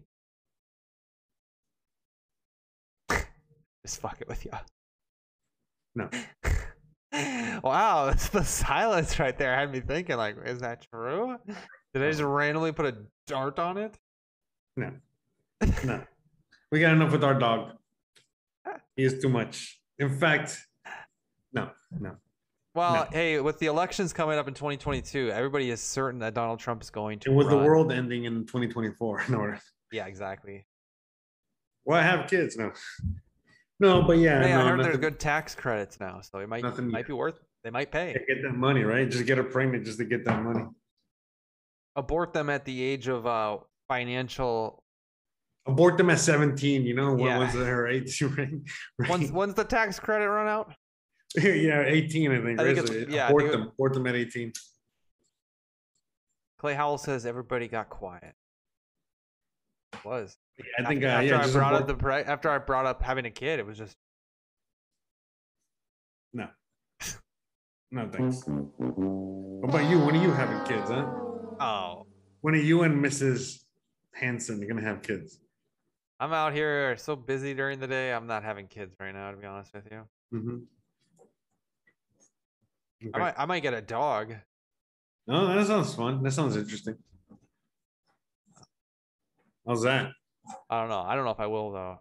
Just 3.85 3.99
fuck 3.99 4.21
it 4.21 4.27
with 4.29 4.45
you. 4.45 4.51
No. 5.95 6.09
wow, 7.13 8.05
that's 8.07 8.29
the 8.29 8.43
silence 8.43 9.19
right 9.19 9.37
there. 9.37 9.55
Had 9.55 9.71
me 9.71 9.79
thinking, 9.79 10.17
like, 10.17 10.35
is 10.45 10.59
that 10.61 10.85
true? 10.91 11.37
Did 11.93 12.03
I 12.03 12.09
just 12.09 12.21
randomly 12.21 12.71
put 12.71 12.85
a 12.87 12.95
dart 13.27 13.59
on 13.59 13.77
it? 13.77 13.97
No. 14.75 14.91
No. 15.83 16.03
We 16.71 16.79
got 16.79 16.93
enough 16.93 17.11
with 17.11 17.23
our 17.23 17.35
dog. 17.37 17.73
He 18.95 19.03
is 19.03 19.21
too 19.21 19.29
much. 19.29 19.79
In 19.99 20.17
fact, 20.17 20.59
no, 21.53 21.69
no. 21.99 22.15
Well, 22.75 22.93
No. 22.95 23.07
hey, 23.11 23.39
with 23.39 23.59
the 23.59 23.67
elections 23.67 24.11
coming 24.13 24.39
up 24.39 24.47
in 24.47 24.55
2022, 24.55 25.29
everybody 25.31 25.69
is 25.69 25.79
certain 25.79 26.19
that 26.21 26.33
Donald 26.33 26.59
Trump 26.59 26.81
is 26.81 26.89
going 26.89 27.19
to. 27.19 27.29
And 27.29 27.37
with 27.37 27.49
the 27.49 27.57
world 27.57 27.91
ending 27.91 28.25
in 28.25 28.45
2024. 28.47 29.23
No, 29.29 29.55
Yeah, 29.91 30.07
exactly. 30.07 30.65
well, 31.85 31.99
I 31.99 32.01
have 32.01 32.27
kids. 32.27 32.57
No. 32.57 32.71
No, 33.83 34.01
but 34.01 34.17
yeah, 34.17 34.41
Hey, 34.41 34.51
no, 34.51 34.61
I 34.61 34.69
heard 34.69 34.77
nothing, 34.77 34.83
there's 34.93 34.97
good 34.97 35.19
tax 35.19 35.55
credits 35.55 35.99
now, 35.99 36.21
so 36.21 36.39
it 36.39 36.47
might 36.47 36.63
Nothing 36.63 36.89
might 36.89 37.05
be 37.05 37.11
worth. 37.11 37.37
They 37.65 37.69
might 37.69 37.91
pay. 37.91 38.13
get 38.13 38.41
that 38.43 38.53
money, 38.55 38.83
right? 38.83 39.09
Just 39.09 39.25
get 39.25 39.37
her 39.37 39.43
pregnant 39.43 39.83
just 39.83 39.97
to 39.97 40.05
get 40.05 40.23
that 40.23 40.41
money. 40.41 40.63
Abort 41.97 42.31
them 42.31 42.49
at 42.49 42.63
the 42.63 42.81
age 42.81 43.09
of 43.09 43.27
uh, 43.27 43.57
financial. 43.89 44.81
Abort 45.65 45.97
them 45.97 46.09
at 46.11 46.19
17, 46.19 46.85
you 46.85 46.93
know, 46.95 47.11
when 47.13 47.25
Yeah. 47.25 47.39
was 47.39 47.51
her 47.55 47.83
right? 47.83 48.09
Right. 48.97 49.29
When's 49.31 49.53
the 49.53 49.65
tax 49.65 49.99
credit 49.99 50.29
run 50.29 50.47
out? 50.47 50.73
yeah, 51.35 51.83
18, 51.85 52.31
I 52.31 52.35
think. 52.41 52.59
I 52.61 52.63
think 52.63 52.77
right? 52.79 52.85
it's- 52.85 52.87
So 52.87 53.13
yeah, 53.13 53.27
abort 53.27 53.51
them. 53.51 53.61
Abort 53.63 53.93
them 53.95 54.07
at 54.07 54.15
18. 54.15 54.53
Clay 56.57 56.73
Howell 56.73 56.99
says 56.99 57.25
everybody 57.25 57.67
got 57.67 57.89
quiet. 57.89 58.33
Was. 60.03 60.37
Yeah, 60.57 60.65
I 60.79 60.87
think, 60.87 61.03
after, 61.03 61.07
uh, 61.07 61.21
after 61.21 61.25
yeah, 61.27 61.41
I 61.41 61.51
brought 61.51 61.73
up 61.73 61.87
the 61.87 61.95
pre- 61.95 62.23
after 62.23 62.49
I 62.49 62.57
brought 62.57 62.85
up 62.85 63.01
having 63.01 63.25
a 63.25 63.31
kid, 63.31 63.59
it 63.59 63.65
was 63.65 63.77
just 63.77 63.95
no, 66.33 66.47
No 67.91 68.09
thanks. 68.09 68.43
What 68.45 69.69
about 69.69 69.89
you? 69.89 69.99
When 69.99 70.15
are 70.15 70.21
you 70.21 70.31
having 70.31 70.63
kids, 70.65 70.89
huh? 70.89 71.05
Oh, 71.59 72.07
When 72.41 72.55
are 72.55 72.57
you 72.57 72.83
and 72.83 73.03
Mrs. 73.03 73.63
Hanson 74.13 74.67
gonna 74.67 74.81
have 74.81 75.01
kids? 75.01 75.39
I'm 76.19 76.33
out 76.33 76.53
here 76.53 76.97
so 76.97 77.15
busy 77.15 77.53
during 77.53 77.79
the 77.79 77.87
day. 77.87 78.11
I'm 78.13 78.27
not 78.27 78.43
having 78.43 78.67
kids 78.67 78.95
right 78.99 79.13
now, 79.13 79.31
to 79.31 79.37
be 79.37 79.45
honest 79.45 79.73
with 79.73 79.87
you. 79.91 80.07
Mm-hmm. 80.33 80.57
I 83.13 83.19
might, 83.19 83.33
I 83.37 83.45
might 83.45 83.59
get 83.59 83.73
a 83.73 83.81
dog. 83.81 84.33
Oh, 85.27 85.47
that 85.53 85.67
sounds 85.67 85.93
fun. 85.93 86.23
That 86.23 86.31
sounds 86.31 86.55
interesting. 86.55 86.95
How's 89.67 89.83
that? 89.83 90.11
I 90.69 90.79
don't 90.81 90.89
know. 90.89 90.99
I 91.01 91.15
don't 91.15 91.25
know 91.25 91.31
if 91.31 91.39
I 91.39 91.47
will 91.47 91.71
though. 91.71 91.99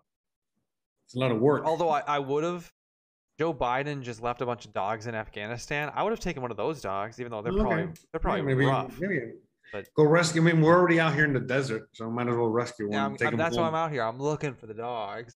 It's 1.06 1.14
a 1.14 1.18
lot 1.18 1.30
of 1.30 1.40
work. 1.40 1.64
Although 1.64 1.90
I, 1.90 2.00
I 2.06 2.18
would 2.18 2.44
have. 2.44 2.70
Joe 3.38 3.54
Biden 3.54 4.02
just 4.02 4.22
left 4.22 4.40
a 4.42 4.46
bunch 4.46 4.66
of 4.66 4.72
dogs 4.72 5.06
in 5.06 5.14
Afghanistan. 5.14 5.90
I 5.94 6.02
would 6.02 6.10
have 6.10 6.20
taken 6.20 6.42
one 6.42 6.50
of 6.50 6.56
those 6.56 6.80
dogs, 6.82 7.18
even 7.18 7.32
though 7.32 7.40
they're 7.42 7.52
Okay. 7.52 7.62
probably 7.62 7.88
they're 8.12 8.20
probably 8.20 8.40
Yeah, 8.40 8.46
maybe, 8.46 8.64
rough. 8.66 9.00
maybe 9.00 9.20
but- 9.72 9.86
go 9.96 10.04
rescue. 10.04 10.42
I 10.42 10.44
mean, 10.44 10.60
we're 10.60 10.76
already 10.76 11.00
out 11.00 11.14
here 11.14 11.24
in 11.24 11.32
the 11.32 11.40
desert, 11.40 11.88
so 11.94 12.06
I 12.06 12.10
might 12.10 12.28
as 12.28 12.36
well 12.36 12.48
rescue 12.48 12.86
one. 12.86 12.92
Yeah, 12.94 13.04
I'm, 13.06 13.16
take 13.16 13.28
I'm- 13.28 13.36
that's 13.38 13.56
why 13.56 13.66
I'm 13.66 13.74
out 13.74 13.90
here. 13.90 14.02
I'm 14.02 14.18
looking 14.20 14.54
for 14.54 14.66
the 14.66 14.74
dogs. 14.74 15.34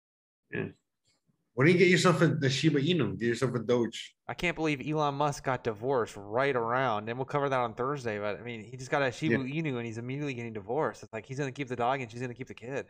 Why 1.56 1.66
don't 1.66 1.74
you 1.74 1.80
get 1.80 1.88
yourself 1.88 2.22
a, 2.22 2.28
the 2.28 2.50
Shiba 2.50 2.82
Inu? 2.82 3.18
Get 3.18 3.28
yourself 3.28 3.56
a 3.56 3.60
Doge. 3.60 4.14
I 4.28 4.34
can't 4.34 4.58
believe 4.58 4.86
Elon 4.86 5.16
Musk 5.16 5.46
got 5.46 5.64
divorced 5.64 6.16
right 6.18 6.54
around, 6.54 7.08
and 7.08 7.18
we'll 7.18 7.26
cover 7.26 7.48
that 7.48 7.60
on 7.60 7.74
Thursday. 7.74 8.20
But 8.20 8.42
I 8.42 8.44
mean, 8.44 8.62
he 8.62 8.76
just 8.76 8.92
got 8.92 9.02
a 9.02 9.10
Shiba 9.10 9.38
Inu, 9.38 9.78
and 9.78 9.86
he's 9.86 9.98
immediately 9.98 10.34
getting 10.34 10.52
divorced. 10.52 11.04
It's 11.04 11.14
like 11.14 11.26
he's 11.26 11.40
gonna 11.40 11.54
keep 11.54 11.70
the 11.70 11.76
dog, 11.78 12.02
and 12.02 12.12
she's 12.12 12.20
gonna 12.20 12.34
keep 12.34 12.48
the 12.48 12.54
kid. 12.54 12.88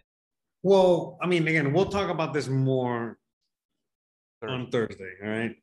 Well, 0.64 1.20
I 1.22 1.28
mean, 1.28 1.48
again, 1.48 1.74
we'll 1.74 1.86
talk 1.86 2.10
about 2.10 2.34
this 2.34 2.48
more 2.48 3.20
Thursday. 4.42 4.56
on 4.56 4.72
Thursday. 4.72 5.12
All 5.24 5.30
right. 5.30 5.56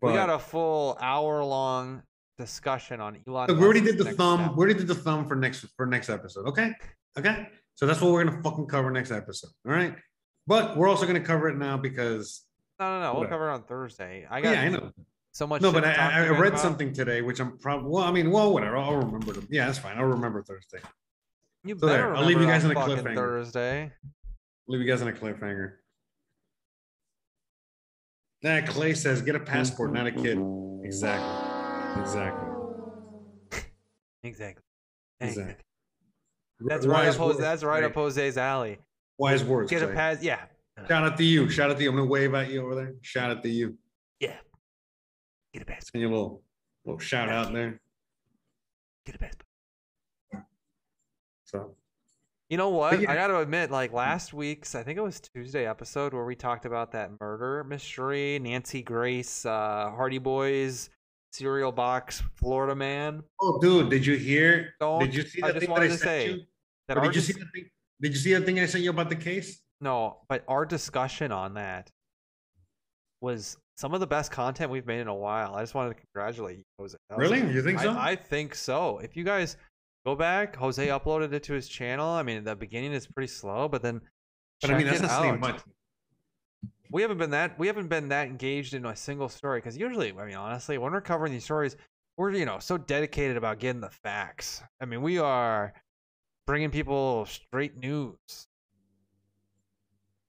we 0.00 0.12
got 0.14 0.30
a 0.30 0.38
full 0.38 0.96
hour 1.02 1.44
long 1.44 2.02
discussion 2.38 3.02
on 3.02 3.18
Elon. 3.28 3.48
look, 3.48 3.58
we 3.58 3.64
already 3.64 3.82
did 3.82 3.98
the 3.98 4.12
thumb. 4.12 4.40
step. 4.40 4.52
We 4.56 4.64
already 4.64 4.78
did 4.78 4.88
the 4.88 4.94
thumb 4.94 5.28
for 5.28 5.36
next 5.36 5.66
for 5.76 5.84
next 5.84 6.08
episode. 6.08 6.46
Okay. 6.46 6.72
Okay. 7.18 7.48
So 7.74 7.84
that's 7.84 8.00
what 8.00 8.12
we're 8.12 8.24
gonna 8.24 8.42
fucking 8.42 8.66
cover 8.66 8.90
next 8.90 9.10
episode. 9.10 9.50
All 9.66 9.72
right. 9.72 9.94
But 10.46 10.76
we're 10.76 10.88
also 10.88 11.06
gonna 11.06 11.20
cover 11.20 11.48
it 11.48 11.56
now 11.56 11.76
because 11.76 12.44
No, 12.78 13.00
no, 13.00 13.12
no. 13.12 13.20
We'll 13.20 13.28
cover 13.28 13.48
it 13.48 13.52
on 13.52 13.62
Thursday. 13.62 14.26
I 14.30 14.40
oh, 14.40 14.42
got 14.42 14.50
yeah, 14.52 14.60
I 14.62 14.68
know. 14.68 14.92
so 15.32 15.46
much. 15.46 15.62
No, 15.62 15.72
but 15.72 15.84
I, 15.84 15.92
I, 15.92 15.92
you 15.92 16.24
I 16.24 16.28
guys 16.30 16.40
read 16.40 16.48
about. 16.48 16.60
something 16.60 16.92
today, 16.92 17.22
which 17.22 17.40
I'm 17.40 17.58
probably 17.58 17.90
well. 17.90 18.04
I 18.04 18.12
mean, 18.12 18.30
well, 18.30 18.52
whatever. 18.52 18.76
I'll 18.76 18.96
remember 18.96 19.32
them. 19.32 19.46
Yeah, 19.50 19.66
that's 19.66 19.78
fine. 19.78 19.96
I'll 19.96 20.04
remember 20.04 20.42
Thursday. 20.42 20.80
You 21.64 21.78
So 21.78 21.86
better 21.86 22.14
I'll 22.14 22.24
leave 22.24 22.40
you 22.40 22.46
guys 22.46 22.64
on 22.64 22.76
on 22.76 22.90
a 22.90 22.96
cliffhanger. 22.96 23.14
Thursday. 23.14 23.92
Leave 24.68 24.80
you 24.80 24.86
guys 24.86 25.00
in 25.00 25.08
a 25.08 25.12
cliffhanger. 25.12 25.72
That 28.42 28.68
Clay 28.68 28.92
says, 28.92 29.22
"Get 29.22 29.34
a 29.34 29.40
passport, 29.40 29.92
not 29.92 30.06
a 30.06 30.12
kid." 30.12 30.38
Exactly. 30.82 32.02
Exactly. 32.02 32.50
Exactly. 34.24 34.62
Exactly. 35.20 35.56
That's 36.60 36.86
right 36.86 37.08
up 37.08 37.16
Jose, 37.16 37.40
that's 37.40 37.62
right 37.62 37.84
up 37.84 37.94
Jose's 37.94 38.38
alley. 38.38 38.78
Wise 39.18 39.44
words. 39.44 39.70
Get 39.70 39.82
a 39.82 39.86
Clay. 39.86 39.94
pass. 39.94 40.22
Yeah. 40.22 40.40
Shout 40.88 41.04
out 41.04 41.16
to 41.18 41.24
you. 41.24 41.48
Shout 41.48 41.70
out 41.70 41.76
to 41.76 41.82
you. 41.82 41.90
I'm 41.90 41.96
gonna 41.96 42.08
wave 42.08 42.34
at 42.34 42.50
you 42.50 42.62
over 42.64 42.74
there. 42.74 42.94
Shout 43.02 43.30
out 43.30 43.42
to 43.44 43.48
you. 43.48 43.78
Yeah. 44.20 44.36
Get 45.52 45.62
a 45.62 45.66
pass. 45.66 45.88
Send 45.90 46.02
you 46.02 46.08
a 46.08 46.10
little 46.10 46.42
little 46.84 46.98
shout 46.98 47.28
out 47.28 47.52
there. 47.52 47.80
Get 49.06 49.14
a 49.14 49.18
pass. 49.18 49.34
So 51.44 51.76
You 52.48 52.56
know 52.56 52.70
what? 52.70 53.00
yeah. 53.00 53.10
I 53.10 53.14
got 53.14 53.28
to 53.28 53.38
admit, 53.38 53.70
like 53.70 53.92
last 53.92 54.32
week's, 54.34 54.74
I 54.74 54.82
think 54.82 54.98
it 54.98 55.02
was 55.02 55.20
Tuesday 55.20 55.66
episode 55.66 56.12
where 56.12 56.24
we 56.24 56.34
talked 56.34 56.64
about 56.64 56.92
that 56.92 57.10
murder 57.20 57.64
mystery, 57.64 58.38
Nancy 58.40 58.82
Grace, 58.82 59.46
uh, 59.46 59.90
Hardy 59.94 60.18
Boys, 60.18 60.90
cereal 61.32 61.72
box, 61.72 62.22
Florida 62.34 62.74
man. 62.74 63.22
Oh 63.40 63.58
dude, 63.60 63.90
did 63.90 64.04
you 64.06 64.16
hear? 64.16 64.74
Don't- 64.80 65.00
did 65.00 65.14
you 65.14 65.22
see 65.22 65.42
I 65.42 65.48
that 65.48 65.54
just 65.54 65.60
thing 65.66 65.68
that 65.74 65.76
I 65.76 65.80
wanted 65.80 65.92
to 65.92 65.98
say 65.98 66.30
you? 66.30 66.40
That 66.88 66.98
Or 66.98 67.00
did 67.02 67.14
you 67.14 67.20
see 67.22 67.32
the 67.32 67.46
thing? 67.54 67.70
Did 68.04 68.12
you 68.12 68.18
see 68.18 68.34
that 68.34 68.44
thing 68.44 68.60
I 68.60 68.66
sent 68.66 68.84
you 68.84 68.90
about 68.90 69.08
the 69.08 69.16
case? 69.16 69.62
No, 69.80 70.18
but 70.28 70.44
our 70.46 70.66
discussion 70.66 71.32
on 71.32 71.54
that 71.54 71.90
was 73.20 73.56
some 73.76 73.94
of 73.94 74.00
the 74.00 74.06
best 74.06 74.30
content 74.30 74.70
we've 74.70 74.86
made 74.86 75.00
in 75.00 75.08
a 75.08 75.14
while. 75.14 75.54
I 75.54 75.62
just 75.62 75.74
wanted 75.74 75.96
to 75.96 76.02
congratulate 76.02 76.58
you, 76.58 76.64
Jose. 76.78 76.96
Was- 77.10 77.18
Really? 77.18 77.40
You 77.40 77.62
think 77.62 77.80
so? 77.80 77.90
I, 77.92 78.10
I 78.10 78.16
think 78.16 78.54
so. 78.54 78.98
If 78.98 79.16
you 79.16 79.24
guys 79.24 79.56
go 80.04 80.14
back, 80.14 80.54
Jose 80.56 80.86
uploaded 80.86 81.32
it 81.32 81.42
to 81.44 81.54
his 81.54 81.66
channel. 81.66 82.06
I 82.10 82.22
mean, 82.22 82.44
the 82.44 82.54
beginning 82.54 82.92
is 82.92 83.06
pretty 83.06 83.28
slow, 83.32 83.68
but 83.68 83.82
then 83.82 84.00
but 84.60 84.70
I 84.70 84.76
mean, 84.78 84.86
that's 84.86 85.00
not 85.00 85.22
saying 85.22 85.40
much. 85.40 85.60
we 86.90 87.00
haven't 87.02 87.18
been 87.18 87.30
that 87.30 87.58
we 87.58 87.66
haven't 87.66 87.88
been 87.88 88.08
that 88.10 88.28
engaged 88.28 88.74
in 88.74 88.84
a 88.86 88.94
single 88.94 89.28
story 89.28 89.58
because 89.60 89.76
usually 89.76 90.12
i 90.16 90.24
mean 90.24 90.36
honestly 90.36 90.78
when 90.78 90.92
we're 90.92 91.00
covering 91.00 91.32
these 91.32 91.42
stories 91.42 91.76
we're 92.16 92.30
you 92.30 92.44
know 92.44 92.58
so 92.60 92.78
dedicated 92.78 93.36
about 93.36 93.58
getting 93.58 93.80
the 93.80 93.90
facts 93.90 94.62
i 94.80 94.84
mean 94.84 95.02
we 95.02 95.18
are 95.18 95.72
bringing 96.46 96.70
people 96.70 97.26
straight 97.26 97.76
news 97.76 98.16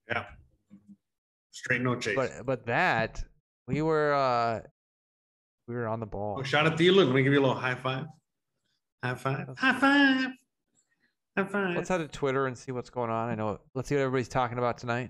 Yeah. 0.09 0.25
Straight 1.51 1.81
no 1.81 1.95
chase. 1.95 2.15
but 2.15 2.45
but 2.45 2.65
that 2.67 3.23
we 3.67 3.81
were 3.81 4.13
uh 4.13 4.59
we 5.67 5.75
were 5.75 5.87
on 5.87 5.99
the 5.99 6.05
ball 6.05 6.37
Oh, 6.39 6.43
shout 6.43 6.67
out 6.67 6.77
to 6.77 6.83
you. 6.83 6.91
Look, 6.91 7.07
let 7.07 7.15
me 7.15 7.23
give 7.23 7.33
you 7.33 7.39
a 7.39 7.45
little 7.45 7.55
high 7.55 7.75
five. 7.75 8.05
High 9.03 9.15
five. 9.15 9.47
High 9.57 9.79
five. 9.79 10.29
High 11.37 11.43
five. 11.45 11.75
let's 11.75 11.89
head 11.89 11.97
to 11.97 12.07
twitter 12.07 12.47
and 12.47 12.57
see 12.57 12.71
what's 12.71 12.89
going 12.89 13.09
on 13.09 13.29
i 13.29 13.35
know 13.35 13.59
let's 13.73 13.89
see 13.89 13.95
what 13.95 14.01
everybody's 14.01 14.29
talking 14.29 14.57
about 14.57 14.77
tonight 14.77 15.09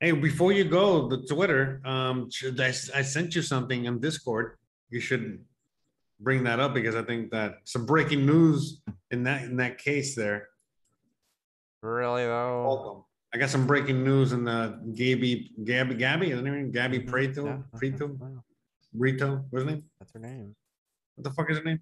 Hey, 0.00 0.12
before 0.12 0.52
you 0.52 0.62
go, 0.62 1.08
the 1.08 1.26
Twitter, 1.26 1.80
um, 1.84 2.28
I, 2.60 2.66
I 2.68 3.02
sent 3.02 3.34
you 3.34 3.42
something 3.42 3.88
on 3.88 3.98
Discord. 3.98 4.56
You 4.90 5.00
should 5.00 5.44
bring 6.20 6.44
that 6.44 6.60
up 6.60 6.74
because 6.74 6.94
I 6.94 7.02
think 7.02 7.30
that 7.30 7.56
some 7.64 7.86
breaking 7.86 8.26
news 8.26 8.80
in 9.10 9.22
that 9.24 9.42
in 9.44 9.56
that 9.56 9.78
case 9.78 10.14
there. 10.14 10.48
really 11.82 12.24
though 12.24 12.64
Welcome. 12.66 13.04
I 13.32 13.38
got 13.38 13.50
some 13.50 13.66
breaking 13.66 14.02
news 14.04 14.32
in 14.32 14.44
the 14.44 14.80
Gabby, 14.94 15.52
Gabby, 15.62 15.94
Gabby, 15.96 16.30
isn't 16.30 16.46
her 16.46 16.56
name? 16.56 16.70
Gabby. 16.70 17.00
Preto, 17.00 17.44
Yeah, 17.44 17.58
Preto, 17.78 18.06
wow, 18.06 18.42
Brito, 18.94 19.44
what's 19.50 19.64
her 19.64 19.70
name? 19.70 19.84
that's 20.00 20.12
her 20.12 20.18
name 20.18 20.54
What 21.14 21.24
the 21.24 21.30
fuck 21.30 21.50
is 21.50 21.58
her 21.58 21.64
name? 21.64 21.80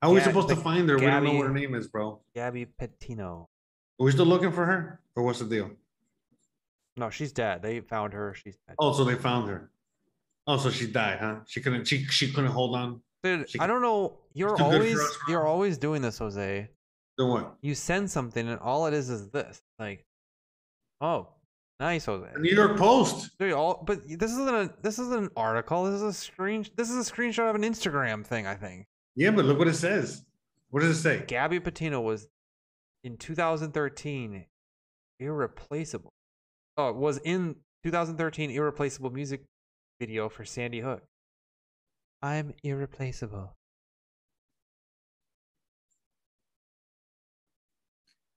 How 0.00 0.10
are 0.10 0.14
we 0.14 0.20
supposed 0.20 0.48
to 0.48 0.56
find 0.56 0.88
her? 0.88 0.96
We 0.98 1.06
don't 1.06 1.22
know 1.24 1.34
what 1.34 1.46
her 1.46 1.52
name 1.52 1.74
is, 1.74 1.86
bro. 1.88 2.20
gabby 2.34 2.66
petino 2.66 3.46
Are 4.00 4.04
we 4.04 4.10
still 4.12 4.26
looking 4.26 4.50
for 4.52 4.66
her? 4.66 5.00
Or 5.16 5.22
what's 5.22 5.38
the 5.38 5.46
deal? 5.46 5.70
no 6.98 7.08
she's 7.08 7.32
dead 7.32 7.62
they 7.62 7.80
found 7.80 8.12
her 8.12 8.34
she's 8.34 8.58
dead 8.68 8.76
Oh, 8.78 8.92
so 8.92 9.02
they 9.04 9.14
found 9.14 9.48
her. 9.48 9.70
Oh, 10.46 10.56
so 10.56 10.70
she 10.70 10.86
died, 10.86 11.18
huh? 11.20 11.36
She 11.46 11.60
couldn't 11.60 11.84
she 11.86 12.04
she 12.04 12.32
couldn't 12.32 12.50
hold 12.50 12.74
on. 12.74 13.00
Dude, 13.22 13.48
She 13.48 13.58
I 13.60 13.66
don't 13.66 13.82
know. 13.82 14.18
You're 14.34 14.56
too 14.56 14.64
good 14.64 14.70
for 14.70 14.74
always 14.74 15.00
us, 15.00 15.18
you're 15.28 15.46
always 15.46 15.78
doing 15.78 16.02
this, 16.02 16.18
Jose. 16.18 16.68
Then 17.18 17.28
what? 17.28 17.54
You 17.60 17.74
send 17.74 18.10
something 18.10 18.48
and 18.48 18.58
all 18.58 18.86
it 18.86 18.94
is 18.94 19.10
is 19.10 19.28
this. 19.30 19.62
Like, 19.78 20.04
oh, 21.00 21.28
nice, 21.78 22.06
Jose. 22.06 22.26
The 22.34 22.40
New 22.40 22.54
York 22.54 22.76
Post. 22.76 23.38
Dude, 23.38 23.52
all 23.52 23.82
but 23.86 24.00
this 24.08 24.32
isn't 24.32 24.48
a 24.48 24.74
this 24.82 24.98
isn't 24.98 25.22
an 25.24 25.30
article. 25.36 25.84
This 25.84 25.94
is 25.94 26.02
a 26.02 26.12
screen. 26.12 26.66
This 26.76 26.90
is 26.90 27.08
a 27.08 27.12
screenshot 27.12 27.48
of 27.48 27.54
an 27.54 27.62
Instagram 27.62 28.26
thing. 28.26 28.46
I 28.46 28.54
think 28.54 28.86
Yeah, 29.14 29.30
but 29.30 29.44
look 29.44 29.58
what 29.58 29.68
it 29.68 29.74
says. 29.74 30.24
What 30.70 30.80
does 30.80 30.98
it 30.98 31.00
say? 31.02 31.24
Gabby 31.26 31.60
Patino 31.60 32.00
was 32.00 32.28
in 33.04 33.16
2013 33.18 34.46
irreplaceable. 35.20 36.12
Oh, 36.76 36.88
it 36.88 36.96
was 36.96 37.18
in 37.18 37.56
2013 37.84 38.50
irreplaceable 38.50 39.10
music 39.10 39.42
video 40.02 40.28
for 40.28 40.44
Sandy 40.44 40.80
Hook. 40.80 41.00
I'm 42.22 42.54
irreplaceable. 42.64 43.54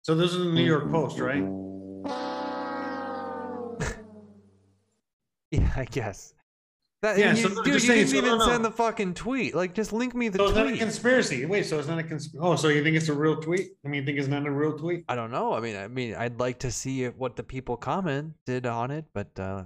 So 0.03 0.13
this 0.13 0.31
is 0.31 0.37
the 0.45 0.51
New 0.51 0.63
York 0.63 0.91
Post, 0.91 1.19
right? 1.19 1.43
Yeah, 5.51 5.71
I 5.75 5.85
guess. 5.85 6.33
That, 7.01 7.17
Yeah, 7.17 7.29
and 7.29 7.37
so 7.37 7.47
dude, 7.63 7.81
you 7.81 7.89
didn't 7.95 8.07
so 8.09 8.17
even 8.17 8.39
no. 8.39 8.45
send 8.45 8.65
the 8.65 8.71
fucking 8.71 9.13
tweet. 9.13 9.55
Like, 9.55 9.73
just 9.73 9.93
link 9.93 10.13
me 10.13 10.27
the 10.27 10.39
So 10.39 10.45
it's 10.47 10.55
not 10.55 10.65
a 10.65 10.69
tweet. 10.69 10.79
conspiracy. 10.79 11.45
Wait, 11.45 11.65
so 11.65 11.79
it's 11.79 11.87
not 11.87 11.99
a 11.99 12.03
conspiracy. 12.03 12.39
Oh, 12.45 12.55
so 12.57 12.67
you 12.67 12.83
think 12.83 12.97
it's 12.97 13.07
a 13.09 13.13
real 13.13 13.39
tweet? 13.39 13.69
I 13.85 13.87
mean, 13.87 14.01
you 14.01 14.05
think 14.05 14.19
it's 14.19 14.27
not 14.27 14.45
a 14.45 14.51
real 14.51 14.77
tweet? 14.77 15.05
I 15.07 15.15
don't 15.15 15.31
know. 15.31 15.53
I 15.53 15.61
mean, 15.61 15.77
I 15.77 15.87
mean, 15.87 16.13
I'd 16.15 16.39
like 16.39 16.59
to 16.59 16.71
see 16.71 17.05
what 17.07 17.35
the 17.37 17.43
people 17.43 17.77
commented 17.77 18.65
on 18.65 18.91
it, 18.91 19.05
but 19.13 19.39
uh, 19.39 19.63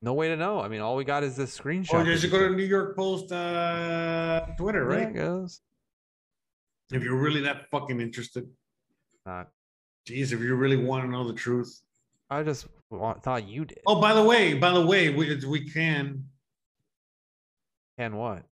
no 0.00 0.14
way 0.14 0.28
to 0.28 0.36
know. 0.36 0.60
I 0.60 0.68
mean, 0.68 0.80
all 0.80 0.96
we 0.96 1.04
got 1.04 1.24
is 1.24 1.36
this 1.36 1.58
screenshot. 1.58 1.94
Or 1.94 2.04
that 2.04 2.22
you 2.22 2.28
go 2.28 2.48
to. 2.48 2.54
New 2.54 2.64
York 2.64 2.96
Post 2.96 3.32
uh, 3.32 4.46
Twitter, 4.56 4.84
right? 4.84 5.14
If 6.90 7.02
you're 7.02 7.20
really 7.20 7.40
that 7.42 7.68
fucking 7.70 8.00
interested. 8.00 8.48
Not. 9.26 9.48
Jeez, 10.08 10.32
if 10.32 10.40
you 10.40 10.54
really 10.54 10.76
want 10.76 11.04
to 11.04 11.10
know 11.10 11.26
the 11.26 11.34
truth. 11.34 11.82
I 12.30 12.42
just 12.42 12.66
wa- 12.90 13.14
thought 13.14 13.46
you 13.46 13.64
did. 13.64 13.80
Oh, 13.86 14.00
by 14.00 14.14
the 14.14 14.22
way, 14.22 14.54
by 14.54 14.70
the 14.70 14.84
way, 14.84 15.10
we 15.10 15.38
we 15.46 15.68
can. 15.68 16.24
And 17.98 18.16
what? 18.16 18.44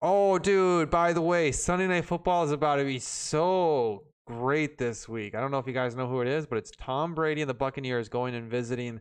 Oh, 0.00 0.38
dude, 0.38 0.90
by 0.90 1.12
the 1.12 1.20
way, 1.20 1.52
Sunday 1.52 1.86
Night 1.86 2.04
Football 2.04 2.44
is 2.44 2.52
about 2.52 2.76
to 2.76 2.84
be 2.84 2.98
so 2.98 4.04
great 4.26 4.78
this 4.78 5.08
week. 5.08 5.34
I 5.34 5.40
don't 5.40 5.50
know 5.50 5.58
if 5.58 5.66
you 5.66 5.72
guys 5.72 5.94
know 5.94 6.06
who 6.06 6.20
it 6.20 6.28
is, 6.28 6.46
but 6.46 6.56
it's 6.56 6.70
Tom 6.78 7.14
Brady 7.14 7.42
and 7.42 7.50
the 7.50 7.54
Buccaneers 7.54 8.08
going 8.08 8.34
and 8.34 8.48
visiting 8.48 9.00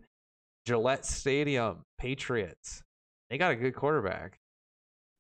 Gillette 0.67 1.05
Stadium, 1.05 1.77
Patriots. 1.97 2.83
They 3.29 3.37
got 3.37 3.53
a 3.53 3.55
good 3.55 3.73
quarterback. 3.73 4.37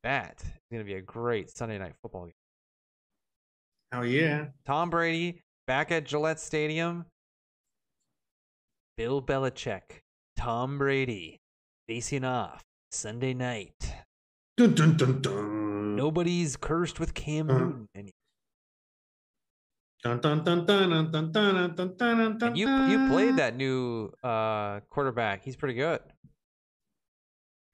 That 0.03 0.41
is 0.43 0.51
going 0.69 0.81
to 0.83 0.85
be 0.85 0.95
a 0.95 1.01
great 1.01 1.49
Sunday 1.49 1.77
night 1.77 1.93
football 2.01 2.25
game. 2.25 2.33
Oh 3.93 4.01
yeah. 4.01 4.47
Tom 4.65 4.89
Brady 4.89 5.39
back 5.65 5.89
at 5.93 6.03
Gillette 6.03 6.41
Stadium. 6.41 7.05
Bill 8.97 9.21
Belichick, 9.21 10.01
Tom 10.35 10.77
Brady 10.77 11.37
facing 11.87 12.25
off 12.25 12.61
Sunday 12.91 13.33
night. 13.33 13.71
Dun, 14.57 14.73
dun, 14.75 14.97
dun, 14.97 15.21
dun. 15.21 15.95
Nobody's 15.95 16.57
cursed 16.57 16.99
with 16.99 17.13
Cam 17.13 17.49
Uh. 17.49 17.53
Newton. 17.53 17.87
anymore. 17.95 18.11
Dun, 20.03 20.19
dun, 20.19 20.43
dun, 20.43 20.65
dun, 20.65 20.89
dun, 20.89 21.11
dun, 21.11 21.31
dun, 21.31 21.75
dun, 21.75 21.95
dun, 21.97 22.37
dun, 22.37 22.55
you 22.55 22.67
you 22.85 23.09
played 23.09 23.37
that 23.37 23.55
new 23.55 24.11
uh, 24.23 24.79
quarterback. 24.89 25.43
He's 25.43 25.55
pretty 25.55 25.73
good. 25.73 26.01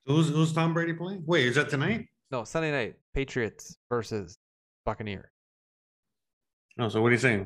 Who's 0.06 0.30
who's 0.30 0.54
Tom 0.54 0.74
Brady 0.74 0.94
playing? 0.94 1.24
Wait, 1.26 1.48
is 1.48 1.56
that 1.56 1.70
tonight? 1.70 2.08
No, 2.32 2.44
Sunday 2.44 2.72
night 2.72 2.96
Patriots 3.14 3.78
versus 3.90 4.38
Buccaneers. 4.86 5.30
No. 6.78 6.90
So 6.90 7.02
what 7.02 7.10
are 7.10 7.12
you 7.12 7.18
saying? 7.18 7.46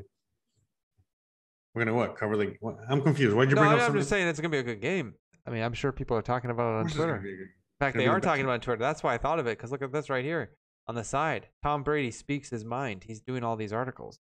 We're 1.74 1.84
gonna 1.84 1.96
what? 1.96 2.16
Cover 2.16 2.36
the? 2.36 2.54
What? 2.60 2.76
I'm 2.88 3.02
confused. 3.02 3.36
Why'd 3.36 3.50
you 3.50 3.56
No, 3.56 3.62
bring 3.62 3.72
I'm 3.72 3.80
up 3.80 3.90
I'm 3.90 3.96
just 3.96 4.08
saying 4.08 4.26
it's 4.28 4.40
gonna 4.40 4.48
be 4.48 4.58
a 4.58 4.62
good 4.62 4.80
game. 4.80 5.14
I 5.46 5.50
mean, 5.50 5.62
I'm 5.62 5.74
sure 5.74 5.92
people 5.92 6.16
are 6.16 6.22
talking 6.22 6.50
about 6.50 6.62
it 6.62 6.74
on 6.74 6.80
Of 6.80 6.82
course 6.82 6.92
it's 6.92 6.98
gonna 6.98 7.18
Twitter. 7.18 7.32
In 7.32 7.48
fact, 7.80 7.96
they 7.96 8.06
are 8.06 8.20
talking 8.20 8.44
about 8.44 8.52
it 8.52 8.54
on 8.54 8.60
Twitter. 8.60 8.80
That's 8.80 9.02
why 9.02 9.14
I 9.14 9.18
thought 9.18 9.38
of 9.38 9.46
it. 9.46 9.56
Because 9.56 9.70
look 9.70 9.82
at 9.82 9.92
this 9.92 10.08
right 10.10 10.24
here 10.24 10.52
on 10.86 10.94
the 10.94 11.04
side. 11.04 11.48
Tom 11.62 11.82
Brady 11.82 12.10
speaks 12.10 12.50
his 12.50 12.64
mind. 12.64 13.04
He's 13.06 13.20
doing 13.20 13.44
all 13.44 13.56
these 13.56 13.72
articles. 13.72 14.18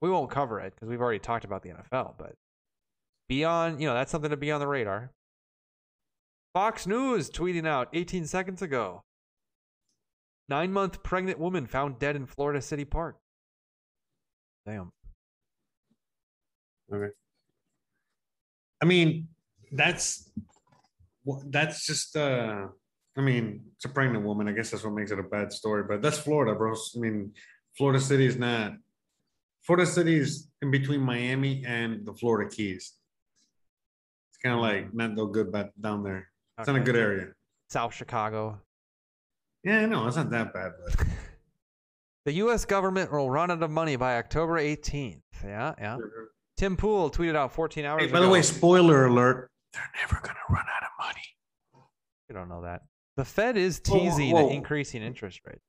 We 0.00 0.10
won't 0.10 0.30
cover 0.30 0.60
it 0.60 0.74
because 0.74 0.88
we've 0.88 1.00
already 1.00 1.18
talked 1.18 1.44
about 1.44 1.62
the 1.62 1.70
NFL. 1.70 2.14
But 2.18 2.34
be 3.28 3.44
on, 3.44 3.80
you 3.80 3.86
know, 3.86 3.94
that's 3.94 4.10
something 4.10 4.30
to 4.30 4.36
be 4.36 4.50
on 4.50 4.60
the 4.60 4.66
radar. 4.66 5.12
Fox 6.52 6.86
News 6.86 7.30
tweeting 7.30 7.66
out 7.66 7.88
18 7.92 8.26
seconds 8.26 8.62
ago. 8.62 9.02
Nine 10.48 10.72
month 10.72 11.02
pregnant 11.02 11.38
woman 11.38 11.66
found 11.66 11.98
dead 11.98 12.16
in 12.16 12.26
Florida 12.26 12.60
City 12.60 12.84
Park. 12.84 13.16
Damn. 14.66 14.90
Okay. 16.92 17.12
I 18.82 18.84
mean, 18.84 19.28
that's 19.72 20.30
that's 21.46 21.86
just 21.86 22.16
uh 22.16 22.66
I 23.16 23.20
mean, 23.20 23.62
it's 23.76 23.84
a 23.84 23.88
pregnant 23.88 24.24
woman. 24.24 24.48
I 24.48 24.52
guess 24.52 24.70
that's 24.70 24.84
what 24.84 24.92
makes 24.92 25.10
it 25.10 25.18
a 25.18 25.22
bad 25.22 25.52
story, 25.52 25.84
but 25.88 26.02
that's 26.02 26.18
Florida, 26.18 26.54
bros. 26.54 26.94
I 26.96 27.00
mean, 27.00 27.32
Florida 27.76 28.00
City 28.00 28.26
is 28.26 28.36
not 28.36 28.72
Florida 29.64 29.86
City 29.86 30.16
is 30.16 30.48
in 30.62 30.70
between 30.70 31.00
Miami 31.00 31.64
and 31.66 32.04
the 32.04 32.12
Florida 32.12 32.50
Keys. 32.50 32.92
It's 34.30 34.38
kind 34.42 34.54
of 34.54 34.60
like 34.60 34.92
not 34.94 35.14
no 35.14 35.26
good 35.26 35.50
but 35.50 35.78
down 35.80 36.02
there. 36.02 36.28
It's 36.58 36.66
not 36.68 36.76
a 36.76 36.80
good 36.80 36.96
area. 36.96 37.28
South 37.70 37.94
Chicago. 37.94 38.60
Yeah, 39.64 39.86
no, 39.86 40.06
it's 40.06 40.16
not 40.16 40.30
that 40.30 40.52
bad, 40.52 40.72
but 40.84 41.06
The 42.26 42.32
U.S. 42.34 42.64
government 42.64 43.12
will 43.12 43.30
run 43.30 43.50
out 43.50 43.62
of 43.62 43.70
money 43.70 43.96
by 43.96 44.16
October 44.16 44.54
18th. 44.54 45.20
Yeah, 45.44 45.74
yeah. 45.78 45.96
Mm-hmm. 45.96 46.24
Tim 46.56 46.76
Pool 46.76 47.10
tweeted 47.10 47.34
out 47.36 47.52
14 47.52 47.84
hours 47.84 48.00
Hey, 48.00 48.06
ago. 48.08 48.14
by 48.14 48.20
the 48.20 48.28
way, 48.28 48.40
spoiler 48.42 49.06
alert, 49.06 49.50
they're 49.72 49.90
never 50.00 50.20
gonna 50.22 50.38
run 50.48 50.64
out 50.74 50.82
of 50.84 51.06
money. 51.06 51.84
you 52.28 52.34
don't 52.34 52.48
know 52.48 52.62
that. 52.62 52.82
The 53.16 53.24
Fed 53.24 53.56
is 53.56 53.80
Whoa, 53.86 53.96
whoa, 53.98 54.04
teasing 54.04 54.32
whoa. 54.32 54.50
increasing 54.50 55.02
interest 55.02 55.40
rates. 55.46 55.64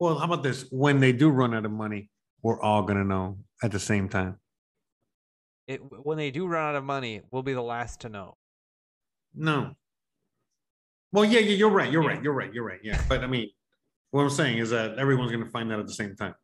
Well, 0.00 0.18
how 0.18 0.24
about 0.24 0.42
this? 0.42 0.66
When 0.70 1.00
they 1.00 1.12
do 1.12 1.30
run 1.30 1.54
out 1.54 1.64
of 1.64 1.70
money, 1.72 2.10
we're 2.42 2.60
all 2.60 2.82
gonna 2.82 3.04
know 3.04 3.38
at 3.62 3.72
the 3.72 3.78
same 3.80 4.08
time. 4.08 4.38
It, 5.66 5.80
when 6.04 6.16
they 6.16 6.30
do 6.30 6.46
run 6.46 6.70
out 6.70 6.76
of 6.76 6.84
money, 6.84 7.22
we'll 7.30 7.42
be 7.42 7.52
the 7.54 7.62
last 7.62 8.00
to 8.02 8.08
know. 8.08 8.36
No. 9.34 9.74
Well, 11.12 11.24
yeah, 11.24 11.40
yeah, 11.40 11.54
you're 11.56 11.70
right. 11.70 11.90
You're 11.90 12.02
Yeah. 12.04 12.08
right. 12.10 12.22
You're 12.22 12.32
right. 12.34 12.52
You're 12.54 12.64
right. 12.64 12.80
Yeah. 12.82 13.02
But 13.08 13.24
I 13.24 13.26
mean, 13.26 13.50
what 14.10 14.22
I'm 14.22 14.30
saying 14.30 14.58
is 14.58 14.70
that 14.70 14.98
everyone's 14.98 15.32
going 15.32 15.44
to 15.44 15.50
find 15.50 15.72
out 15.72 15.80
at 15.80 15.86
the 15.86 15.92
same 15.92 16.14
time. 16.14 16.34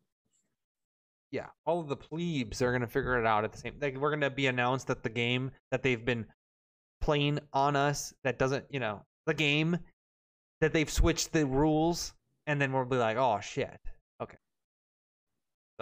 Yeah, 1.31 1.47
all 1.65 1.81
of 1.81 1.89
the 1.89 1.97
plebes 1.97 2.61
are 2.61 2.73
gonna 2.73 2.87
figure 2.87 3.19
it 3.19 3.27
out 3.27 3.43
at 3.45 3.53
the 3.53 3.59
same. 3.59 3.79
Like 3.81 3.97
we're 3.97 4.11
gonna 4.11 4.29
be 4.29 4.49
announced 4.49 4.87
that 4.89 5.03
the 5.03 5.09
game 5.09 5.51
that 5.71 5.83
they've 5.83 6.05
been 6.05 6.27
playing 7.01 7.39
on 7.55 7.75
us 7.75 8.13
that 8.23 8.39
doesn't, 8.39 8.67
you 8.69 8.81
know, 8.81 9.03
the 9.25 9.33
game 9.33 9.79
that 10.61 10.75
they've 10.75 10.91
switched 10.91 11.33
the 11.33 11.47
rules, 11.47 12.13
and 12.47 12.61
then 12.61 12.71
we'll 12.73 12.85
be 12.85 12.97
like, 12.97 13.17
oh 13.17 13.41
shit. 13.41 13.81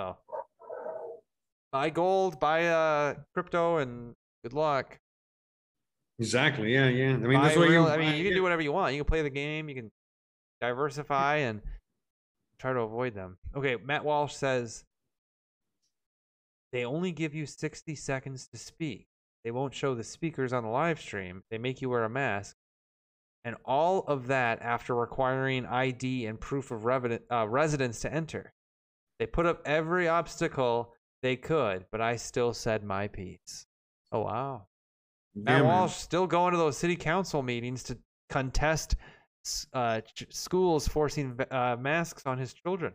So 0.00 0.16
buy 1.72 1.90
gold, 1.90 2.40
buy 2.40 2.66
uh 2.68 3.14
crypto, 3.34 3.78
and 3.78 4.14
good 4.42 4.54
luck. 4.54 4.98
Exactly. 6.18 6.72
Yeah. 6.72 6.88
Yeah. 6.88 7.10
I 7.12 7.16
mean, 7.16 7.38
Buy 7.38 7.48
that's 7.48 7.56
what 7.56 7.68
real- 7.68 7.82
you. 7.82 7.88
I 7.88 7.96
mean, 7.98 8.16
you 8.16 8.24
can 8.24 8.32
yeah. 8.32 8.38
do 8.38 8.42
whatever 8.42 8.62
you 8.62 8.72
want. 8.72 8.94
You 8.94 9.00
can 9.00 9.08
play 9.08 9.22
the 9.22 9.30
game. 9.30 9.68
You 9.68 9.74
can 9.74 9.90
diversify 10.60 11.36
and 11.36 11.60
try 12.58 12.72
to 12.72 12.80
avoid 12.80 13.14
them. 13.14 13.38
Okay, 13.54 13.76
Matt 13.76 14.04
Walsh 14.04 14.34
says 14.34 14.84
they 16.72 16.84
only 16.84 17.12
give 17.12 17.34
you 17.34 17.46
60 17.46 17.94
seconds 17.94 18.48
to 18.48 18.58
speak. 18.58 19.06
They 19.44 19.50
won't 19.50 19.74
show 19.74 19.94
the 19.94 20.04
speakers 20.04 20.52
on 20.52 20.62
the 20.62 20.68
live 20.68 21.00
stream. 21.00 21.42
They 21.50 21.58
make 21.58 21.80
you 21.80 21.88
wear 21.88 22.04
a 22.04 22.10
mask. 22.10 22.54
And 23.44 23.56
all 23.64 24.04
of 24.06 24.26
that 24.26 24.60
after 24.60 24.94
requiring 24.94 25.64
ID 25.64 26.26
and 26.26 26.38
proof 26.38 26.70
of 26.70 26.86
uh, 26.86 27.48
residence 27.48 28.00
to 28.00 28.12
enter. 28.12 28.52
They 29.20 29.26
put 29.26 29.44
up 29.44 29.60
every 29.66 30.08
obstacle 30.08 30.94
they 31.22 31.36
could, 31.36 31.84
but 31.92 32.00
I 32.00 32.16
still 32.16 32.54
said 32.54 32.82
my 32.82 33.06
piece. 33.06 33.66
Oh, 34.10 34.20
wow. 34.20 34.62
Yeah, 35.34 35.60
Matt. 35.60 35.64
Walsh 35.66 35.92
still 35.92 36.26
going 36.26 36.52
to 36.52 36.56
those 36.58 36.78
city 36.78 36.96
council 36.96 37.42
meetings 37.42 37.82
to 37.84 37.98
contest 38.30 38.96
uh, 39.74 40.00
ch- 40.00 40.24
schools 40.30 40.88
forcing 40.88 41.38
uh, 41.50 41.76
masks 41.78 42.22
on 42.24 42.38
his 42.38 42.54
children. 42.54 42.94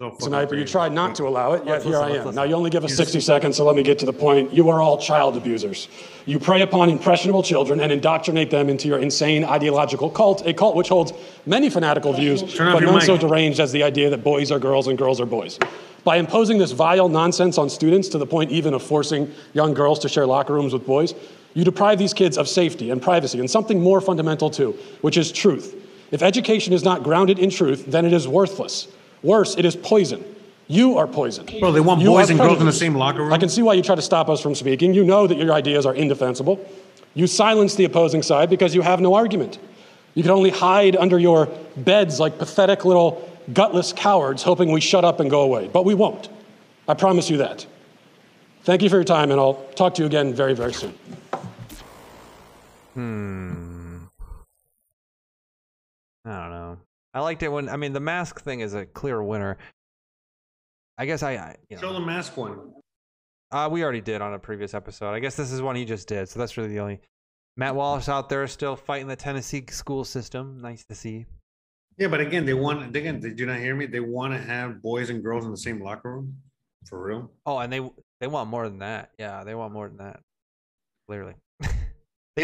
So 0.00 0.10
fucking 0.10 0.26
tonight, 0.26 0.48
but 0.48 0.58
you 0.58 0.64
tried 0.64 0.92
not 0.92 1.16
to 1.16 1.26
allow 1.26 1.54
it, 1.54 1.66
yet 1.66 1.82
here 1.82 1.98
I 1.98 2.10
am. 2.10 2.32
Now, 2.32 2.44
you 2.44 2.54
only 2.54 2.70
give 2.70 2.84
us 2.84 2.94
60 2.94 3.18
seconds, 3.18 3.56
so 3.56 3.64
let 3.64 3.74
me 3.74 3.82
get 3.82 3.98
to 3.98 4.06
the 4.06 4.12
point. 4.12 4.54
You 4.54 4.68
are 4.68 4.80
all 4.80 4.96
child 4.96 5.36
abusers. 5.36 5.88
You 6.24 6.38
prey 6.38 6.62
upon 6.62 6.88
impressionable 6.88 7.42
children 7.42 7.80
and 7.80 7.90
indoctrinate 7.90 8.48
them 8.48 8.68
into 8.68 8.86
your 8.86 9.00
insane 9.00 9.42
ideological 9.42 10.08
cult, 10.08 10.46
a 10.46 10.54
cult 10.54 10.76
which 10.76 10.88
holds 10.88 11.12
many 11.46 11.68
fanatical 11.68 12.12
views, 12.12 12.42
but 12.42 12.80
your 12.80 12.82
none 12.82 13.00
so 13.00 13.18
deranged 13.18 13.58
as 13.58 13.72
the 13.72 13.82
idea 13.82 14.08
that 14.08 14.22
boys 14.22 14.52
are 14.52 14.60
girls 14.60 14.86
and 14.86 14.96
girls 14.96 15.20
are 15.20 15.26
boys. 15.26 15.58
By 16.04 16.18
imposing 16.18 16.58
this 16.58 16.70
vile 16.70 17.08
nonsense 17.08 17.58
on 17.58 17.68
students 17.68 18.06
to 18.10 18.18
the 18.18 18.26
point 18.26 18.52
even 18.52 18.74
of 18.74 18.84
forcing 18.84 19.34
young 19.52 19.74
girls 19.74 19.98
to 19.98 20.08
share 20.08 20.26
locker 20.26 20.54
rooms 20.54 20.72
with 20.72 20.86
boys, 20.86 21.12
you 21.54 21.64
deprive 21.64 21.98
these 21.98 22.14
kids 22.14 22.38
of 22.38 22.46
safety 22.46 22.90
and 22.90 23.02
privacy 23.02 23.40
and 23.40 23.50
something 23.50 23.82
more 23.82 24.00
fundamental 24.00 24.48
too, 24.48 24.78
which 25.00 25.16
is 25.16 25.32
truth. 25.32 25.74
If 26.12 26.22
education 26.22 26.72
is 26.72 26.84
not 26.84 27.02
grounded 27.02 27.40
in 27.40 27.50
truth, 27.50 27.86
then 27.86 28.04
it 28.04 28.12
is 28.12 28.28
worthless. 28.28 28.86
Worse, 29.22 29.56
it 29.56 29.64
is 29.64 29.76
poison. 29.76 30.24
You 30.68 30.98
are 30.98 31.06
poison. 31.06 31.46
Bro, 31.60 31.72
they 31.72 31.80
want 31.80 32.00
You 32.02 32.10
boys 32.10 32.28
and 32.28 32.38
girls 32.38 32.60
in 32.60 32.66
the 32.66 32.72
same 32.72 32.94
locker 32.94 33.22
room. 33.22 33.32
I 33.32 33.38
can 33.38 33.48
see 33.48 33.62
why 33.62 33.72
you 33.72 33.82
try 33.82 33.94
to 33.94 34.02
stop 34.02 34.28
us 34.28 34.40
from 34.40 34.54
speaking. 34.54 34.92
You 34.92 35.02
know 35.02 35.26
that 35.26 35.38
your 35.38 35.52
ideas 35.52 35.86
are 35.86 35.94
indefensible. 35.94 36.64
You 37.14 37.26
silence 37.26 37.74
the 37.74 37.84
opposing 37.84 38.22
side 38.22 38.50
because 38.50 38.74
you 38.74 38.82
have 38.82 39.00
no 39.00 39.14
argument. 39.14 39.58
You 40.14 40.22
can 40.22 40.32
only 40.32 40.50
hide 40.50 40.94
under 40.94 41.18
your 41.18 41.46
beds 41.76 42.20
like 42.20 42.38
pathetic 42.38 42.84
little 42.84 43.28
gutless 43.54 43.94
cowards, 43.94 44.42
hoping 44.42 44.70
we 44.70 44.80
shut 44.80 45.04
up 45.04 45.20
and 45.20 45.30
go 45.30 45.40
away. 45.40 45.68
But 45.68 45.84
we 45.84 45.94
won't. 45.94 46.28
I 46.86 46.94
promise 46.94 47.30
you 47.30 47.38
that. 47.38 47.66
Thank 48.64 48.82
you 48.82 48.90
for 48.90 48.96
your 48.96 49.04
time, 49.04 49.30
and 49.30 49.40
I'll 49.40 49.54
talk 49.74 49.94
to 49.94 50.02
you 50.02 50.06
again 50.06 50.34
very, 50.34 50.54
very 50.54 50.74
soon. 50.74 50.92
Hmm. 52.92 53.98
I 56.26 56.40
don't 56.40 56.50
know. 56.50 56.78
I 57.18 57.20
liked 57.20 57.42
it 57.42 57.48
when 57.48 57.68
I 57.68 57.76
mean 57.76 57.92
the 57.92 57.98
mask 57.98 58.40
thing 58.42 58.60
is 58.60 58.74
a 58.74 58.86
clear 58.86 59.20
winner. 59.20 59.58
I 60.96 61.04
guess 61.04 61.24
I, 61.24 61.32
I 61.32 61.56
you 61.68 61.76
Show 61.76 61.88
know, 61.88 61.94
the 61.98 62.06
mask 62.06 62.36
one. 62.36 62.72
uh, 63.50 63.68
we 63.72 63.82
already 63.82 64.00
did 64.00 64.22
on 64.22 64.34
a 64.34 64.38
previous 64.38 64.72
episode. 64.72 65.10
I 65.14 65.18
guess 65.18 65.34
this 65.34 65.50
is 65.50 65.60
one 65.60 65.74
he 65.74 65.84
just 65.84 66.06
did, 66.06 66.28
so 66.28 66.38
that's 66.38 66.56
really 66.56 66.68
the 66.68 66.78
only. 66.78 67.00
Matt 67.56 67.74
Wallace 67.74 68.08
out 68.08 68.28
there 68.28 68.46
still 68.46 68.76
fighting 68.76 69.08
the 69.08 69.16
Tennessee 69.16 69.64
school 69.68 70.04
system. 70.04 70.60
Nice 70.62 70.84
to 70.84 70.94
see. 70.94 71.26
Yeah, 71.96 72.06
but 72.06 72.20
again, 72.20 72.46
they 72.46 72.54
want. 72.54 72.94
Again, 72.94 73.18
did 73.18 73.40
you 73.40 73.46
not 73.46 73.58
hear 73.58 73.74
me? 73.74 73.86
They 73.86 73.98
want 73.98 74.32
to 74.32 74.38
have 74.38 74.80
boys 74.80 75.10
and 75.10 75.20
girls 75.20 75.44
in 75.44 75.50
the 75.50 75.56
same 75.56 75.82
locker 75.82 76.12
room. 76.14 76.36
For 76.86 77.02
real. 77.04 77.32
Oh, 77.46 77.58
and 77.58 77.72
they 77.72 77.80
they 78.20 78.28
want 78.28 78.48
more 78.48 78.68
than 78.68 78.78
that. 78.78 79.10
Yeah, 79.18 79.42
they 79.42 79.56
want 79.56 79.72
more 79.72 79.88
than 79.88 79.96
that. 79.98 80.20
Clearly. 81.08 81.34
they 81.60 81.68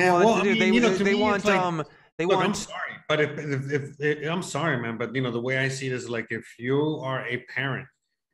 Yeah, 0.00 0.14
want 0.14 0.24
well, 0.24 0.34
I 0.34 0.38
to 0.38 0.42
do- 0.42 0.50
mean, 0.50 0.58
they, 0.58 0.70
you 0.72 0.80
know, 0.80 0.88
they, 0.94 1.04
they 1.04 1.14
want 1.14 1.44
like- 1.44 1.54
um 1.60 1.84
they 2.18 2.26
Look, 2.26 2.36
want 2.36 2.48
I'm 2.48 2.54
sorry, 2.54 2.92
but 3.08 3.20
if, 3.20 3.38
if, 3.38 3.72
if, 3.72 4.00
if- 4.00 4.30
I'm 4.30 4.42
sorry, 4.42 4.80
man, 4.80 4.98
but 4.98 5.14
you 5.14 5.22
know, 5.22 5.30
the 5.30 5.40
way 5.40 5.58
I 5.58 5.68
see 5.68 5.86
it 5.86 5.92
is 5.92 6.08
like 6.08 6.26
if 6.30 6.46
you 6.58 7.00
are 7.02 7.26
a 7.26 7.38
parent 7.54 7.88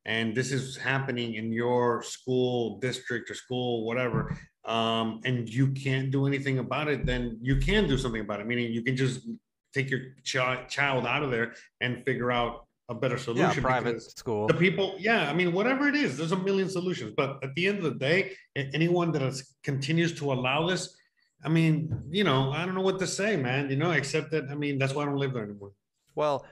and 0.04 0.34
this 0.34 0.52
is 0.52 0.76
happening 0.76 1.34
in 1.34 1.52
your 1.52 2.02
school 2.02 2.78
district 2.78 3.30
or 3.30 3.34
school, 3.34 3.86
whatever, 3.86 4.36
um, 4.66 5.20
and 5.24 5.48
you 5.48 5.68
can't 5.68 6.10
do 6.10 6.26
anything 6.26 6.58
about 6.58 6.88
it, 6.88 7.06
then 7.06 7.38
you 7.40 7.56
can 7.56 7.88
do 7.88 7.96
something 7.96 8.20
about 8.20 8.40
it. 8.40 8.46
Meaning 8.46 8.72
you 8.72 8.82
can 8.82 8.96
just 8.96 9.26
take 9.72 9.88
your 9.90 10.00
child 10.24 10.68
child 10.68 11.06
out 11.06 11.22
of 11.22 11.30
there 11.30 11.54
and 11.80 12.04
figure 12.04 12.30
out 12.30 12.66
a 12.90 12.94
better 12.94 13.16
solution. 13.16 13.62
Yeah, 13.62 13.70
private 13.70 14.02
school. 14.02 14.46
The 14.48 14.54
people, 14.54 14.96
yeah, 14.98 15.30
I 15.30 15.32
mean, 15.32 15.52
whatever 15.52 15.88
it 15.88 15.94
is, 15.94 16.18
there's 16.18 16.32
a 16.32 16.36
million 16.36 16.68
solutions. 16.68 17.14
But 17.16 17.38
at 17.42 17.54
the 17.54 17.68
end 17.68 17.78
of 17.78 17.84
the 17.84 17.94
day, 17.94 18.32
anyone 18.56 19.12
that 19.12 19.22
is, 19.22 19.56
continues 19.62 20.12
to 20.18 20.32
allow 20.32 20.66
this, 20.66 20.96
I 21.44 21.48
mean, 21.48 22.02
you 22.10 22.24
know, 22.24 22.52
I 22.52 22.64
don't 22.66 22.74
know 22.74 22.80
what 22.82 22.98
to 22.98 23.06
say, 23.06 23.36
man. 23.36 23.70
You 23.70 23.76
know, 23.76 23.92
except 23.92 24.30
that 24.32 24.48
I 24.50 24.54
mean, 24.54 24.78
that's 24.78 24.94
why 24.94 25.02
I 25.02 25.06
don't 25.06 25.16
live 25.16 25.32
there 25.32 25.44
anymore. 25.44 25.72
Well, 26.14 26.44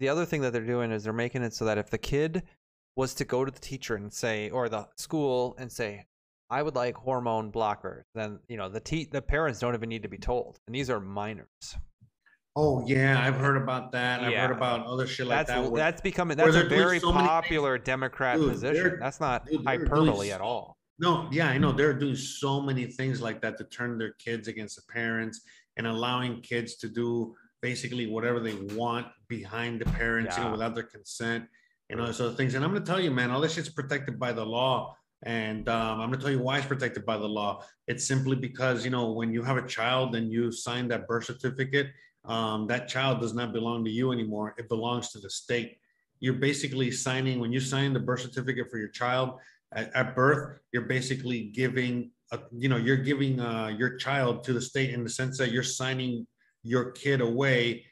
the 0.00 0.08
other 0.08 0.24
thing 0.24 0.40
that 0.42 0.52
they're 0.52 0.62
doing 0.66 0.90
is 0.90 1.04
they're 1.04 1.12
making 1.12 1.42
it 1.42 1.54
so 1.54 1.64
that 1.64 1.78
if 1.78 1.90
the 1.90 1.98
kid 1.98 2.42
was 2.96 3.14
to 3.14 3.24
go 3.24 3.44
to 3.44 3.50
the 3.50 3.60
teacher 3.60 3.94
and 3.94 4.12
say, 4.12 4.50
or 4.50 4.68
the 4.68 4.88
school 4.96 5.54
and 5.58 5.70
say, 5.70 6.06
I 6.50 6.62
would 6.62 6.74
like 6.74 6.96
hormone 6.96 7.50
blockers, 7.52 8.02
then 8.14 8.38
you 8.48 8.56
know 8.56 8.68
the 8.68 8.80
te- 8.80 9.08
the 9.10 9.22
parents 9.22 9.58
don't 9.60 9.74
even 9.74 9.88
need 9.88 10.02
to 10.02 10.08
be 10.08 10.18
told, 10.18 10.58
and 10.66 10.74
these 10.74 10.90
are 10.90 11.00
minors. 11.00 11.76
Oh 12.54 12.84
yeah, 12.86 13.20
I've 13.20 13.34
heard 13.36 13.56
about 13.56 13.92
that. 13.92 14.22
I've 14.22 14.30
Yeah. 14.32 14.46
heard 14.46 14.56
about 14.56 14.86
other 14.86 15.06
shit 15.06 15.26
like 15.26 15.46
that's 15.46 15.50
that. 15.50 15.70
where- 15.70 15.78
that's 15.78 16.00
becoming 16.00 16.36
that's 16.36 16.56
a 16.56 16.64
very 16.64 17.00
so 17.00 17.12
popular 17.12 17.78
Democrat 17.78 18.38
Dude, 18.38 18.50
position. 18.52 18.96
That's 19.00 19.20
not 19.20 19.46
dude, 19.46 19.64
hyperbole 19.64 20.30
at 20.30 20.40
all. 20.40 20.75
No, 20.98 21.28
yeah, 21.30 21.48
I 21.48 21.58
know 21.58 21.72
they're 21.72 21.92
doing 21.92 22.16
so 22.16 22.60
many 22.60 22.86
things 22.86 23.20
like 23.20 23.42
that 23.42 23.58
to 23.58 23.64
turn 23.64 23.98
their 23.98 24.12
kids 24.12 24.48
against 24.48 24.76
the 24.76 24.82
parents 24.90 25.42
and 25.76 25.86
allowing 25.86 26.40
kids 26.40 26.76
to 26.76 26.88
do 26.88 27.34
basically 27.60 28.06
whatever 28.06 28.40
they 28.40 28.54
want 28.74 29.06
behind 29.28 29.80
the 29.80 29.84
parents, 29.84 30.36
you 30.38 30.44
know, 30.44 30.52
without 30.52 30.74
their 30.74 30.84
consent 30.84 31.44
and 31.90 32.00
all 32.00 32.06
those 32.06 32.20
other 32.20 32.34
things. 32.34 32.54
And 32.54 32.64
I'm 32.64 32.72
gonna 32.72 32.84
tell 32.84 33.00
you, 33.00 33.10
man, 33.10 33.30
all 33.30 33.40
this 33.40 33.54
shit's 33.54 33.68
protected 33.68 34.18
by 34.18 34.32
the 34.32 34.44
law. 34.44 34.96
And 35.24 35.68
um, 35.68 36.00
I'm 36.00 36.10
gonna 36.10 36.22
tell 36.22 36.30
you 36.30 36.40
why 36.40 36.58
it's 36.58 36.66
protected 36.66 37.04
by 37.04 37.18
the 37.18 37.28
law. 37.28 37.64
It's 37.88 38.06
simply 38.06 38.36
because 38.36 38.84
you 38.84 38.90
know 38.90 39.12
when 39.12 39.32
you 39.32 39.42
have 39.42 39.56
a 39.56 39.66
child 39.66 40.14
and 40.14 40.30
you 40.30 40.50
sign 40.50 40.88
that 40.88 41.06
birth 41.06 41.24
certificate, 41.24 41.88
um, 42.24 42.66
that 42.68 42.88
child 42.88 43.20
does 43.20 43.34
not 43.34 43.52
belong 43.52 43.84
to 43.84 43.90
you 43.90 44.12
anymore. 44.12 44.54
It 44.58 44.68
belongs 44.68 45.10
to 45.10 45.18
the 45.18 45.30
state. 45.30 45.78
You're 46.20 46.34
basically 46.34 46.90
signing 46.90 47.40
when 47.40 47.52
you 47.52 47.60
sign 47.60 47.92
the 47.92 48.00
birth 48.00 48.20
certificate 48.20 48.70
for 48.70 48.78
your 48.78 48.88
child 48.88 49.38
at, 49.72 49.94
at 49.94 50.14
birth. 50.14 50.60
You're 50.72 50.82
basically 50.82 51.44
giving, 51.44 52.10
a, 52.32 52.40
you 52.52 52.68
know, 52.68 52.76
you're 52.76 52.96
giving 52.96 53.40
uh, 53.40 53.68
your 53.68 53.96
child 53.96 54.44
to 54.44 54.52
the 54.52 54.60
state 54.60 54.90
in 54.90 55.04
the 55.04 55.10
sense 55.10 55.38
that 55.38 55.50
you're 55.50 55.62
signing 55.62 56.26
your 56.62 56.92
kid 56.92 57.20
away. 57.20 57.86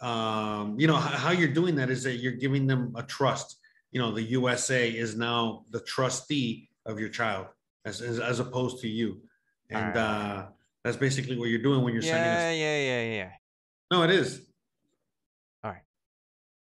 Um, 0.00 0.76
you 0.78 0.86
know 0.86 0.96
how, 0.96 1.30
you're 1.30 1.48
doing 1.48 1.74
that 1.76 1.90
is 1.90 2.04
that 2.04 2.16
you're 2.16 2.32
giving 2.32 2.66
them 2.66 2.94
a 2.96 3.02
trust. 3.02 3.58
You 3.92 4.00
know, 4.00 4.12
the 4.12 4.22
USA 4.22 4.88
is 4.88 5.16
now 5.16 5.64
the 5.70 5.80
trustee 5.80 6.70
of 6.86 6.98
your 6.98 7.10
child 7.10 7.48
as 7.84 8.00
as, 8.00 8.18
as 8.18 8.40
opposed 8.40 8.80
to 8.80 8.88
you, 8.88 9.20
and 9.68 9.96
Alright. 9.96 9.96
uh, 9.96 10.46
that's 10.84 10.96
basically 10.96 11.36
what 11.38 11.48
you're 11.48 11.62
doing 11.62 11.82
when 11.82 11.92
you're 11.92 12.02
signing. 12.02 12.24
Yeah, 12.24 12.50
yeah, 12.50 12.78
yeah, 12.78 13.14
yeah. 13.14 13.30
no, 13.90 14.02
it 14.02 14.10
is. 14.10 14.40
Alright. 15.64 15.82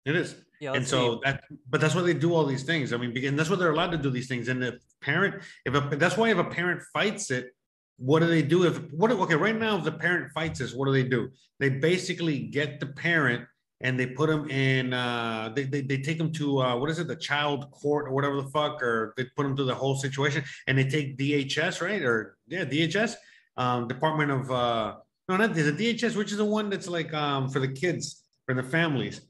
It 0.06 0.16
is. 0.16 0.36
Yeah, 0.60 0.74
and 0.74 0.88
so 0.88 1.16
see. 1.16 1.20
that, 1.26 1.44
but 1.70 1.82
that's 1.82 1.94
why 1.94 2.02
they 2.02 2.14
do 2.14 2.34
all 2.34 2.46
these 2.46 2.64
things. 2.64 2.94
I 2.94 2.98
mean, 2.98 3.14
begin 3.14 3.36
that's 3.36 3.50
what 3.50 3.60
they're 3.60 3.72
allowed 3.72 3.92
to 3.92 3.98
do 3.98 4.10
these 4.10 4.28
things. 4.28 4.48
And 4.48 4.62
the 4.62 4.80
parent, 5.02 5.44
if 5.66 5.74
a, 5.76 5.96
that's 5.96 6.18
why 6.18 6.32
if 6.32 6.38
a 6.38 6.44
parent 6.44 6.82
fights 6.94 7.30
it, 7.32 7.54
what 7.98 8.20
do 8.20 8.28
they 8.28 8.42
do? 8.42 8.66
If 8.66 8.78
what? 8.92 9.12
Okay, 9.12 9.36
right 9.36 9.56
now, 9.56 9.78
if 9.78 9.84
the 9.84 9.92
parent 9.92 10.32
fights 10.34 10.60
this, 10.60 10.74
what 10.74 10.86
do 10.86 10.92
they 10.92 11.04
do? 11.04 11.30
They 11.60 11.70
basically 11.70 12.40
get 12.40 12.80
the 12.80 12.88
parent 12.88 13.48
and 13.82 14.00
they 14.00 14.08
put 14.08 14.30
them 14.30 14.50
in. 14.50 14.94
Uh, 14.94 15.52
they, 15.56 15.64
they 15.64 15.82
they 15.82 15.98
take 15.98 16.18
them 16.18 16.32
to 16.34 16.62
uh, 16.62 16.76
what 16.78 16.90
is 16.90 17.00
it, 17.00 17.08
the 17.08 17.16
child 17.16 17.70
court 17.72 18.08
or 18.08 18.12
whatever 18.12 18.42
the 18.42 18.50
fuck, 18.50 18.82
or 18.82 19.14
they 19.18 19.26
put 19.36 19.44
them 19.44 19.56
through 19.56 19.66
the 19.66 19.76
whole 19.76 19.96
situation, 19.96 20.44
and 20.68 20.78
they 20.78 20.88
take 20.88 21.18
DHS, 21.18 21.82
right? 21.82 22.02
Or 22.02 22.38
yeah, 22.48 22.66
DHS, 22.66 23.16
um, 23.58 23.88
Department 23.88 24.32
of 24.32 24.52
uh, 24.52 24.96
no, 25.30 25.38
not 25.38 25.54
the 25.54 25.62
DHS, 25.62 26.16
which 26.16 26.32
is 26.32 26.38
the 26.38 26.46
one 26.46 26.70
that's 26.70 26.88
like 26.88 27.14
um, 27.14 27.50
for 27.50 27.60
the 27.60 27.68
kids, 27.68 28.24
for 28.46 28.56
the 28.56 28.64
families. 28.64 29.22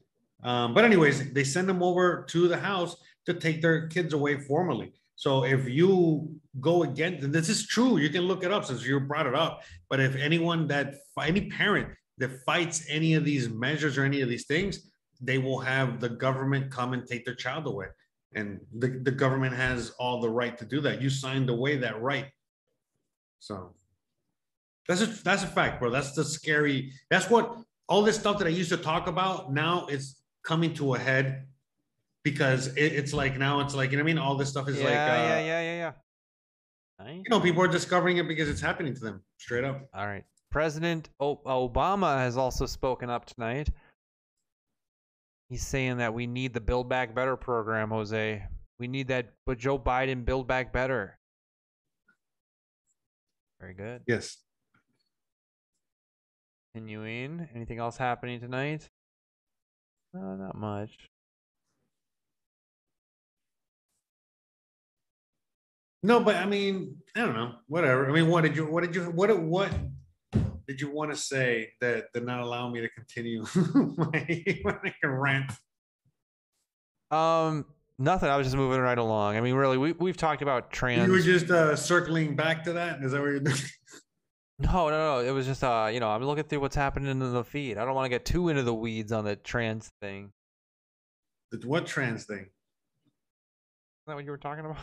Um, 0.42 0.74
but 0.74 0.84
anyways, 0.84 1.32
they 1.32 1.44
send 1.44 1.68
them 1.68 1.82
over 1.82 2.24
to 2.28 2.48
the 2.48 2.56
house 2.56 2.96
to 3.26 3.34
take 3.34 3.60
their 3.60 3.88
kids 3.88 4.14
away 4.14 4.38
formally. 4.38 4.92
So 5.16 5.44
if 5.44 5.68
you 5.68 6.30
go 6.60 6.84
against, 6.84 7.24
and 7.24 7.32
this 7.32 7.48
is 7.48 7.66
true, 7.66 7.98
you 7.98 8.08
can 8.08 8.22
look 8.22 8.44
it 8.44 8.52
up 8.52 8.64
since 8.64 8.86
you 8.86 9.00
brought 9.00 9.26
it 9.26 9.34
up. 9.34 9.62
But 9.90 9.98
if 9.98 10.14
anyone 10.14 10.68
that 10.68 10.94
any 11.20 11.50
parent 11.50 11.88
that 12.18 12.30
fights 12.44 12.84
any 12.88 13.14
of 13.14 13.24
these 13.24 13.48
measures 13.48 13.98
or 13.98 14.04
any 14.04 14.20
of 14.20 14.28
these 14.28 14.46
things, 14.46 14.88
they 15.20 15.38
will 15.38 15.58
have 15.58 15.98
the 15.98 16.08
government 16.08 16.70
come 16.70 16.92
and 16.92 17.04
take 17.04 17.24
their 17.24 17.34
child 17.34 17.66
away. 17.66 17.86
And 18.34 18.60
the, 18.78 19.00
the 19.02 19.10
government 19.10 19.56
has 19.56 19.90
all 19.98 20.20
the 20.20 20.30
right 20.30 20.56
to 20.58 20.64
do 20.64 20.80
that. 20.82 21.02
You 21.02 21.10
signed 21.10 21.50
away 21.50 21.78
that 21.78 22.00
right. 22.00 22.26
So 23.40 23.74
that's 24.86 25.02
a 25.02 25.06
that's 25.06 25.42
a 25.42 25.46
fact, 25.46 25.80
bro. 25.80 25.90
That's 25.90 26.12
the 26.12 26.24
scary. 26.24 26.92
That's 27.10 27.28
what 27.28 27.56
all 27.88 28.02
this 28.02 28.18
stuff 28.18 28.38
that 28.38 28.46
I 28.46 28.50
used 28.50 28.70
to 28.70 28.76
talk 28.76 29.06
about 29.06 29.52
now 29.52 29.86
is 29.86 30.17
coming 30.48 30.72
to 30.72 30.94
a 30.94 30.98
head 30.98 31.46
because 32.24 32.68
it, 32.68 32.92
it's 32.92 33.12
like 33.12 33.36
now 33.36 33.60
it's 33.60 33.74
like 33.74 33.90
you 33.90 33.98
know 33.98 34.02
what 34.02 34.10
I 34.10 34.14
mean. 34.14 34.18
All 34.18 34.34
this 34.34 34.48
stuff 34.48 34.66
is 34.66 34.78
yeah, 34.78 34.84
like 34.84 34.94
uh, 34.94 34.96
yeah, 34.96 35.40
yeah, 35.40 35.60
yeah, 35.60 35.76
yeah. 35.76 35.92
Nice. 37.04 37.22
you 37.24 37.30
know 37.30 37.38
people 37.38 37.62
are 37.62 37.68
discovering 37.68 38.16
it 38.16 38.26
because 38.26 38.48
it's 38.48 38.60
happening 38.60 38.94
to 38.94 39.00
them 39.00 39.22
straight 39.36 39.64
up. 39.64 39.86
All 39.94 40.06
right. 40.06 40.24
President 40.50 41.10
o- 41.20 41.42
Obama 41.46 42.16
has 42.18 42.38
also 42.38 42.64
spoken 42.64 43.10
up 43.10 43.26
tonight. 43.26 43.68
He's 45.50 45.66
saying 45.66 45.98
that 45.98 46.12
we 46.14 46.26
need 46.26 46.54
the 46.54 46.60
Build 46.60 46.88
Back 46.88 47.14
Better 47.14 47.36
program, 47.36 47.90
Jose. 47.90 48.42
We 48.78 48.88
need 48.88 49.08
that, 49.08 49.34
but 49.46 49.58
Joe 49.58 49.78
Biden 49.78 50.24
Build 50.24 50.48
Back 50.48 50.72
Better. 50.72 51.18
Very 53.60 53.74
good. 53.74 54.02
Yes. 54.06 54.38
Continuing. 56.72 57.48
Anything 57.54 57.78
else 57.78 57.96
happening 57.96 58.40
tonight? 58.40 58.88
No, 60.14 60.36
not 60.36 60.56
much. 60.56 60.90
No, 66.02 66.20
but 66.20 66.36
I 66.36 66.46
mean, 66.46 66.96
I 67.16 67.20
don't 67.20 67.34
know. 67.34 67.54
Whatever. 67.66 68.08
I 68.08 68.12
mean, 68.12 68.28
what 68.28 68.42
did 68.42 68.56
you? 68.56 68.66
What 68.66 68.84
did 68.84 68.94
you? 68.94 69.04
What? 69.04 69.36
What 69.38 69.72
did 70.66 70.80
you 70.80 70.90
want 70.90 71.10
to 71.10 71.16
say 71.16 71.70
that 71.80 72.12
did 72.12 72.24
not 72.24 72.40
allow 72.40 72.70
me 72.70 72.80
to 72.80 72.88
continue 72.90 73.44
my, 73.96 74.44
my 74.64 74.92
rant? 75.02 75.50
Um, 77.10 77.64
nothing. 77.98 78.28
I 78.28 78.36
was 78.36 78.46
just 78.46 78.56
moving 78.56 78.80
right 78.80 78.98
along. 78.98 79.36
I 79.36 79.40
mean, 79.40 79.54
really, 79.54 79.76
we 79.76 79.92
we've 79.92 80.16
talked 80.16 80.42
about 80.42 80.70
trans. 80.70 81.06
You 81.06 81.12
were 81.12 81.20
just 81.20 81.50
uh, 81.50 81.74
circling 81.74 82.36
back 82.36 82.64
to 82.64 82.74
that. 82.74 83.02
Is 83.02 83.12
that 83.12 83.20
what 83.20 83.30
you're 83.30 83.40
doing? 83.40 83.56
No, 84.58 84.88
no, 84.88 85.20
no. 85.20 85.20
It 85.20 85.30
was 85.30 85.46
just 85.46 85.62
uh, 85.62 85.88
you 85.92 86.00
know, 86.00 86.08
I'm 86.08 86.24
looking 86.24 86.44
through 86.44 86.60
what's 86.60 86.76
happening 86.76 87.10
in 87.10 87.18
the 87.18 87.44
feed. 87.44 87.78
I 87.78 87.84
don't 87.84 87.94
want 87.94 88.06
to 88.06 88.10
get 88.10 88.24
too 88.24 88.48
into 88.48 88.62
the 88.62 88.74
weeds 88.74 89.12
on 89.12 89.24
the 89.24 89.36
trans 89.36 89.90
thing. 90.00 90.32
Is 91.52 91.64
what 91.64 91.86
trans 91.86 92.24
thing? 92.24 92.40
Is 92.40 92.46
that 94.06 94.14
what 94.16 94.24
you 94.24 94.30
were 94.30 94.38
talking 94.38 94.64
about? 94.64 94.76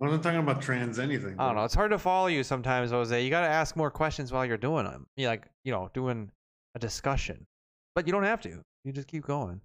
I 0.00 0.06
wasn't 0.06 0.22
talking 0.22 0.40
about 0.40 0.60
trans 0.60 0.98
anything. 0.98 1.36
I 1.38 1.46
don't 1.46 1.56
know. 1.56 1.64
It's 1.64 1.74
hard 1.74 1.92
to 1.92 1.98
follow 1.98 2.26
you 2.26 2.42
sometimes, 2.42 2.90
Jose. 2.90 3.22
You 3.22 3.30
got 3.30 3.42
to 3.42 3.46
ask 3.46 3.76
more 3.76 3.90
questions 3.90 4.32
while 4.32 4.44
you're 4.44 4.56
doing 4.56 4.84
them. 4.84 5.06
You 5.16 5.28
like, 5.28 5.48
you 5.64 5.70
know, 5.70 5.88
doing 5.94 6.30
a 6.74 6.78
discussion, 6.78 7.46
but 7.94 8.06
you 8.06 8.12
don't 8.12 8.24
have 8.24 8.40
to. 8.42 8.60
You 8.84 8.92
just 8.92 9.06
keep 9.06 9.24
going. 9.24 9.60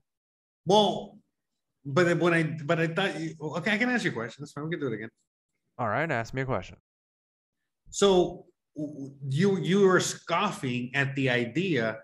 Well, 0.66 1.18
but 1.86 2.20
when 2.20 2.34
I 2.34 2.44
but 2.44 2.80
I 2.80 2.88
thought 2.88 3.20
you, 3.20 3.34
okay, 3.42 3.72
I 3.72 3.78
can 3.78 3.90
ask 3.90 4.04
you 4.04 4.12
a 4.12 4.14
question. 4.14 4.44
That's 4.44 4.52
fine. 4.52 4.66
We 4.66 4.70
can 4.72 4.80
do 4.80 4.88
it 4.88 4.94
again. 4.94 5.10
All 5.80 5.88
right, 5.88 6.10
ask 6.12 6.34
me 6.34 6.42
a 6.42 6.46
question. 6.46 6.78
So 7.90 8.46
you 9.28 9.58
you 9.58 9.82
were 9.82 10.00
scoffing 10.00 10.92
at 10.94 11.16
the 11.16 11.30
idea 11.30 12.00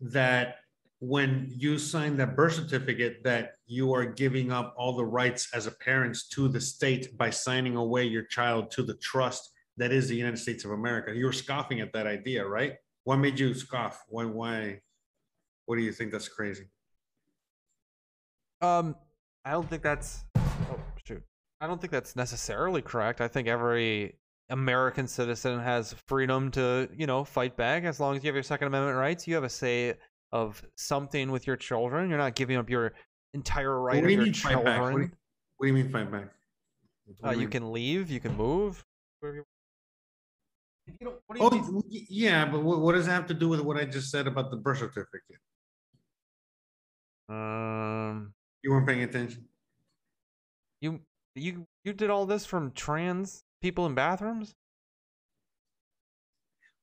that 0.00 0.56
when 1.00 1.46
you 1.48 1.78
sign 1.78 2.16
that 2.16 2.34
birth 2.34 2.54
certificate 2.54 3.22
that 3.22 3.52
you 3.66 3.94
are 3.94 4.04
giving 4.04 4.50
up 4.50 4.74
all 4.76 4.96
the 4.96 5.04
rights 5.04 5.48
as 5.54 5.66
a 5.66 5.70
parents 5.70 6.28
to 6.28 6.48
the 6.48 6.60
state 6.60 7.16
by 7.16 7.30
signing 7.30 7.76
away 7.76 8.04
your 8.04 8.24
child 8.24 8.70
to 8.70 8.82
the 8.82 8.94
trust 8.94 9.52
that 9.76 9.92
is 9.92 10.08
the 10.08 10.16
United 10.16 10.36
States 10.36 10.64
of 10.64 10.72
America. 10.72 11.14
You 11.14 11.26
were 11.26 11.32
scoffing 11.32 11.80
at 11.80 11.92
that 11.92 12.06
idea, 12.06 12.44
right? 12.44 12.74
What 13.04 13.16
made 13.16 13.38
you 13.38 13.54
scoff? 13.54 14.04
Why 14.08 14.24
why 14.24 14.80
what 15.66 15.76
do 15.76 15.82
you 15.82 15.92
think 15.92 16.12
that's 16.12 16.28
crazy? 16.28 16.64
Um, 18.60 18.96
I 19.44 19.52
don't 19.52 19.68
think 19.70 19.82
that's. 19.82 20.24
Oh 20.36 20.80
shoot! 21.04 21.22
I 21.60 21.66
don't 21.66 21.80
think 21.80 21.92
that's 21.92 22.16
necessarily 22.16 22.82
correct. 22.82 23.20
I 23.20 23.28
think 23.28 23.46
every 23.46 24.16
American 24.50 25.06
citizen 25.06 25.60
has 25.60 25.94
freedom 26.06 26.50
to, 26.52 26.88
you 26.96 27.06
know, 27.06 27.24
fight 27.24 27.56
back 27.56 27.84
as 27.84 28.00
long 28.00 28.16
as 28.16 28.22
you 28.24 28.28
have 28.28 28.34
your 28.34 28.42
Second 28.42 28.68
Amendment 28.68 28.96
rights. 28.96 29.26
You 29.26 29.34
have 29.34 29.44
a 29.44 29.48
say 29.48 29.94
of 30.32 30.62
something 30.76 31.30
with 31.30 31.46
your 31.46 31.56
children. 31.56 32.08
You're 32.08 32.18
not 32.18 32.34
giving 32.34 32.56
up 32.56 32.70
your 32.70 32.92
entire 33.34 33.78
right 33.80 33.96
what 33.96 34.04
of 34.04 34.08
do 34.08 34.10
you 34.10 34.16
your 34.16 34.24
mean 34.24 34.34
fight 34.34 34.52
children. 34.52 34.74
back? 34.74 34.82
What 34.92 34.96
do 34.98 35.02
you, 35.02 35.10
what 35.58 35.66
do 35.66 35.68
you 35.68 35.74
mean 35.84 35.92
fight 35.92 36.10
back? 36.10 36.28
Uh, 37.24 37.30
you 37.32 37.40
you 37.42 37.48
can 37.48 37.72
leave. 37.72 38.10
You 38.10 38.20
can 38.20 38.36
move. 38.36 38.84
you- 39.22 39.44
you 40.86 40.94
don't- 41.06 41.20
what 41.26 41.50
do 41.50 41.56
you 41.56 41.62
Oh, 41.66 41.70
mean? 41.72 42.06
yeah, 42.08 42.46
but 42.50 42.62
what, 42.62 42.80
what 42.80 42.92
does 42.94 43.04
that 43.04 43.12
have 43.12 43.26
to 43.26 43.34
do 43.34 43.48
with 43.50 43.60
what 43.60 43.76
I 43.76 43.84
just 43.84 44.10
said 44.10 44.26
about 44.26 44.50
the 44.50 44.56
birth 44.56 44.78
certificate? 44.78 45.36
Um, 47.28 48.32
You 48.62 48.70
weren't 48.70 48.86
paying 48.86 49.02
attention. 49.02 49.46
you 50.80 51.00
you 51.34 51.66
you 51.84 51.92
did 51.92 52.08
all 52.08 52.24
this 52.24 52.46
from 52.46 52.70
trans 52.72 53.44
people 53.60 53.86
in 53.86 53.94
bathrooms. 53.94 54.54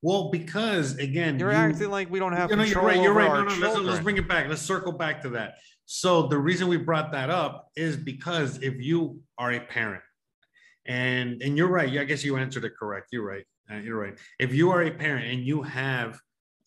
Well, 0.01 0.29
because 0.29 0.97
again, 0.97 1.39
You're 1.39 1.51
you- 1.51 1.57
acting 1.57 1.89
like 1.89 2.11
we 2.11 2.19
don't 2.19 2.33
have 2.33 2.51
you 2.51 2.57
know, 2.57 2.63
control 2.63 2.85
you're 2.85 2.93
right. 2.93 3.01
You're 3.01 3.21
over 3.21 3.45
right. 3.45 3.59
No, 3.59 3.67
no, 3.67 3.73
let's, 3.73 3.79
let's 3.79 4.03
bring 4.03 4.17
it 4.17 4.27
back. 4.27 4.47
Let's 4.47 4.61
circle 4.61 4.91
back 4.91 5.21
to 5.23 5.29
that. 5.29 5.55
So 5.85 6.27
the 6.27 6.37
reason 6.37 6.67
we 6.67 6.77
brought 6.77 7.11
that 7.13 7.29
up 7.29 7.69
is 7.75 7.95
because 7.95 8.61
if 8.61 8.75
you 8.75 9.21
are 9.37 9.51
a 9.51 9.59
parent, 9.59 10.03
and 10.87 11.41
and 11.41 11.57
you're 11.57 11.67
right. 11.67 11.97
I 11.97 12.03
guess 12.03 12.23
you 12.23 12.37
answered 12.37 12.65
it 12.65 12.73
correct. 12.77 13.07
You're 13.11 13.25
right. 13.25 13.45
Uh, 13.71 13.77
you're 13.77 13.99
right. 13.99 14.17
If 14.37 14.53
you 14.53 14.69
are 14.69 14.83
a 14.83 14.91
parent 14.91 15.25
and 15.25 15.43
you 15.43 15.63
have 15.63 16.19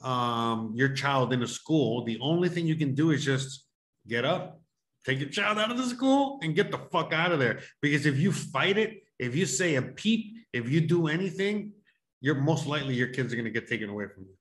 um, 0.02 0.72
your 0.74 0.88
child 0.88 1.32
in 1.32 1.42
a 1.42 1.46
school, 1.46 2.04
the 2.04 2.18
only 2.20 2.48
thing 2.48 2.66
you 2.66 2.74
can 2.74 2.94
do 2.94 3.12
is 3.12 3.24
just 3.24 3.66
get 4.08 4.24
up, 4.24 4.60
take 5.06 5.20
your 5.20 5.28
child 5.28 5.58
out 5.58 5.70
of 5.70 5.76
the 5.76 5.86
school, 5.86 6.40
and 6.42 6.56
get 6.56 6.72
the 6.72 6.78
fuck 6.90 7.12
out 7.12 7.30
of 7.30 7.38
there. 7.38 7.60
Because 7.80 8.06
if 8.06 8.18
you 8.18 8.32
fight 8.32 8.78
it, 8.78 9.02
if 9.18 9.34
you 9.34 9.46
say 9.46 9.74
a 9.74 9.82
peep, 9.82 10.34
if 10.52 10.68
you 10.68 10.80
do 10.80 11.08
anything, 11.08 11.72
you're 12.20 12.36
most 12.36 12.66
likely 12.66 12.94
your 12.94 13.08
kids 13.08 13.32
are 13.32 13.36
going 13.36 13.44
to 13.44 13.50
get 13.50 13.68
taken 13.68 13.88
away 13.88 14.06
from 14.06 14.24
you 14.24 14.34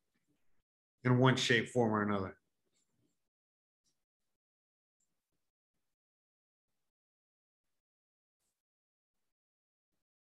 in 1.04 1.18
one 1.20 1.36
shape, 1.36 1.70
form, 1.70 1.94
or 1.94 2.02
another. 2.02 2.36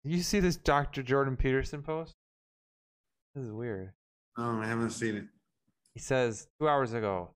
You 0.04 0.22
see 0.22 0.40
this 0.40 0.58
Dr. 0.58 1.04
Jordan 1.04 1.38
Peterson 1.38 1.84
post? 1.84 2.16
This 3.36 3.46
is 3.46 3.52
weird. 3.52 3.92
Oh, 4.38 4.60
I 4.60 4.66
haven't 4.66 4.92
seen 4.92 5.16
it. 5.16 5.26
He 5.94 6.00
says 6.00 6.48
two 6.60 6.68
hours 6.68 6.94
ago, 6.94 7.36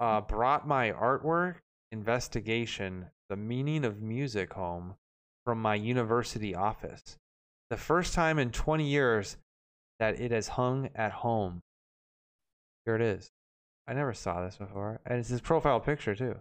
uh, 0.00 0.20
brought 0.22 0.66
my 0.66 0.90
artwork 0.90 1.56
investigation, 1.92 3.06
the 3.28 3.36
meaning 3.36 3.84
of 3.84 4.02
music 4.02 4.54
home 4.54 4.96
from 5.48 5.62
my 5.62 5.74
university 5.74 6.54
office. 6.54 7.16
The 7.70 7.78
first 7.78 8.12
time 8.12 8.38
in 8.38 8.50
20 8.50 8.86
years 8.86 9.38
that 9.98 10.20
it 10.20 10.30
has 10.30 10.46
hung 10.46 10.90
at 10.94 11.10
home. 11.10 11.62
Here 12.84 12.94
it 12.96 13.00
is. 13.00 13.30
I 13.86 13.94
never 13.94 14.12
saw 14.12 14.44
this 14.44 14.58
before. 14.58 15.00
And 15.06 15.20
it's 15.20 15.30
his 15.30 15.40
profile 15.40 15.80
picture, 15.80 16.14
too. 16.14 16.34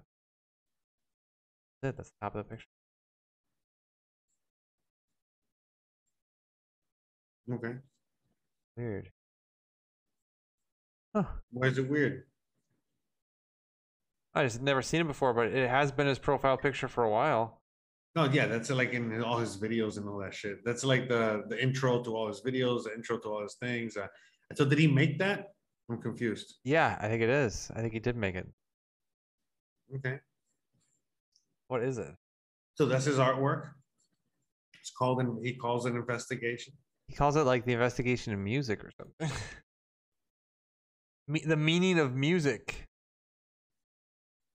That's 1.81 1.93
it. 1.93 1.95
That's 1.95 2.09
the 2.09 2.15
top 2.21 2.35
of 2.35 2.39
the 2.39 2.49
picture. 2.49 2.67
Okay. 7.49 7.75
Weird. 8.75 9.09
Huh. 11.15 11.23
Why 11.51 11.67
is 11.67 11.77
it 11.77 11.89
weird? 11.89 12.25
I 14.35 14.43
just 14.43 14.61
never 14.61 14.81
seen 14.81 14.99
it 14.99 15.07
before, 15.07 15.33
but 15.33 15.47
it 15.47 15.69
has 15.69 15.93
been 15.93 16.07
his 16.07 16.19
profile 16.19 16.57
picture 16.57 16.89
for 16.89 17.05
a 17.05 17.09
while. 17.09 17.56
No, 18.17 18.25
yeah, 18.25 18.47
that's 18.47 18.71
like 18.71 18.93
in 18.93 19.21
all 19.21 19.37
his 19.37 19.57
videos 19.57 19.97
and 19.97 20.09
all 20.09 20.17
that 20.17 20.33
shit. 20.33 20.65
That's 20.65 20.83
like 20.83 21.07
the 21.07 21.43
the 21.49 21.61
intro 21.61 22.01
to 22.01 22.15
all 22.15 22.27
his 22.27 22.41
videos, 22.41 22.85
the 22.85 22.93
intro 22.95 23.19
to 23.19 23.27
all 23.29 23.43
his 23.43 23.53
things. 23.61 23.95
Uh, 23.95 24.07
so 24.55 24.65
did 24.65 24.79
he 24.79 24.87
make 24.87 25.19
that? 25.19 25.49
I'm 25.87 26.01
confused. 26.01 26.55
Yeah, 26.63 26.97
I 26.99 27.09
think 27.09 27.21
it 27.21 27.29
is. 27.29 27.69
I 27.75 27.81
think 27.81 27.93
he 27.93 27.99
did 27.99 28.17
make 28.17 28.33
it. 28.33 28.47
Okay. 29.97 30.19
What 31.67 31.83
is 31.83 31.99
it? 31.99 32.15
So 32.73 32.87
that's 32.87 33.05
his 33.05 33.19
artwork. 33.19 33.69
It's 34.81 34.89
called 34.89 35.19
an 35.19 35.39
he 35.43 35.53
calls 35.53 35.85
it 35.85 35.93
investigation. 35.93 36.73
He 37.07 37.13
calls 37.13 37.35
it 37.35 37.43
like 37.43 37.65
the 37.65 37.73
investigation 37.73 38.33
of 38.33 38.39
music 38.39 38.83
or 38.83 38.89
something. 38.97 39.37
Me- 41.27 41.45
the 41.45 41.55
meaning 41.55 41.99
of 41.99 42.15
music. 42.15 42.87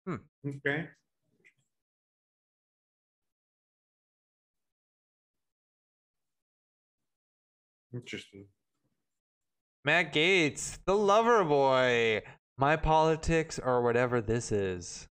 Hmm. 0.06 0.18
Okay. 0.46 0.90
Interesting. 7.98 8.46
Matt 9.84 10.14
Gaetz, 10.14 10.80
the 10.86 10.96
lover 10.96 11.44
boy. 11.44 12.22
My 12.58 12.76
politics 12.76 13.60
or 13.60 13.82
whatever 13.84 14.22
this 14.22 14.52
is. 14.52 15.08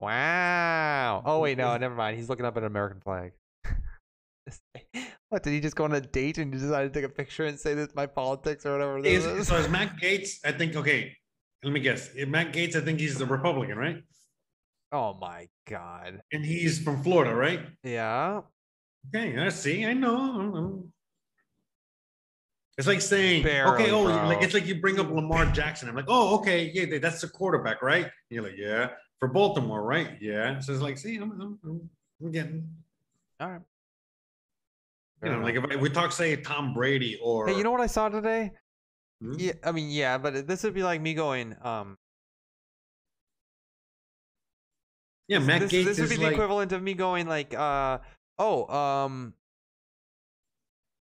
Wow. 0.00 1.22
Oh 1.24 1.40
wait, 1.40 1.58
no, 1.58 1.76
never 1.78 1.94
mind. 1.94 2.16
He's 2.16 2.28
looking 2.28 2.46
up 2.46 2.56
at 2.56 2.62
an 2.62 2.66
American 2.66 3.00
flag. 3.00 3.32
what 5.28 5.42
did 5.42 5.52
he 5.52 5.60
just 5.60 5.76
go 5.76 5.84
on 5.84 5.94
a 5.94 6.00
date 6.00 6.38
and 6.38 6.52
decide 6.52 6.82
to 6.84 6.90
take 6.90 7.04
a 7.04 7.12
picture 7.12 7.46
and 7.46 7.58
say 7.58 7.74
this 7.74 7.94
my 7.94 8.06
politics 8.06 8.66
or 8.66 8.72
whatever 8.72 9.00
this 9.00 9.24
Is, 9.24 9.26
is? 9.26 9.48
so 9.48 9.56
is 9.56 9.68
Matt 9.68 9.96
Gaetz? 10.00 10.38
I 10.44 10.52
think. 10.52 10.76
Okay, 10.76 11.12
let 11.62 11.72
me 11.72 11.80
guess. 11.80 12.10
Matt 12.26 12.52
Gaetz, 12.52 12.76
I 12.76 12.80
think 12.80 13.00
he's 13.00 13.18
the 13.18 13.26
Republican, 13.26 13.78
right? 13.78 14.02
Oh 14.92 15.16
my 15.20 15.48
god. 15.68 16.20
And 16.32 16.44
he's 16.44 16.82
from 16.82 17.02
Florida, 17.02 17.34
right? 17.34 17.60
Yeah. 17.82 18.42
Okay, 19.08 19.38
I 19.38 19.48
see. 19.50 19.84
I 19.84 19.92
know. 19.92 20.84
It's 22.78 22.86
like 22.86 23.00
saying, 23.00 23.42
Barely, 23.42 23.84
okay, 23.84 23.90
oh, 23.90 24.04
bro. 24.04 24.28
like 24.28 24.42
it's 24.42 24.52
like 24.52 24.66
you 24.66 24.80
bring 24.80 25.00
up 25.00 25.10
Lamar 25.10 25.46
Jackson. 25.46 25.88
I'm 25.88 25.94
like, 25.94 26.04
oh, 26.08 26.38
okay, 26.38 26.70
yeah, 26.74 26.98
that's 26.98 27.22
the 27.22 27.28
quarterback, 27.28 27.80
right? 27.80 28.10
You're 28.28 28.42
like, 28.42 28.56
yeah, 28.58 28.90
for 29.18 29.28
Baltimore, 29.28 29.82
right? 29.82 30.18
Yeah. 30.20 30.58
So 30.60 30.72
it's 30.72 30.82
like, 30.82 30.98
see, 30.98 31.16
I'm, 31.16 31.32
I'm, 31.40 31.88
I'm, 32.22 32.32
getting, 32.32 32.68
All 33.40 33.50
right. 33.50 33.60
you 35.24 35.30
know, 35.30 35.40
like 35.40 35.54
if 35.54 35.64
I, 35.64 35.76
we 35.76 35.88
talk, 35.88 36.12
say, 36.12 36.36
Tom 36.36 36.74
Brady 36.74 37.18
or, 37.22 37.48
Hey, 37.48 37.56
you 37.56 37.64
know 37.64 37.70
what 37.70 37.80
I 37.80 37.86
saw 37.86 38.10
today? 38.10 38.52
Hmm? 39.22 39.34
Yeah, 39.38 39.52
I 39.64 39.72
mean, 39.72 39.90
yeah, 39.90 40.18
but 40.18 40.46
this 40.46 40.62
would 40.62 40.74
be 40.74 40.82
like 40.82 41.00
me 41.00 41.14
going, 41.14 41.56
um, 41.62 41.96
yeah, 45.28 45.38
Matt 45.38 45.62
this, 45.62 45.72
Gaetz 45.72 45.84
this 45.84 45.98
would 45.98 46.04
is 46.04 46.10
be 46.10 46.16
the 46.16 46.24
like, 46.24 46.32
equivalent 46.34 46.72
of 46.72 46.82
me 46.82 46.92
going 46.92 47.26
like, 47.26 47.54
uh, 47.54 47.98
oh, 48.38 48.66
um, 48.68 49.32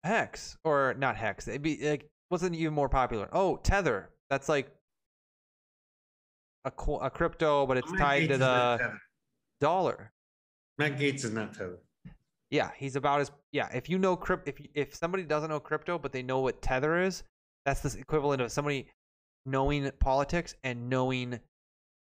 Hex 0.03 0.57
or 0.63 0.95
not 0.97 1.15
Hex. 1.15 1.47
It'd 1.47 1.61
be 1.61 1.77
like 1.81 2.09
wasn't 2.29 2.55
even 2.55 2.73
more 2.73 2.89
popular. 2.89 3.29
Oh, 3.31 3.57
Tether. 3.57 4.09
That's 4.29 4.49
like 4.49 4.71
a 6.65 6.71
a 7.01 7.09
crypto, 7.09 7.65
but 7.65 7.77
it's 7.77 7.91
Matt 7.91 7.99
tied 7.99 8.23
Gaetz 8.23 8.27
to 8.29 8.37
the 8.37 8.91
dollar. 9.59 10.11
Matt 10.77 10.97
Gaetz 10.97 11.25
is 11.25 11.33
not 11.33 11.53
Tether. 11.53 11.79
Yeah, 12.49 12.71
he's 12.75 12.95
about 12.95 13.21
as 13.21 13.31
yeah. 13.51 13.69
If 13.73 13.89
you 13.89 13.97
know 13.97 14.15
crypt, 14.15 14.47
if 14.47 14.59
if 14.73 14.95
somebody 14.95 15.23
doesn't 15.23 15.49
know 15.49 15.59
crypto, 15.59 15.97
but 15.97 16.11
they 16.11 16.23
know 16.23 16.39
what 16.39 16.61
Tether 16.61 17.01
is, 17.01 17.23
that's 17.65 17.81
the 17.81 17.99
equivalent 17.99 18.41
of 18.41 18.51
somebody 18.51 18.87
knowing 19.45 19.89
politics 19.99 20.55
and 20.63 20.89
knowing 20.89 21.39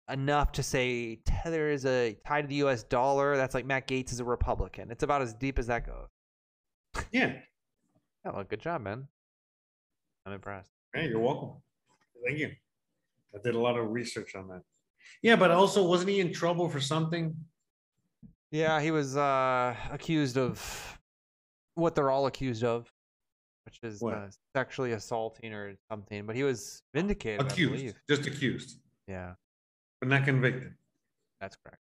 enough 0.09 0.51
to 0.53 0.63
say 0.63 1.19
Tether 1.25 1.69
is 1.69 1.85
a 1.85 2.17
tied 2.25 2.41
to 2.43 2.47
the 2.47 2.55
U.S. 2.55 2.83
dollar. 2.83 3.37
That's 3.37 3.53
like 3.53 3.65
Matt 3.65 3.87
Gaetz 3.87 4.11
is 4.11 4.19
a 4.19 4.25
Republican. 4.25 4.91
It's 4.91 5.03
about 5.03 5.21
as 5.21 5.33
deep 5.33 5.59
as 5.59 5.67
that 5.67 5.85
goes. 5.85 6.07
Yeah. 7.11 7.33
Yeah, 8.25 8.31
well, 8.33 8.43
good 8.43 8.59
job, 8.59 8.81
man. 8.81 9.07
I'm 10.25 10.33
impressed. 10.33 10.69
Hey, 10.93 11.07
you're 11.07 11.19
welcome. 11.19 11.51
Thank 12.25 12.39
you. 12.39 12.51
I 13.33 13.39
did 13.43 13.55
a 13.55 13.59
lot 13.59 13.77
of 13.77 13.89
research 13.91 14.35
on 14.35 14.47
that. 14.49 14.61
Yeah, 15.21 15.35
but 15.35 15.51
also, 15.51 15.85
wasn't 15.87 16.09
he 16.09 16.19
in 16.19 16.33
trouble 16.33 16.69
for 16.69 16.79
something? 16.79 17.35
Yeah, 18.51 18.81
he 18.81 18.91
was 18.91 19.15
uh, 19.15 19.75
accused 19.91 20.37
of 20.37 20.97
what 21.75 21.95
they're 21.95 22.09
all 22.11 22.25
accused 22.25 22.63
of, 22.63 22.91
which 23.65 23.79
is 23.83 24.01
uh, 24.03 24.29
sexually 24.55 24.91
assaulting 24.93 25.53
or 25.53 25.75
something. 25.89 26.25
But 26.25 26.35
he 26.35 26.43
was 26.43 26.81
vindicated. 26.93 27.41
Accused, 27.41 27.71
believe. 27.73 27.95
just 28.09 28.27
accused, 28.27 28.79
Yeah, 29.07 29.33
but 30.01 30.09
not 30.09 30.25
convicted. 30.25 30.73
that's 31.39 31.55
correct. 31.55 31.81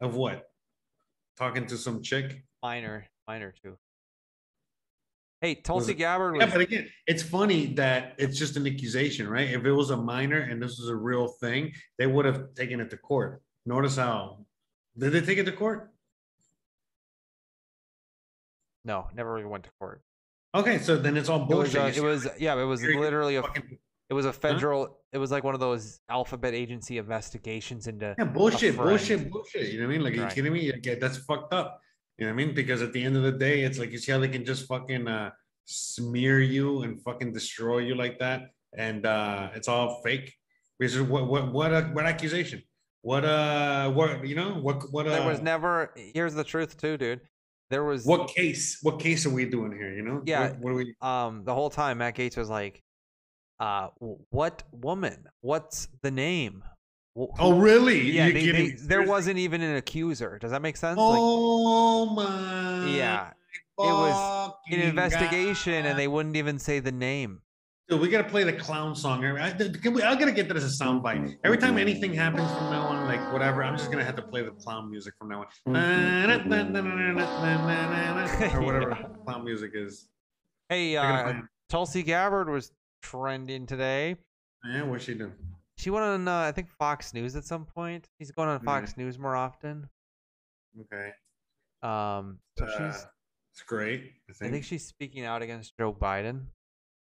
Of 0.00 0.16
what? 0.16 0.50
Talking 1.38 1.66
to 1.66 1.76
some 1.76 2.02
chick? 2.02 2.42
Minor, 2.62 3.06
minor 3.28 3.52
too. 3.62 3.76
Hey, 5.42 5.56
Tulsi 5.56 5.90
it- 5.90 5.96
Gabbard 5.96 6.36
Yeah, 6.36 6.46
but 6.46 6.60
again, 6.60 6.88
it's 7.08 7.22
funny 7.22 7.66
that 7.74 8.14
it's 8.16 8.38
just 8.38 8.56
an 8.56 8.64
accusation, 8.64 9.28
right? 9.28 9.48
If 9.50 9.64
it 9.64 9.72
was 9.72 9.90
a 9.90 9.96
minor 9.96 10.38
and 10.38 10.62
this 10.62 10.78
was 10.78 10.88
a 10.88 10.94
real 10.94 11.26
thing, 11.26 11.72
they 11.98 12.06
would 12.06 12.24
have 12.24 12.54
taken 12.54 12.78
it 12.80 12.90
to 12.90 12.96
court. 12.96 13.42
Notice 13.66 13.96
how 13.96 14.46
did 14.96 15.10
they 15.10 15.20
take 15.20 15.38
it 15.38 15.44
to 15.44 15.52
court? 15.52 15.90
no, 18.84 19.06
never 19.14 19.38
even 19.38 19.48
went 19.50 19.62
to 19.64 19.70
court. 19.78 20.02
Okay, 20.56 20.78
so 20.78 20.96
then 20.96 21.16
it's 21.16 21.28
all 21.28 21.42
It 21.42 21.54
was, 21.54 21.72
bullshit. 21.72 21.96
uh, 21.98 22.00
it 22.02 22.04
was, 22.04 22.26
yeah, 22.38 22.60
it 22.60 22.64
was 22.64 22.82
literally 22.82 23.36
a, 23.36 23.42
fucking- 23.42 23.78
it 24.10 24.14
was 24.14 24.26
a 24.26 24.32
federal, 24.32 24.98
it 25.12 25.18
was 25.18 25.30
like 25.30 25.44
one 25.44 25.54
of 25.54 25.60
those 25.60 26.00
alphabet 26.08 26.52
agency 26.52 26.98
investigations 26.98 27.86
into. 27.86 28.12
yeah, 28.18 28.24
bullshit, 28.24 28.76
bullshit, 28.76 29.30
bullshit. 29.30 29.72
You 29.72 29.80
know 29.80 29.86
what 29.86 29.94
I 29.94 29.96
mean? 29.98 30.04
Like, 30.04 30.16
are 30.18 30.22
Right. 30.22 30.30
you 30.30 30.34
kidding 30.34 30.52
me? 30.52 30.72
Yeah, 30.84 30.94
that's 31.00 31.18
fucked 31.18 31.52
up. 31.54 31.80
You 32.22 32.28
know 32.28 32.34
what 32.34 32.42
I 32.42 32.46
mean? 32.46 32.54
Because 32.54 32.82
at 32.82 32.92
the 32.92 33.02
end 33.02 33.16
of 33.16 33.24
the 33.24 33.32
day, 33.32 33.62
it's 33.62 33.80
like 33.80 33.90
you 33.90 33.98
see 33.98 34.12
how 34.12 34.20
they 34.20 34.28
can 34.28 34.44
just 34.44 34.68
fucking 34.68 35.08
uh, 35.08 35.32
smear 35.64 36.38
you 36.38 36.82
and 36.82 37.02
fucking 37.02 37.32
destroy 37.32 37.78
you 37.78 37.96
like 37.96 38.20
that, 38.20 38.50
and 38.78 39.04
uh, 39.04 39.48
it's 39.56 39.66
all 39.66 40.00
fake. 40.04 40.32
Because 40.78 41.00
what 41.00 41.26
what 41.26 41.52
what 41.52 41.74
uh, 41.74 41.82
what 41.86 42.06
accusation? 42.06 42.62
What 43.00 43.24
uh 43.24 43.90
what 43.90 44.24
you 44.24 44.36
know 44.36 44.50
what 44.54 44.92
what 44.92 45.08
uh, 45.08 45.10
There 45.10 45.26
was 45.26 45.42
never. 45.42 45.92
Here's 45.96 46.32
the 46.32 46.44
truth, 46.44 46.76
too, 46.76 46.96
dude. 46.96 47.22
There 47.70 47.82
was 47.82 48.06
what 48.06 48.28
case 48.28 48.78
what 48.82 49.00
case 49.00 49.26
are 49.26 49.30
we 49.30 49.44
doing 49.46 49.72
here? 49.72 49.92
You 49.92 50.02
know? 50.02 50.22
Yeah. 50.24 50.50
What, 50.50 50.58
what 50.60 50.70
are 50.70 50.76
we? 50.76 50.94
um 51.00 51.42
the 51.42 51.52
whole 51.52 51.70
time 51.70 51.98
Matt 51.98 52.14
Gaetz 52.14 52.36
was 52.36 52.48
like, 52.48 52.84
uh, 53.58 53.88
what 54.30 54.62
woman? 54.70 55.26
What's 55.40 55.88
the 56.02 56.12
name? 56.12 56.62
Wh- 57.14 57.26
Oh 57.38 57.58
really? 57.58 58.10
yeah. 58.10 58.26
They- 58.30 58.40
kidding 58.44 58.68
they- 58.76 58.86
there 58.86 59.02
wasn't 59.02 59.38
even 59.38 59.60
an 59.62 59.76
accuser. 59.76 60.38
Does 60.38 60.50
that 60.50 60.62
make 60.62 60.76
sense? 60.76 60.96
Like, 60.98 61.18
Oh 61.20 62.06
my. 62.06 62.86
yeah, 62.86 63.30
it 63.30 63.32
was- 63.78 64.52
an 64.70 64.80
investigation 64.80 65.82
God. 65.82 65.88
and 65.90 65.98
they 65.98 66.08
wouldn't 66.08 66.36
even 66.36 66.58
say 66.58 66.78
the 66.80 66.92
name. 66.92 67.42
Dude, 67.88 68.00
we 68.00 68.08
gotta 68.08 68.28
play 68.28 68.44
the 68.44 68.52
clown 68.52 68.94
song. 68.94 69.22
I, 69.24 69.50
can 69.50 69.92
we, 69.92 70.02
I 70.02 70.14
gotta 70.14 70.32
get 70.32 70.48
that 70.48 70.56
as 70.56 70.64
a 70.64 70.82
soundbite. 70.84 71.36
Every 71.44 71.58
time 71.58 71.76
anything 71.76 72.14
happens 72.14 72.48
from 72.52 72.70
now 72.70 72.82
on, 72.86 73.06
like 73.06 73.32
whatever, 73.32 73.62
I'm 73.62 73.76
just 73.76 73.90
gonna 73.90 74.04
have 74.04 74.16
to 74.16 74.22
play 74.22 74.42
the 74.42 74.52
clown 74.52 74.90
music 74.90 75.12
from 75.18 75.28
now 75.28 75.44
on, 75.66 75.76
or 78.54 78.62
whatever 78.62 78.90
Yeah. 79.00 79.06
clown 79.24 79.44
music 79.44 79.72
is. 79.74 80.08
Hey, 80.68 80.96
uh, 80.96 81.34
Tulsi 81.68 82.02
Gabbard 82.02 82.48
was 82.48 82.72
trending 83.02 83.66
today. 83.66 84.16
Yeah, 84.64 84.84
what's 84.84 85.04
she 85.04 85.14
doing? 85.14 85.32
She 85.82 85.90
went 85.90 86.04
on, 86.04 86.28
uh, 86.28 86.42
I 86.42 86.52
think, 86.52 86.68
Fox 86.70 87.12
News 87.12 87.34
at 87.34 87.44
some 87.44 87.64
point. 87.64 88.08
She's 88.16 88.30
going 88.30 88.48
on 88.48 88.60
Yeah. 88.60 88.64
Fox 88.64 88.96
News 88.96 89.18
more 89.18 89.34
often. 89.34 89.88
Okay, 90.80 91.10
Um, 91.82 92.38
so 92.56 92.64
uh, 92.66 92.92
she's, 92.92 93.06
it's 93.52 93.62
great. 93.66 94.00
I 94.00 94.30
I 94.30 94.32
think. 94.32 94.52
think 94.52 94.64
she's 94.64 94.86
speaking 94.86 95.24
out 95.24 95.42
against 95.42 95.76
Joe 95.76 95.92
Biden. 95.92 96.46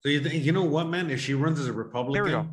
So 0.01 0.09
you 0.09 0.21
think 0.21 0.45
you 0.45 0.51
know 0.51 0.65
what, 0.65 0.89
man? 0.89 1.11
If 1.11 1.21
she 1.21 1.35
runs 1.35 1.61
as 1.61 1.69
a 1.69 1.73
Republican, 1.73 2.25
go. 2.31 2.47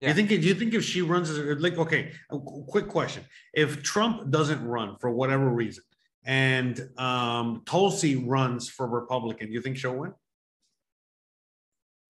Yeah. 0.00 0.08
you 0.08 0.14
think 0.14 0.30
do 0.30 0.36
you 0.40 0.54
think 0.54 0.72
if 0.74 0.84
she 0.84 1.00
runs 1.02 1.28
as 1.30 1.36
a, 1.38 1.54
like 1.56 1.76
okay, 1.78 2.12
a 2.30 2.38
quick 2.40 2.88
question: 2.88 3.24
If 3.52 3.82
Trump 3.82 4.30
doesn't 4.30 4.66
run 4.66 4.96
for 5.00 5.10
whatever 5.10 5.48
reason, 5.50 5.84
and 6.24 6.80
um, 6.98 7.62
Tulsi 7.66 8.16
runs 8.16 8.68
for 8.70 8.88
Republican, 8.88 9.48
do 9.48 9.52
you 9.52 9.60
think 9.60 9.76
she'll 9.76 9.96
win? 9.96 10.12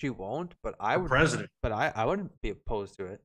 She 0.01 0.11
won't, 0.11 0.55
but 0.63 0.75
I 0.81 0.97
would. 0.97 1.09
president. 1.09 1.51
But 1.61 1.73
I, 1.73 1.93
I 1.95 2.05
wouldn't 2.07 2.41
be 2.41 2.51
opposed 2.51 2.97
to 2.99 3.07
it. 3.07 3.21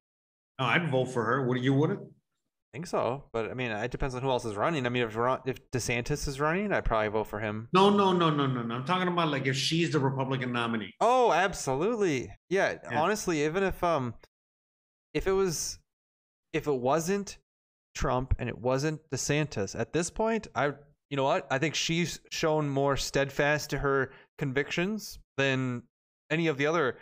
No, 0.60 0.66
I'd 0.66 0.90
vote 0.90 1.06
for 1.06 1.24
her. 1.24 1.48
Would 1.48 1.64
you? 1.64 1.74
Wouldn't? 1.74 2.00
I 2.00 2.78
think 2.78 2.88
so, 2.88 3.24
but 3.32 3.50
I 3.50 3.54
mean, 3.54 3.72
it 3.72 3.92
depends 3.92 4.14
on 4.14 4.22
who 4.22 4.30
else 4.30 4.44
is 4.46 4.56
running. 4.56 4.86
I 4.86 4.90
mean, 4.90 5.04
if 5.04 5.16
if 5.46 5.72
DeSantis 5.72 6.28
is 6.28 6.40
running, 6.40 6.74
I'd 6.74 6.84
probably 6.86 7.08
vote 7.08 7.28
for 7.28 7.40
him. 7.40 7.70
No, 7.74 7.90
no, 7.90 8.12
no, 8.12 8.30
no, 8.30 8.46
no, 8.46 8.62
no. 8.62 8.76
I'm 8.76 8.86
talking 8.86 9.08
about 9.08 9.30
like 9.30 9.48
if 9.48 9.56
she's 9.56 9.92
the 9.92 10.00
Republican 10.00 10.52
nominee. 10.52 10.94
Oh, 11.00 11.32
absolutely. 11.32 12.30
Yeah, 12.50 12.76
Yeah. 12.92 13.02
honestly, 13.02 13.46
even 13.46 13.64
if 13.64 13.84
um 13.84 14.16
if 15.14 15.28
it 15.28 15.32
was 15.32 15.80
if 16.54 16.68
it 16.68 16.76
wasn't 16.76 17.38
Trump 17.96 18.36
and 18.38 18.50
it 18.50 18.58
wasn't 18.58 19.00
DeSantis, 19.12 19.80
at 19.80 19.94
this 19.94 20.10
point, 20.10 20.48
I 20.54 20.74
you 21.10 21.16
know 21.16 21.24
what? 21.24 21.48
I 21.50 21.58
think 21.60 21.74
she's 21.74 22.20
shown 22.32 22.70
more 22.70 22.98
steadfast 22.98 23.70
to 23.70 23.78
her 23.78 24.12
convictions 24.38 25.20
than 25.38 25.84
any 26.30 26.48
of 26.48 26.58
the 26.58 26.68
other 26.68 26.98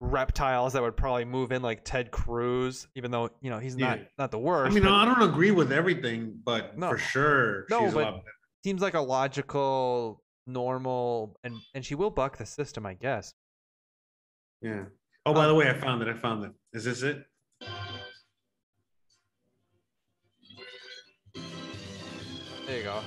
reptiles 0.00 0.72
that 0.72 0.82
would 0.82 0.96
probably 0.96 1.24
move 1.26 1.52
in 1.52 1.60
like 1.62 1.84
Ted 1.84 2.10
Cruz, 2.10 2.88
even 2.94 3.10
though, 3.10 3.28
you 3.42 3.50
know, 3.50 3.58
he's 3.58 3.76
not 3.76 3.98
Yeah. 3.98 4.04
not 4.18 4.30
the 4.30 4.38
worst. 4.38 4.70
I 4.70 4.74
mean, 4.74 4.82
but 4.82 4.92
I 4.92 5.04
don't 5.04 5.22
agree 5.22 5.50
with 5.50 5.70
everything, 5.72 6.40
but 6.44 6.76
No. 6.78 6.90
for 6.90 6.98
sure, 6.98 7.66
No, 7.70 7.84
she's 7.84 7.94
but- 7.94 8.02
a 8.08 8.10
lot 8.12 8.24
seems 8.64 8.80
like 8.82 8.94
a 8.94 9.00
logical, 9.00 10.22
normal 10.46 11.38
and 11.44 11.54
and 11.74 11.84
she 11.84 11.94
will 11.94 12.10
buck 12.10 12.36
the 12.38 12.46
system, 12.46 12.84
I 12.86 12.94
guess. 12.94 13.34
Yeah. 14.62 14.86
Oh, 15.26 15.32
by 15.34 15.44
um, 15.44 15.48
the 15.48 15.54
way, 15.54 15.68
I 15.70 15.74
found 15.74 16.02
it. 16.02 16.08
I 16.08 16.14
found 16.14 16.44
it. 16.44 16.52
Is 16.72 16.84
this 16.84 17.02
it? 17.02 17.26
There 22.66 22.78
you 22.78 22.84
go. 22.84 23.00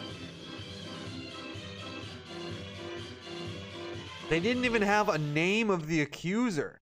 They 4.29 4.39
didn't 4.39 4.65
even 4.65 4.81
have 4.81 5.09
a 5.09 5.17
name 5.17 5.69
of 5.69 5.87
the 5.87 6.01
accuser. 6.01 6.79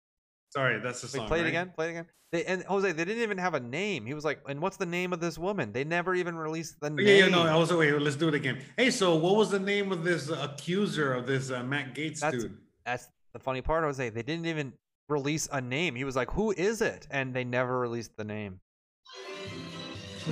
Sorry, 0.55 0.79
that's 0.79 1.01
the 1.01 1.07
Wait, 1.07 1.11
song. 1.19 1.27
play 1.27 1.39
it 1.39 1.43
right? 1.43 1.47
again. 1.49 1.71
Play 1.75 1.87
it 1.87 1.91
again. 1.91 2.05
They, 2.31 2.45
and 2.45 2.63
Jose, 2.63 2.89
they 2.91 3.03
didn't 3.05 3.21
even 3.23 3.37
have 3.37 3.55
a 3.55 3.59
name. 3.59 4.05
He 4.05 4.13
was 4.13 4.23
like, 4.23 4.39
"And 4.47 4.61
what's 4.61 4.77
the 4.77 4.85
name 4.85 5.11
of 5.11 5.19
this 5.19 5.37
woman?" 5.37 5.73
They 5.73 5.83
never 5.83 6.15
even 6.15 6.35
released 6.37 6.79
the 6.79 6.87
Oh, 6.87 6.89
name. 6.89 7.05
Yeah, 7.05 7.13
yeah, 7.25 7.27
no. 7.27 7.43
I 7.43 7.55
was 7.57 7.73
wait. 7.73 7.91
Let's 7.99 8.15
do 8.15 8.29
it 8.29 8.33
again. 8.33 8.59
Hey, 8.77 8.89
so 8.89 9.15
what 9.15 9.35
was 9.35 9.51
the 9.51 9.59
name 9.59 9.91
of 9.91 10.05
this 10.05 10.29
accuser 10.29 11.13
of 11.13 11.27
this 11.27 11.51
uh, 11.51 11.61
Matt 11.63 11.93
Gaetz 11.93 12.21
That's- 12.21 12.41
dude? 12.43 12.57
That's 12.85 13.09
the 13.33 13.39
funny 13.39 13.61
part, 13.61 13.83
Jose. 13.83 14.09
They 14.09 14.23
didn't 14.23 14.45
even 14.45 14.71
release 15.09 15.49
a 15.51 15.59
name. 15.59 15.93
He 15.95 16.05
was 16.05 16.15
like, 16.15 16.31
"Who 16.31 16.51
is 16.51 16.81
it?" 16.81 17.05
And 17.11 17.33
they 17.33 17.43
never 17.43 17.77
released 17.79 18.15
the 18.17 18.23
name. 18.23 18.59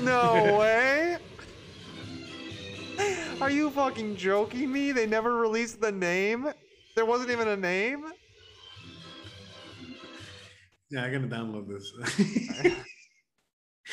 No 0.03 0.57
way. 0.57 1.17
Are 3.41 3.49
you 3.51 3.69
fucking 3.69 4.15
joking 4.15 4.71
me? 4.71 4.91
They 4.91 5.05
never 5.05 5.35
released 5.35 5.81
the 5.81 5.91
name. 5.91 6.47
There 6.95 7.05
wasn't 7.05 7.29
even 7.31 7.47
a 7.49 7.57
name. 7.57 8.05
Yeah, 10.93 11.05
I 11.05 11.09
gotta 11.09 11.25
download 11.27 11.67
this. 11.67 11.91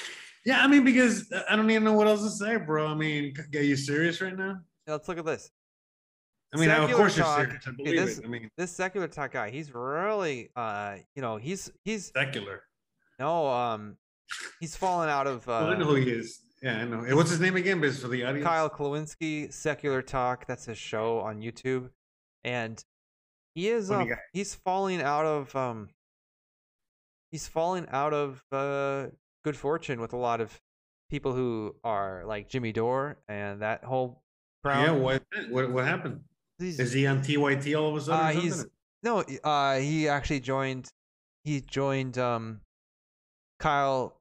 yeah, 0.44 0.62
I 0.62 0.66
mean, 0.66 0.84
because 0.84 1.32
I 1.48 1.56
don't 1.56 1.70
even 1.70 1.82
know 1.82 1.94
what 1.94 2.06
else 2.06 2.22
to 2.22 2.30
say, 2.30 2.58
bro. 2.58 2.88
I 2.88 2.94
mean, 2.94 3.32
are 3.54 3.62
you 3.62 3.74
serious 3.74 4.20
right 4.20 4.36
now? 4.36 4.58
Yeah, 4.86 4.92
let's 4.92 5.08
look 5.08 5.16
at 5.16 5.24
this. 5.24 5.50
I 6.52 6.58
mean, 6.58 6.68
of 6.68 6.76
Secular 6.76 6.96
course 6.98 7.16
you're 7.16 7.36
serious. 7.36 7.66
I 7.66 7.70
believe 7.70 7.96
this- 7.96 8.18
it. 8.18 8.24
I 8.26 8.28
mean, 8.28 8.50
This 8.58 8.70
secular 8.70 9.08
talk 9.08 9.32
guy, 9.32 9.48
he's 9.48 9.72
really, 9.72 10.50
uh, 10.54 10.96
you 11.14 11.22
know, 11.22 11.38
he's 11.38 11.72
he's 11.84 12.12
secular. 12.14 12.64
no, 13.18 13.46
um, 13.46 13.96
he's 14.60 14.76
fallen 14.76 15.08
out 15.08 15.26
of 15.26 15.46
Well, 15.46 15.68
I 15.68 15.76
know 15.78 15.86
uh, 15.86 15.88
who 15.88 15.94
he 15.94 16.10
is. 16.10 16.40
Yeah, 16.62 16.80
I 16.80 16.84
know. 16.84 17.16
What's 17.16 17.30
his 17.30 17.40
name 17.40 17.56
again? 17.56 17.80
But 17.80 17.94
for 17.94 18.08
the 18.08 18.26
audience. 18.26 18.44
Kyle 18.44 18.68
Kulinski. 18.68 19.50
Secular 19.50 20.02
talk. 20.02 20.46
That's 20.46 20.66
his 20.66 20.76
show 20.76 21.20
on 21.20 21.40
YouTube, 21.40 21.88
and 22.44 22.84
he 23.54 23.68
is 23.68 23.90
um, 23.90 24.10
he's 24.34 24.54
falling 24.54 25.00
out 25.00 25.24
of 25.24 25.56
um, 25.56 25.88
he's 27.30 27.46
falling 27.48 27.86
out 27.90 28.12
of 28.12 28.42
uh, 28.52 29.06
good 29.44 29.56
fortune 29.56 30.00
with 30.00 30.12
a 30.12 30.16
lot 30.16 30.40
of 30.40 30.60
people 31.10 31.32
who 31.34 31.74
are 31.84 32.24
like 32.24 32.48
Jimmy 32.48 32.72
Dore 32.72 33.18
and 33.28 33.62
that 33.62 33.84
whole 33.84 34.22
crowd. 34.64 34.82
Yeah, 34.84 34.92
what, 34.92 35.22
what 35.50 35.70
what 35.70 35.84
happened? 35.84 36.20
He's- 36.58 36.78
Is 36.78 36.92
he 36.92 37.06
on 37.06 37.22
TYT 37.22 37.74
all 37.78 37.88
of 37.90 37.96
a 37.96 38.00
sudden? 38.00 38.36
Uh, 38.36 38.40
he's 38.40 38.66
no, 39.02 39.24
uh, 39.44 39.78
he 39.78 40.08
actually 40.08 40.40
joined. 40.40 40.88
He 41.44 41.62
joined 41.62 42.18
um, 42.18 42.60
Kyle. 43.58 44.16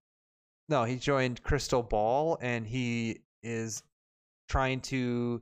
No, 0.70 0.86
he 0.86 0.96
joined 0.96 1.44
Krystal 1.44 1.88
Ball, 1.88 2.38
and 2.42 2.66
he 2.66 3.20
is 3.44 3.84
trying 4.48 4.80
to. 4.82 5.42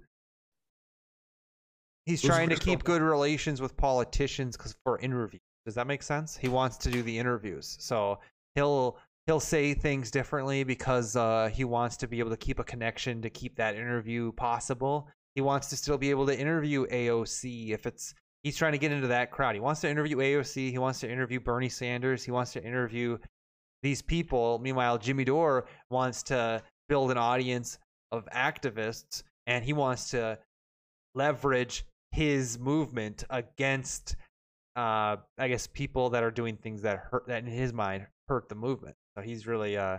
He's 2.06 2.22
Who's 2.22 2.30
trying 2.30 2.50
to 2.50 2.56
Krystal 2.56 2.62
keep 2.64 2.84
good 2.84 3.02
relations 3.02 3.62
with 3.62 3.76
politicians 3.78 4.56
'cause 4.58 4.76
for 4.84 4.98
interviews. 5.00 5.42
Does 5.68 5.76
that 5.76 5.86
make 5.86 6.02
sense? 6.02 6.38
He 6.38 6.48
wants 6.48 6.78
to 6.78 6.90
do 6.90 7.04
the 7.04 7.20
interviews, 7.20 7.76
so 7.82 8.20
he'll 8.56 8.98
he'll 9.26 9.42
say 9.42 9.74
things 9.74 10.10
differently 10.10 10.64
because 10.64 11.18
uh, 11.18 11.50
he 11.54 11.66
wants 11.66 11.98
to 11.98 12.08
be 12.08 12.20
able 12.20 12.30
to 12.30 12.38
keep 12.38 12.60
a 12.60 12.64
connection 12.64 13.22
to 13.22 13.30
keep 13.30 13.58
that 13.58 13.76
interview 13.76 14.32
possible. 14.32 15.10
He 15.36 15.42
wants 15.42 15.68
to 15.72 15.76
still 15.76 15.98
be 15.98 16.10
able 16.10 16.26
to 16.28 16.40
interview 16.40 16.88
AOC 16.88 17.72
if 17.72 17.86
it's 17.86 18.14
he's 18.44 18.56
trying 18.56 18.72
to 18.72 18.78
get 18.78 18.94
into 18.94 19.10
that 19.10 19.30
crowd. 19.30 19.56
He 19.56 19.60
wants 19.60 19.82
to 19.82 19.90
interview 19.90 20.16
AOC. 20.16 20.72
He 20.72 20.78
wants 20.78 21.02
to 21.02 21.12
interview 21.12 21.42
Bernie 21.42 21.68
Sanders. 21.68 22.24
He 22.24 22.32
wants 22.32 22.54
to 22.54 22.64
interview 22.64 23.18
these 23.84 24.02
people. 24.02 24.60
Meanwhile, 24.60 25.00
Jimmy 25.00 25.26
Dore 25.26 25.66
wants 25.90 26.24
to 26.24 26.64
build 26.88 27.12
an 27.12 27.18
audience 27.18 27.78
of 28.14 28.26
activists 28.34 29.22
and 29.48 29.66
he 29.66 29.74
wants 29.74 30.12
to 30.12 30.40
leverage 31.14 31.84
his 32.12 32.58
movement 32.58 33.26
against 33.30 34.16
uh 34.78 35.18
I 35.38 35.48
guess 35.50 35.68
people 35.68 36.12
that 36.12 36.24
are 36.24 36.32
doing 36.32 36.56
things 36.56 36.84
that 36.84 37.00
hurt 37.12 37.28
that 37.28 37.44
in 37.44 37.50
his 37.50 37.74
mind 37.74 38.08
hurt 38.30 38.48
the 38.48 38.56
movement. 38.56 38.96
So 39.18 39.24
he's 39.24 39.46
really 39.48 39.78
uh 39.78 39.98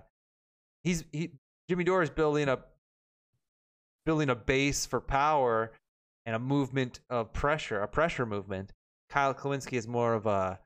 he's 0.84 1.04
he 1.12 1.32
Jimmy 1.68 1.84
Dore 1.84 2.02
is 2.02 2.10
building 2.10 2.48
a 2.48 2.60
building 4.06 4.30
a 4.30 4.34
base 4.34 4.86
for 4.86 5.00
power 5.00 5.72
and 6.24 6.34
a 6.34 6.38
movement 6.38 7.00
of 7.10 7.32
pressure, 7.32 7.80
a 7.80 7.88
pressure 7.88 8.24
movement. 8.24 8.72
Kyle 9.10 9.34
Kulinski 9.34 9.74
is 9.74 9.86
more 9.86 10.14
of 10.14 10.26
a 10.26 10.58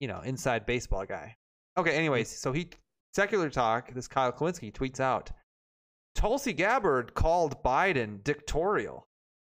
you 0.00 0.08
know, 0.08 0.20
inside 0.22 0.66
baseball 0.66 1.04
guy. 1.04 1.36
Okay, 1.78 1.92
anyways, 1.92 2.28
so 2.28 2.52
he 2.52 2.68
secular 3.14 3.50
talk, 3.50 3.92
this 3.92 4.08
Kyle 4.08 4.32
Kulinski 4.32 4.72
tweets 4.72 4.98
out 4.98 5.30
Tulsi 6.14 6.52
Gabbard 6.52 7.14
called 7.14 7.62
Biden 7.62 8.24
dictatorial, 8.24 9.06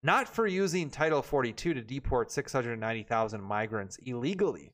not 0.05 0.29
for 0.29 0.45
using 0.45 0.91
Title 0.91 1.23
42 1.23 1.73
to 1.73 1.81
deport 1.81 2.31
690,000 2.31 3.41
migrants 3.41 3.97
illegally, 4.05 4.71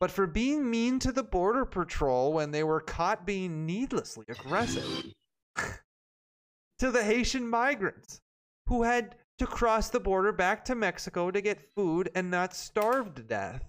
but 0.00 0.10
for 0.10 0.26
being 0.26 0.68
mean 0.68 0.98
to 0.98 1.12
the 1.12 1.22
Border 1.22 1.64
Patrol 1.64 2.32
when 2.32 2.50
they 2.50 2.64
were 2.64 2.80
caught 2.80 3.24
being 3.24 3.64
needlessly 3.64 4.24
aggressive 4.28 5.14
to 6.80 6.90
the 6.90 7.04
Haitian 7.04 7.48
migrants 7.48 8.20
who 8.66 8.82
had 8.82 9.14
to 9.38 9.46
cross 9.46 9.88
the 9.88 10.00
border 10.00 10.32
back 10.32 10.64
to 10.64 10.74
Mexico 10.74 11.30
to 11.30 11.40
get 11.40 11.72
food 11.76 12.10
and 12.16 12.28
not 12.28 12.52
starve 12.52 13.14
to 13.14 13.22
death. 13.22 13.62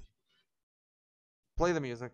Play 1.58 1.74
the 1.74 1.80
music. 1.80 2.12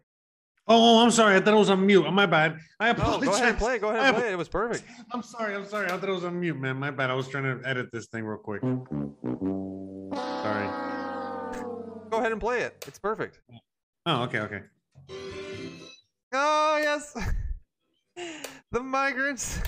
Oh, 0.70 1.00
oh, 1.00 1.04
I'm 1.04 1.12
sorry. 1.12 1.36
I 1.36 1.40
thought 1.40 1.54
it 1.54 1.58
was 1.58 1.70
on 1.70 1.86
mute. 1.86 2.06
Oh, 2.06 2.12
my 2.12 2.26
bad. 2.26 2.58
I 2.80 2.88
No, 2.88 2.92
apologize. 2.92 3.30
go 3.30 3.36
ahead 3.36 3.50
and 3.50 3.58
play. 3.58 3.80
Go 3.80 3.90
ahead 3.90 4.04
and 4.08 4.16
play 4.18 4.28
it. 4.28 4.34
It 4.34 4.38
was 4.38 4.50
perfect. 4.50 4.84
I'm 5.12 5.24
sorry. 5.24 5.56
I'm 5.56 5.66
sorry. 5.66 5.86
I 5.88 5.98
thought 5.98 6.10
it 6.10 6.14
was 6.14 6.26
on 6.26 6.40
mute, 6.40 6.60
man. 6.60 6.76
My 6.78 6.92
bad. 6.92 7.10
I 7.10 7.14
was 7.14 7.28
trying 7.30 7.44
to 7.46 7.60
edit 7.68 7.90
this 7.94 8.08
thing 8.08 8.26
real 8.26 8.38
quick. 8.38 8.62
Sorry. 10.42 10.68
Go 12.10 12.18
ahead 12.20 12.32
and 12.32 12.42
play 12.42 12.62
it. 12.62 12.84
It's 12.88 13.00
perfect. 13.00 13.40
Oh, 14.06 14.24
okay, 14.24 14.40
okay. 14.40 14.62
Oh 16.34 16.78
yes, 16.82 17.16
the 18.72 18.80
migrants. 18.82 19.60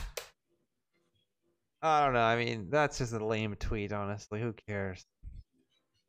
I 1.81 2.03
don't 2.03 2.13
know. 2.13 2.21
I 2.21 2.35
mean, 2.37 2.67
that's 2.69 2.97
just 2.97 3.13
a 3.13 3.25
lame 3.25 3.55
tweet. 3.59 3.91
Honestly, 3.93 4.41
who 4.41 4.53
cares? 4.67 5.05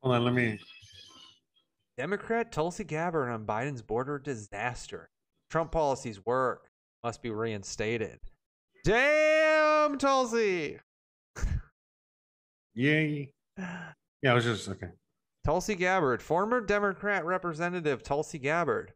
Hold 0.03 0.17
on, 0.17 0.25
let 0.25 0.35
me. 0.35 0.59
Democrat 2.01 2.51
Tulsi 2.51 2.83
Gabbard 2.83 3.29
on 3.29 3.45
Biden's 3.45 3.83
border 3.83 4.19
disaster. 4.19 5.11
Trump 5.51 5.71
policies 5.71 6.25
work. 6.25 6.71
Must 7.05 7.23
be 7.23 7.29
reinstated. 7.29 8.21
Damn, 8.87 9.99
Tulsi. 9.99 10.79
Yay. 12.75 13.33
Yeah, 13.59 14.31
I 14.31 14.33
was 14.33 14.45
just 14.45 14.67
okay. 14.71 14.87
Tulsi 15.45 15.75
Gabbard, 15.75 16.23
former 16.23 16.63
Democrat 16.63 17.27
Representative 17.27 18.03
Tulsi 18.03 18.39
Gabbard. 18.39 18.95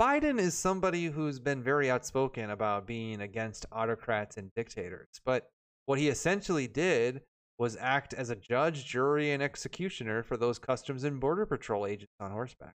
Biden 0.00 0.38
is 0.38 0.54
somebody 0.54 1.06
who's 1.06 1.40
been 1.40 1.64
very 1.64 1.90
outspoken 1.90 2.50
about 2.50 2.86
being 2.86 3.22
against 3.22 3.66
autocrats 3.72 4.36
and 4.36 4.54
dictators, 4.54 5.08
but 5.24 5.50
what 5.86 5.98
he 5.98 6.08
essentially 6.08 6.68
did 6.68 7.22
was 7.60 7.76
act 7.78 8.14
as 8.14 8.30
a 8.30 8.36
judge, 8.36 8.86
jury, 8.86 9.32
and 9.32 9.42
executioner 9.42 10.22
for 10.22 10.38
those 10.38 10.58
Customs 10.58 11.04
and 11.04 11.20
Border 11.20 11.44
Patrol 11.44 11.86
agents 11.86 12.14
on 12.18 12.30
horseback. 12.30 12.74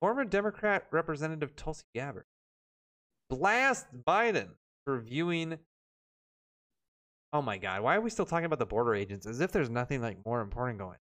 Former 0.00 0.26
Democrat 0.26 0.86
Representative 0.90 1.56
Tulsi 1.56 1.84
Gabbard 1.94 2.26
blast 3.30 3.86
Biden 4.06 4.50
for 4.84 5.00
viewing. 5.00 5.58
Oh 7.32 7.40
my 7.40 7.56
God! 7.56 7.80
Why 7.82 7.96
are 7.96 8.00
we 8.02 8.10
still 8.10 8.26
talking 8.26 8.44
about 8.44 8.58
the 8.58 8.66
border 8.66 8.94
agents 8.94 9.26
as 9.26 9.40
if 9.40 9.52
there's 9.52 9.70
nothing 9.70 10.02
like 10.02 10.18
more 10.26 10.42
important 10.42 10.78
going? 10.78 10.98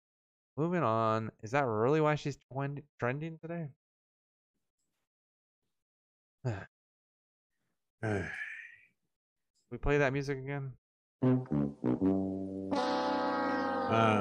Moving 0.57 0.85
on. 0.85 1.33
Is 1.43 1.51
that 1.51 1.67
really 1.67 2.01
why 2.01 2.15
she's 2.15 2.39
trend- 2.53 2.83
trending 3.01 3.39
today? 3.43 3.69
we 9.73 9.79
play 9.79 9.99
that 9.99 10.13
music 10.13 10.39
again. 10.39 10.73
Uh, 11.23 11.27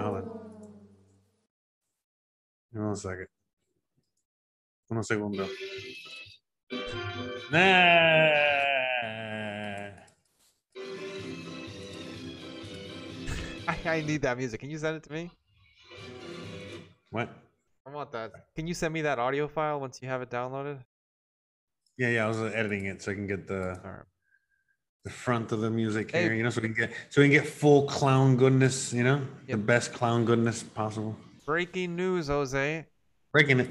hold 0.04 0.18
on. 0.18 0.24
Give 2.74 2.82
me 2.82 2.88
One 2.88 2.96
second. 2.96 3.28
One 4.90 5.04
segundo. 5.04 5.48
Nah. 7.52 7.58
I, 13.68 13.78
I 13.86 14.02
need 14.06 14.22
that 14.24 14.38
music. 14.38 14.60
Can 14.60 14.70
you 14.70 14.78
send 14.78 14.98
it 14.98 15.04
to 15.04 15.12
me? 15.14 15.32
What? 17.12 17.30
I 17.88 17.92
want 17.92 18.12
that. 18.12 18.34
Can 18.56 18.68
you 18.68 18.74
send 18.74 18.94
me 18.94 19.02
that 19.04 19.20
audio 19.20 19.48
file 19.48 19.80
once 19.80 20.02
you 20.02 20.10
have 20.10 20.22
it 20.22 20.30
downloaded? 20.30 20.84
Yeah, 21.98 22.10
yeah. 22.10 22.26
I 22.26 22.28
was 22.28 22.42
editing 22.42 22.86
it 22.86 23.02
so 23.02 23.12
I 23.12 23.16
can 23.16 23.26
get 23.26 23.48
the 23.48 23.80
All 23.84 23.92
right. 23.92 24.06
The 25.10 25.16
front 25.16 25.52
of 25.52 25.62
the 25.62 25.70
music 25.70 26.12
Hey. 26.12 26.24
here. 26.24 26.34
You 26.34 26.44
know, 26.44 26.50
so 26.52 26.62
we 26.62 26.68
can 26.70 26.78
get 26.78 26.92
so 27.10 27.22
we 27.22 27.28
can 27.30 27.42
get 27.42 27.48
full 27.48 27.88
clown 27.88 28.38
goodness. 28.38 28.94
You 28.94 29.04
know, 29.04 29.22
the 29.48 29.58
best 29.58 29.92
clown 29.92 30.24
goodness 30.24 30.62
possible. 30.64 31.18
Breaking 31.46 31.96
news, 31.96 32.28
Jose. 32.28 32.86
Breaking 33.34 33.60
it. 33.60 33.70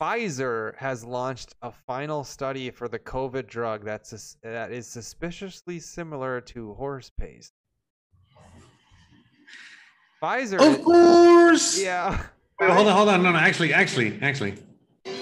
Pfizer 0.00 0.74
has 0.76 1.04
launched 1.04 1.54
a 1.60 1.70
final 1.70 2.24
study 2.24 2.70
for 2.70 2.88
the 2.88 2.98
COVID 2.98 3.46
drug 3.48 3.84
that's 3.84 4.36
that 4.42 4.72
is 4.72 4.86
suspiciously 4.86 5.78
similar 5.78 6.40
to 6.40 6.72
horse 6.74 7.10
paste. 7.10 7.52
Pfizer. 10.22 10.58
Of 10.58 10.82
course. 10.82 11.82
Yeah. 11.82 12.22
Wait, 12.58 12.70
hold 12.70 12.88
on, 12.88 12.96
hold 12.96 13.08
on. 13.10 13.22
No, 13.22 13.32
no. 13.32 13.38
Actually, 13.38 13.74
actually, 13.74 14.18
actually. 14.22 14.54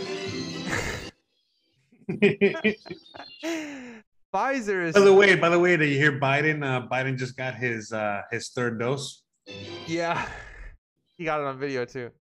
Pfizer 4.34 4.86
is. 4.86 4.94
By 4.94 5.00
the 5.00 5.12
way, 5.12 5.34
by 5.34 5.48
the 5.48 5.58
way, 5.58 5.76
did 5.76 5.88
you 5.88 5.98
hear 5.98 6.20
Biden? 6.20 6.64
Uh, 6.64 6.86
Biden 6.86 7.16
just 7.16 7.36
got 7.36 7.54
his 7.54 7.92
uh, 7.92 8.22
his 8.30 8.48
third 8.50 8.78
dose. 8.78 9.22
Yeah. 9.86 10.26
He 11.16 11.24
got 11.24 11.40
it 11.40 11.46
on 11.46 11.58
video 11.58 11.84
too. 11.84 12.12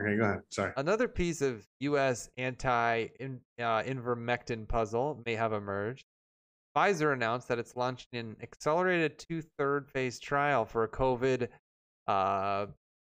Okay, 0.00 0.16
go 0.16 0.24
ahead. 0.24 0.40
Sorry. 0.48 0.72
Another 0.76 1.06
piece 1.06 1.40
of 1.42 1.64
U.S. 1.78 2.28
anti 2.36 3.06
uh, 3.60 3.82
puzzle 4.68 5.22
may 5.24 5.36
have 5.36 5.52
emerged. 5.52 6.04
Pfizer 6.76 7.12
announced 7.12 7.46
that 7.46 7.60
it's 7.60 7.76
launching 7.76 8.08
an 8.14 8.36
accelerated 8.42 9.16
two 9.16 9.42
third 9.56 9.88
phase 9.88 10.18
trial 10.18 10.64
for 10.64 10.82
a 10.82 10.88
COVID 10.88 11.46
uh, 12.08 12.66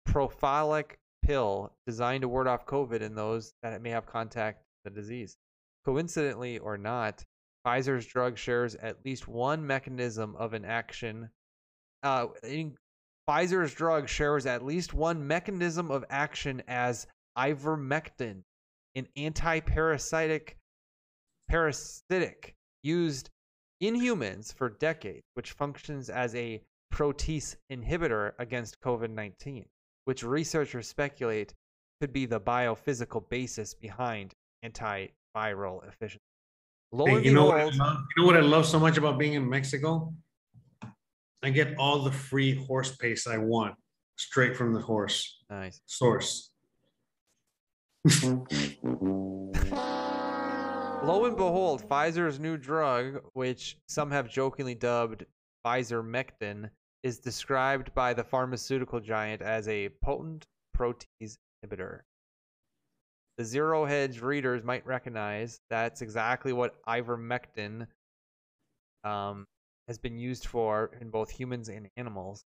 prophylactic 0.05 0.99
pill 1.23 1.73
designed 1.87 2.23
to 2.23 2.29
ward 2.29 2.49
off 2.49 2.67
COVID 2.67 3.01
in 3.01 3.15
those 3.15 3.55
that 3.63 3.81
may 3.81 3.91
have 3.91 4.07
contact 4.07 4.65
with 4.85 4.93
the 4.93 5.01
disease. 5.01 5.37
Coincidentally 5.85 6.59
or 6.59 6.79
not, 6.79 7.25
Pfizer's 7.67 8.07
drug 8.07 8.37
shares 8.37 8.75
at 8.77 9.05
least 9.05 9.29
one 9.29 9.67
mechanism 9.67 10.37
of 10.37 10.53
an 10.53 10.65
action. 10.65 11.31
Uh, 12.03 12.27
in, 12.43 12.77
Pfizer's 13.29 13.73
drug 13.73 14.09
shares 14.09 14.45
at 14.45 14.65
least 14.65 14.93
one 14.93 15.27
mechanism 15.27 15.91
of 15.91 16.05
action 16.11 16.63
as 16.69 17.07
ivermectin, 17.39 18.43
an 18.95 19.09
anti-parasitic 19.17 20.57
parasitic 21.49 22.55
used 22.83 23.31
in 23.81 23.95
humans 23.95 24.53
for 24.53 24.69
decades, 24.69 25.25
which 25.35 25.53
functions 25.53 26.09
as 26.11 26.35
a 26.35 26.63
protease 26.93 27.57
inhibitor 27.71 28.33
against 28.39 28.81
COVID-19, 28.81 29.65
which 30.05 30.23
researchers 30.23 30.87
speculate 30.87 31.55
could 32.01 32.13
be 32.13 32.27
the 32.27 32.41
biophysical 32.41 33.29
basis 33.29 33.75
behind 33.75 34.33
antiviral 35.35 35.87
efficiency. 35.89 36.25
Hey, 36.97 37.23
you 37.23 37.33
know 37.33 37.47
what? 37.47 37.57
I 37.57 37.71
behold, 37.71 37.77
love, 37.77 37.97
you 38.17 38.23
know 38.23 38.27
what 38.27 38.37
I 38.37 38.41
love 38.41 38.67
so 38.67 38.79
much 38.79 38.97
about 38.97 39.19
being 39.19 39.35
in 39.35 39.49
Mexico? 39.49 40.15
I 41.43 41.51
get 41.51 41.77
all 41.77 42.03
the 42.03 42.13
free 42.13 42.55
horse 42.67 42.97
paste 42.97 43.27
I 43.29 43.39
want 43.39 43.75
straight 44.17 44.57
from 44.57 44.73
the 44.73 44.81
horse 44.81 45.43
nice. 45.51 45.81
source. 45.87 46.51
Lo 51.05 51.27
and 51.27 51.37
behold, 51.37 51.87
Pfizer's 51.87 52.39
new 52.39 52.57
drug, 52.57 53.21
which 53.35 53.77
some 53.89 54.11
have 54.11 54.29
jokingly 54.29 54.75
dubbed 54.75 55.27
Pfizer 55.65 56.03
Mectin, 56.03 56.71
is 57.03 57.19
described 57.19 57.93
by 57.95 58.15
the 58.15 58.25
pharmaceutical 58.25 59.01
giant 59.01 59.43
as 59.43 59.69
a 59.69 59.91
potent 60.03 60.47
protease 60.77 61.37
inhibitor. 61.63 62.01
The 63.37 63.45
Zero 63.45 63.85
Hedge 63.85 64.21
readers 64.21 64.63
might 64.63 64.87
recognize 64.87 65.61
that's 65.69 66.03
exactly 66.03 66.53
what 66.53 66.81
ivermectin 66.85 67.89
um, 69.03 69.47
has 69.89 69.99
been 69.99 70.19
used 70.19 70.47
for 70.47 70.93
in 71.01 71.11
both 71.11 71.31
humans 71.31 71.69
and 71.69 71.89
animals. 71.97 72.45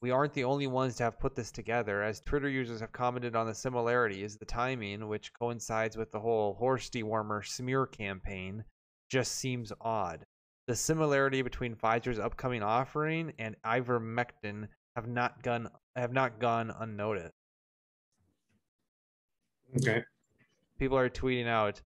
We 0.00 0.12
aren't 0.12 0.34
the 0.34 0.44
only 0.44 0.68
ones 0.68 0.94
to 0.96 1.02
have 1.02 1.18
put 1.18 1.34
this 1.34 1.50
together, 1.50 2.04
as 2.04 2.20
Twitter 2.20 2.48
users 2.48 2.80
have 2.80 2.92
commented 2.92 3.34
on 3.34 3.48
the 3.48 3.54
similarities. 3.54 4.36
The 4.36 4.44
timing, 4.44 5.08
which 5.08 5.32
coincides 5.34 5.96
with 5.96 6.12
the 6.12 6.20
whole 6.20 6.54
horse 6.54 6.88
dewormer 6.88 7.44
smear 7.44 7.84
campaign, 7.84 8.64
just 9.10 9.32
seems 9.32 9.72
odd. 9.80 10.24
The 10.68 10.76
similarity 10.76 11.42
between 11.42 11.74
Pfizer's 11.74 12.20
upcoming 12.20 12.62
offering 12.62 13.32
and 13.38 13.56
ivermectin 13.64 14.68
have 14.94 15.08
not 15.08 15.42
gone 15.42 15.68
have 15.96 16.12
not 16.12 16.38
gone 16.38 16.70
unnoticed. 16.78 17.37
Okay. 19.76 20.02
People 20.78 20.98
are 20.98 21.08
tweeting 21.10 21.46
out 21.46 21.80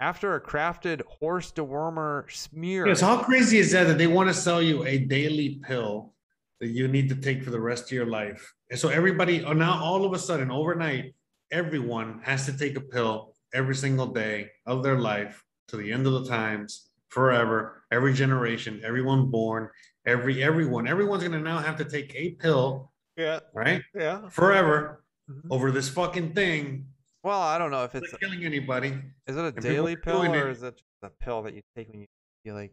after 0.00 0.34
a 0.34 0.40
crafted 0.40 1.02
horse 1.06 1.52
dewormer 1.52 2.30
smear. 2.30 2.86
Yeah, 2.86 2.94
so 2.94 3.06
how 3.06 3.22
crazy 3.22 3.58
is 3.58 3.72
that 3.72 3.84
that 3.84 3.98
they 3.98 4.06
want 4.06 4.28
to 4.28 4.34
sell 4.34 4.62
you 4.62 4.84
a 4.84 4.98
daily 4.98 5.60
pill 5.66 6.12
that 6.60 6.68
you 6.68 6.88
need 6.88 7.08
to 7.08 7.16
take 7.16 7.42
for 7.42 7.50
the 7.50 7.60
rest 7.60 7.84
of 7.86 7.92
your 7.92 8.06
life? 8.06 8.54
And 8.70 8.78
so 8.78 8.88
everybody, 8.88 9.44
oh, 9.44 9.52
now 9.52 9.82
all 9.82 10.04
of 10.04 10.12
a 10.12 10.18
sudden, 10.18 10.50
overnight, 10.50 11.14
everyone 11.50 12.20
has 12.22 12.46
to 12.46 12.56
take 12.56 12.76
a 12.76 12.80
pill 12.80 13.34
every 13.54 13.74
single 13.74 14.06
day 14.06 14.50
of 14.66 14.82
their 14.82 14.98
life 14.98 15.42
to 15.68 15.76
the 15.76 15.92
end 15.92 16.06
of 16.06 16.12
the 16.12 16.26
times, 16.28 16.90
forever, 17.08 17.84
every 17.90 18.12
generation, 18.12 18.80
everyone 18.84 19.26
born, 19.30 19.68
every 20.04 20.42
everyone, 20.42 20.86
everyone's 20.86 21.22
gonna 21.22 21.40
now 21.40 21.58
have 21.58 21.76
to 21.76 21.84
take 21.84 22.14
a 22.14 22.30
pill, 22.32 22.92
yeah, 23.16 23.40
right? 23.54 23.82
yeah. 23.94 24.28
Forever 24.28 25.02
Mhm. 25.30 25.46
over 25.50 25.72
this 25.72 25.88
fucking 25.88 26.34
thing. 26.34 26.86
Well, 27.26 27.40
I 27.40 27.58
don't 27.58 27.72
know 27.72 27.82
if 27.82 27.92
It's 27.96 28.12
killing 28.18 28.44
anybody. 28.44 28.96
is 29.26 29.36
it 29.36 29.44
a 29.44 29.50
daily 29.50 29.96
pill 29.96 30.22
or 30.22 30.48
it. 30.48 30.52
is 30.52 30.62
it 30.62 30.76
just 30.76 30.84
a 31.02 31.10
pill 31.24 31.42
that 31.42 31.54
you 31.54 31.62
take 31.76 31.88
when 31.88 32.02
you 32.02 32.06
feel 32.44 32.54
like 32.54 32.72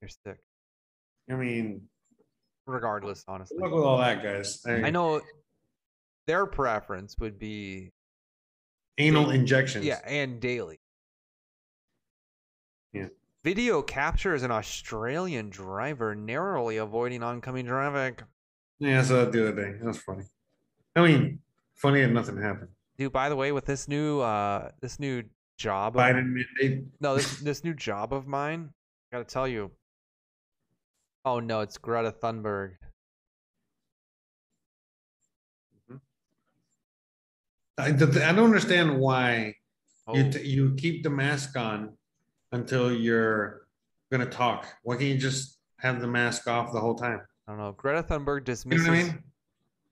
you're 0.00 0.08
sick? 0.08 0.38
I 1.28 1.34
mean, 1.34 1.88
Regardless, 2.68 3.24
honestly. 3.26 3.58
luck 3.60 3.72
with 3.72 3.82
all 3.82 3.98
that, 3.98 4.22
guys. 4.22 4.64
I 4.64 4.90
know 4.90 5.22
their 6.28 6.46
preference 6.46 7.16
would 7.18 7.36
be 7.36 7.90
anal 8.96 9.30
injections. 9.30 9.84
yeah, 9.84 10.02
and 10.06 10.38
daily. 10.38 10.78
Yeah. 12.92 13.08
Video 13.42 13.82
captures 13.82 14.44
an 14.44 14.52
Australian 14.52 15.50
driver 15.50 16.14
narrowly 16.14 16.76
avoiding 16.76 17.24
oncoming 17.24 17.66
traffic. 17.66 18.22
Yeah, 18.78 19.00
I 19.00 19.02
saw 19.02 19.14
that 19.16 19.32
the 19.32 19.48
other 19.48 19.56
day. 19.72 19.78
That 19.78 19.84
was 19.84 19.98
funny. 19.98 20.26
I 20.94 21.04
mean, 21.04 21.40
funny 21.74 22.02
and 22.02 22.14
nothing 22.14 22.40
happened. 22.40 22.68
Dude, 22.98 23.12
by 23.12 23.28
the 23.28 23.36
way, 23.36 23.52
with 23.52 23.64
this 23.64 23.86
new 23.86 24.20
uh, 24.20 24.70
this 24.80 24.98
new 24.98 25.22
job, 25.56 25.96
of, 25.96 26.02
Biden. 26.02 26.86
No, 27.00 27.16
this 27.16 27.38
this 27.40 27.64
new 27.64 27.74
job 27.74 28.12
of 28.12 28.26
mine. 28.26 28.70
I 29.12 29.16
gotta 29.16 29.24
tell 29.24 29.46
you. 29.46 29.70
Oh 31.24 31.40
no, 31.40 31.60
it's 31.60 31.78
Greta 31.78 32.10
Thunberg. 32.10 32.72
Mm-hmm. 35.90 35.96
I, 37.78 37.90
don't 38.32 38.44
understand 38.44 38.98
why 38.98 39.54
oh. 40.06 40.16
you, 40.16 40.30
t- 40.30 40.42
you 40.44 40.74
keep 40.76 41.02
the 41.02 41.10
mask 41.10 41.56
on 41.56 41.92
until 42.52 42.92
you're 42.92 43.66
going 44.10 44.24
to 44.24 44.30
talk. 44.30 44.66
Why 44.82 44.96
can't 44.96 45.08
you 45.08 45.18
just 45.18 45.58
have 45.80 46.00
the 46.00 46.06
mask 46.06 46.48
off 46.48 46.72
the 46.72 46.80
whole 46.80 46.94
time? 46.94 47.20
I 47.46 47.52
don't 47.52 47.60
know. 47.60 47.72
Greta 47.72 48.02
Thunberg 48.02 48.44
dismisses. 48.44 48.86
You 48.86 48.92
know 48.92 48.98
I 48.98 49.02
mean? 49.02 49.22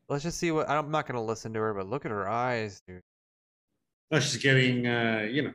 Let's 0.08 0.22
just 0.22 0.38
see 0.38 0.50
what. 0.52 0.68
I'm 0.68 0.90
not 0.90 1.06
gonna 1.06 1.24
listen 1.24 1.52
to 1.54 1.60
her, 1.60 1.74
but 1.74 1.88
look 1.88 2.04
at 2.04 2.10
her 2.10 2.28
eyes, 2.28 2.80
dude. 2.86 3.02
No, 4.10 4.20
she's 4.20 4.40
getting 4.40 4.86
uh, 4.86 5.26
you 5.30 5.42
know, 5.42 5.52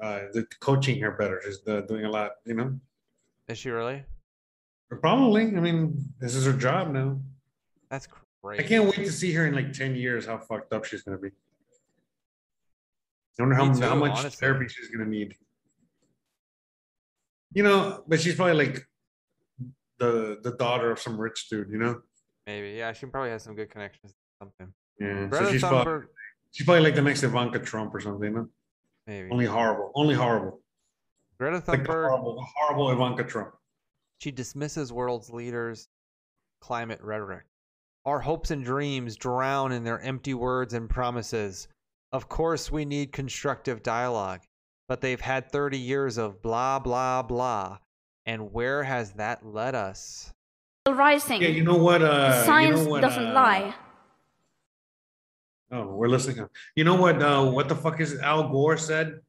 uh, 0.00 0.20
the 0.32 0.46
coaching 0.60 1.00
her 1.00 1.12
better. 1.12 1.40
She's 1.44 1.60
uh, 1.66 1.80
doing 1.82 2.04
a 2.04 2.10
lot. 2.10 2.32
You 2.44 2.54
know, 2.54 2.78
Is 3.48 3.58
she 3.58 3.70
really? 3.70 4.04
probably. 5.00 5.42
I 5.44 5.60
mean, 5.60 5.96
this 6.20 6.34
is 6.34 6.44
her 6.46 6.52
job 6.52 6.92
now. 6.92 7.18
That's 7.90 8.06
great. 8.42 8.60
I 8.60 8.62
can't 8.64 8.84
wait 8.84 8.96
to 8.96 9.10
see 9.10 9.32
her 9.32 9.46
in 9.46 9.54
like 9.54 9.72
ten 9.72 9.94
years. 9.96 10.26
How 10.26 10.36
fucked 10.38 10.72
up 10.72 10.84
she's 10.84 11.02
gonna 11.02 11.18
be. 11.18 11.30
I 13.38 13.42
wonder 13.42 13.54
how, 13.56 13.64
Me 13.72 13.80
how 13.80 13.94
much 13.96 14.18
honestly. 14.18 14.30
therapy 14.30 14.68
she's 14.68 14.88
gonna 14.90 15.08
need. 15.08 15.34
You 17.54 17.62
know, 17.62 18.04
but 18.06 18.20
she's 18.20 18.34
probably 18.34 18.66
like 18.66 18.86
the 19.98 20.38
the 20.42 20.52
daughter 20.52 20.90
of 20.90 20.98
some 21.00 21.18
rich 21.18 21.48
dude. 21.48 21.70
You 21.70 21.78
know, 21.78 22.02
Maybe. 22.46 22.70
Yeah, 22.72 22.92
she 22.92 23.06
probably 23.06 23.30
has 23.30 23.42
some 23.42 23.54
good 23.54 23.70
connections. 23.70 24.12
to 24.12 24.18
Something. 24.40 24.74
yeah. 25.00 25.26
Greta 25.26 25.46
so 25.46 25.52
she's 25.52 25.60
probably, 25.62 26.06
she's 26.52 26.64
probably 26.66 26.82
like 26.82 26.94
the 26.94 27.02
next 27.02 27.22
Ivanka 27.22 27.58
Trump 27.60 27.94
or 27.94 28.00
something. 28.00 28.48
Maybe. 29.06 29.28
Only 29.30 29.46
horrible. 29.46 29.92
Only 29.94 30.14
horrible. 30.14 30.60
Greta 31.38 31.62
Like 31.66 31.80
Thunberg. 31.80 31.86
horrible, 32.08 32.34
the 32.36 32.46
horrible 32.56 32.90
Ivanka 32.90 33.24
Trump. 33.24 33.54
She 34.18 34.30
dismisses 34.30 34.92
world's 34.92 35.30
leaders' 35.30 35.88
climate 36.60 37.00
rhetoric. 37.02 37.44
Our 38.04 38.20
hopes 38.20 38.50
and 38.50 38.64
dreams 38.64 39.16
drown 39.16 39.72
in 39.72 39.82
their 39.84 40.00
empty 40.00 40.34
words 40.34 40.74
and 40.74 40.88
promises. 40.90 41.68
Of 42.12 42.28
course, 42.28 42.70
we 42.70 42.84
need 42.84 43.12
constructive 43.12 43.82
dialogue, 43.82 44.42
but 44.88 45.00
they've 45.00 45.20
had 45.20 45.50
30 45.50 45.78
years 45.78 46.18
of 46.18 46.42
blah, 46.42 46.78
blah, 46.78 47.22
blah. 47.22 47.78
And 48.26 48.52
where 48.52 48.82
has 48.84 49.12
that 49.12 49.44
led 49.44 49.74
us? 49.74 50.32
Rising. 50.92 51.40
Yeah, 51.40 51.48
you 51.48 51.64
know 51.64 51.76
what? 51.76 52.02
Uh, 52.02 52.44
Science 52.44 52.80
you 52.80 52.84
know 52.84 52.90
what, 52.90 53.00
doesn't 53.00 53.28
uh, 53.28 53.32
lie. 53.32 53.74
Oh, 55.70 55.94
we're 55.94 56.08
listening. 56.08 56.46
You 56.76 56.84
know 56.84 56.96
what? 56.96 57.22
Uh, 57.22 57.46
what 57.46 57.68
the 57.68 57.74
fuck 57.74 58.00
is 58.00 58.12
it? 58.12 58.20
Al 58.20 58.48
Gore 58.50 58.76
said? 58.76 59.20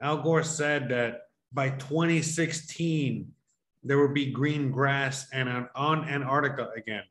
Al 0.00 0.18
Gore 0.18 0.42
said 0.42 0.90
that 0.90 1.22
by 1.52 1.70
2016 1.70 3.32
there 3.82 3.98
would 3.98 4.12
be 4.12 4.30
green 4.30 4.70
grass 4.70 5.26
and 5.32 5.48
on, 5.48 5.68
on 5.74 6.04
Antarctica 6.04 6.68
again. 6.76 7.04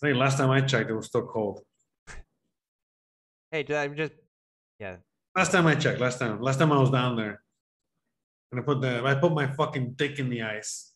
Hey, 0.00 0.12
last 0.12 0.38
time 0.38 0.50
I 0.50 0.60
checked, 0.60 0.90
it 0.90 0.94
was 0.94 1.06
still 1.06 1.26
cold. 1.26 1.62
Hey, 3.50 3.64
did 3.64 3.76
I 3.76 3.88
just. 3.88 4.12
Yeah. 4.78 4.96
Last 5.34 5.50
time 5.50 5.66
I 5.66 5.74
checked, 5.74 5.98
last 5.98 6.18
time, 6.18 6.40
last 6.40 6.58
time 6.58 6.70
I 6.70 6.78
was 6.78 6.90
down 6.90 7.16
there, 7.16 7.42
and 8.50 8.60
I 8.60 8.64
put 8.64 8.80
the 8.80 9.02
I 9.04 9.14
put 9.14 9.32
my 9.32 9.46
fucking 9.46 9.92
dick 9.92 10.18
in 10.18 10.28
the 10.28 10.42
ice, 10.42 10.92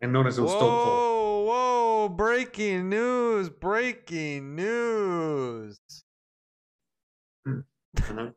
and 0.00 0.12
noticed 0.12 0.38
it 0.38 0.42
was 0.42 0.50
still 0.50 0.60
cold. 0.60 0.86
Whoa, 0.86 1.44
whoa, 1.46 2.08
breaking 2.08 2.88
news, 2.88 3.48
breaking 3.48 4.56
news. 4.56 5.78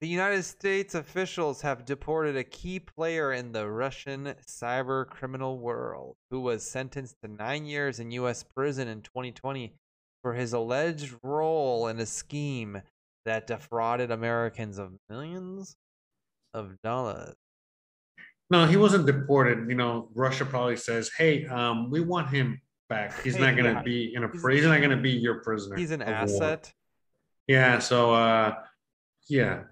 The 0.00 0.10
United 0.10 0.42
States 0.42 0.94
officials 0.94 1.62
have 1.62 1.86
deported 1.86 2.36
a 2.36 2.44
key 2.44 2.78
player 2.78 3.32
in 3.32 3.52
the 3.52 3.70
Russian 3.70 4.34
cyber 4.46 5.08
criminal 5.08 5.58
world 5.58 6.16
who 6.30 6.40
was 6.40 6.62
sentenced 6.62 7.16
to 7.22 7.28
nine 7.28 7.64
years 7.64 7.98
in 7.98 8.10
U.S. 8.10 8.42
prison 8.42 8.86
in 8.86 9.00
2020 9.00 9.72
for 10.20 10.34
his 10.34 10.52
alleged 10.52 11.14
role 11.22 11.88
in 11.88 11.98
a 12.00 12.04
scheme 12.04 12.82
that 13.24 13.46
defrauded 13.46 14.10
Americans 14.10 14.76
of 14.76 14.92
millions 15.08 15.74
of 16.54 16.80
dollars. 16.82 17.34
No, 18.50 18.66
he 18.66 18.76
wasn't 18.76 19.06
deported. 19.06 19.68
You 19.68 19.74
know, 19.74 20.08
Russia 20.14 20.44
probably 20.44 20.76
says, 20.76 21.10
"Hey, 21.16 21.46
um, 21.46 21.90
we 21.90 22.00
want 22.00 22.28
him 22.30 22.60
back. 22.88 23.20
He's 23.24 23.36
not 23.38 23.56
gonna 23.56 23.72
Yeah. 23.74 23.82
be 23.82 24.14
in 24.14 24.24
a. 24.24 24.28
He's- 24.30 24.44
He's 24.48 24.64
not 24.64 24.80
gonna 24.80 24.96
be 24.96 25.10
your 25.10 25.42
prisoner. 25.42 25.76
He's 25.76 25.90
an 25.90 26.02
of 26.02 26.08
war." 26.08 26.16
asset. 26.16 26.72
Yeah. 27.46 27.78
So, 27.78 28.14
uh, 28.14 28.54
yeah. 29.28 29.64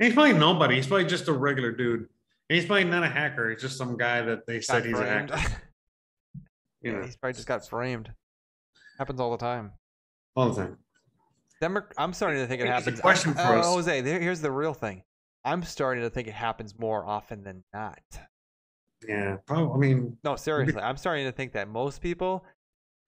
And 0.00 0.06
he's 0.06 0.14
probably 0.14 0.32
nobody. 0.32 0.76
He's 0.76 0.86
probably 0.88 1.04
just 1.06 1.28
a 1.28 1.32
regular 1.32 1.70
dude. 1.70 2.00
And 2.00 2.56
he's 2.58 2.64
probably 2.66 2.84
not 2.84 3.04
a 3.04 3.08
hacker. 3.08 3.50
He's 3.50 3.60
just 3.60 3.76
some 3.78 3.96
guy 3.96 4.22
that 4.22 4.46
they 4.46 4.54
Got 4.54 4.64
said 4.64 4.84
he's 4.84 4.98
a 4.98 5.06
hacker. 5.06 5.38
Yeah, 6.84 6.92
know, 6.94 7.02
he's 7.04 7.14
probably 7.16 7.34
just 7.34 7.46
got 7.46 7.64
framed. 7.68 8.10
Happens 8.98 9.20
all 9.20 9.30
the 9.30 9.36
time. 9.38 9.70
all 10.34 10.50
the 10.50 10.62
time. 10.62 10.78
Demo- 11.60 11.86
I'm 11.96 12.12
starting 12.12 12.40
to 12.40 12.46
think 12.48 12.60
it 12.60 12.66
happens. 12.66 13.00
question 13.00 13.30
uh, 13.38 13.46
for 13.46 13.56
us. 13.58 13.66
Jose, 13.66 14.02
here's 14.02 14.40
the 14.40 14.50
real 14.50 14.74
thing. 14.74 15.04
I'm 15.44 15.62
starting 15.62 16.02
to 16.04 16.10
think 16.10 16.28
it 16.28 16.34
happens 16.34 16.78
more 16.78 17.04
often 17.04 17.42
than 17.42 17.64
not. 17.72 18.00
Yeah. 19.06 19.36
Probably. 19.46 19.90
I 19.90 19.94
mean, 19.94 20.16
No, 20.22 20.36
seriously, 20.36 20.80
I'm 20.80 20.96
starting 20.96 21.26
to 21.26 21.32
think 21.32 21.52
that 21.52 21.68
most 21.68 22.00
people 22.00 22.44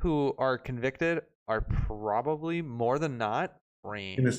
who 0.01 0.35
are 0.39 0.59
convicted 0.59 1.23
are 1.47 1.61
probably 1.61 2.63
more 2.63 2.99
than 2.99 3.19
not 3.19 3.55
framed. 3.83 4.35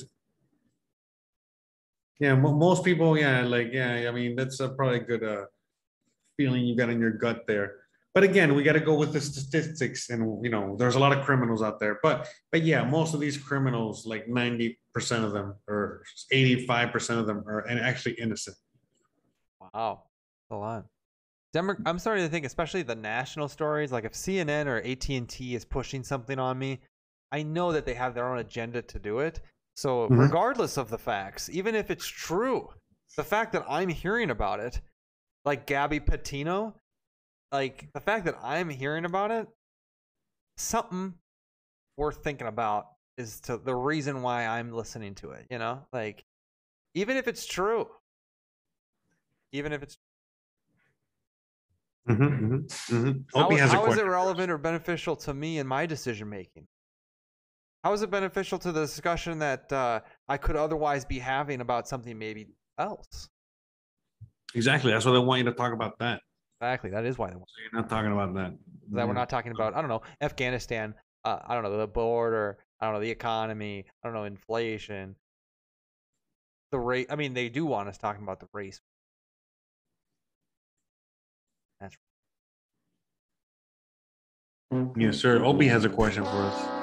Yeah. 2.20 2.34
Most 2.34 2.84
people. 2.84 3.18
Yeah. 3.18 3.42
Like. 3.42 3.70
Yeah. 3.72 4.06
I 4.08 4.10
mean, 4.10 4.36
that's 4.36 4.60
a 4.60 4.68
probably 4.68 5.00
good 5.00 5.24
uh, 5.24 5.46
feeling 6.36 6.64
you 6.64 6.76
got 6.76 6.90
in 6.90 7.00
your 7.00 7.12
gut 7.12 7.46
there. 7.46 7.76
But 8.16 8.24
again, 8.24 8.54
we 8.54 8.62
got 8.62 8.72
to 8.72 8.80
go 8.80 8.94
with 8.94 9.12
the 9.12 9.20
statistics, 9.20 10.08
and 10.08 10.42
you 10.42 10.50
know, 10.50 10.74
there's 10.78 10.94
a 10.94 10.98
lot 10.98 11.12
of 11.12 11.22
criminals 11.22 11.62
out 11.62 11.78
there. 11.78 11.98
But 12.02 12.26
but 12.50 12.62
yeah, 12.62 12.82
most 12.82 13.12
of 13.12 13.20
these 13.20 13.36
criminals, 13.36 14.06
like 14.06 14.26
ninety 14.26 14.78
percent 14.94 15.22
of 15.22 15.32
them, 15.34 15.54
or 15.68 16.02
eighty-five 16.32 16.92
percent 16.92 17.20
of 17.20 17.26
them, 17.26 17.44
are 17.46 17.58
and 17.68 17.78
actually 17.78 18.14
innocent. 18.14 18.56
Wow, 19.60 20.04
that's 20.48 20.50
a 20.50 20.56
lot. 20.56 20.86
Demo- 21.52 21.76
I'm 21.84 21.98
starting 21.98 22.24
to 22.24 22.30
think, 22.30 22.46
especially 22.46 22.80
the 22.80 22.94
national 22.94 23.48
stories, 23.48 23.92
like 23.92 24.04
if 24.04 24.14
CNN 24.14 24.64
or 24.64 24.78
AT 24.78 25.10
and 25.14 25.28
T 25.28 25.54
is 25.54 25.66
pushing 25.66 26.02
something 26.02 26.38
on 26.38 26.58
me, 26.58 26.80
I 27.32 27.42
know 27.42 27.70
that 27.72 27.84
they 27.84 27.92
have 27.92 28.14
their 28.14 28.26
own 28.30 28.38
agenda 28.38 28.80
to 28.80 28.98
do 28.98 29.18
it. 29.18 29.42
So 29.76 30.08
Mhm. 30.08 30.18
regardless 30.20 30.78
of 30.78 30.88
the 30.88 30.96
facts, 30.96 31.50
even 31.50 31.74
if 31.74 31.90
it's 31.90 32.06
true, 32.06 32.72
the 33.18 33.24
fact 33.24 33.52
that 33.52 33.66
I'm 33.68 33.90
hearing 33.90 34.30
about 34.30 34.58
it, 34.60 34.80
like 35.44 35.66
Gabby 35.66 36.00
Petito, 36.00 36.80
like 37.52 37.90
the 37.92 38.00
fact 38.00 38.24
that 38.26 38.36
I'm 38.42 38.68
hearing 38.68 39.04
about 39.04 39.30
it, 39.30 39.48
something 40.56 41.14
worth 41.96 42.22
thinking 42.22 42.46
about 42.46 42.86
is 43.16 43.40
to 43.42 43.56
the 43.56 43.74
reason 43.74 44.22
why 44.22 44.46
I'm 44.46 44.72
listening 44.72 45.14
to 45.16 45.30
it. 45.30 45.46
You 45.50 45.58
know, 45.58 45.86
like 45.92 46.24
even 46.94 47.16
if 47.16 47.28
it's 47.28 47.46
true, 47.46 47.88
even 49.52 49.72
if 49.72 49.82
it's 49.82 49.98
Mm-hmm, 52.08 53.18
how, 53.34 53.46
Opie 53.46 53.56
has 53.56 53.72
a 53.72 53.76
how 53.76 53.86
is 53.86 53.98
it 53.98 54.02
relevant 54.06 54.50
or 54.50 54.58
beneficial 54.58 55.16
to 55.16 55.34
me 55.34 55.58
in 55.58 55.66
my 55.66 55.86
decision 55.86 56.28
making? 56.28 56.68
How 57.82 57.92
is 57.92 58.02
it 58.02 58.10
beneficial 58.10 58.58
to 58.60 58.72
the 58.72 58.82
discussion 58.82 59.40
that 59.40 59.72
uh, 59.72 60.00
I 60.28 60.36
could 60.36 60.56
otherwise 60.56 61.04
be 61.04 61.18
having 61.18 61.60
about 61.60 61.88
something 61.88 62.16
maybe 62.16 62.48
else? 62.78 63.28
Exactly. 64.54 64.92
That's 64.92 65.04
why 65.04 65.12
they 65.12 65.18
want 65.18 65.38
you 65.38 65.44
to 65.44 65.52
talk 65.52 65.72
about 65.72 65.98
that. 65.98 66.20
Exactly. 66.60 66.90
That 66.90 67.04
is 67.04 67.18
why 67.18 67.28
they 67.28 67.36
want 67.36 67.48
So 67.48 67.62
you're 67.62 67.80
not 67.80 67.88
talking 67.90 68.12
about 68.12 68.34
that. 68.34 68.52
that. 68.92 69.06
We're 69.06 69.12
not 69.12 69.28
talking 69.28 69.52
about 69.52 69.74
I 69.74 69.80
don't 69.80 69.90
know 69.90 70.02
Afghanistan. 70.20 70.94
Uh, 71.24 71.38
I 71.46 71.54
don't 71.54 71.62
know 71.62 71.76
the 71.76 71.86
border. 71.86 72.58
I 72.80 72.86
don't 72.86 72.94
know 72.94 73.00
the 73.00 73.10
economy. 73.10 73.84
I 74.02 74.06
don't 74.06 74.14
know 74.14 74.24
inflation. 74.24 75.16
The 76.72 76.78
race. 76.78 77.06
I 77.10 77.16
mean, 77.16 77.34
they 77.34 77.48
do 77.48 77.66
want 77.66 77.88
us 77.88 77.98
talking 77.98 78.22
about 78.22 78.40
the 78.40 78.48
race. 78.52 78.80
That's 81.80 81.96
Yes, 84.96 85.18
sir. 85.18 85.44
Opie 85.44 85.68
has 85.68 85.84
a 85.84 85.88
question 85.90 86.24
for 86.24 86.30
us. 86.30 86.76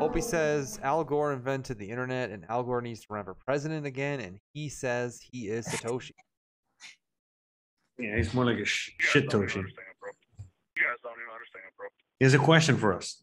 Opie 0.00 0.20
says 0.20 0.78
Al 0.82 1.04
Gore 1.04 1.32
invented 1.32 1.78
the 1.78 1.88
internet 1.88 2.30
and 2.30 2.44
Al 2.48 2.62
Gore 2.62 2.82
needs 2.82 3.00
to 3.00 3.06
run 3.10 3.24
for 3.24 3.34
president 3.34 3.86
again, 3.86 4.20
and 4.20 4.38
he 4.52 4.68
says 4.68 5.20
he 5.22 5.48
is 5.48 5.66
Satoshi. 5.66 6.12
Yeah, 7.98 8.16
he's 8.16 8.34
more 8.34 8.44
like 8.44 8.58
a 8.58 8.64
sh- 8.64 8.90
You 8.98 9.04
guys 9.04 9.10
shit 9.12 9.30
don't 9.30 9.42
even 9.44 9.48
Toshi. 9.54 9.58
understand, 9.58 9.86
bro. 10.00 10.10
You 10.76 10.82
guys 10.82 10.96
don't 11.02 11.12
even 11.12 11.32
understand, 11.34 11.64
bro. 11.76 11.86
He 12.18 12.24
has 12.24 12.34
a 12.34 12.38
question 12.38 12.76
for 12.76 12.94
us. 12.94 13.22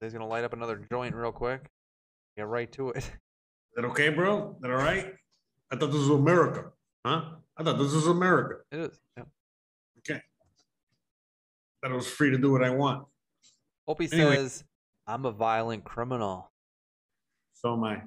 He's 0.00 0.12
gonna 0.12 0.26
light 0.26 0.44
up 0.44 0.52
another 0.52 0.84
joint 0.90 1.14
real 1.14 1.32
quick. 1.32 1.70
Get 2.36 2.46
right 2.48 2.70
to 2.72 2.90
it. 2.90 2.96
Is 3.04 3.10
that 3.76 3.84
okay, 3.86 4.10
bro? 4.10 4.50
Is 4.56 4.60
that 4.62 4.70
all 4.70 4.76
right? 4.76 5.14
I 5.70 5.76
thought 5.76 5.86
this 5.86 6.00
was 6.00 6.10
America. 6.10 6.72
Huh? 7.06 7.22
I 7.56 7.62
thought 7.62 7.78
this 7.78 7.92
was 7.94 8.06
America. 8.06 8.56
It 8.70 8.80
is. 8.80 9.00
Yeah. 9.16 9.24
Okay. 9.98 10.20
That 11.82 11.92
I 11.92 11.94
was 11.94 12.06
free 12.06 12.30
to 12.30 12.38
do 12.38 12.52
what 12.52 12.62
I 12.62 12.70
want. 12.70 13.06
Opie 13.88 14.08
Anyway. 14.12 14.36
says, 14.36 14.64
"I'm 15.06 15.24
a 15.24 15.30
violent 15.32 15.84
criminal. 15.84 16.50
So 17.54 17.72
am 17.74 17.84
I. 17.84 18.02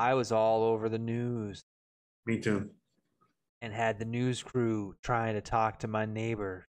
I 0.00 0.14
was 0.14 0.32
all 0.32 0.62
over 0.64 0.88
the 0.88 0.98
news 0.98 1.62
Me 2.24 2.38
too. 2.40 2.70
and 3.60 3.70
had 3.70 3.98
the 3.98 4.06
news 4.06 4.42
crew 4.42 4.94
trying 5.02 5.34
to 5.34 5.42
talk 5.42 5.80
to 5.80 5.88
my 5.88 6.06
neighbor. 6.06 6.66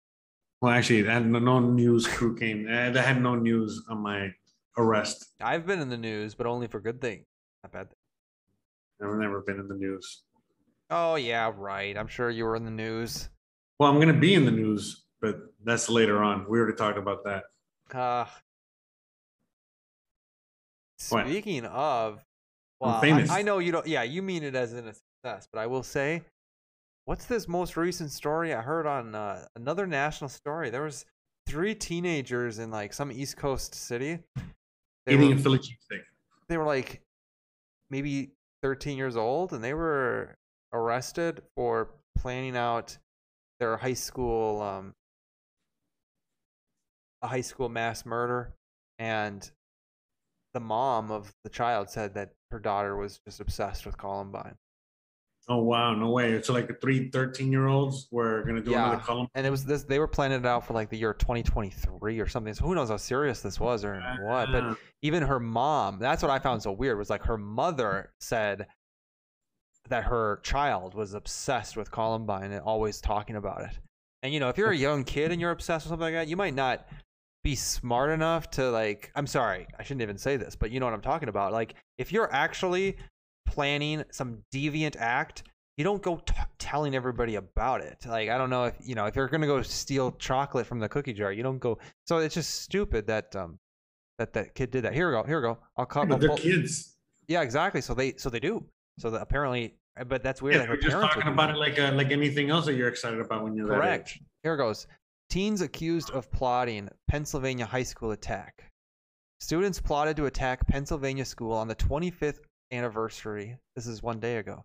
Well, 0.60 0.70
actually, 0.70 1.02
had 1.04 1.26
no, 1.26 1.58
news 1.60 2.06
crew 2.06 2.36
came. 2.36 2.68
I 2.68 2.92
had 3.00 3.22
no 3.22 3.34
news 3.34 3.82
on 3.88 4.02
my 4.02 4.28
arrest. 4.76 5.32
I've 5.40 5.66
been 5.66 5.80
in 5.80 5.88
the 5.88 5.96
news, 5.96 6.34
but 6.34 6.46
only 6.46 6.66
for 6.66 6.78
good 6.78 7.00
things. 7.00 7.24
Not 7.64 7.72
bad. 7.72 7.88
things. 7.88 7.96
I've 9.02 9.18
never 9.18 9.40
been 9.40 9.58
in 9.58 9.66
the 9.66 9.76
news. 9.76 10.24
Oh 10.90 11.14
yeah, 11.14 11.50
right. 11.56 11.96
I'm 11.96 12.08
sure 12.08 12.28
you 12.28 12.44
were 12.44 12.54
in 12.54 12.66
the 12.66 12.70
news. 12.70 13.30
Well, 13.78 13.90
I'm 13.90 13.98
gonna 13.98 14.12
be 14.12 14.34
in 14.34 14.44
the 14.44 14.50
news, 14.52 15.06
but 15.22 15.36
that's 15.64 15.88
later 15.88 16.22
on. 16.22 16.44
We 16.50 16.58
already 16.58 16.76
talked 16.76 16.98
about 16.98 17.24
that. 17.24 17.44
Uh, 17.96 18.26
What? 21.08 21.26
speaking 21.26 21.64
of, 21.64 22.18
I'm 22.18 22.20
well, 22.82 23.00
I. 23.02 23.38
I 23.38 23.42
know 23.42 23.58
you 23.58 23.72
don't. 23.72 23.86
Yeah, 23.86 24.02
you 24.02 24.22
mean 24.22 24.42
it 24.42 24.54
as 24.54 24.72
in 24.72 24.86
a 24.86 24.92
success, 24.94 25.48
but 25.52 25.60
I 25.60 25.66
will 25.66 25.82
say, 25.82 26.22
what's 27.04 27.26
this 27.26 27.46
most 27.48 27.76
recent 27.76 28.10
story 28.10 28.52
I 28.52 28.60
heard 28.60 28.86
on 28.86 29.14
uh, 29.14 29.46
another 29.56 29.86
national 29.86 30.28
story? 30.28 30.70
There 30.70 30.82
was 30.82 31.04
three 31.46 31.74
teenagers 31.74 32.58
in 32.58 32.70
like 32.70 32.92
some 32.92 33.12
East 33.12 33.36
Coast 33.36 33.74
city. 33.74 34.18
They 35.06 35.14
Eating 35.14 35.30
were, 35.30 35.34
a 35.34 35.38
Philly 35.38 35.58
cheesesteak. 35.58 36.02
they 36.48 36.56
were 36.56 36.64
like 36.64 37.00
maybe 37.90 38.30
13 38.62 38.96
years 38.96 39.16
old, 39.16 39.52
and 39.52 39.62
they 39.62 39.74
were 39.74 40.36
arrested 40.72 41.42
for 41.56 41.88
planning 42.18 42.56
out 42.56 42.96
their 43.60 43.76
high 43.76 43.94
school 43.94 44.60
um, 44.60 44.94
a 47.22 47.28
high 47.28 47.40
school 47.40 47.68
mass 47.68 48.04
murder 48.04 48.52
and 48.98 49.50
the 50.54 50.60
mom 50.60 51.10
of 51.10 51.32
the 51.44 51.50
child 51.50 51.90
said 51.90 52.14
that 52.14 52.30
her 52.50 52.58
daughter 52.58 52.96
was 52.96 53.18
just 53.26 53.40
obsessed 53.40 53.86
with 53.86 53.96
Columbine. 53.96 54.56
Oh 55.48 55.58
wow, 55.62 55.92
no 55.94 56.10
way. 56.10 56.40
So 56.42 56.52
like 56.52 56.68
the 56.68 56.74
three 56.74 57.10
13 57.10 57.50
year 57.50 57.66
olds 57.66 58.06
were 58.12 58.44
gonna 58.44 58.60
do 58.62 58.74
another 58.74 58.96
Yeah. 58.96 59.00
column. 59.00 59.26
And 59.34 59.44
it 59.46 59.50
was 59.50 59.64
this 59.64 59.82
they 59.82 59.98
were 59.98 60.06
planning 60.06 60.38
it 60.38 60.46
out 60.46 60.64
for 60.64 60.72
like 60.72 60.88
the 60.88 60.96
year 60.96 61.14
2023 61.14 62.20
or 62.20 62.28
something. 62.28 62.54
So 62.54 62.64
who 62.64 62.74
knows 62.76 62.90
how 62.90 62.96
serious 62.96 63.40
this 63.40 63.58
was 63.58 63.84
or 63.84 64.00
what. 64.20 64.52
But 64.52 64.78
even 65.02 65.22
her 65.24 65.40
mom, 65.40 65.98
that's 65.98 66.22
what 66.22 66.30
I 66.30 66.38
found 66.38 66.62
so 66.62 66.70
weird 66.70 66.96
was 66.96 67.10
like 67.10 67.24
her 67.24 67.38
mother 67.38 68.12
said 68.20 68.68
that 69.88 70.04
her 70.04 70.38
child 70.44 70.94
was 70.94 71.14
obsessed 71.14 71.76
with 71.76 71.90
Columbine 71.90 72.52
and 72.52 72.60
always 72.62 73.00
talking 73.00 73.34
about 73.34 73.62
it. 73.62 73.80
And 74.22 74.32
you 74.32 74.38
know, 74.38 74.48
if 74.48 74.56
you're 74.56 74.70
a 74.70 74.76
young 74.76 75.02
kid 75.02 75.32
and 75.32 75.40
you're 75.40 75.50
obsessed 75.50 75.86
with 75.86 75.90
something 75.90 76.04
like 76.04 76.14
that, 76.14 76.28
you 76.28 76.36
might 76.36 76.54
not 76.54 76.86
be 77.44 77.54
smart 77.56 78.10
enough 78.10 78.50
to 78.52 78.70
like 78.70 79.10
I'm 79.14 79.26
sorry, 79.26 79.66
I 79.78 79.82
shouldn't 79.82 80.02
even 80.02 80.18
say 80.18 80.36
this, 80.36 80.54
but 80.56 80.70
you 80.70 80.80
know 80.80 80.86
what 80.86 80.94
I'm 80.94 81.00
talking 81.02 81.28
about. 81.28 81.52
Like 81.52 81.74
if 81.98 82.12
you're 82.12 82.32
actually 82.32 82.96
planning 83.46 84.04
some 84.10 84.38
deviant 84.54 84.96
act, 84.98 85.42
you 85.76 85.84
don't 85.84 86.02
go 86.02 86.16
t- 86.18 86.34
telling 86.58 86.94
everybody 86.94 87.34
about 87.36 87.80
it. 87.80 87.98
Like 88.06 88.28
I 88.28 88.38
don't 88.38 88.50
know 88.50 88.64
if 88.64 88.74
you 88.84 88.94
know 88.94 89.06
if 89.06 89.16
you're 89.16 89.28
gonna 89.28 89.46
go 89.46 89.60
steal 89.62 90.12
chocolate 90.12 90.66
from 90.66 90.78
the 90.78 90.88
cookie 90.88 91.12
jar, 91.12 91.32
you 91.32 91.42
don't 91.42 91.58
go. 91.58 91.78
So 92.06 92.18
it's 92.18 92.34
just 92.34 92.60
stupid 92.62 93.06
that 93.08 93.34
um 93.34 93.58
that 94.18 94.32
that 94.34 94.54
kid 94.54 94.70
did 94.70 94.84
that. 94.84 94.94
Here 94.94 95.08
we 95.08 95.16
go. 95.20 95.26
Here 95.26 95.40
we 95.40 95.42
go. 95.42 95.58
I'll 95.76 95.86
cut. 95.86 96.08
but 96.08 96.14
I'll 96.14 96.20
they're 96.20 96.28
pull- 96.28 96.38
kids. 96.38 96.96
yeah, 97.26 97.42
exactly. 97.42 97.80
So 97.80 97.94
they 97.94 98.14
so 98.16 98.30
they 98.30 98.40
do. 98.40 98.64
So 98.98 99.10
that 99.10 99.22
apparently, 99.22 99.74
uh, 99.98 100.04
but 100.04 100.22
that's 100.22 100.40
weird. 100.42 100.54
Yeah, 100.54 100.60
that 100.60 100.68
her 100.68 100.74
we're 100.74 100.80
just 100.80 100.96
talking 100.96 101.32
about 101.32 101.50
it 101.50 101.56
like 101.56 101.78
uh, 101.80 101.90
like 101.94 102.12
anything 102.12 102.50
else 102.50 102.66
that 102.66 102.74
you're 102.74 102.88
excited 102.88 103.18
about 103.20 103.42
when 103.42 103.56
you're 103.56 103.66
that 103.68 103.74
Correct. 103.74 104.10
age. 104.10 104.22
Here 104.44 104.56
goes. 104.56 104.86
Teens 105.32 105.62
accused 105.62 106.10
of 106.10 106.30
plotting 106.30 106.90
Pennsylvania 107.08 107.64
high 107.64 107.84
school 107.84 108.10
attack. 108.10 108.70
Students 109.40 109.80
plotted 109.80 110.14
to 110.18 110.26
attack 110.26 110.68
Pennsylvania 110.68 111.24
school 111.24 111.54
on 111.54 111.68
the 111.68 111.74
25th 111.74 112.40
anniversary. 112.70 113.56
This 113.74 113.86
is 113.86 114.02
one 114.02 114.20
day 114.20 114.36
ago. 114.36 114.62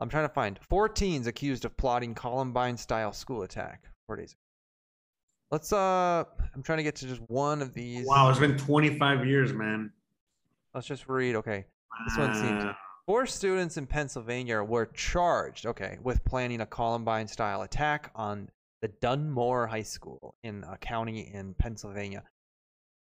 I'm 0.00 0.08
trying 0.08 0.26
to 0.26 0.34
find 0.34 0.58
four 0.68 0.88
teens 0.88 1.28
accused 1.28 1.64
of 1.64 1.76
plotting 1.76 2.16
Columbine 2.16 2.76
style 2.76 3.12
school 3.12 3.44
attack. 3.44 3.84
Four 4.08 4.16
days 4.16 4.32
ago. 4.32 4.40
Let's 5.52 5.72
uh 5.72 6.24
I'm 6.52 6.64
trying 6.64 6.78
to 6.78 6.82
get 6.82 6.96
to 6.96 7.06
just 7.06 7.20
one 7.28 7.62
of 7.62 7.72
these. 7.72 8.04
Wow, 8.04 8.28
it's 8.28 8.40
been 8.40 8.58
25 8.58 9.24
years, 9.24 9.52
man. 9.52 9.92
Let's 10.74 10.88
just 10.88 11.08
read. 11.08 11.36
Okay. 11.36 11.64
This 12.08 12.18
one 12.18 12.34
seems. 12.34 12.64
Four 13.06 13.26
students 13.26 13.76
in 13.76 13.86
Pennsylvania 13.86 14.64
were 14.64 14.86
charged, 14.86 15.64
okay, 15.64 15.98
with 16.02 16.24
planning 16.24 16.60
a 16.60 16.66
Columbine 16.66 17.28
style 17.28 17.62
attack 17.62 18.10
on 18.16 18.48
the 18.82 18.88
Dunmore 19.00 19.66
High 19.66 19.82
School 19.82 20.34
in 20.42 20.64
a 20.68 20.76
county 20.76 21.30
in 21.32 21.54
Pennsylvania. 21.54 22.24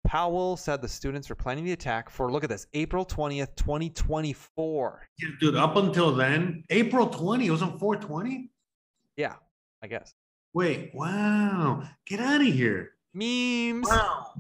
Powell 0.06 0.58
said 0.58 0.82
the 0.82 0.88
students 0.88 1.30
were 1.30 1.36
planning 1.36 1.66
the 1.66 1.74
attack 1.74 2.10
for, 2.10 2.32
look 2.32 2.44
at 2.44 2.50
this, 2.50 2.66
April 2.74 3.06
20th, 3.06 3.56
2024. 3.56 5.08
Yeah, 5.20 5.30
dude, 5.40 5.56
up 5.56 5.76
until 5.76 6.16
then, 6.16 6.64
April 6.70 7.08
20, 7.08 7.46
it 7.46 7.52
was 7.52 7.62
on 7.62 7.78
420? 7.78 8.50
Yeah, 9.18 9.36
I 9.84 9.88
guess. 9.88 10.14
Wait, 10.54 10.92
wow. 10.94 11.84
Get 12.06 12.20
out 12.20 12.42
of 12.42 12.48
here. 12.48 12.92
Memes. 13.14 13.88
Wow. 13.88 14.34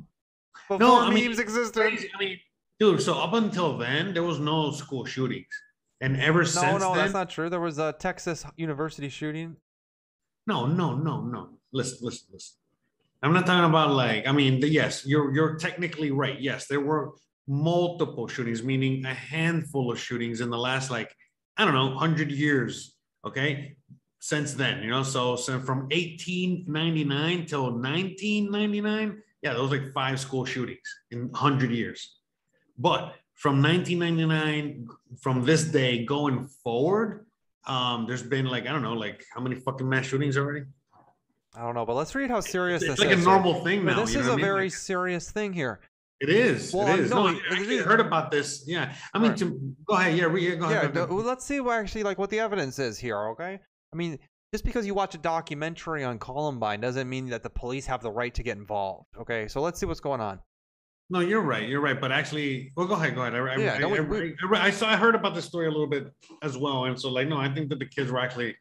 Before 0.53 0.79
No, 0.79 1.01
I 1.01 1.13
mean, 1.13 1.25
memes 1.25 1.39
existed. 1.39 1.79
Crazy. 1.79 2.09
I 2.15 2.19
mean, 2.19 2.39
dude, 2.79 3.01
so 3.01 3.13
up 3.13 3.33
until 3.33 3.77
then, 3.77 4.13
there 4.13 4.23
was 4.23 4.39
no 4.39 4.71
school 4.71 5.05
shootings. 5.05 5.45
And 6.01 6.19
ever 6.19 6.39
No, 6.39 6.45
since 6.45 6.79
no, 6.79 6.93
no, 6.93 6.95
that's 6.95 7.13
not 7.13 7.29
true. 7.29 7.49
There 7.49 7.59
was 7.59 7.77
a 7.77 7.93
Texas 7.93 8.45
University 8.55 9.09
shooting. 9.09 9.57
No, 10.47 10.65
no, 10.65 10.95
no, 10.95 11.21
no. 11.21 11.49
Listen, 11.71 11.99
listen, 12.01 12.27
listen. 12.31 12.57
I'm 13.21 13.33
not 13.33 13.45
talking 13.45 13.69
about 13.69 13.91
like, 13.91 14.27
I 14.27 14.31
mean, 14.31 14.59
the, 14.59 14.69
yes, 14.69 15.05
you're 15.05 15.33
you're 15.33 15.55
technically 15.55 16.11
right. 16.11 16.39
Yes, 16.39 16.67
there 16.67 16.79
were 16.79 17.13
multiple 17.47 18.27
shootings, 18.27 18.63
meaning 18.63 19.05
a 19.05 19.13
handful 19.13 19.91
of 19.91 19.99
shootings 19.99 20.41
in 20.41 20.49
the 20.49 20.57
last 20.57 20.91
like, 20.91 21.13
I 21.57 21.65
don't 21.65 21.73
know, 21.73 21.97
hundred 21.97 22.31
years. 22.31 22.95
Okay. 23.25 23.75
Since 24.19 24.53
then, 24.53 24.81
you 24.83 24.89
know, 24.89 25.03
so 25.03 25.35
so 25.35 25.59
from 25.59 25.81
1899 25.89 27.45
till 27.45 27.63
1999, 27.63 29.21
yeah, 29.41 29.53
those 29.53 29.71
like 29.71 29.93
five 29.93 30.19
school 30.19 30.43
shootings 30.43 30.79
in 31.11 31.29
100 31.29 31.71
years. 31.71 32.17
But 32.77 33.13
from 33.35 33.61
1999, 33.61 34.87
from 35.21 35.45
this 35.45 35.65
day 35.65 36.03
going 36.03 36.47
forward, 36.63 37.26
um, 37.67 38.05
there's 38.07 38.23
been 38.23 38.45
like 38.47 38.65
I 38.65 38.71
don't 38.71 38.81
know, 38.81 38.93
like 38.93 39.23
how 39.33 39.41
many 39.41 39.55
fucking 39.55 39.87
mass 39.87 40.05
shootings 40.05 40.37
already? 40.37 40.65
I 41.55 41.61
don't 41.61 41.73
know, 41.75 41.85
but 41.85 41.95
let's 41.95 42.13
read 42.15 42.29
how 42.29 42.39
serious 42.39 42.83
It's 42.83 42.91
this 42.91 42.99
like 42.99 43.09
is. 43.09 43.13
a 43.13 43.17
here. 43.17 43.25
normal 43.25 43.63
thing 43.63 43.83
But 43.85 43.93
now. 43.95 44.01
this 44.01 44.11
you 44.13 44.17
know 44.19 44.23
is 44.23 44.27
a 44.29 44.33
I 44.33 44.35
mean? 44.35 44.45
very 44.45 44.65
Like, 44.65 44.73
serious 44.73 45.31
thing 45.31 45.53
here. 45.53 45.79
it 46.19 46.29
is. 46.29 46.71
Well, 46.73 46.87
it 46.93 46.99
is. 46.99 47.09
no, 47.09 47.27
No, 47.31 47.37
I 47.37 47.41
actually 47.51 47.77
heard 47.77 47.99
about 47.99 48.29
this. 48.31 48.63
Yeah, 48.67 48.93
I 49.13 49.19
mean, 49.19 49.29
Right. 49.31 49.37
to 49.39 49.75
go 49.87 49.95
ahead. 49.95 50.17
Yeah, 50.17 50.25
re- 50.25 50.47
yeah, 50.49 50.55
go 50.55 50.69
yeah, 50.69 50.77
ahead. 50.81 50.93
go 50.93 51.05
let's 51.15 51.45
see 51.45 51.59
what 51.59 51.77
actually 51.79 52.03
like 52.03 52.17
what 52.19 52.29
the 52.29 52.39
evidence 52.39 52.77
is 52.79 52.97
here, 52.99 53.19
okay? 53.29 53.59
I 53.91 53.95
mean, 53.95 54.19
just 54.53 54.65
because 54.65 54.85
you 54.85 54.93
watch 54.93 55.15
a 55.15 55.17
documentary 55.17 56.03
on 56.03 56.19
Columbine 56.19 56.79
doesn't 56.79 57.09
mean 57.09 57.29
that 57.29 57.41
the 57.43 57.49
police 57.49 57.85
have 57.87 58.01
the 58.01 58.11
right 58.11 58.33
to 58.35 58.43
get 58.43 58.57
involved, 58.57 59.07
okay? 59.19 59.47
So 59.47 59.61
let's 59.61 59.79
see 59.79 59.85
what's 59.85 59.99
going 59.99 60.21
on. 60.21 60.39
No, 61.09 61.19
you're 61.21 61.41
right. 61.41 61.67
You're 61.67 61.81
right. 61.81 61.99
But 61.99 62.11
actually, 62.11 62.71
well, 62.75 62.85
go 62.85 62.95
ahead. 62.95 63.15
Go 63.15 63.21
ahead. 63.21 63.33
I, 63.33 63.37
I, 63.37 63.57
Yeah, 63.57 63.77
I, 63.81 63.89
I, 63.89 64.01
we- 64.01 64.35
I, 64.53 64.67
I 64.67 64.69
saw. 64.71 64.89
I 64.89 64.97
heard 64.97 65.15
about 65.15 65.35
this 65.35 65.45
story 65.45 65.67
a 65.67 65.71
little 65.71 65.87
bit 65.87 66.11
as 66.41 66.57
well, 66.57 66.85
and 66.85 66.99
so 66.99 67.09
like, 67.09 67.27
no, 67.27 67.37
I 67.37 67.53
think 67.53 67.69
that 67.69 67.79
the 67.79 67.85
kids 67.85 68.11
were 68.11 68.19
actually, 68.19 68.55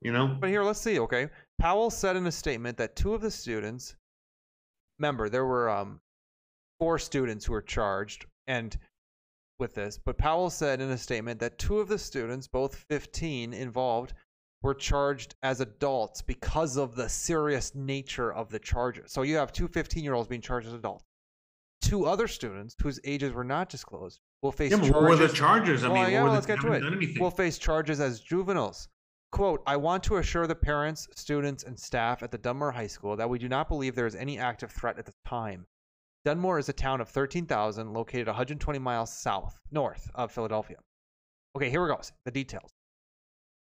you 0.00 0.12
know, 0.12 0.26
But 0.40 0.48
here, 0.48 0.62
let's 0.62 0.80
see, 0.80 0.98
okay? 1.00 1.28
Powell 1.58 1.90
said 1.90 2.16
in 2.16 2.26
a 2.26 2.32
statement 2.32 2.78
that 2.78 2.96
two 2.96 3.12
of 3.14 3.20
the 3.20 3.30
students, 3.30 3.94
remember, 4.98 5.28
there 5.28 5.44
were 5.46 5.68
um, 5.68 6.00
four 6.80 6.98
students 6.98 7.44
who 7.44 7.52
were 7.52 7.62
charged 7.62 8.24
and 8.46 8.76
with 9.58 9.74
this, 9.74 9.98
but 10.02 10.16
Powell 10.18 10.50
said 10.50 10.80
in 10.80 10.90
a 10.90 10.98
statement 10.98 11.38
that 11.40 11.58
two 11.58 11.78
of 11.78 11.88
the 11.88 11.98
students, 11.98 12.48
both 12.48 12.74
15 12.88 13.52
involved, 13.52 14.14
were 14.62 14.74
charged 14.74 15.34
as 15.42 15.60
adults 15.60 16.22
because 16.22 16.76
of 16.76 16.94
the 16.96 17.08
serious 17.08 17.74
nature 17.74 18.32
of 18.32 18.48
the 18.48 18.58
charges. 18.58 19.12
So 19.12 19.22
you 19.22 19.36
have 19.36 19.52
two 19.52 19.68
15 19.68 20.02
year 20.02 20.14
olds 20.14 20.28
being 20.28 20.40
charged 20.40 20.68
as 20.68 20.74
adults. 20.74 21.04
Two 21.82 22.06
other 22.06 22.28
students 22.28 22.74
whose 22.80 22.98
ages 23.04 23.32
were 23.32 23.44
not 23.44 23.68
disclosed 23.68 24.20
will 24.40 24.52
face 24.52 24.70
yeah, 24.70 24.78
charges. 24.78 24.92
what 24.94 25.02
were 25.02 25.16
the 25.16 25.28
charges? 25.28 25.84
I 25.84 25.88
Well, 25.88 26.02
mean, 26.04 26.12
yeah, 26.12 26.22
let's 26.22 26.46
get 26.46 26.60
to 26.60 26.72
it. 26.72 27.20
Will 27.20 27.30
face 27.30 27.58
charges 27.58 28.00
as 28.00 28.20
juveniles. 28.20 28.88
Quote, 29.32 29.62
I 29.66 29.76
want 29.76 30.02
to 30.04 30.16
assure 30.16 30.46
the 30.46 30.54
parents, 30.54 31.08
students, 31.14 31.64
and 31.64 31.78
staff 31.78 32.22
at 32.22 32.30
the 32.30 32.38
Dunmore 32.38 32.72
High 32.72 32.86
School 32.86 33.16
that 33.16 33.28
we 33.28 33.38
do 33.38 33.48
not 33.48 33.68
believe 33.68 33.94
there 33.94 34.06
is 34.06 34.14
any 34.14 34.38
active 34.38 34.70
threat 34.70 34.98
at 34.98 35.06
the 35.06 35.14
time. 35.26 35.66
Dunmore 36.24 36.58
is 36.58 36.68
a 36.68 36.72
town 36.72 37.00
of 37.00 37.08
13,000 37.08 37.92
located 37.92 38.26
120 38.26 38.78
miles 38.78 39.12
south, 39.12 39.58
north 39.70 40.10
of 40.14 40.30
Philadelphia. 40.30 40.76
Okay, 41.56 41.68
here 41.68 41.82
we 41.82 41.88
go. 41.88 42.00
The 42.24 42.30
details. 42.30 42.70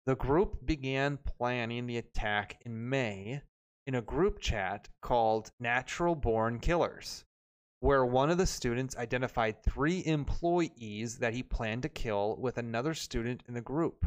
The 0.05 0.15
group 0.15 0.65
began 0.65 1.17
planning 1.17 1.87
the 1.87 1.97
attack 1.97 2.57
in 2.65 2.89
May 2.89 3.41
in 3.87 3.95
a 3.95 4.01
group 4.01 4.39
chat 4.39 4.89
called 5.01 5.51
Natural 5.59 6.13
Born 6.13 6.59
Killers, 6.59 7.23
where 7.83 8.05
one 8.05 8.29
of 8.29 8.37
the 8.37 8.45
students 8.45 8.95
identified 8.95 9.61
three 9.61 10.05
employees 10.05 11.17
that 11.17 11.33
he 11.33 11.43
planned 11.43 11.81
to 11.83 11.89
kill 11.89 12.37
with 12.39 12.57
another 12.57 12.93
student 12.93 13.43
in 13.49 13.53
the 13.53 13.59
group. 13.59 14.05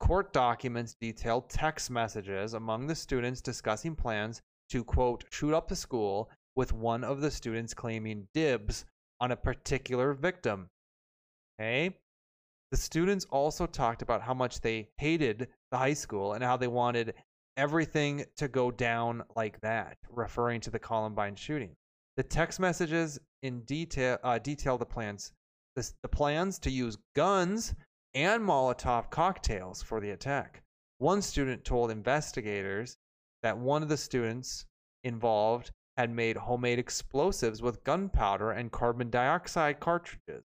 Court 0.00 0.32
documents 0.32 0.96
detail 1.00 1.42
text 1.42 1.88
messages 1.88 2.54
among 2.54 2.88
the 2.88 2.96
students 2.96 3.40
discussing 3.40 3.94
plans 3.94 4.42
to, 4.70 4.82
quote, 4.82 5.24
shoot 5.30 5.54
up 5.54 5.68
the 5.68 5.76
school, 5.76 6.28
with 6.56 6.72
one 6.72 7.04
of 7.04 7.20
the 7.20 7.30
students 7.30 7.72
claiming 7.74 8.26
dibs 8.34 8.84
on 9.20 9.30
a 9.30 9.36
particular 9.36 10.12
victim. 10.12 10.68
Okay? 11.60 11.96
The 12.72 12.76
students 12.76 13.24
also 13.26 13.66
talked 13.66 14.02
about 14.02 14.20
how 14.20 14.34
much 14.34 14.60
they 14.60 14.88
hated 14.98 15.46
the 15.70 15.78
high 15.78 15.94
school 15.94 16.32
and 16.32 16.42
how 16.42 16.56
they 16.56 16.66
wanted 16.66 17.14
everything 17.56 18.24
to 18.38 18.48
go 18.48 18.72
down 18.72 19.22
like 19.36 19.60
that, 19.60 19.96
referring 20.10 20.60
to 20.62 20.72
the 20.72 20.80
Columbine 20.80 21.36
shooting. 21.36 21.76
The 22.16 22.22
text 22.22 22.60
messages 22.60 23.18
in 23.42 23.60
detail 23.62 24.18
uh, 24.22 24.38
detail 24.38 24.78
the 24.78 24.86
plans, 24.86 25.32
the, 25.74 25.90
the 26.02 26.08
plans 26.08 26.58
to 26.60 26.70
use 26.70 26.96
guns 27.14 27.74
and 28.14 28.42
Molotov 28.42 29.10
cocktails 29.10 29.82
for 29.82 30.00
the 30.00 30.10
attack. 30.10 30.62
One 30.98 31.20
student 31.20 31.64
told 31.64 31.90
investigators 31.90 32.96
that 33.42 33.58
one 33.58 33.82
of 33.82 33.90
the 33.90 33.98
students 33.98 34.64
involved 35.04 35.70
had 35.98 36.10
made 36.10 36.36
homemade 36.36 36.78
explosives 36.78 37.60
with 37.60 37.84
gunpowder 37.84 38.52
and 38.52 38.72
carbon 38.72 39.10
dioxide 39.10 39.78
cartridges. 39.80 40.44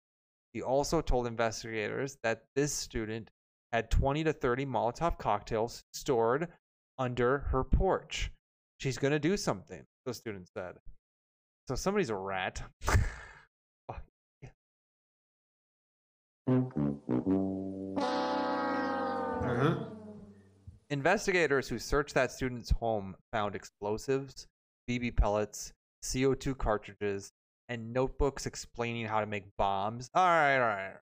He 0.54 0.62
also 0.62 1.02
told 1.02 1.28
investigators 1.28 2.18
that 2.24 2.44
this 2.56 2.74
student 2.74 3.32
had 3.72 3.90
20 3.90 4.26
to 4.26 4.34
30 4.34 4.66
Molotov 4.66 5.18
cocktails 5.18 5.84
stored 5.94 6.50
under 6.98 7.40
her 7.40 7.64
porch. 7.64 8.32
She's 8.78 8.98
going 8.98 9.14
to 9.14 9.20
do 9.20 9.38
something, 9.38 9.86
the 10.06 10.14
student 10.14 10.50
said. 10.54 10.76
So 11.72 11.76
somebody's 11.76 12.10
a 12.10 12.16
rat. 12.16 12.62
Fuck. 12.82 14.04
Uh-huh. 19.48 19.76
Investigators 20.90 21.70
who 21.70 21.80
searched 21.80 22.14
that 22.16 22.34
student's 22.34 22.72
home 22.72 23.16
found 23.32 23.56
explosives, 23.56 24.48
BB 24.90 25.16
pellets, 25.16 25.72
CO2 26.04 26.58
cartridges, 26.58 27.32
and 27.70 27.94
notebooks 27.94 28.46
explaining 28.46 29.06
how 29.06 29.22
to 29.22 29.26
make 29.26 29.46
bombs. 29.58 30.10
All 30.14 30.26
right, 30.26 30.56
all 30.56 30.68
right. 30.68 30.98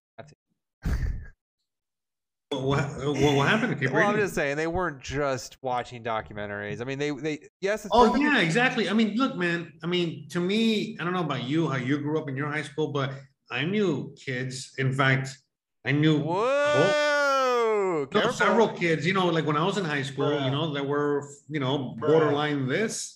That's 2.51 2.61
it. 2.61 2.65
What, 2.65 2.79
uh, 2.79 3.13
what, 3.13 3.35
what 3.35 3.47
happened? 3.47 3.79
Keep 3.79 3.91
well, 3.91 4.03
I'm 4.03 4.09
reading. 4.11 4.25
just 4.25 4.35
saying 4.35 4.57
they 4.57 4.67
weren't 4.67 4.99
just 5.01 5.57
watching 5.61 6.03
documentaries. 6.03 6.81
I 6.81 6.83
mean, 6.83 6.97
they 6.99 7.11
they 7.11 7.39
yes. 7.61 7.85
It's 7.85 7.89
Oh 7.93 8.07
perfectly- 8.07 8.25
yeah, 8.25 8.39
exactly. 8.39 8.89
I 8.89 8.93
mean, 8.93 9.15
look, 9.15 9.35
man. 9.35 9.73
I 9.83 9.87
mean, 9.87 10.27
to 10.29 10.39
me, 10.39 10.97
I 10.99 11.03
don't 11.03 11.13
know 11.13 11.21
about 11.23 11.43
you, 11.43 11.67
how 11.67 11.77
you 11.77 11.99
grew 11.99 12.19
up 12.19 12.27
in 12.29 12.35
your 12.35 12.49
high 12.51 12.63
school, 12.63 12.91
but 12.91 13.11
I 13.51 13.65
knew 13.65 14.13
kids. 14.15 14.73
In 14.77 14.91
fact, 14.93 15.37
I 15.85 15.91
knew 15.91 16.19
Whoa! 16.19 17.99
no, 18.01 18.07
careful. 18.07 18.33
several 18.33 18.69
kids. 18.69 19.05
You 19.05 19.13
know, 19.13 19.27
like 19.27 19.45
when 19.45 19.57
I 19.57 19.63
was 19.63 19.77
in 19.77 19.85
high 19.85 20.03
school, 20.03 20.31
you 20.43 20.51
know, 20.51 20.73
that 20.73 20.85
were 20.85 21.29
you 21.49 21.59
know 21.59 21.95
borderline 21.99 22.67
this. 22.67 23.15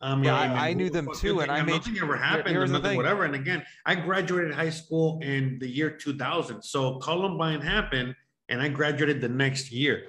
I 0.00 0.14
mean, 0.14 0.24
Yeah, 0.24 0.34
I- 0.36 0.48
mean, 0.48 0.58
I 0.58 0.72
knew 0.74 0.90
them 0.90 1.08
too, 1.16 1.40
and 1.40 1.50
I 1.50 1.62
made- 1.62 1.72
nothing 1.72 1.98
ever 1.98 2.16
happened, 2.18 2.48
here's 2.48 2.68
and 2.70 2.74
the 2.74 2.78
nothing, 2.80 2.90
thing. 2.90 2.96
whatever. 2.98 3.24
And 3.24 3.34
again, 3.34 3.64
I 3.86 3.94
graduated 3.94 4.52
high 4.54 4.68
school 4.70 5.20
in 5.22 5.58
the 5.58 5.66
year 5.68 5.88
2000. 5.90 6.60
So 6.62 6.98
Columbine 6.98 7.62
happened, 7.62 8.14
and 8.48 8.60
I 8.60 8.68
graduated 8.68 9.20
the 9.20 9.28
next 9.28 9.72
year. 9.72 10.08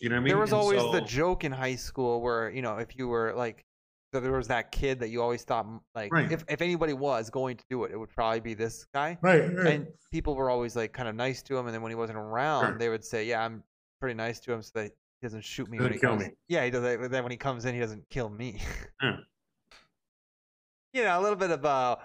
You 0.00 0.08
know 0.08 0.16
what 0.16 0.20
I 0.20 0.22
mean? 0.24 0.28
there 0.30 0.38
was 0.38 0.52
And 0.52 0.60
always 0.60 0.82
the 0.92 1.00
joke 1.00 1.44
in 1.44 1.52
high 1.52 1.76
school 1.76 2.20
where 2.20 2.50
you 2.50 2.60
know 2.62 2.76
if 2.78 2.96
you 2.96 3.06
were 3.08 3.32
like 3.34 3.64
so 4.12 4.20
there 4.20 4.32
was 4.32 4.48
that 4.48 4.72
kid 4.72 4.98
that 5.00 5.10
you 5.10 5.22
always 5.22 5.42
thought 5.44 5.66
like 5.94 6.12
Right. 6.12 6.30
if, 6.32 6.44
if 6.48 6.60
anybody 6.62 6.92
was 6.92 7.30
going 7.30 7.56
to 7.56 7.64
do 7.70 7.84
it 7.84 7.92
it 7.92 7.96
would 7.96 8.08
probably 8.10 8.40
be 8.40 8.54
this 8.54 8.86
guy 8.94 9.16
Right, 9.20 9.54
right. 9.54 9.66
and 9.74 9.86
people 10.10 10.34
were 10.34 10.48
always 10.50 10.74
like 10.74 10.92
kind 10.92 11.08
of 11.08 11.14
nice 11.14 11.42
to 11.44 11.56
him 11.56 11.66
and 11.66 11.74
then 11.74 11.82
when 11.82 11.90
he 11.90 11.96
wasn't 11.96 12.18
around 12.18 12.64
Sure. 12.66 12.78
they 12.78 12.88
would 12.88 13.04
say 13.04 13.24
yeah 13.26 13.44
i'm 13.44 13.62
pretty 14.00 14.14
nice 14.14 14.40
to 14.40 14.52
him 14.52 14.62
so 14.62 14.70
that 14.74 14.84
he 14.86 15.26
doesn't 15.26 15.44
shoot 15.44 15.68
me 15.68 15.78
when 15.78 15.92
he 15.92 15.98
Doesn't 15.98 16.00
kill 16.00 16.10
comes 16.18 16.28
me. 16.28 16.34
yeah 16.48 16.64
he 16.64 16.70
does 16.70 16.82
but 16.98 17.10
then 17.10 17.22
when 17.24 17.30
he 17.32 17.36
comes 17.38 17.64
in 17.64 17.74
he 17.74 17.80
doesn't 17.80 18.08
kill 18.10 18.28
me 18.30 18.58
Yeah. 19.02 19.16
you 20.92 21.02
know 21.04 21.20
a 21.20 21.22
little 21.22 21.36
bit 21.36 21.50
of 21.50 21.64
uh 21.64 21.96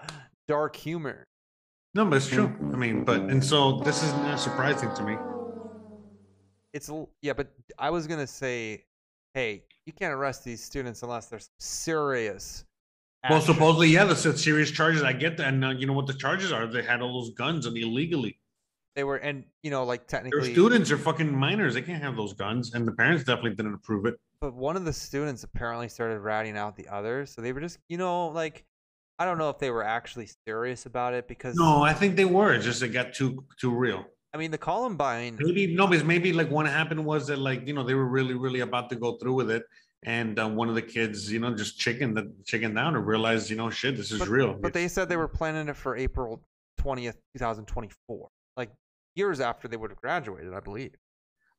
dark 0.47 0.75
humor 0.75 1.25
No, 1.95 2.05
but 2.05 2.17
it's 2.17 2.27
true. 2.27 2.51
I 2.73 2.77
mean, 2.77 3.03
but 3.05 3.21
and 3.21 3.43
so 3.43 3.79
this 3.79 4.03
is 4.03 4.11
not 4.13 4.39
surprising 4.39 4.93
to 4.95 5.03
me. 5.03 5.17
It's 6.73 6.89
yeah 7.22 7.34
but 7.34 7.48
i 7.77 7.89
was 7.89 8.07
gonna 8.07 8.27
say 8.27 8.84
hey 9.34 9.64
you 9.85 9.93
can't 9.93 10.14
arrest 10.14 10.43
these 10.43 10.64
students 10.64 11.03
unless 11.03 11.26
there's 11.27 11.49
serious 11.60 12.65
Well, 13.30 13.41
supposedly, 13.41 13.89
yeah, 13.89 14.06
the 14.06 14.15
serious 14.15 14.72
charges. 14.72 15.03
I 15.03 15.14
get 15.14 15.38
that, 15.38 15.48
and 15.53 15.64
uh, 15.64 15.69
you 15.69 15.85
know 15.85 15.93
what 15.93 16.07
the 16.07 16.14
charges 16.15 16.52
are? 16.52 16.65
They 16.65 16.81
had 16.81 17.02
all 17.03 17.14
those 17.22 17.31
guns 17.35 17.68
and 17.68 17.77
illegally. 17.77 18.39
they 18.95 19.03
were 19.03 19.18
and 19.18 19.43
you 19.64 19.69
know 19.69 19.84
like 19.84 20.07
technically, 20.07 20.41
Their 20.41 20.52
students 20.53 20.89
are 20.91 20.98
fucking 20.98 21.31
minors. 21.31 21.76
They 21.76 21.84
can't 21.84 22.02
have 22.02 22.15
those 22.15 22.34
guns, 22.34 22.73
and 22.73 22.88
the 22.88 22.91
parents 22.93 23.23
definitely 23.23 23.56
didn't 23.56 23.76
approve 23.76 24.06
it. 24.07 24.15
but 24.39 24.53
one 24.56 24.76
of 24.76 24.85
the 24.85 24.93
students 24.93 25.43
apparently 25.43 25.88
started 25.88 26.19
ratting 26.19 26.57
out 26.57 26.76
the 26.76 26.88
others 26.88 27.30
so 27.31 27.41
they 27.43 27.53
were 27.53 27.61
just 27.61 27.77
you 27.89 27.98
know 28.03 28.30
like 28.30 28.65
i 29.19 29.23
don't 29.26 29.38
know 29.38 29.52
if 29.52 29.60
they 29.60 29.69
were 29.69 29.84
actually 29.84 30.27
serious 30.48 30.88
about 30.88 31.14
it 31.14 31.27
because 31.27 31.56
No, 31.56 31.84
I 31.84 31.93
think 31.93 32.15
they 32.15 32.26
were. 32.26 32.52
It's 32.56 32.65
just 32.65 32.81
it 32.81 32.88
got 32.89 33.14
too 33.14 33.45
too 33.61 33.69
real. 33.85 34.03
I 34.33 34.37
mean 34.37 34.51
the 34.51 34.57
columbine 34.57 35.37
Maybe 35.39 35.73
no, 35.75 35.87
because 35.87 36.03
maybe 36.05 36.33
like 36.33 36.49
what 36.49 36.65
happened 36.67 37.03
was 37.05 37.27
that 37.27 37.39
like 37.39 37.67
you 37.67 37.73
know 37.73 37.83
they 37.83 37.93
were 37.93 38.05
really 38.07 38.33
really 38.33 38.61
about 38.61 38.89
to 38.91 38.95
go 38.95 39.17
through 39.17 39.33
with 39.33 39.51
it, 39.51 39.63
and 40.03 40.39
uh, 40.39 40.47
one 40.49 40.69
of 40.69 40.75
the 40.75 40.81
kids 40.81 41.31
you 41.31 41.39
know 41.39 41.53
just 41.55 41.77
chicken 41.79 42.13
the 42.13 42.31
chicken 42.45 42.73
down 42.73 42.95
and 42.95 43.05
realized 43.05 43.49
you 43.49 43.55
know 43.55 43.69
shit 43.69 43.95
this 43.97 44.11
is 44.11 44.19
but, 44.19 44.29
real. 44.29 44.53
but 44.53 44.73
they 44.73 44.87
said 44.87 45.09
they 45.09 45.17
were 45.17 45.27
planning 45.27 45.67
it 45.67 45.75
for 45.75 45.95
april 45.97 46.41
20th 46.81 47.15
2024 47.37 48.27
like 48.57 48.71
years 49.15 49.39
after 49.39 49.67
they 49.67 49.77
would 49.77 49.91
have 49.91 50.01
graduated 50.01 50.53
i 50.53 50.59
believe 50.59 50.93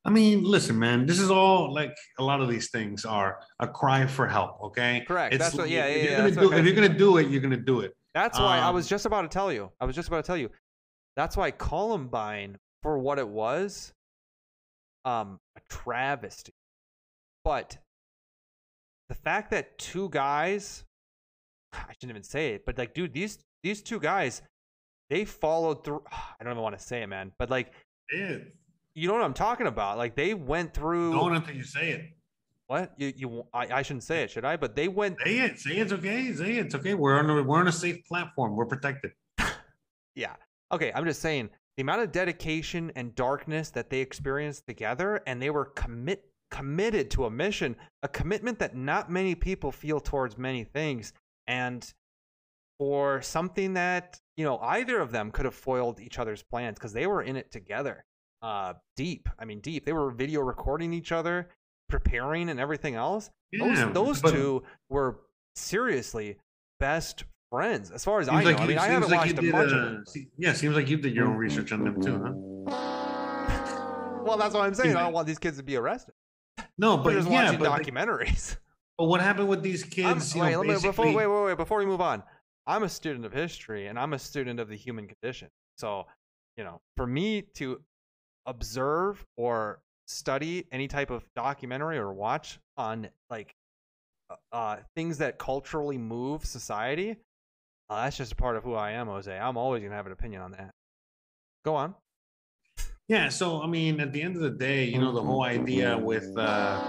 I 0.04 0.10
mean, 0.10 0.42
listen, 0.42 0.76
man, 0.76 1.06
this 1.06 1.20
is 1.20 1.30
all 1.30 1.72
like 1.72 1.94
a 2.18 2.24
lot 2.24 2.40
of 2.40 2.48
these 2.48 2.70
things 2.70 3.04
are 3.04 3.38
a 3.60 3.68
cry 3.68 4.04
for 4.04 4.26
help. 4.26 4.60
Okay, 4.60 5.04
Correct. 5.06 5.38
That's 5.38 5.54
what- 5.54 5.70
yeah, 5.70 5.84
if 5.84 5.96
yeah, 5.96 6.02
you're 6.02 6.10
yeah, 6.10 6.30
gonna 6.34 6.48
do, 6.48 6.52
if 6.58 6.64
you're 6.66 6.74
gonna 6.74 6.98
do 6.98 7.18
it, 7.18 7.28
you're 7.28 7.40
gonna 7.40 7.56
do 7.56 7.82
it. 7.82 7.94
That's 8.12 8.36
why 8.36 8.58
I 8.58 8.70
was 8.70 8.86
Um, 8.86 8.88
just 8.88 9.06
about 9.06 9.22
to 9.22 9.28
tell 9.28 9.52
you. 9.52 9.70
I 9.80 9.84
was 9.84 9.94
just 9.94 10.08
about 10.08 10.24
to 10.24 10.26
tell 10.26 10.36
you. 10.36 10.50
That's 11.16 11.36
why 11.36 11.50
Columbine, 11.50 12.58
for 12.82 12.98
what 12.98 13.18
it 13.18 13.28
was, 13.28 13.92
um, 15.04 15.38
a 15.56 15.60
travesty. 15.68 16.52
But 17.44 17.78
the 19.08 19.14
fact 19.14 19.50
that 19.50 19.78
two 19.78 20.08
guys, 20.08 20.84
I 21.72 21.92
shouldn't 21.94 22.10
even 22.10 22.22
say 22.22 22.54
it, 22.54 22.64
but 22.64 22.78
like, 22.78 22.94
dude, 22.94 23.12
these 23.12 23.38
these 23.62 23.82
two 23.82 24.00
guys, 24.00 24.42
they 25.10 25.24
followed 25.24 25.84
through. 25.84 26.02
I 26.12 26.44
don't 26.44 26.52
even 26.52 26.62
want 26.62 26.78
to 26.78 26.84
say 26.84 27.02
it, 27.02 27.06
man, 27.08 27.32
but 27.38 27.50
like, 27.50 27.72
you 28.94 29.08
know 29.08 29.14
what 29.14 29.22
I'm 29.22 29.34
talking 29.34 29.66
about? 29.66 29.96
Like, 29.98 30.16
they 30.16 30.34
went 30.34 30.74
through 30.74 31.12
don't 31.12 31.34
until 31.34 31.54
you 31.54 31.64
say 31.64 31.90
it. 31.90 32.04
what 32.66 32.92
you 32.96 33.12
you. 33.16 33.46
I, 33.52 33.78
I 33.78 33.82
shouldn't 33.82 34.04
say 34.04 34.22
it, 34.22 34.30
should 34.30 34.44
I? 34.44 34.56
But 34.56 34.76
they 34.76 34.88
went. 34.88 35.16
Say 35.24 35.38
it. 35.40 35.58
Say 35.58 35.76
it's 35.76 35.92
okay. 35.92 36.32
Say 36.32 36.56
it. 36.56 36.66
it's 36.66 36.74
okay. 36.74 36.94
We're 36.94 37.18
on 37.18 37.28
a 37.30 37.42
we're 37.42 37.58
on 37.58 37.68
a 37.68 37.72
safe 37.72 38.04
platform. 38.06 38.56
We're 38.56 38.66
protected. 38.66 39.12
Yeah. 40.14 40.34
Okay, 40.72 40.90
I'm 40.94 41.04
just 41.04 41.20
saying 41.20 41.50
the 41.76 41.82
amount 41.82 42.02
of 42.02 42.12
dedication 42.12 42.92
and 42.96 43.14
darkness 43.14 43.70
that 43.70 43.90
they 43.90 44.00
experienced 44.00 44.66
together 44.66 45.22
and 45.26 45.40
they 45.40 45.50
were 45.50 45.66
commit 45.66 46.24
committed 46.50 47.10
to 47.10 47.24
a 47.24 47.30
mission, 47.30 47.74
a 48.02 48.08
commitment 48.08 48.58
that 48.58 48.76
not 48.76 49.10
many 49.10 49.34
people 49.34 49.72
feel 49.72 49.98
towards 49.98 50.36
many 50.36 50.64
things 50.64 51.14
and 51.46 51.94
for 52.78 53.22
something 53.22 53.72
that, 53.72 54.20
you 54.36 54.44
know, 54.44 54.58
either 54.58 55.00
of 55.00 55.12
them 55.12 55.30
could 55.30 55.46
have 55.46 55.54
foiled 55.54 55.98
each 55.98 56.18
other's 56.18 56.42
plans 56.42 56.74
because 56.74 56.92
they 56.92 57.06
were 57.06 57.22
in 57.22 57.36
it 57.36 57.50
together. 57.50 58.04
Uh 58.42 58.74
deep. 58.96 59.28
I 59.38 59.44
mean 59.44 59.60
deep. 59.60 59.86
They 59.86 59.92
were 59.92 60.10
video 60.10 60.40
recording 60.40 60.92
each 60.92 61.12
other, 61.12 61.48
preparing 61.88 62.48
and 62.48 62.58
everything 62.58 62.94
else. 62.96 63.30
Yeah, 63.52 63.66
those 63.66 63.94
those 63.94 64.22
but- 64.22 64.32
two 64.32 64.62
were 64.88 65.20
seriously 65.54 66.38
best 66.80 67.24
friends 67.52 67.90
as 67.90 68.02
far 68.02 68.18
as 68.20 68.28
Seems 68.28 68.38
I 68.38 68.44
know. 68.44 68.50
like 68.50 68.60
I 68.60 68.66
mean, 68.66 68.78
I 68.78 68.86
haven't 68.86 69.10
like 69.10 69.20
watched 69.20 69.38
a 69.38 69.42
did, 69.42 69.52
bunch 69.52 69.72
uh, 69.72 69.76
of 69.76 70.08
se- 70.08 70.28
Yeah, 70.38 70.54
seems 70.54 70.74
like 70.74 70.88
you 70.88 70.96
did 70.96 71.14
your 71.14 71.26
own 71.28 71.36
research 71.36 71.70
on 71.70 71.84
them 71.84 72.00
too, 72.00 72.18
huh? 72.24 74.22
Well, 74.24 74.38
that's 74.38 74.54
what 74.54 74.62
I'm 74.64 74.72
saying. 74.74 74.96
I 74.96 75.02
don't 75.02 75.12
want 75.12 75.26
these 75.26 75.38
kids 75.38 75.58
to 75.58 75.62
be 75.62 75.76
arrested. 75.76 76.14
No, 76.78 76.96
We're 76.96 77.02
but 77.02 77.12
just 77.14 77.28
yeah, 77.28 77.44
watching 77.44 77.58
but, 77.58 77.68
like- 77.70 78.56
but 78.98 79.04
what 79.04 79.20
happened 79.20 79.48
with 79.48 79.62
these 79.62 79.82
kids? 79.84 80.34
you 80.34 80.40
know, 80.40 80.46
wait, 80.46 80.56
let 80.56 80.66
me, 80.82 80.88
before, 80.88 81.06
wait, 81.12 81.26
wait, 81.26 81.44
wait. 81.44 81.56
Before 81.58 81.78
we 81.78 81.86
move 81.86 82.00
on, 82.00 82.22
I'm 82.66 82.84
a 82.84 82.88
student 82.88 83.26
of 83.26 83.32
history 83.32 83.88
and 83.88 83.98
I'm 83.98 84.12
a 84.14 84.18
student 84.18 84.58
of 84.60 84.68
the 84.68 84.76
human 84.76 85.06
condition. 85.08 85.48
So, 85.76 86.06
you 86.56 86.64
know, 86.64 86.80
for 86.96 87.06
me 87.06 87.42
to 87.56 87.80
observe 88.46 89.24
or 89.36 89.82
study 90.06 90.66
any 90.72 90.88
type 90.88 91.10
of 91.10 91.24
documentary 91.36 91.98
or 91.98 92.12
watch 92.12 92.58
on 92.76 93.08
like 93.30 93.54
uh, 94.30 94.36
uh, 94.54 94.76
things 94.94 95.18
that 95.18 95.38
culturally 95.38 95.98
move 95.98 96.44
society, 96.44 97.16
uh, 97.92 98.04
that's 98.04 98.16
just 98.16 98.32
a 98.32 98.36
part 98.36 98.56
of 98.56 98.64
who 98.64 98.74
I 98.74 98.92
am, 98.92 99.06
Jose. 99.08 99.36
I'm 99.36 99.56
always 99.56 99.82
gonna 99.82 99.94
have 99.94 100.06
an 100.06 100.12
opinion 100.12 100.42
on 100.42 100.52
that. 100.52 100.70
Go 101.64 101.74
on. 101.74 101.94
Yeah, 103.08 103.28
so 103.28 103.62
I 103.62 103.66
mean, 103.66 104.00
at 104.00 104.12
the 104.12 104.22
end 104.22 104.36
of 104.36 104.42
the 104.42 104.50
day, 104.50 104.84
you 104.84 104.98
know, 104.98 105.12
the 105.12 105.22
whole 105.22 105.42
idea 105.44 105.98
with 105.98 106.36
uh 106.36 106.80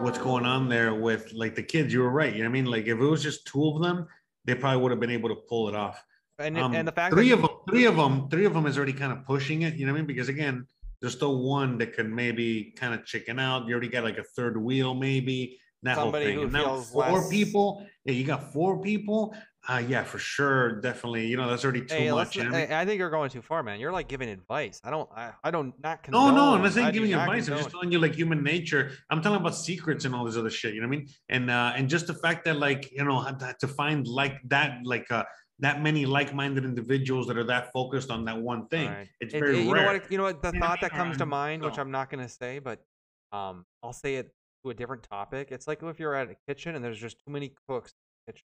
what's 0.00 0.18
going 0.18 0.44
on 0.44 0.68
there 0.68 0.94
with 0.94 1.32
like 1.32 1.54
the 1.54 1.62
kids, 1.62 1.92
you 1.92 2.00
were 2.00 2.10
right. 2.10 2.32
You 2.34 2.42
know 2.42 2.50
what 2.50 2.58
I 2.58 2.60
mean? 2.62 2.64
Like 2.66 2.84
if 2.86 2.98
it 2.98 3.04
was 3.14 3.22
just 3.22 3.46
two 3.46 3.68
of 3.68 3.82
them, 3.82 4.06
they 4.44 4.54
probably 4.54 4.82
would 4.82 4.90
have 4.90 5.00
been 5.00 5.10
able 5.10 5.28
to 5.28 5.36
pull 5.48 5.68
it 5.68 5.74
off. 5.74 6.02
And 6.38 6.58
Um, 6.58 6.74
and 6.74 6.86
the 6.86 6.92
fact 6.92 7.14
three 7.14 7.28
that 7.30 7.36
of 7.36 7.42
them, 7.42 7.50
three 7.68 7.84
of 7.86 7.96
them, 7.96 8.28
three 8.28 8.44
of 8.44 8.52
them 8.54 8.66
is 8.66 8.76
already 8.76 8.92
kind 8.92 9.12
of 9.12 9.24
pushing 9.24 9.62
it. 9.62 9.74
You 9.74 9.86
know 9.86 9.92
what 9.92 9.98
I 9.98 10.00
mean? 10.02 10.06
Because 10.06 10.28
again, 10.28 10.66
there's 11.00 11.14
still 11.14 11.42
one 11.42 11.78
that 11.78 11.94
could 11.94 12.10
maybe 12.10 12.74
kind 12.76 12.92
of 12.94 13.04
chicken 13.06 13.38
out. 13.38 13.66
You 13.66 13.72
already 13.72 13.88
got 13.88 14.04
like 14.04 14.18
a 14.18 14.24
third 14.24 14.60
wheel, 14.60 14.94
maybe 14.94 15.58
that 15.82 15.96
Somebody 15.96 16.24
whole 16.24 16.30
thing. 16.32 16.38
who 16.38 16.44
And 16.44 16.52
now 16.52 16.80
four 16.80 17.12
less- 17.12 17.30
people. 17.30 17.86
Yeah, 18.04 18.12
you 18.14 18.24
got 18.24 18.52
four 18.52 18.82
people. 18.82 19.34
Uh, 19.68 19.82
yeah, 19.88 20.04
for 20.04 20.18
sure, 20.18 20.80
definitely. 20.80 21.26
You 21.26 21.36
know, 21.36 21.48
that's 21.48 21.64
already 21.64 21.80
too 21.80 21.94
Hey, 21.94 22.08
much. 22.10 22.16
let's, 22.16 22.36
you 22.36 22.44
know 22.44 22.50
what 22.52 22.70
I? 22.70 22.82
I 22.82 22.84
think 22.84 22.98
you're 23.00 23.10
going 23.10 23.30
too 23.30 23.42
far, 23.42 23.62
man. 23.62 23.80
You're 23.80 23.90
like 23.90 24.06
giving 24.06 24.28
advice. 24.28 24.80
I 24.84 24.90
don't. 24.90 25.08
I, 25.16 25.32
I 25.42 25.50
don't 25.50 25.74
not 25.82 25.98
No, 26.08 26.20
condone. 26.26 26.34
no, 26.36 26.54
I'm 26.54 26.62
not 26.62 26.72
saying 26.72 26.86
I 26.86 26.90
giving 26.92 27.12
advice. 27.12 27.48
I'm 27.48 27.56
just 27.58 27.70
telling 27.70 27.90
you 27.90 27.98
like 27.98 28.14
human 28.14 28.42
nature. 28.44 28.92
I'm 29.10 29.20
telling 29.22 29.40
about 29.40 29.56
secrets 29.56 30.04
and 30.04 30.14
all 30.14 30.24
this 30.24 30.36
other 30.36 30.50
shit. 30.50 30.74
You 30.74 30.82
know 30.82 30.88
what 30.88 30.94
I 30.94 30.98
mean? 30.98 31.08
And 31.28 31.50
uh, 31.50 31.72
and 31.74 31.88
just 31.88 32.06
the 32.06 32.14
fact 32.14 32.44
that 32.44 32.58
like 32.58 32.92
you 32.92 33.04
know 33.04 33.24
to- 33.24 33.56
to 33.60 33.68
find 33.68 34.06
like 34.06 34.36
that 34.48 34.78
like 34.84 35.10
uh 35.10 35.24
that 35.58 35.82
many 35.82 36.04
like-minded 36.04 36.64
individuals 36.64 37.26
that 37.26 37.38
are 37.38 37.44
that 37.44 37.72
focused 37.72 38.10
on 38.10 38.24
that 38.26 38.38
one 38.38 38.66
thing. 38.68 38.88
Right. 38.88 39.08
It's 39.20 39.32
It- 39.34 39.40
very 39.40 39.58
it- 39.58 39.64
you 39.64 39.72
rare. 39.74 39.82
know 39.86 39.92
what? 39.94 40.12
You 40.12 40.18
know 40.18 40.24
what? 40.24 40.42
The 40.42 40.52
You 40.52 40.60
know 40.60 40.60
what 40.60 40.66
I 40.66 40.68
thought 40.74 40.80
that 40.82 40.90
comes 40.92 41.16
to 41.16 41.26
mind, 41.26 41.64
which 41.64 41.78
I'm 41.78 41.90
not 41.90 42.10
gonna 42.10 42.28
say, 42.28 42.58
but 42.60 42.84
um, 43.32 43.64
I'll 43.82 43.92
say 43.92 44.16
it 44.16 44.32
to 44.64 44.70
a 44.70 44.74
different 44.74 45.02
topic. 45.02 45.48
It's 45.50 45.66
like 45.66 45.82
if 45.82 45.98
you're 45.98 46.14
at 46.14 46.30
a 46.30 46.36
kitchen 46.46 46.76
and 46.76 46.84
there's 46.84 47.00
just 47.00 47.18
too 47.24 47.32
many 47.32 47.52
cooks. 47.68 47.90
in 47.92 47.96
the 48.26 48.32
kitchen. 48.32 48.44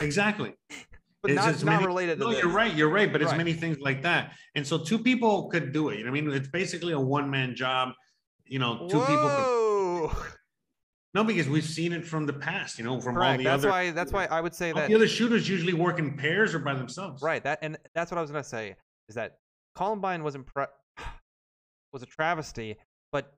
Exactly. 0.00 0.54
But 1.22 1.32
It's 1.32 1.36
not, 1.36 1.64
not 1.64 1.64
many- 1.74 1.86
related 1.86 2.18
to 2.18 2.24
No, 2.24 2.30
this. 2.32 2.42
you're 2.42 2.50
right. 2.52 2.74
You're 2.74 2.88
right. 2.88 3.12
But 3.12 3.20
it's 3.20 3.30
Right. 3.32 3.36
many 3.38 3.52
things 3.52 3.78
like 3.80 4.02
that. 4.02 4.32
And 4.54 4.66
so 4.66 4.78
two 4.78 4.98
people 4.98 5.50
could 5.50 5.72
do 5.72 5.90
it. 5.90 5.98
You 5.98 6.04
know 6.04 6.10
what 6.12 6.18
I 6.18 6.22
mean? 6.22 6.32
It's 6.32 6.48
basically 6.48 6.92
a 6.94 7.00
one-man 7.00 7.54
job. 7.54 7.92
You 8.46 8.58
know, 8.58 8.88
two 8.88 8.98
people. 9.00 9.28
Could, 9.28 9.44
Whoa! 9.44 10.12
no, 11.14 11.22
because 11.24 11.46
we've 11.48 11.64
seen 11.64 11.92
it 11.92 12.06
from 12.06 12.24
the 12.26 12.32
past. 12.32 12.78
You 12.78 12.84
know, 12.84 13.00
from 13.00 13.16
all 13.16 13.22
Correct. 13.22 13.38
the 13.38 13.44
That's 13.44 13.60
other. 13.64 13.68
why. 13.70 13.90
That's 13.90 14.12
why 14.12 14.24
I 14.26 14.40
would 14.40 14.54
say 14.54 14.70
all 14.70 14.76
that. 14.76 14.88
the 14.88 14.94
other 14.94 15.06
shooters 15.06 15.48
usually 15.48 15.74
work 15.74 15.98
in 15.98 16.16
pairs 16.16 16.54
or 16.54 16.58
by 16.60 16.74
themselves. 16.74 17.22
Right. 17.22 17.44
That 17.44 17.58
and 17.62 17.76
that's 17.94 18.10
what 18.10 18.16
I 18.18 18.22
was 18.22 18.30
gonna 18.30 18.42
say 18.42 18.76
is 19.08 19.14
that 19.16 19.38
Columbine 19.76 20.24
was 20.24 20.36
impre- 20.36 20.68
was 21.92 22.02
a 22.02 22.06
travesty, 22.06 22.76
but 23.12 23.34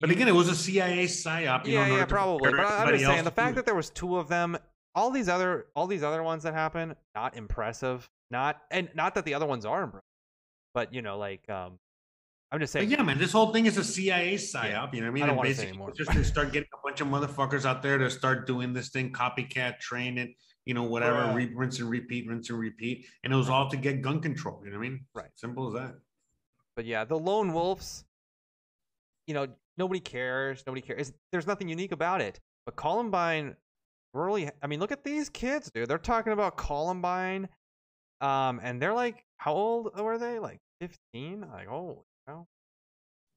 But 0.00 0.10
again, 0.10 0.28
it 0.28 0.34
was 0.34 0.48
a 0.48 0.54
CIA 0.54 1.06
psyop. 1.06 1.66
You 1.66 1.74
know, 1.74 1.80
yeah, 1.80 1.86
order 1.90 1.96
yeah, 1.98 2.04
probably. 2.06 2.50
But 2.52 2.60
I- 2.60 2.84
I'm 2.84 2.88
just 2.94 3.04
saying 3.04 3.24
the 3.24 3.30
fact 3.32 3.56
that 3.56 3.66
there 3.66 3.74
was 3.74 3.90
two 3.90 4.16
of 4.16 4.28
them, 4.28 4.56
all 4.94 5.10
these 5.10 5.28
other, 5.28 5.66
all 5.76 5.86
these 5.86 6.02
other 6.02 6.22
ones 6.22 6.42
that 6.42 6.54
happen, 6.54 6.94
not 7.14 7.36
impressive. 7.36 8.08
Not 8.30 8.60
and 8.70 8.88
not 8.94 9.14
that 9.14 9.24
the 9.24 9.32
other 9.34 9.46
ones 9.46 9.64
are 9.64 9.82
impressive, 9.84 10.04
but 10.74 10.92
you 10.92 11.00
know, 11.00 11.16
like 11.16 11.48
um, 11.48 11.78
I'm 12.52 12.60
just 12.60 12.74
But 12.74 12.80
saying. 12.80 12.90
yeah, 12.90 13.02
man, 13.02 13.18
this 13.18 13.32
whole 13.32 13.52
thing 13.54 13.64
is 13.66 13.78
a 13.78 13.84
CIA 13.84 14.34
psyop. 14.34 14.92
You 14.92 15.00
know 15.00 15.06
what 15.06 15.10
I 15.10 15.14
mean? 15.14 15.22
I 15.22 15.26
don't 15.26 15.28
And 15.30 15.36
wanna 15.38 15.48
say 15.54 15.62
basically, 15.62 15.68
anymore. 15.70 15.92
just 15.96 16.12
to 16.12 16.24
start 16.24 16.52
getting 16.52 16.68
a 16.74 16.86
bunch 16.86 17.00
of 17.00 17.08
motherfuckers 17.08 17.64
out 17.64 17.82
there 17.82 17.96
to 17.96 18.10
start 18.10 18.46
doing 18.46 18.74
this 18.74 18.90
thing, 18.90 19.12
copycat, 19.12 19.78
train 19.78 20.18
it, 20.18 20.30
you 20.66 20.74
know, 20.74 20.82
whatever, 20.82 21.34
re- 21.34 21.50
rinse 21.54 21.78
and 21.80 21.88
repeat, 21.88 22.28
rinse 22.28 22.50
and 22.50 22.58
repeat, 22.58 23.06
and 23.24 23.32
it 23.32 23.36
was 23.36 23.48
all 23.48 23.70
to 23.70 23.78
get 23.78 24.02
gun 24.02 24.20
control. 24.20 24.60
You 24.62 24.72
know 24.72 24.78
what 24.78 24.86
I 24.86 24.88
mean? 24.90 25.06
Right. 25.14 25.30
Simple 25.36 25.68
as 25.68 25.74
that. 25.82 25.94
But 26.76 26.84
yeah, 26.84 27.04
the 27.04 27.18
lone 27.18 27.54
wolves. 27.54 28.04
You 29.26 29.32
know, 29.34 29.46
nobody 29.78 30.00
cares. 30.00 30.62
Nobody 30.66 30.82
cares. 30.82 31.12
There's 31.32 31.46
nothing 31.46 31.68
unique 31.68 31.92
about 31.92 32.20
it. 32.20 32.40
But 32.66 32.76
Columbine, 32.76 33.56
really, 34.14 34.50
I 34.62 34.66
mean, 34.66 34.80
look 34.80 34.92
at 34.92 35.04
these 35.04 35.28
kids, 35.28 35.70
dude. 35.70 35.88
They're 35.88 35.98
talking 35.98 36.32
about 36.32 36.56
Columbine, 36.56 37.48
um, 38.20 38.60
and 38.62 38.80
they're 38.80 38.94
like, 38.94 39.24
how 39.36 39.52
old 39.52 39.98
were 39.98 40.18
they? 40.18 40.38
Like 40.38 40.60
15? 40.80 41.46
Like, 41.52 41.68
oh, 41.68 42.04
no. 42.26 42.46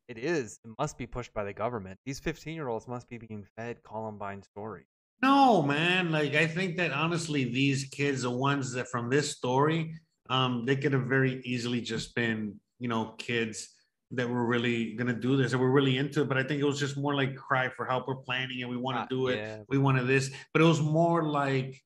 It 0.08 0.18
is. 0.18 0.60
It 0.66 0.72
must 0.78 0.98
be 0.98 1.08
pushed 1.08 1.34
by 1.34 1.44
the 1.44 1.54
government. 1.54 2.00
These 2.06 2.20
15 2.20 2.54
year 2.54 2.68
olds 2.68 2.88
must 2.88 3.08
be 3.08 3.18
being 3.18 3.46
fed 3.56 3.78
Columbine 3.84 4.44
story. 4.44 4.86
No, 5.22 5.62
man. 5.62 6.12
Like 6.12 6.36
I 6.36 6.48
think 6.48 6.78
that 6.78 6.92
honestly, 6.92 7.46
these 7.46 7.86
kids, 7.86 8.24
the 8.24 8.32
ones 8.32 8.74
that 8.74 8.88
from 8.90 9.10
this 9.10 9.32
story, 9.32 9.94
um, 10.30 10.66
they 10.66 10.76
could 10.76 10.94
have 10.94 11.04
very 11.04 11.42
easily 11.46 11.80
just 11.80 12.14
been, 12.16 12.60
you 12.80 12.88
know, 12.88 13.14
kids 13.20 13.70
that 14.14 14.30
were 14.30 14.46
really 14.46 14.94
gonna 14.96 15.14
do 15.14 15.38
this, 15.38 15.52
that 15.52 15.58
were 15.58 15.72
really 15.72 15.98
into 15.98 16.22
it. 16.22 16.28
But 16.28 16.38
I 16.38 16.44
think 16.44 16.62
it 16.62 16.66
was 16.66 16.80
just 16.80 16.98
more 16.98 17.16
like 17.16 17.36
cry 17.36 17.70
for 17.70 17.86
help. 17.86 18.08
We're 18.08 18.16
planning 18.16 18.60
it. 18.60 18.68
We 18.70 18.78
want 18.78 18.98
to 18.98 19.02
Uh, 19.04 19.08
do 19.10 19.28
it. 19.30 19.38
yeah. 19.38 19.62
We 19.70 19.78
wanted 19.78 20.08
this. 20.08 20.32
But 20.54 20.62
it 20.62 20.66
was 20.66 20.82
more 20.82 21.24
like 21.24 21.82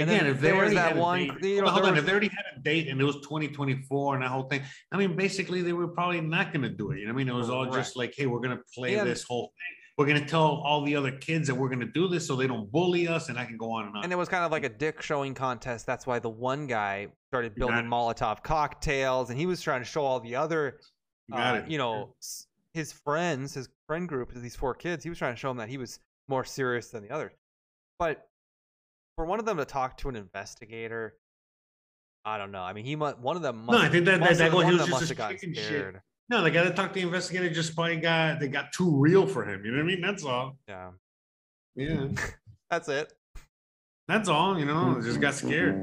And 0.00 0.08
again, 0.08 0.24
then 0.24 0.34
if 0.36 0.40
they 0.40 0.52
there 0.52 0.62
was 0.64 0.74
that 0.74 0.96
one- 0.96 1.18
date- 1.18 1.44
you 1.44 1.60
know, 1.60 1.68
hold 1.68 1.68
on, 1.68 1.72
hold 1.72 1.82
there 1.84 1.84
on. 1.88 1.90
was- 1.94 1.98
if 2.00 2.06
they 2.06 2.12
already 2.12 2.28
had 2.28 2.44
a 2.56 2.60
date 2.62 2.88
and 2.88 3.00
it 3.00 3.04
was 3.04 3.16
2024 3.22 4.14
and 4.14 4.22
that 4.22 4.28
whole 4.28 4.44
thing, 4.44 4.62
I 4.92 4.96
mean, 4.96 5.16
basically 5.16 5.60
they 5.62 5.72
were 5.72 5.88
probably 5.88 6.20
not 6.20 6.52
gonna 6.52 6.68
do 6.68 6.92
it. 6.92 6.98
You 7.00 7.06
know 7.06 7.12
what 7.14 7.20
I 7.20 7.24
mean? 7.24 7.28
It 7.28 7.34
was 7.34 7.50
all 7.50 7.66
just 7.66 7.96
like, 7.96 8.14
hey, 8.16 8.26
we're 8.26 8.38
gonna 8.40 8.60
play 8.74 8.94
And- 8.96 9.08
this 9.08 9.24
whole 9.24 9.46
thing. 9.46 9.74
We're 9.96 10.06
gonna 10.06 10.24
tell 10.28 10.44
all 10.64 10.84
the 10.84 10.94
other 10.94 11.10
kids 11.10 11.48
that 11.48 11.56
we're 11.56 11.68
gonna 11.68 11.84
do 11.84 12.06
this 12.06 12.24
so 12.28 12.36
they 12.36 12.46
don't 12.46 12.70
bully 12.70 13.08
us, 13.08 13.28
and 13.30 13.36
I 13.36 13.44
can 13.44 13.56
go 13.56 13.72
on 13.72 13.86
and 13.88 13.96
on. 13.96 14.04
And 14.04 14.12
it 14.12 14.16
was 14.16 14.28
kind 14.28 14.44
of 14.44 14.52
like 14.52 14.62
a 14.62 14.68
dick 14.68 15.02
showing 15.02 15.34
contest. 15.34 15.86
That's 15.86 16.06
why 16.06 16.20
the 16.20 16.30
one 16.30 16.68
guy 16.68 17.08
started 17.30 17.56
building 17.56 17.86
Molotov 17.86 18.44
cocktails, 18.44 19.30
and 19.30 19.38
he 19.38 19.46
was 19.46 19.60
trying 19.60 19.80
to 19.80 19.84
show 19.84 20.04
all 20.04 20.20
the 20.20 20.36
other, 20.36 20.78
uh, 21.32 21.62
you 21.66 21.78
know, 21.78 22.14
his 22.72 22.92
friends, 22.92 23.54
his 23.54 23.68
friend 23.86 24.08
group, 24.08 24.32
these 24.34 24.56
four 24.56 24.74
kids. 24.74 25.02
He 25.04 25.08
was 25.10 25.18
trying 25.18 25.34
to 25.34 25.38
show 25.38 25.48
them 25.48 25.56
that 25.58 25.68
he 25.68 25.78
was 25.78 26.00
more 26.28 26.44
serious 26.44 26.88
than 26.88 27.02
the 27.02 27.10
others. 27.10 27.32
But 27.98 28.28
for 29.16 29.24
one 29.24 29.38
of 29.38 29.44
them 29.46 29.56
to 29.56 29.64
talk 29.64 29.96
to 29.98 30.08
an 30.08 30.16
investigator, 30.16 31.14
I 32.24 32.38
don't 32.38 32.52
know. 32.52 32.60
I 32.62 32.72
mean, 32.72 32.84
he 32.84 32.94
must. 32.96 33.18
One 33.18 33.36
of 33.36 33.42
them 33.42 33.64
must. 33.64 33.78
No, 33.78 33.84
I 33.84 33.88
think 33.88 34.04
that- 34.06 34.20
that- 34.20 34.38
that- 34.38 34.52
one 34.52 34.66
he 34.66 34.72
was 34.72 34.86
just 34.86 35.08
chicken 35.16 35.54
shit. 35.54 35.64
scared. 35.64 36.02
No, 36.30 36.42
they 36.42 36.50
got 36.50 36.64
to 36.64 36.70
talk 36.70 36.88
to 36.88 36.94
the 36.94 37.02
investigator. 37.06 37.48
Just 37.48 37.74
probably 37.74 37.96
got 37.96 38.38
they 38.38 38.48
got 38.48 38.72
too 38.72 38.94
real 39.00 39.26
for 39.26 39.44
him. 39.48 39.64
You 39.64 39.70
know 39.72 39.78
what 39.78 39.84
I 39.84 39.86
mean? 39.86 40.00
That's 40.02 40.24
all. 40.24 40.58
Yeah, 40.68 40.90
Yeah, 41.74 42.08
that's 42.70 42.88
it. 42.90 43.12
that's 44.08 44.28
all. 44.28 44.58
You 44.58 44.66
know, 44.66 45.00
just 45.02 45.20
got 45.22 45.32
scared. 45.34 45.76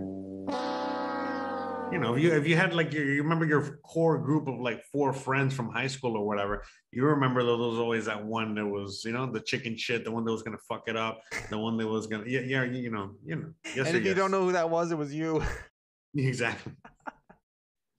You 1.92 2.00
know, 2.00 2.16
if 2.16 2.24
you 2.24 2.34
if 2.34 2.48
you 2.48 2.56
had 2.56 2.74
like 2.74 2.92
your, 2.94 3.06
you 3.06 3.22
remember 3.22 3.46
your 3.46 3.78
core 3.84 4.18
group 4.18 4.48
of 4.48 4.60
like 4.60 4.84
four 4.92 5.14
friends 5.14 5.54
from 5.54 5.70
high 5.70 5.86
school 5.86 6.18
or 6.18 6.26
whatever, 6.26 6.64
you 6.92 7.06
remember 7.06 7.44
there 7.44 7.56
was 7.56 7.78
always 7.78 8.06
that 8.06 8.26
one 8.26 8.56
that 8.56 8.66
was, 8.66 9.04
you 9.06 9.12
know, 9.12 9.32
the 9.32 9.40
chicken 9.40 9.78
shit, 9.78 10.04
the 10.04 10.12
one 10.12 10.26
that 10.26 10.32
was 10.32 10.42
gonna 10.42 10.58
fuck 10.68 10.84
it 10.88 10.96
up, 10.96 11.22
the 11.52 11.58
one 11.58 11.78
that 11.78 11.88
was 11.88 12.08
gonna, 12.08 12.24
yeah, 12.26 12.40
yeah, 12.40 12.64
you 12.64 12.90
know, 12.90 13.12
you 13.24 13.36
know, 13.36 13.54
yes, 13.76 13.88
and 13.88 13.98
if 13.98 14.04
you 14.04 14.16
don't 14.16 14.32
know 14.32 14.44
who 14.44 14.52
that 14.54 14.70
was, 14.70 14.92
it 14.92 14.98
was 14.98 15.14
you. 15.14 15.44
exactly. 16.16 16.74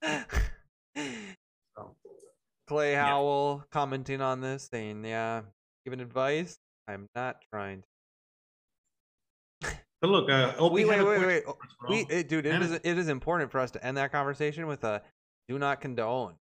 So, 1.76 1.94
Clay 2.66 2.94
Howell 2.94 3.66
commenting 3.70 4.22
on 4.22 4.40
this, 4.40 4.68
saying, 4.72 5.04
"Yeah, 5.04 5.42
giving 5.84 6.00
advice. 6.00 6.58
I'm 6.88 7.06
not 7.14 7.42
trying 7.52 7.82
to." 7.82 7.88
But 10.00 10.10
look, 10.10 10.30
uh, 10.30 10.52
Opie 10.58 10.84
Wait, 10.84 10.86
wait, 10.86 11.06
wait, 11.06 11.26
wait. 11.26 11.44
for 11.44 11.50
us, 11.50 11.56
bro. 11.80 11.90
We, 11.90 12.06
it, 12.10 12.28
dude, 12.28 12.46
it 12.46 12.60
is 12.62 12.72
it 12.72 12.84
is 12.98 13.08
important 13.08 13.50
for 13.50 13.60
us 13.60 13.70
to 13.72 13.84
end 13.84 13.96
that 13.96 14.12
conversation 14.12 14.66
with 14.66 14.84
a 14.84 15.02
"do 15.48 15.58
not 15.58 15.80
condone." 15.80 16.34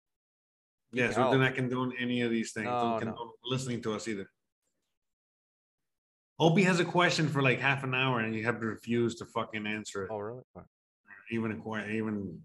Yes, 0.93 1.17
No. 1.17 1.31
we're 1.31 1.39
not 1.39 1.55
condone 1.55 1.93
any 1.99 2.21
of 2.23 2.31
these 2.31 2.53
things. 2.53 2.67
No, 2.67 2.71
Don't 2.71 2.93
no. 2.93 2.99
condone 2.99 3.29
listening 3.45 3.83
to 3.83 3.95
us 3.95 4.07
either. 4.09 4.29
Opie 6.39 6.63
has 6.65 6.81
a 6.81 6.85
question 6.85 7.29
for 7.29 7.43
like 7.43 7.61
half 7.61 7.85
an 7.85 7.95
hour, 7.95 8.21
and 8.21 8.35
you 8.35 8.45
have 8.45 8.61
to 8.61 8.67
refuse 8.67 9.15
to 9.17 9.27
fucking 9.27 9.67
answer 9.67 10.05
it. 10.05 10.11
Oh, 10.13 10.19
really? 10.19 10.43
Even 11.31 11.53
a 11.53 11.57
question, 11.57 11.95
even. 11.97 12.41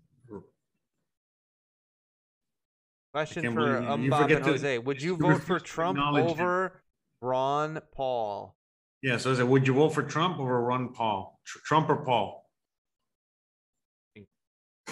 Question 3.14 3.54
for 3.56 3.82
you- 3.82 3.88
Umbob 3.88 4.32
and 4.36 4.44
to- 4.44 4.52
Jose: 4.52 4.78
Would 4.78 5.02
you 5.02 5.18
vote 5.18 5.42
for 5.42 5.60
Trump 5.60 5.98
over 6.00 6.84
Ron 7.22 7.82
Paul? 7.92 8.56
Yeah. 9.02 9.18
So 9.18 9.32
is 9.32 9.40
it? 9.40 9.48
Would 9.48 9.68
you 9.68 9.74
vote 9.74 9.90
for 9.90 10.04
Trump 10.04 10.40
or 10.40 10.62
Ron 10.62 10.94
Paul? 10.94 11.40
Tr- 11.46 11.60
Trump 11.66 11.90
or 11.90 11.98
Paul? 11.98 12.46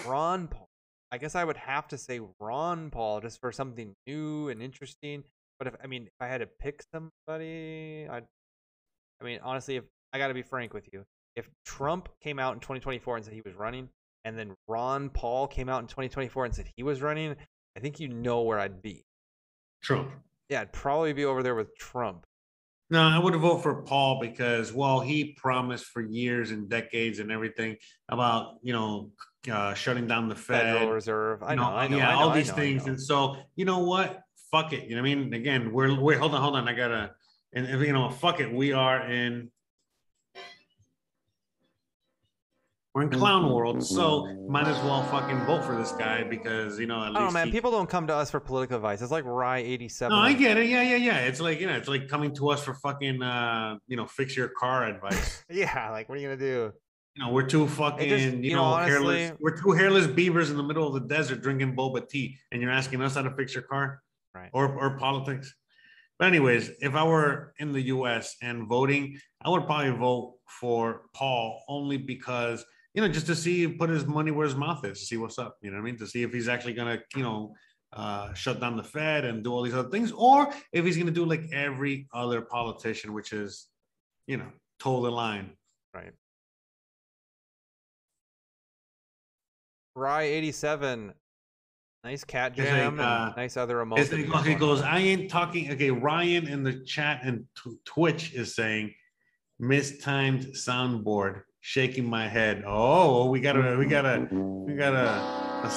Ron 0.06 0.48
Paul. 0.48 0.68
I 1.10 1.18
guess 1.18 1.34
I 1.34 1.44
would 1.44 1.56
have 1.56 1.88
to 1.88 1.98
say 1.98 2.20
Ron 2.38 2.90
Paul 2.90 3.20
just 3.20 3.40
for 3.40 3.50
something 3.50 3.94
new 4.06 4.48
and 4.48 4.62
interesting. 4.62 5.24
But 5.58 5.68
if 5.68 5.74
I 5.82 5.86
mean, 5.86 6.04
if 6.04 6.12
I 6.20 6.26
had 6.26 6.38
to 6.38 6.46
pick 6.46 6.82
somebody, 6.92 8.06
I, 8.10 8.18
I 9.20 9.24
mean, 9.24 9.40
honestly, 9.42 9.76
if 9.76 9.84
I 10.12 10.18
got 10.18 10.28
to 10.28 10.34
be 10.34 10.42
frank 10.42 10.74
with 10.74 10.88
you, 10.92 11.04
if 11.34 11.48
Trump 11.64 12.08
came 12.22 12.38
out 12.38 12.54
in 12.54 12.60
2024 12.60 13.16
and 13.16 13.24
said 13.24 13.34
he 13.34 13.40
was 13.40 13.54
running, 13.54 13.88
and 14.24 14.38
then 14.38 14.54
Ron 14.68 15.08
Paul 15.08 15.46
came 15.46 15.68
out 15.68 15.80
in 15.80 15.86
2024 15.86 16.44
and 16.44 16.54
said 16.54 16.66
he 16.76 16.82
was 16.82 17.00
running, 17.00 17.34
I 17.76 17.80
think 17.80 17.98
you 18.00 18.08
know 18.08 18.42
where 18.42 18.58
I'd 18.58 18.82
be. 18.82 19.04
Trump. 19.82 20.10
Yeah, 20.48 20.62
I'd 20.62 20.72
probably 20.72 21.12
be 21.12 21.24
over 21.24 21.42
there 21.42 21.54
with 21.54 21.76
Trump. 21.76 22.26
No, 22.90 23.02
I 23.02 23.18
would 23.18 23.34
vote 23.36 23.58
for 23.58 23.82
Paul 23.82 24.18
because, 24.20 24.72
well, 24.72 25.00
he 25.00 25.34
promised 25.34 25.86
for 25.86 26.00
years 26.00 26.50
and 26.50 26.68
decades 26.68 27.18
and 27.18 27.30
everything 27.30 27.76
about 28.08 28.56
you 28.62 28.72
know 28.72 29.10
uh, 29.50 29.74
shutting 29.74 30.06
down 30.06 30.28
the 30.28 30.34
Fed, 30.34 30.62
Federal 30.62 30.92
Reserve. 30.92 31.42
I 31.42 31.50
you 31.50 31.56
know, 31.56 31.64
I 31.64 31.88
know, 31.88 31.96
yeah, 31.98 32.08
I 32.08 32.12
know, 32.14 32.20
all 32.20 32.30
these 32.30 32.48
know, 32.48 32.54
things. 32.54 32.86
And 32.86 33.00
so, 33.00 33.36
you 33.56 33.64
know 33.64 33.80
what? 33.80 34.20
Fuck 34.50 34.72
it. 34.72 34.84
You 34.84 34.96
know 34.96 35.02
what 35.02 35.10
I 35.10 35.14
mean? 35.14 35.34
Again, 35.34 35.72
we're 35.72 35.98
wait, 36.00 36.18
hold 36.18 36.34
on, 36.34 36.40
hold 36.40 36.56
on. 36.56 36.68
I 36.68 36.72
gotta 36.72 37.12
and 37.52 37.66
if, 37.66 37.80
you 37.80 37.92
know, 37.92 38.10
fuck 38.10 38.40
it. 38.40 38.52
We 38.52 38.72
are 38.72 39.10
in 39.10 39.50
we're 42.98 43.04
in 43.04 43.10
clown 43.10 43.48
world, 43.52 43.84
so 43.84 44.26
might 44.48 44.66
as 44.66 44.76
well 44.84 45.04
fucking 45.04 45.38
vote 45.46 45.62
for 45.64 45.76
this 45.76 45.92
guy 45.92 46.24
because 46.24 46.80
you 46.80 46.86
know 46.86 46.96
at 46.96 47.02
I 47.02 47.04
don't 47.06 47.14
know, 47.14 47.20
least 47.22 47.34
man. 47.34 47.46
he- 47.46 47.52
People 47.52 47.70
don't 47.70 47.88
come 47.88 48.08
to 48.08 48.14
us 48.14 48.30
for 48.30 48.40
political 48.40 48.74
advice. 48.76 49.00
It's 49.02 49.12
like 49.12 49.24
Rye 49.24 49.58
87. 49.58 50.14
no, 50.16 50.20
I 50.20 50.32
get 50.32 50.56
it. 50.58 50.68
Yeah, 50.68 50.82
yeah, 50.82 50.96
yeah. 50.96 51.18
It's 51.18 51.40
like 51.40 51.60
you 51.60 51.66
know, 51.68 51.76
it's 51.76 51.88
like 51.88 52.08
coming 52.08 52.34
to 52.34 52.48
us 52.50 52.64
for 52.64 52.74
fucking 52.74 53.22
uh, 53.22 53.76
you 53.86 53.96
know, 53.96 54.06
fix 54.06 54.36
your 54.36 54.48
car 54.48 54.84
advice. 54.86 55.44
Yeah, 55.50 55.90
like, 55.90 56.08
what 56.08 56.18
are 56.18 56.20
you 56.20 56.28
to 56.28 56.36
do? 56.36 56.72
You 57.14 57.24
know, 57.24 57.32
we're 57.32 57.46
two 57.46 57.66
fucking, 57.68 58.08
just- 58.08 58.24
you, 58.36 58.50
you 58.50 58.56
know, 58.56 58.76
know, 58.76 58.84
hairless. 58.84 59.32
We're 59.40 59.56
two 59.56 59.72
hairless 59.72 60.06
beavers 60.08 60.50
in 60.50 60.56
the 60.56 60.62
middle 60.62 60.86
of 60.86 60.94
the 60.94 61.08
desert 61.08 61.40
drinking 61.40 61.76
boba 61.76 62.08
tea, 62.08 62.36
and 62.50 62.60
you're 62.60 62.70
asking 62.72 63.00
us 63.02 63.14
how 63.14 63.22
to 63.22 63.30
fix 63.36 63.54
your 63.54 63.62
car, 63.64 64.02
Right. 64.34 64.50
Or 64.52 64.66
or 64.76 64.98
politics. 64.98 65.54
But 66.18 66.26
anyways, 66.28 66.70
if 66.80 66.96
I 66.96 67.04
were 67.04 67.54
in 67.60 67.72
the 67.72 67.82
U.S. 67.96 68.34
and 68.42 68.66
voting, 68.66 69.18
I 69.40 69.50
would 69.50 69.66
probably 69.66 69.90
vote 69.92 70.34
for 70.60 71.02
Paul 71.14 71.62
only 71.68 71.96
because 71.96 72.64
you 72.98 73.06
know 73.06 73.12
just 73.12 73.28
to 73.28 73.36
see 73.36 73.68
put 73.68 73.90
his 73.90 74.06
money 74.06 74.32
where 74.32 74.44
his 74.44 74.56
mouth 74.56 74.84
is, 74.84 74.98
to 74.98 75.06
see 75.06 75.16
what's 75.16 75.38
up. 75.38 75.56
You 75.62 75.70
know 75.70 75.76
what 75.76 75.82
I 75.82 75.84
mean? 75.84 75.98
To 75.98 76.06
see 76.08 76.24
if 76.24 76.32
he's 76.32 76.48
actually 76.48 76.72
gonna 76.72 76.98
you 77.14 77.22
know 77.22 77.54
uh, 77.92 78.34
shut 78.34 78.58
down 78.58 78.76
the 78.76 78.82
Fed 78.82 79.24
and 79.24 79.44
do 79.44 79.52
all 79.52 79.62
these 79.62 79.72
other 79.72 79.88
things, 79.88 80.10
or 80.10 80.52
if 80.72 80.84
he's 80.84 80.96
gonna 80.96 81.12
do 81.12 81.24
like 81.24 81.44
every 81.52 82.08
other 82.12 82.40
politician, 82.40 83.12
which 83.12 83.32
is 83.32 83.68
you 84.26 84.36
know 84.36 84.48
toe 84.80 85.00
the 85.00 85.12
line. 85.12 85.52
Right. 85.94 86.10
Rye 89.94 90.24
eighty 90.24 90.50
seven. 90.50 91.14
Nice 92.02 92.24
cat 92.24 92.54
It's 92.56 92.68
like, 92.68 92.68
jam 92.68 92.98
uh, 92.98 93.32
nice 93.36 93.56
other 93.56 93.80
like, 93.86 94.44
he 94.44 94.54
goes, 94.56 94.82
I 94.82 94.98
ain't 94.98 95.30
talking. 95.30 95.70
Okay, 95.70 95.92
Ryan 95.92 96.48
in 96.48 96.64
the 96.64 96.80
chat 96.84 97.20
and 97.22 97.44
t- 97.62 97.76
Twitch 97.84 98.34
is 98.34 98.56
saying, 98.56 98.92
mistimed 99.60 100.46
soundboard, 100.54 101.42
shaking 101.68 102.08
my 102.08 102.26
head. 102.26 102.64
Oh, 102.66 103.28
we 103.28 103.40
got 103.40 103.54
a, 103.54 103.76
we 103.76 103.84
got 103.84 104.06
a, 104.06 104.26
we 104.30 104.72
got 104.72 104.94
a. 104.94 105.60
We 105.62 105.68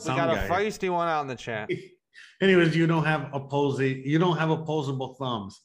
sound 0.00 0.16
got 0.16 0.36
a 0.36 0.38
feisty 0.48 0.88
one 0.88 1.08
out 1.08 1.22
in 1.22 1.26
the 1.26 1.34
chat. 1.34 1.68
Anyways, 2.40 2.76
you 2.76 2.86
don't 2.86 3.04
have 3.04 3.28
opposing, 3.32 4.04
you 4.04 4.20
don't 4.20 4.36
have 4.36 4.50
opposable 4.50 5.14
thumbs. 5.14 5.60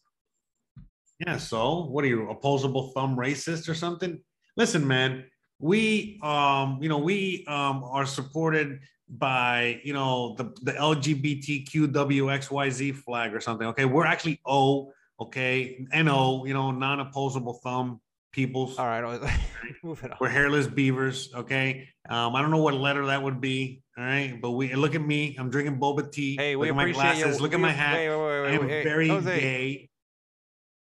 Yeah, 1.19 1.38
so 1.38 1.85
what 1.85 2.03
are 2.03 2.07
you, 2.07 2.27
opposable 2.31 2.91
thumb 2.94 3.15
racist 3.15 3.69
or 3.69 3.76
something? 3.76 4.19
Listen, 4.57 4.88
man, 4.88 5.26
we 5.60 6.19
um, 6.23 6.80
you 6.81 6.90
know, 6.90 6.98
we 6.98 7.45
um 7.48 7.84
are 7.84 8.07
supported 8.07 8.80
by 9.07 9.80
you 9.84 9.94
know 9.94 10.34
the, 10.40 10.45
the 10.64 10.72
LGBTQWXYZ 10.72 12.95
flag 12.95 13.35
or 13.35 13.40
something. 13.40 13.68
Okay, 13.68 13.85
we're 13.85 14.07
actually 14.07 14.41
O, 14.44 14.91
okay, 15.19 15.85
NO, 15.94 16.45
you 16.45 16.56
know, 16.56 16.72
non-opposable 16.72 17.60
thumb 17.64 18.02
peoples. 18.34 18.77
All 18.77 18.85
right, 18.85 19.22
moving 19.84 20.11
on. 20.11 20.18
We're 20.19 20.27
hairless 20.27 20.68
beavers, 20.68 21.30
okay? 21.34 21.88
Um, 22.10 22.35
I 22.35 22.41
don't 22.41 22.51
know 22.51 22.61
what 22.61 22.73
letter 22.73 23.05
that 23.05 23.23
would 23.23 23.39
be, 23.39 23.81
all 23.97 24.03
right? 24.03 24.38
But 24.41 24.51
we 24.51 24.73
look 24.73 24.95
at 24.95 25.01
me, 25.01 25.38
I'm 25.39 25.49
drinking 25.49 25.80
boba 25.80 26.11
tea. 26.11 26.35
Hey, 26.35 26.57
we 26.57 26.68
look 26.68 26.72
at 26.72 26.76
my 26.76 26.84
appreciate 26.84 27.18
you. 27.18 27.23
glasses, 27.23 27.41
look 27.41 27.53
at 27.53 27.60
my 27.61 27.72
hat. 27.72 27.95
Wait, 27.95 28.10
wait, 28.10 28.18
wait, 28.18 28.47
I 28.47 28.51
am. 28.51 28.68
Hey, 28.68 28.84
very 28.84 29.07
Jose, 29.07 29.39
gay. 29.39 29.89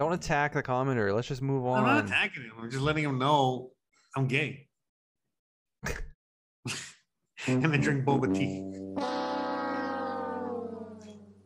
Don't 0.01 0.15
attack 0.15 0.55
the 0.55 0.63
commenter. 0.63 1.15
Let's 1.15 1.29
just 1.29 1.43
move 1.43 1.67
on. 1.67 1.85
I'm 1.85 1.97
not 1.97 2.05
attacking 2.07 2.45
him. 2.45 2.53
I'm 2.59 2.71
just 2.71 2.83
letting 2.83 3.05
him 3.05 3.19
know 3.19 3.71
I'm 4.17 4.27
gay. 4.27 4.69
and 7.47 7.67
I 7.67 7.77
drink 7.77 8.05
boba 8.05 8.35
tea. 8.35 8.65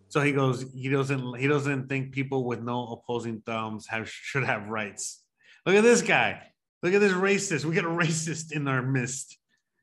So 0.08 0.22
he 0.22 0.32
goes, 0.32 0.64
he 0.72 0.88
doesn't 0.88 1.38
he 1.38 1.46
doesn't 1.46 1.88
think 1.88 2.12
people 2.12 2.44
with 2.44 2.62
no 2.62 2.86
opposing 2.86 3.42
thumbs 3.44 3.86
have 3.88 4.08
should 4.08 4.44
have 4.44 4.68
rights. 4.68 5.22
Look 5.66 5.74
at 5.74 5.82
this 5.82 6.02
guy. 6.02 6.40
Look 6.82 6.94
at 6.94 7.00
this 7.00 7.12
racist. 7.12 7.64
We 7.64 7.74
got 7.74 7.84
a 7.84 7.88
racist 8.04 8.52
in 8.52 8.68
our 8.68 8.82
midst. 8.82 9.36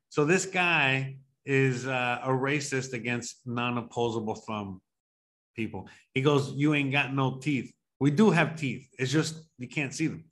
So 0.10 0.24
this 0.24 0.46
guy 0.46 1.18
is 1.46 1.86
uh, 1.86 2.20
a 2.24 2.30
racist 2.30 2.94
against 2.94 3.46
non-opposable 3.46 4.36
thumb 4.36 4.82
people. 5.56 5.90
He 6.14 6.22
goes, 6.22 6.54
"You 6.54 6.74
ain't 6.74 6.92
got 6.92 7.14
no 7.14 7.38
teeth." 7.38 7.74
We 8.00 8.12
do 8.12 8.32
have 8.32 8.56
teeth. 8.56 8.88
It's 8.98 9.12
just 9.12 9.36
you 9.58 9.68
can't 9.68 9.94
see 9.94 10.08
them. 10.08 10.24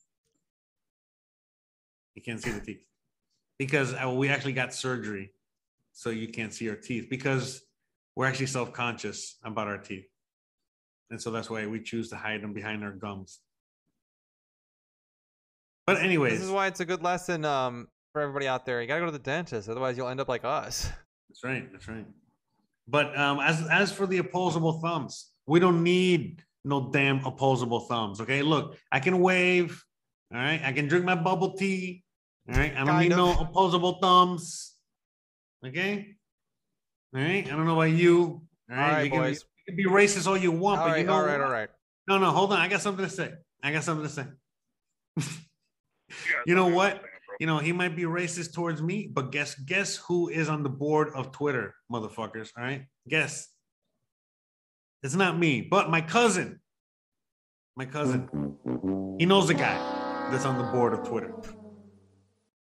You 2.16 2.22
can't 2.22 2.42
see 2.42 2.52
the 2.52 2.62
teeth 2.62 2.84
because 3.58 3.94
uh, 3.94 4.10
we 4.10 4.30
actually 4.30 4.54
got 4.54 4.74
surgery, 4.74 5.34
so 5.92 6.10
you 6.10 6.28
can't 6.30 6.54
see 6.54 6.70
our 6.70 6.76
teeth 6.76 7.08
because 7.10 7.62
we're 8.16 8.26
actually 8.26 8.48
self-conscious 8.48 9.38
about 9.44 9.68
our 9.68 9.78
teeth, 9.78 10.08
and 11.10 11.22
so 11.22 11.32
that's 11.32 11.50
why 11.50 11.66
we 11.66 11.82
choose 11.82 12.10
to 12.10 12.16
hide 12.16 12.42
them 12.42 12.54
behind 12.54 12.84
our 12.84 12.92
gums. 12.92 13.40
But 15.88 15.98
anyways, 15.98 16.34
This 16.34 16.44
is 16.44 16.52
why 16.52 16.68
it's 16.68 16.80
a 16.80 16.86
good 16.86 17.02
lesson 17.02 17.44
um, 17.46 17.88
for 18.14 18.22
everybody 18.22 18.48
out 18.48 18.66
there. 18.66 18.82
You 18.82 18.88
gotta 18.88 19.02
go 19.02 19.08
to 19.08 19.12
the 19.12 19.20
dentist, 19.20 19.68
otherwise 19.70 19.98
you'll 19.98 20.10
end 20.10 20.20
up 20.20 20.28
like 20.28 20.46
us. 20.46 20.90
That's 21.30 21.44
right. 21.44 21.72
That's 21.72 21.88
right. 21.88 22.06
But 22.88 23.18
um, 23.18 23.40
as 23.40 23.66
as 23.70 23.92
for 23.92 24.06
the 24.06 24.18
opposable 24.20 24.82
thumbs, 24.82 25.32
we 25.48 25.60
don't 25.60 25.84
need 25.84 26.44
no 26.64 26.90
damn 26.92 27.24
opposable 27.26 27.82
thumbs. 27.82 28.22
Okay, 28.22 28.42
look, 28.42 28.78
I 28.92 29.00
can 29.00 29.20
wave. 29.20 29.84
All 30.34 30.40
right, 30.40 30.62
I 30.64 30.72
can 30.72 30.88
drink 30.88 31.06
my 31.06 31.16
bubble 31.16 31.54
tea. 31.54 32.04
All 32.50 32.56
right, 32.58 32.72
I 32.74 32.80
don't 32.80 32.88
Kind 32.88 33.10
need 33.10 33.16
no 33.16 33.40
opposable 33.40 34.00
thumbs. 34.02 34.74
Okay. 35.66 36.16
All 37.16 37.22
right. 37.22 37.46
I 37.46 37.50
don't 37.50 37.66
know 37.66 37.74
about 37.74 37.92
you. 37.92 38.42
All 38.70 38.78
right, 38.78 38.84
All 38.84 38.92
right, 38.92 39.04
you, 39.04 39.10
can 39.12 39.20
be, 39.20 39.26
boys. 39.28 39.46
you 39.68 39.74
can 39.74 39.76
be 39.76 39.86
racist 39.86 40.28
all 40.28 40.38
you 40.38 40.52
want, 40.52 40.80
all 40.80 40.88
but 40.88 40.92
right, 40.94 41.02
you 41.02 41.06
know 41.06 41.14
all 41.14 41.26
right, 41.26 41.40
all 41.42 41.52
right. 41.52 41.70
No, 42.08 42.18
no, 42.18 42.32
hold 42.32 42.52
on. 42.54 42.60
I 42.60 42.68
got 42.68 42.82
something 42.82 43.06
to 43.06 43.12
say. 43.12 43.34
I 43.62 43.72
got 43.72 43.84
something 43.84 44.08
to 44.08 44.10
say. 44.10 44.26
You, 46.46 46.56
know 46.56 46.68
what? 46.68 47.02
You 47.40 47.48
know, 47.48 47.58
he 47.60 47.72
might 47.72 47.96
be 47.96 48.04
racist 48.04 48.54
towards 48.54 48.82
me, 48.82 49.08
but 49.12 49.32
guess 49.32 49.56
guess 49.56 49.96
who 49.98 50.30
is 50.30 50.50
on 50.50 50.64
the 50.64 50.70
board 50.70 51.10
of 51.16 51.32
Twitter, 51.32 51.76
motherfuckers. 51.92 52.50
All 52.58 52.64
right. 52.64 52.86
Guess. 53.08 53.48
It's 55.04 55.16
not 55.16 55.38
me, 55.38 55.62
but 55.62 55.90
my 55.90 56.02
cousin. 56.02 56.60
My 57.76 57.86
cousin. 57.86 58.30
He 59.20 59.26
knows 59.26 59.48
the 59.48 59.54
guy 59.56 60.28
that's 60.32 60.46
on 60.46 60.58
the 60.58 60.66
board 60.72 60.94
of 60.94 61.08
Twitter. 61.08 61.34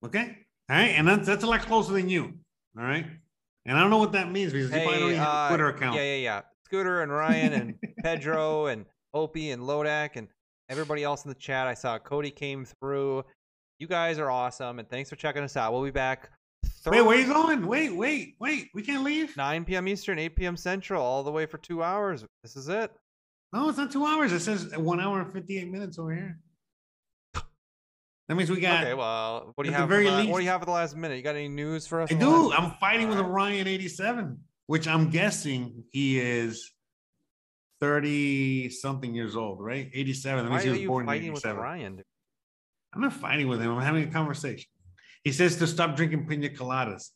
Okay. 0.04 0.36
All 0.68 0.76
right. 0.76 0.90
And 0.90 1.06
that's 1.08 1.26
that's 1.26 1.44
a 1.44 1.46
lot 1.46 1.60
closer 1.62 1.92
than 1.92 2.08
you. 2.08 2.34
All 2.78 2.84
right. 2.84 3.06
And 3.64 3.76
I 3.76 3.80
don't 3.80 3.90
know 3.90 3.98
what 3.98 4.12
that 4.12 4.30
means 4.30 4.52
because 4.52 4.70
you 4.70 4.80
probably 4.80 4.98
don't 5.00 5.10
Hey, 5.10 5.16
have 5.16 5.26
a 5.26 5.30
uh, 5.30 5.48
Twitter 5.48 5.68
account. 5.68 5.96
yeah, 5.96 6.02
yeah, 6.02 6.16
yeah. 6.16 6.40
Scooter 6.66 7.02
and 7.02 7.10
Ryan 7.10 7.52
and 7.52 7.74
Pedro 8.02 8.66
and 8.66 8.84
Opie 9.14 9.50
and 9.50 9.62
Lodak 9.62 10.10
and 10.16 10.28
everybody 10.68 11.02
else 11.02 11.24
in 11.24 11.30
the 11.30 11.34
chat. 11.34 11.66
I 11.66 11.74
saw 11.74 11.98
Cody 11.98 12.30
came 12.30 12.64
through. 12.64 13.24
You 13.78 13.86
guys 13.86 14.18
are 14.18 14.30
awesome, 14.30 14.78
and 14.78 14.88
thanks 14.88 15.10
for 15.10 15.16
checking 15.16 15.42
us 15.42 15.56
out. 15.56 15.72
We'll 15.72 15.84
be 15.84 15.90
back. 15.90 16.30
Wait, 16.86 17.02
where 17.02 17.18
you 17.18 17.26
going? 17.26 17.66
Wait, 17.66 17.94
wait, 17.94 18.36
wait. 18.40 18.70
We 18.74 18.82
can't 18.82 19.04
leave. 19.04 19.36
9 19.36 19.64
p.m. 19.64 19.88
Eastern, 19.88 20.18
8 20.18 20.36
p.m. 20.36 20.56
Central, 20.56 21.02
all 21.02 21.22
the 21.22 21.32
way 21.32 21.44
for 21.44 21.58
two 21.58 21.82
hours. 21.82 22.24
This 22.42 22.56
is 22.56 22.68
it. 22.68 22.90
No, 23.52 23.68
it's 23.68 23.78
not 23.78 23.90
two 23.90 24.06
hours. 24.06 24.32
It 24.32 24.40
says 24.40 24.76
one 24.76 25.00
hour 25.00 25.20
and 25.20 25.32
58 25.32 25.70
minutes 25.70 25.98
over 25.98 26.14
here. 26.14 26.38
That 28.28 28.34
means 28.34 28.50
we 28.50 28.60
got 28.60 28.82
okay, 28.82 28.94
well, 28.94 29.52
what 29.54 29.64
do 29.64 29.70
you 29.70 29.76
have? 29.76 29.88
very 29.88 30.06
for 30.06 30.22
the, 30.22 30.26
what 30.26 30.38
do 30.38 30.44
you 30.44 30.50
have 30.50 30.60
at 30.62 30.66
the 30.66 30.72
last 30.72 30.96
minute? 30.96 31.16
You 31.16 31.22
got 31.22 31.36
any 31.36 31.48
news 31.48 31.86
for 31.86 32.00
us? 32.00 32.10
I 32.10 32.16
do. 32.16 32.52
I'm 32.52 32.72
fighting 32.72 33.08
with. 33.08 33.20
Ryan 33.20 33.68
87, 33.68 34.38
which 34.66 34.88
I'm 34.88 35.10
guessing 35.10 35.84
he 35.92 36.18
is 36.18 36.72
30 37.80 38.70
something 38.70 39.14
years 39.14 39.36
old, 39.36 39.60
right? 39.60 39.90
87. 39.94 40.44
That 40.44 40.50
Why 40.50 40.56
means 40.56 40.64
he 40.64 40.68
are 40.68 40.72
was 40.72 40.80
you 40.80 40.88
born 40.88 41.02
in 41.02 41.06
fighting 41.06 41.32
with 41.32 41.46
87. 41.46 41.62
Ryan? 41.62 41.96
dude? 41.96 42.04
I'm 42.96 43.02
not 43.02 43.12
fighting 43.12 43.46
with 43.46 43.60
him. 43.60 43.70
I'm 43.70 43.82
having 43.82 44.08
a 44.08 44.10
conversation. 44.10 44.70
He 45.22 45.30
says 45.30 45.56
to 45.56 45.66
stop 45.66 45.96
drinking 45.96 46.26
pina 46.26 46.48
coladas. 46.48 47.10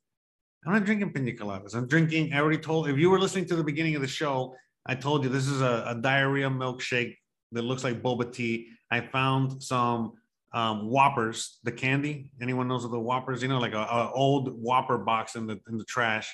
I'm 0.66 0.74
not 0.74 0.84
drinking 0.84 1.14
pina 1.14 1.32
coladas. 1.32 1.74
I'm 1.74 1.88
drinking. 1.88 2.34
I 2.34 2.40
already 2.40 2.58
told. 2.58 2.90
If 2.90 2.98
you 2.98 3.08
were 3.08 3.18
listening 3.18 3.46
to 3.46 3.56
the 3.56 3.64
beginning 3.64 3.94
of 3.94 4.02
the 4.02 4.08
show, 4.08 4.54
I 4.84 4.94
told 4.94 5.24
you 5.24 5.30
this 5.30 5.48
is 5.48 5.62
a, 5.62 5.84
a 5.88 5.94
diarrhea 5.94 6.50
milkshake 6.50 7.16
that 7.52 7.62
looks 7.62 7.82
like 7.82 8.02
boba 8.02 8.30
tea. 8.30 8.68
I 8.90 9.00
found 9.00 9.62
some 9.62 10.12
um, 10.52 10.90
Whoppers, 10.90 11.60
the 11.64 11.72
candy. 11.72 12.30
Anyone 12.42 12.68
knows 12.68 12.84
of 12.84 12.90
the 12.90 13.00
Whoppers? 13.00 13.40
You 13.40 13.48
know, 13.48 13.58
like 13.58 13.72
a, 13.72 14.10
old 14.10 14.50
Whopper 14.62 14.98
box 14.98 15.34
in 15.34 15.46
the 15.46 15.58
in 15.70 15.78
the 15.78 15.84
trash 15.84 16.30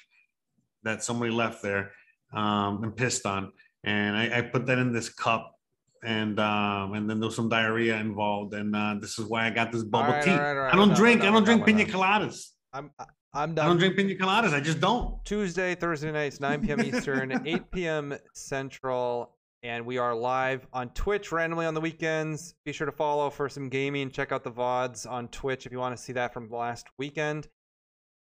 that 0.82 1.05
somebody 1.05 1.31
left 1.31 1.62
there 1.62 1.93
um, 2.35 2.82
and 2.82 2.97
pissed 2.97 3.27
on. 3.27 3.52
And 3.85 4.16
I, 4.16 4.39
I 4.39 4.40
put 4.43 4.66
that 4.66 4.78
in 4.78 4.93
this 4.93 5.09
cup, 5.09 5.55
and 6.06 6.38
um, 6.38 6.94
and 6.94 7.10
then 7.10 7.18
there 7.18 7.26
was 7.26 7.34
some 7.34 7.48
diarrhea 7.48 7.96
involved, 7.96 8.54
and 8.54 8.74
uh, 8.74 8.94
this 9.00 9.18
is 9.18 9.26
why 9.26 9.46
I 9.46 9.50
got 9.50 9.72
this 9.72 9.82
bubble 9.82 10.10
Alright, 10.12 10.24
tea. 10.24 10.30
I 10.30 10.74
don't 10.74 10.88
done, 10.88 10.96
drink. 10.96 11.22
I 11.22 11.30
don't 11.32 11.44
drink 11.44 11.66
pina 11.66 11.84
coladas. 11.84 12.52
I'm 12.72 12.92
I'm 13.34 13.54
done. 13.54 13.66
I 13.66 13.68
don't 13.68 13.78
drink 13.78 13.96
pina 13.96 14.14
coladas. 14.14 14.54
I 14.54 14.60
just 14.60 14.80
don't. 14.80 15.22
Tuesday, 15.24 15.74
Thursday 15.74 16.12
nights, 16.12 16.38
9 16.38 16.64
p.m. 16.64 16.80
Eastern, 16.80 17.42
8 17.46 17.70
p.m. 17.72 18.14
Central, 18.34 19.34
and 19.64 19.84
we 19.84 19.98
are 19.98 20.14
live 20.14 20.64
on 20.72 20.90
Twitch 20.90 21.32
randomly 21.32 21.66
on 21.66 21.74
the 21.74 21.80
weekends. 21.80 22.54
Be 22.64 22.72
sure 22.72 22.86
to 22.86 22.92
follow 22.92 23.28
for 23.28 23.48
some 23.48 23.68
gaming. 23.68 24.08
Check 24.10 24.30
out 24.30 24.44
the 24.44 24.52
VODs 24.52 25.10
on 25.10 25.26
Twitch 25.28 25.66
if 25.66 25.72
you 25.72 25.80
want 25.80 25.96
to 25.96 26.00
see 26.00 26.12
that 26.12 26.32
from 26.32 26.48
last 26.50 26.86
weekend. 26.98 27.48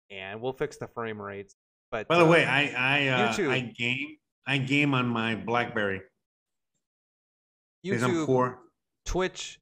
And 0.09 0.41
we'll 0.41 0.53
fix 0.53 0.77
the 0.77 0.87
frame 0.87 1.21
rates. 1.21 1.55
But 1.91 2.07
By 2.07 2.17
the 2.17 2.25
uh, 2.25 2.29
way, 2.29 2.45
I 2.45 2.73
I 2.75 3.07
uh, 3.09 3.51
I 3.51 3.59
game 3.77 4.17
I 4.47 4.57
game 4.57 4.95
on 4.95 5.07
my 5.07 5.35
BlackBerry 5.35 6.01
YouTube, 7.85 8.25
poor. 8.25 8.59
Twitch, 9.05 9.59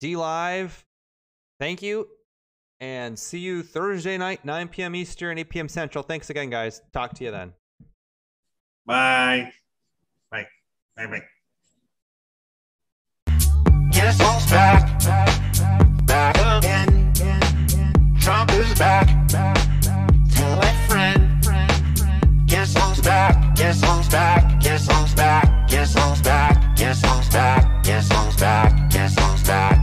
D 0.00 0.16
Live, 0.16 0.84
thank 1.58 1.82
you. 1.82 2.08
And 2.80 3.16
see 3.16 3.38
you 3.38 3.62
Thursday 3.62 4.18
night, 4.18 4.44
9 4.44 4.66
p.m. 4.66 4.96
Eastern, 4.96 5.38
8 5.38 5.48
p.m. 5.48 5.68
Central. 5.68 6.02
Thanks 6.02 6.30
again, 6.30 6.50
guys. 6.50 6.82
Talk 6.92 7.14
to 7.14 7.24
you 7.24 7.30
then. 7.30 7.52
Bye. 8.84 9.52
Bye. 10.32 10.46
Bye. 10.96 11.06
Bye. 11.06 11.22
Guess 13.92 14.18
who's 14.20 14.50
back? 14.50 15.00
Back 16.06 16.36
again. 16.58 17.12
Trump 18.20 18.50
is 18.52 18.76
back. 18.76 19.28
Tell 19.28 20.58
a 20.58 20.72
friend. 20.88 21.40
Guess 22.46 22.76
who's 22.76 23.00
back? 23.00 23.54
Guess 23.54 23.80
who's 23.84 24.08
back? 24.08 24.60
Guess 24.60 24.88
who's 24.90 25.14
back? 25.14 25.61
Yes, 25.72 25.94
songs 25.94 26.20
back. 26.20 26.78
Yes, 26.78 27.00
songs 27.00 27.28
back. 27.30 27.86
Yes, 27.86 28.06
songs 28.06 28.36
back. 28.36 28.92
Yes, 28.92 29.14
songs 29.14 29.42
back. 29.42 29.81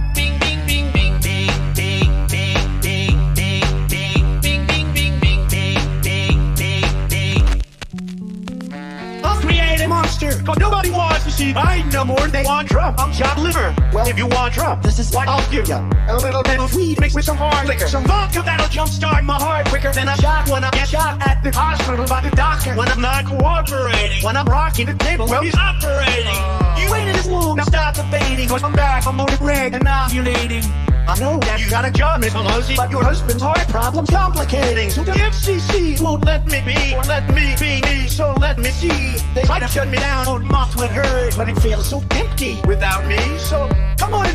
Cause 10.49 10.57
nobody 10.57 10.89
wants 10.89 11.25
to 11.25 11.31
see 11.31 11.53
Biden 11.53 11.93
no 11.93 12.03
more. 12.03 12.27
They 12.27 12.41
want 12.41 12.67
Trump. 12.69 12.97
I'm 12.99 13.13
chopped 13.13 13.39
liver. 13.39 13.75
Well, 13.93 14.07
if 14.07 14.17
you 14.17 14.25
want 14.25 14.51
Trump, 14.51 14.81
this 14.81 14.97
is 14.97 15.11
what 15.13 15.27
I'll 15.27 15.47
give 15.51 15.67
you. 15.67 15.75
A 15.75 16.17
little 16.17 16.41
bit 16.41 16.59
of 16.59 16.73
weed 16.73 16.99
mixed 16.99 17.15
with 17.15 17.25
some 17.25 17.37
hard 17.37 17.67
liquor. 17.67 17.87
Some 17.87 18.03
vodka 18.03 18.41
that'll 18.41 18.65
jumpstart 18.65 19.23
my 19.25 19.35
heart 19.35 19.67
quicker 19.67 19.93
than 19.93 20.07
a 20.07 20.17
shot 20.17 20.49
when 20.49 20.63
I 20.63 20.71
get 20.71 20.87
shot 20.87 21.21
at 21.21 21.43
the 21.43 21.51
hospital 21.51 22.07
by 22.07 22.21
the 22.27 22.35
doctor. 22.35 22.73
When 22.73 22.87
I'm 22.89 22.99
not 22.99 23.25
cooperating. 23.25 24.23
When 24.23 24.35
I'm 24.35 24.47
rocking 24.47 24.87
the 24.87 24.95
table, 24.95 25.27
well, 25.27 25.43
he's 25.43 25.53
operating. 25.53 26.58
You 26.79 26.91
waited 26.91 27.15
this 27.15 27.27
long, 27.27 27.57
now 27.57 27.63
stop 27.63 27.95
debating. 27.95 28.47
Cause 28.47 28.63
I'm 28.63 28.73
back, 28.73 29.05
I'm 29.05 29.19
on 29.19 29.27
the 29.27 29.37
break 29.37 29.73
and 29.73 29.85
ovulating. 29.85 30.65
I 31.09 31.17
know 31.19 31.39
that 31.39 31.59
you 31.59 31.69
got 31.71 31.85
a 31.85 31.91
job, 31.91 32.21
Miss 32.21 32.33
Pelosi, 32.33 32.75
but 32.75 32.91
your 32.91 33.03
husband's 33.03 33.41
heart 33.41 33.67
problem's 33.67 34.11
complicating. 34.11 34.91
So 34.91 35.03
the 35.03 35.13
FCC 35.13 35.99
won't 35.99 36.23
let 36.23 36.45
me 36.45 36.61
be, 36.61 36.95
or 36.95 37.01
let 37.03 37.27
me 37.33 37.55
be 37.59 37.81
me, 37.81 38.07
so 38.07 38.33
let 38.39 38.59
me 38.59 38.69
see. 38.69 39.17
They 39.33 39.41
try 39.41 39.59
to 39.59 39.67
shut 39.67 39.87
me 39.87 39.97
down 39.97 40.27
on 40.27 40.45
my 40.47 40.69
Twitter, 40.71 41.31
but 41.35 41.49
it 41.49 41.59
feels 41.59 41.89
so 41.89 42.03
empty 42.11 42.59
without 42.67 43.07
me. 43.07 43.17
So 43.39 43.67
come 43.97 44.13
on, 44.13 44.27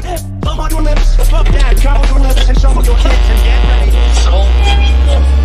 come 0.43 0.59
on 0.59 0.71
your 0.71 0.83
lips, 0.83 1.15
fuck 1.31 1.47
that, 1.47 1.77
come 1.81 1.97
on 1.97 2.09
your 2.09 2.29
lips, 2.29 2.49
and 2.49 2.59
some 2.59 2.77
of 2.77 2.85
your 2.85 2.97
kids 2.97 3.15
and 3.15 3.41
get 3.47 3.65
ready. 3.69 4.15
So. 4.25 5.44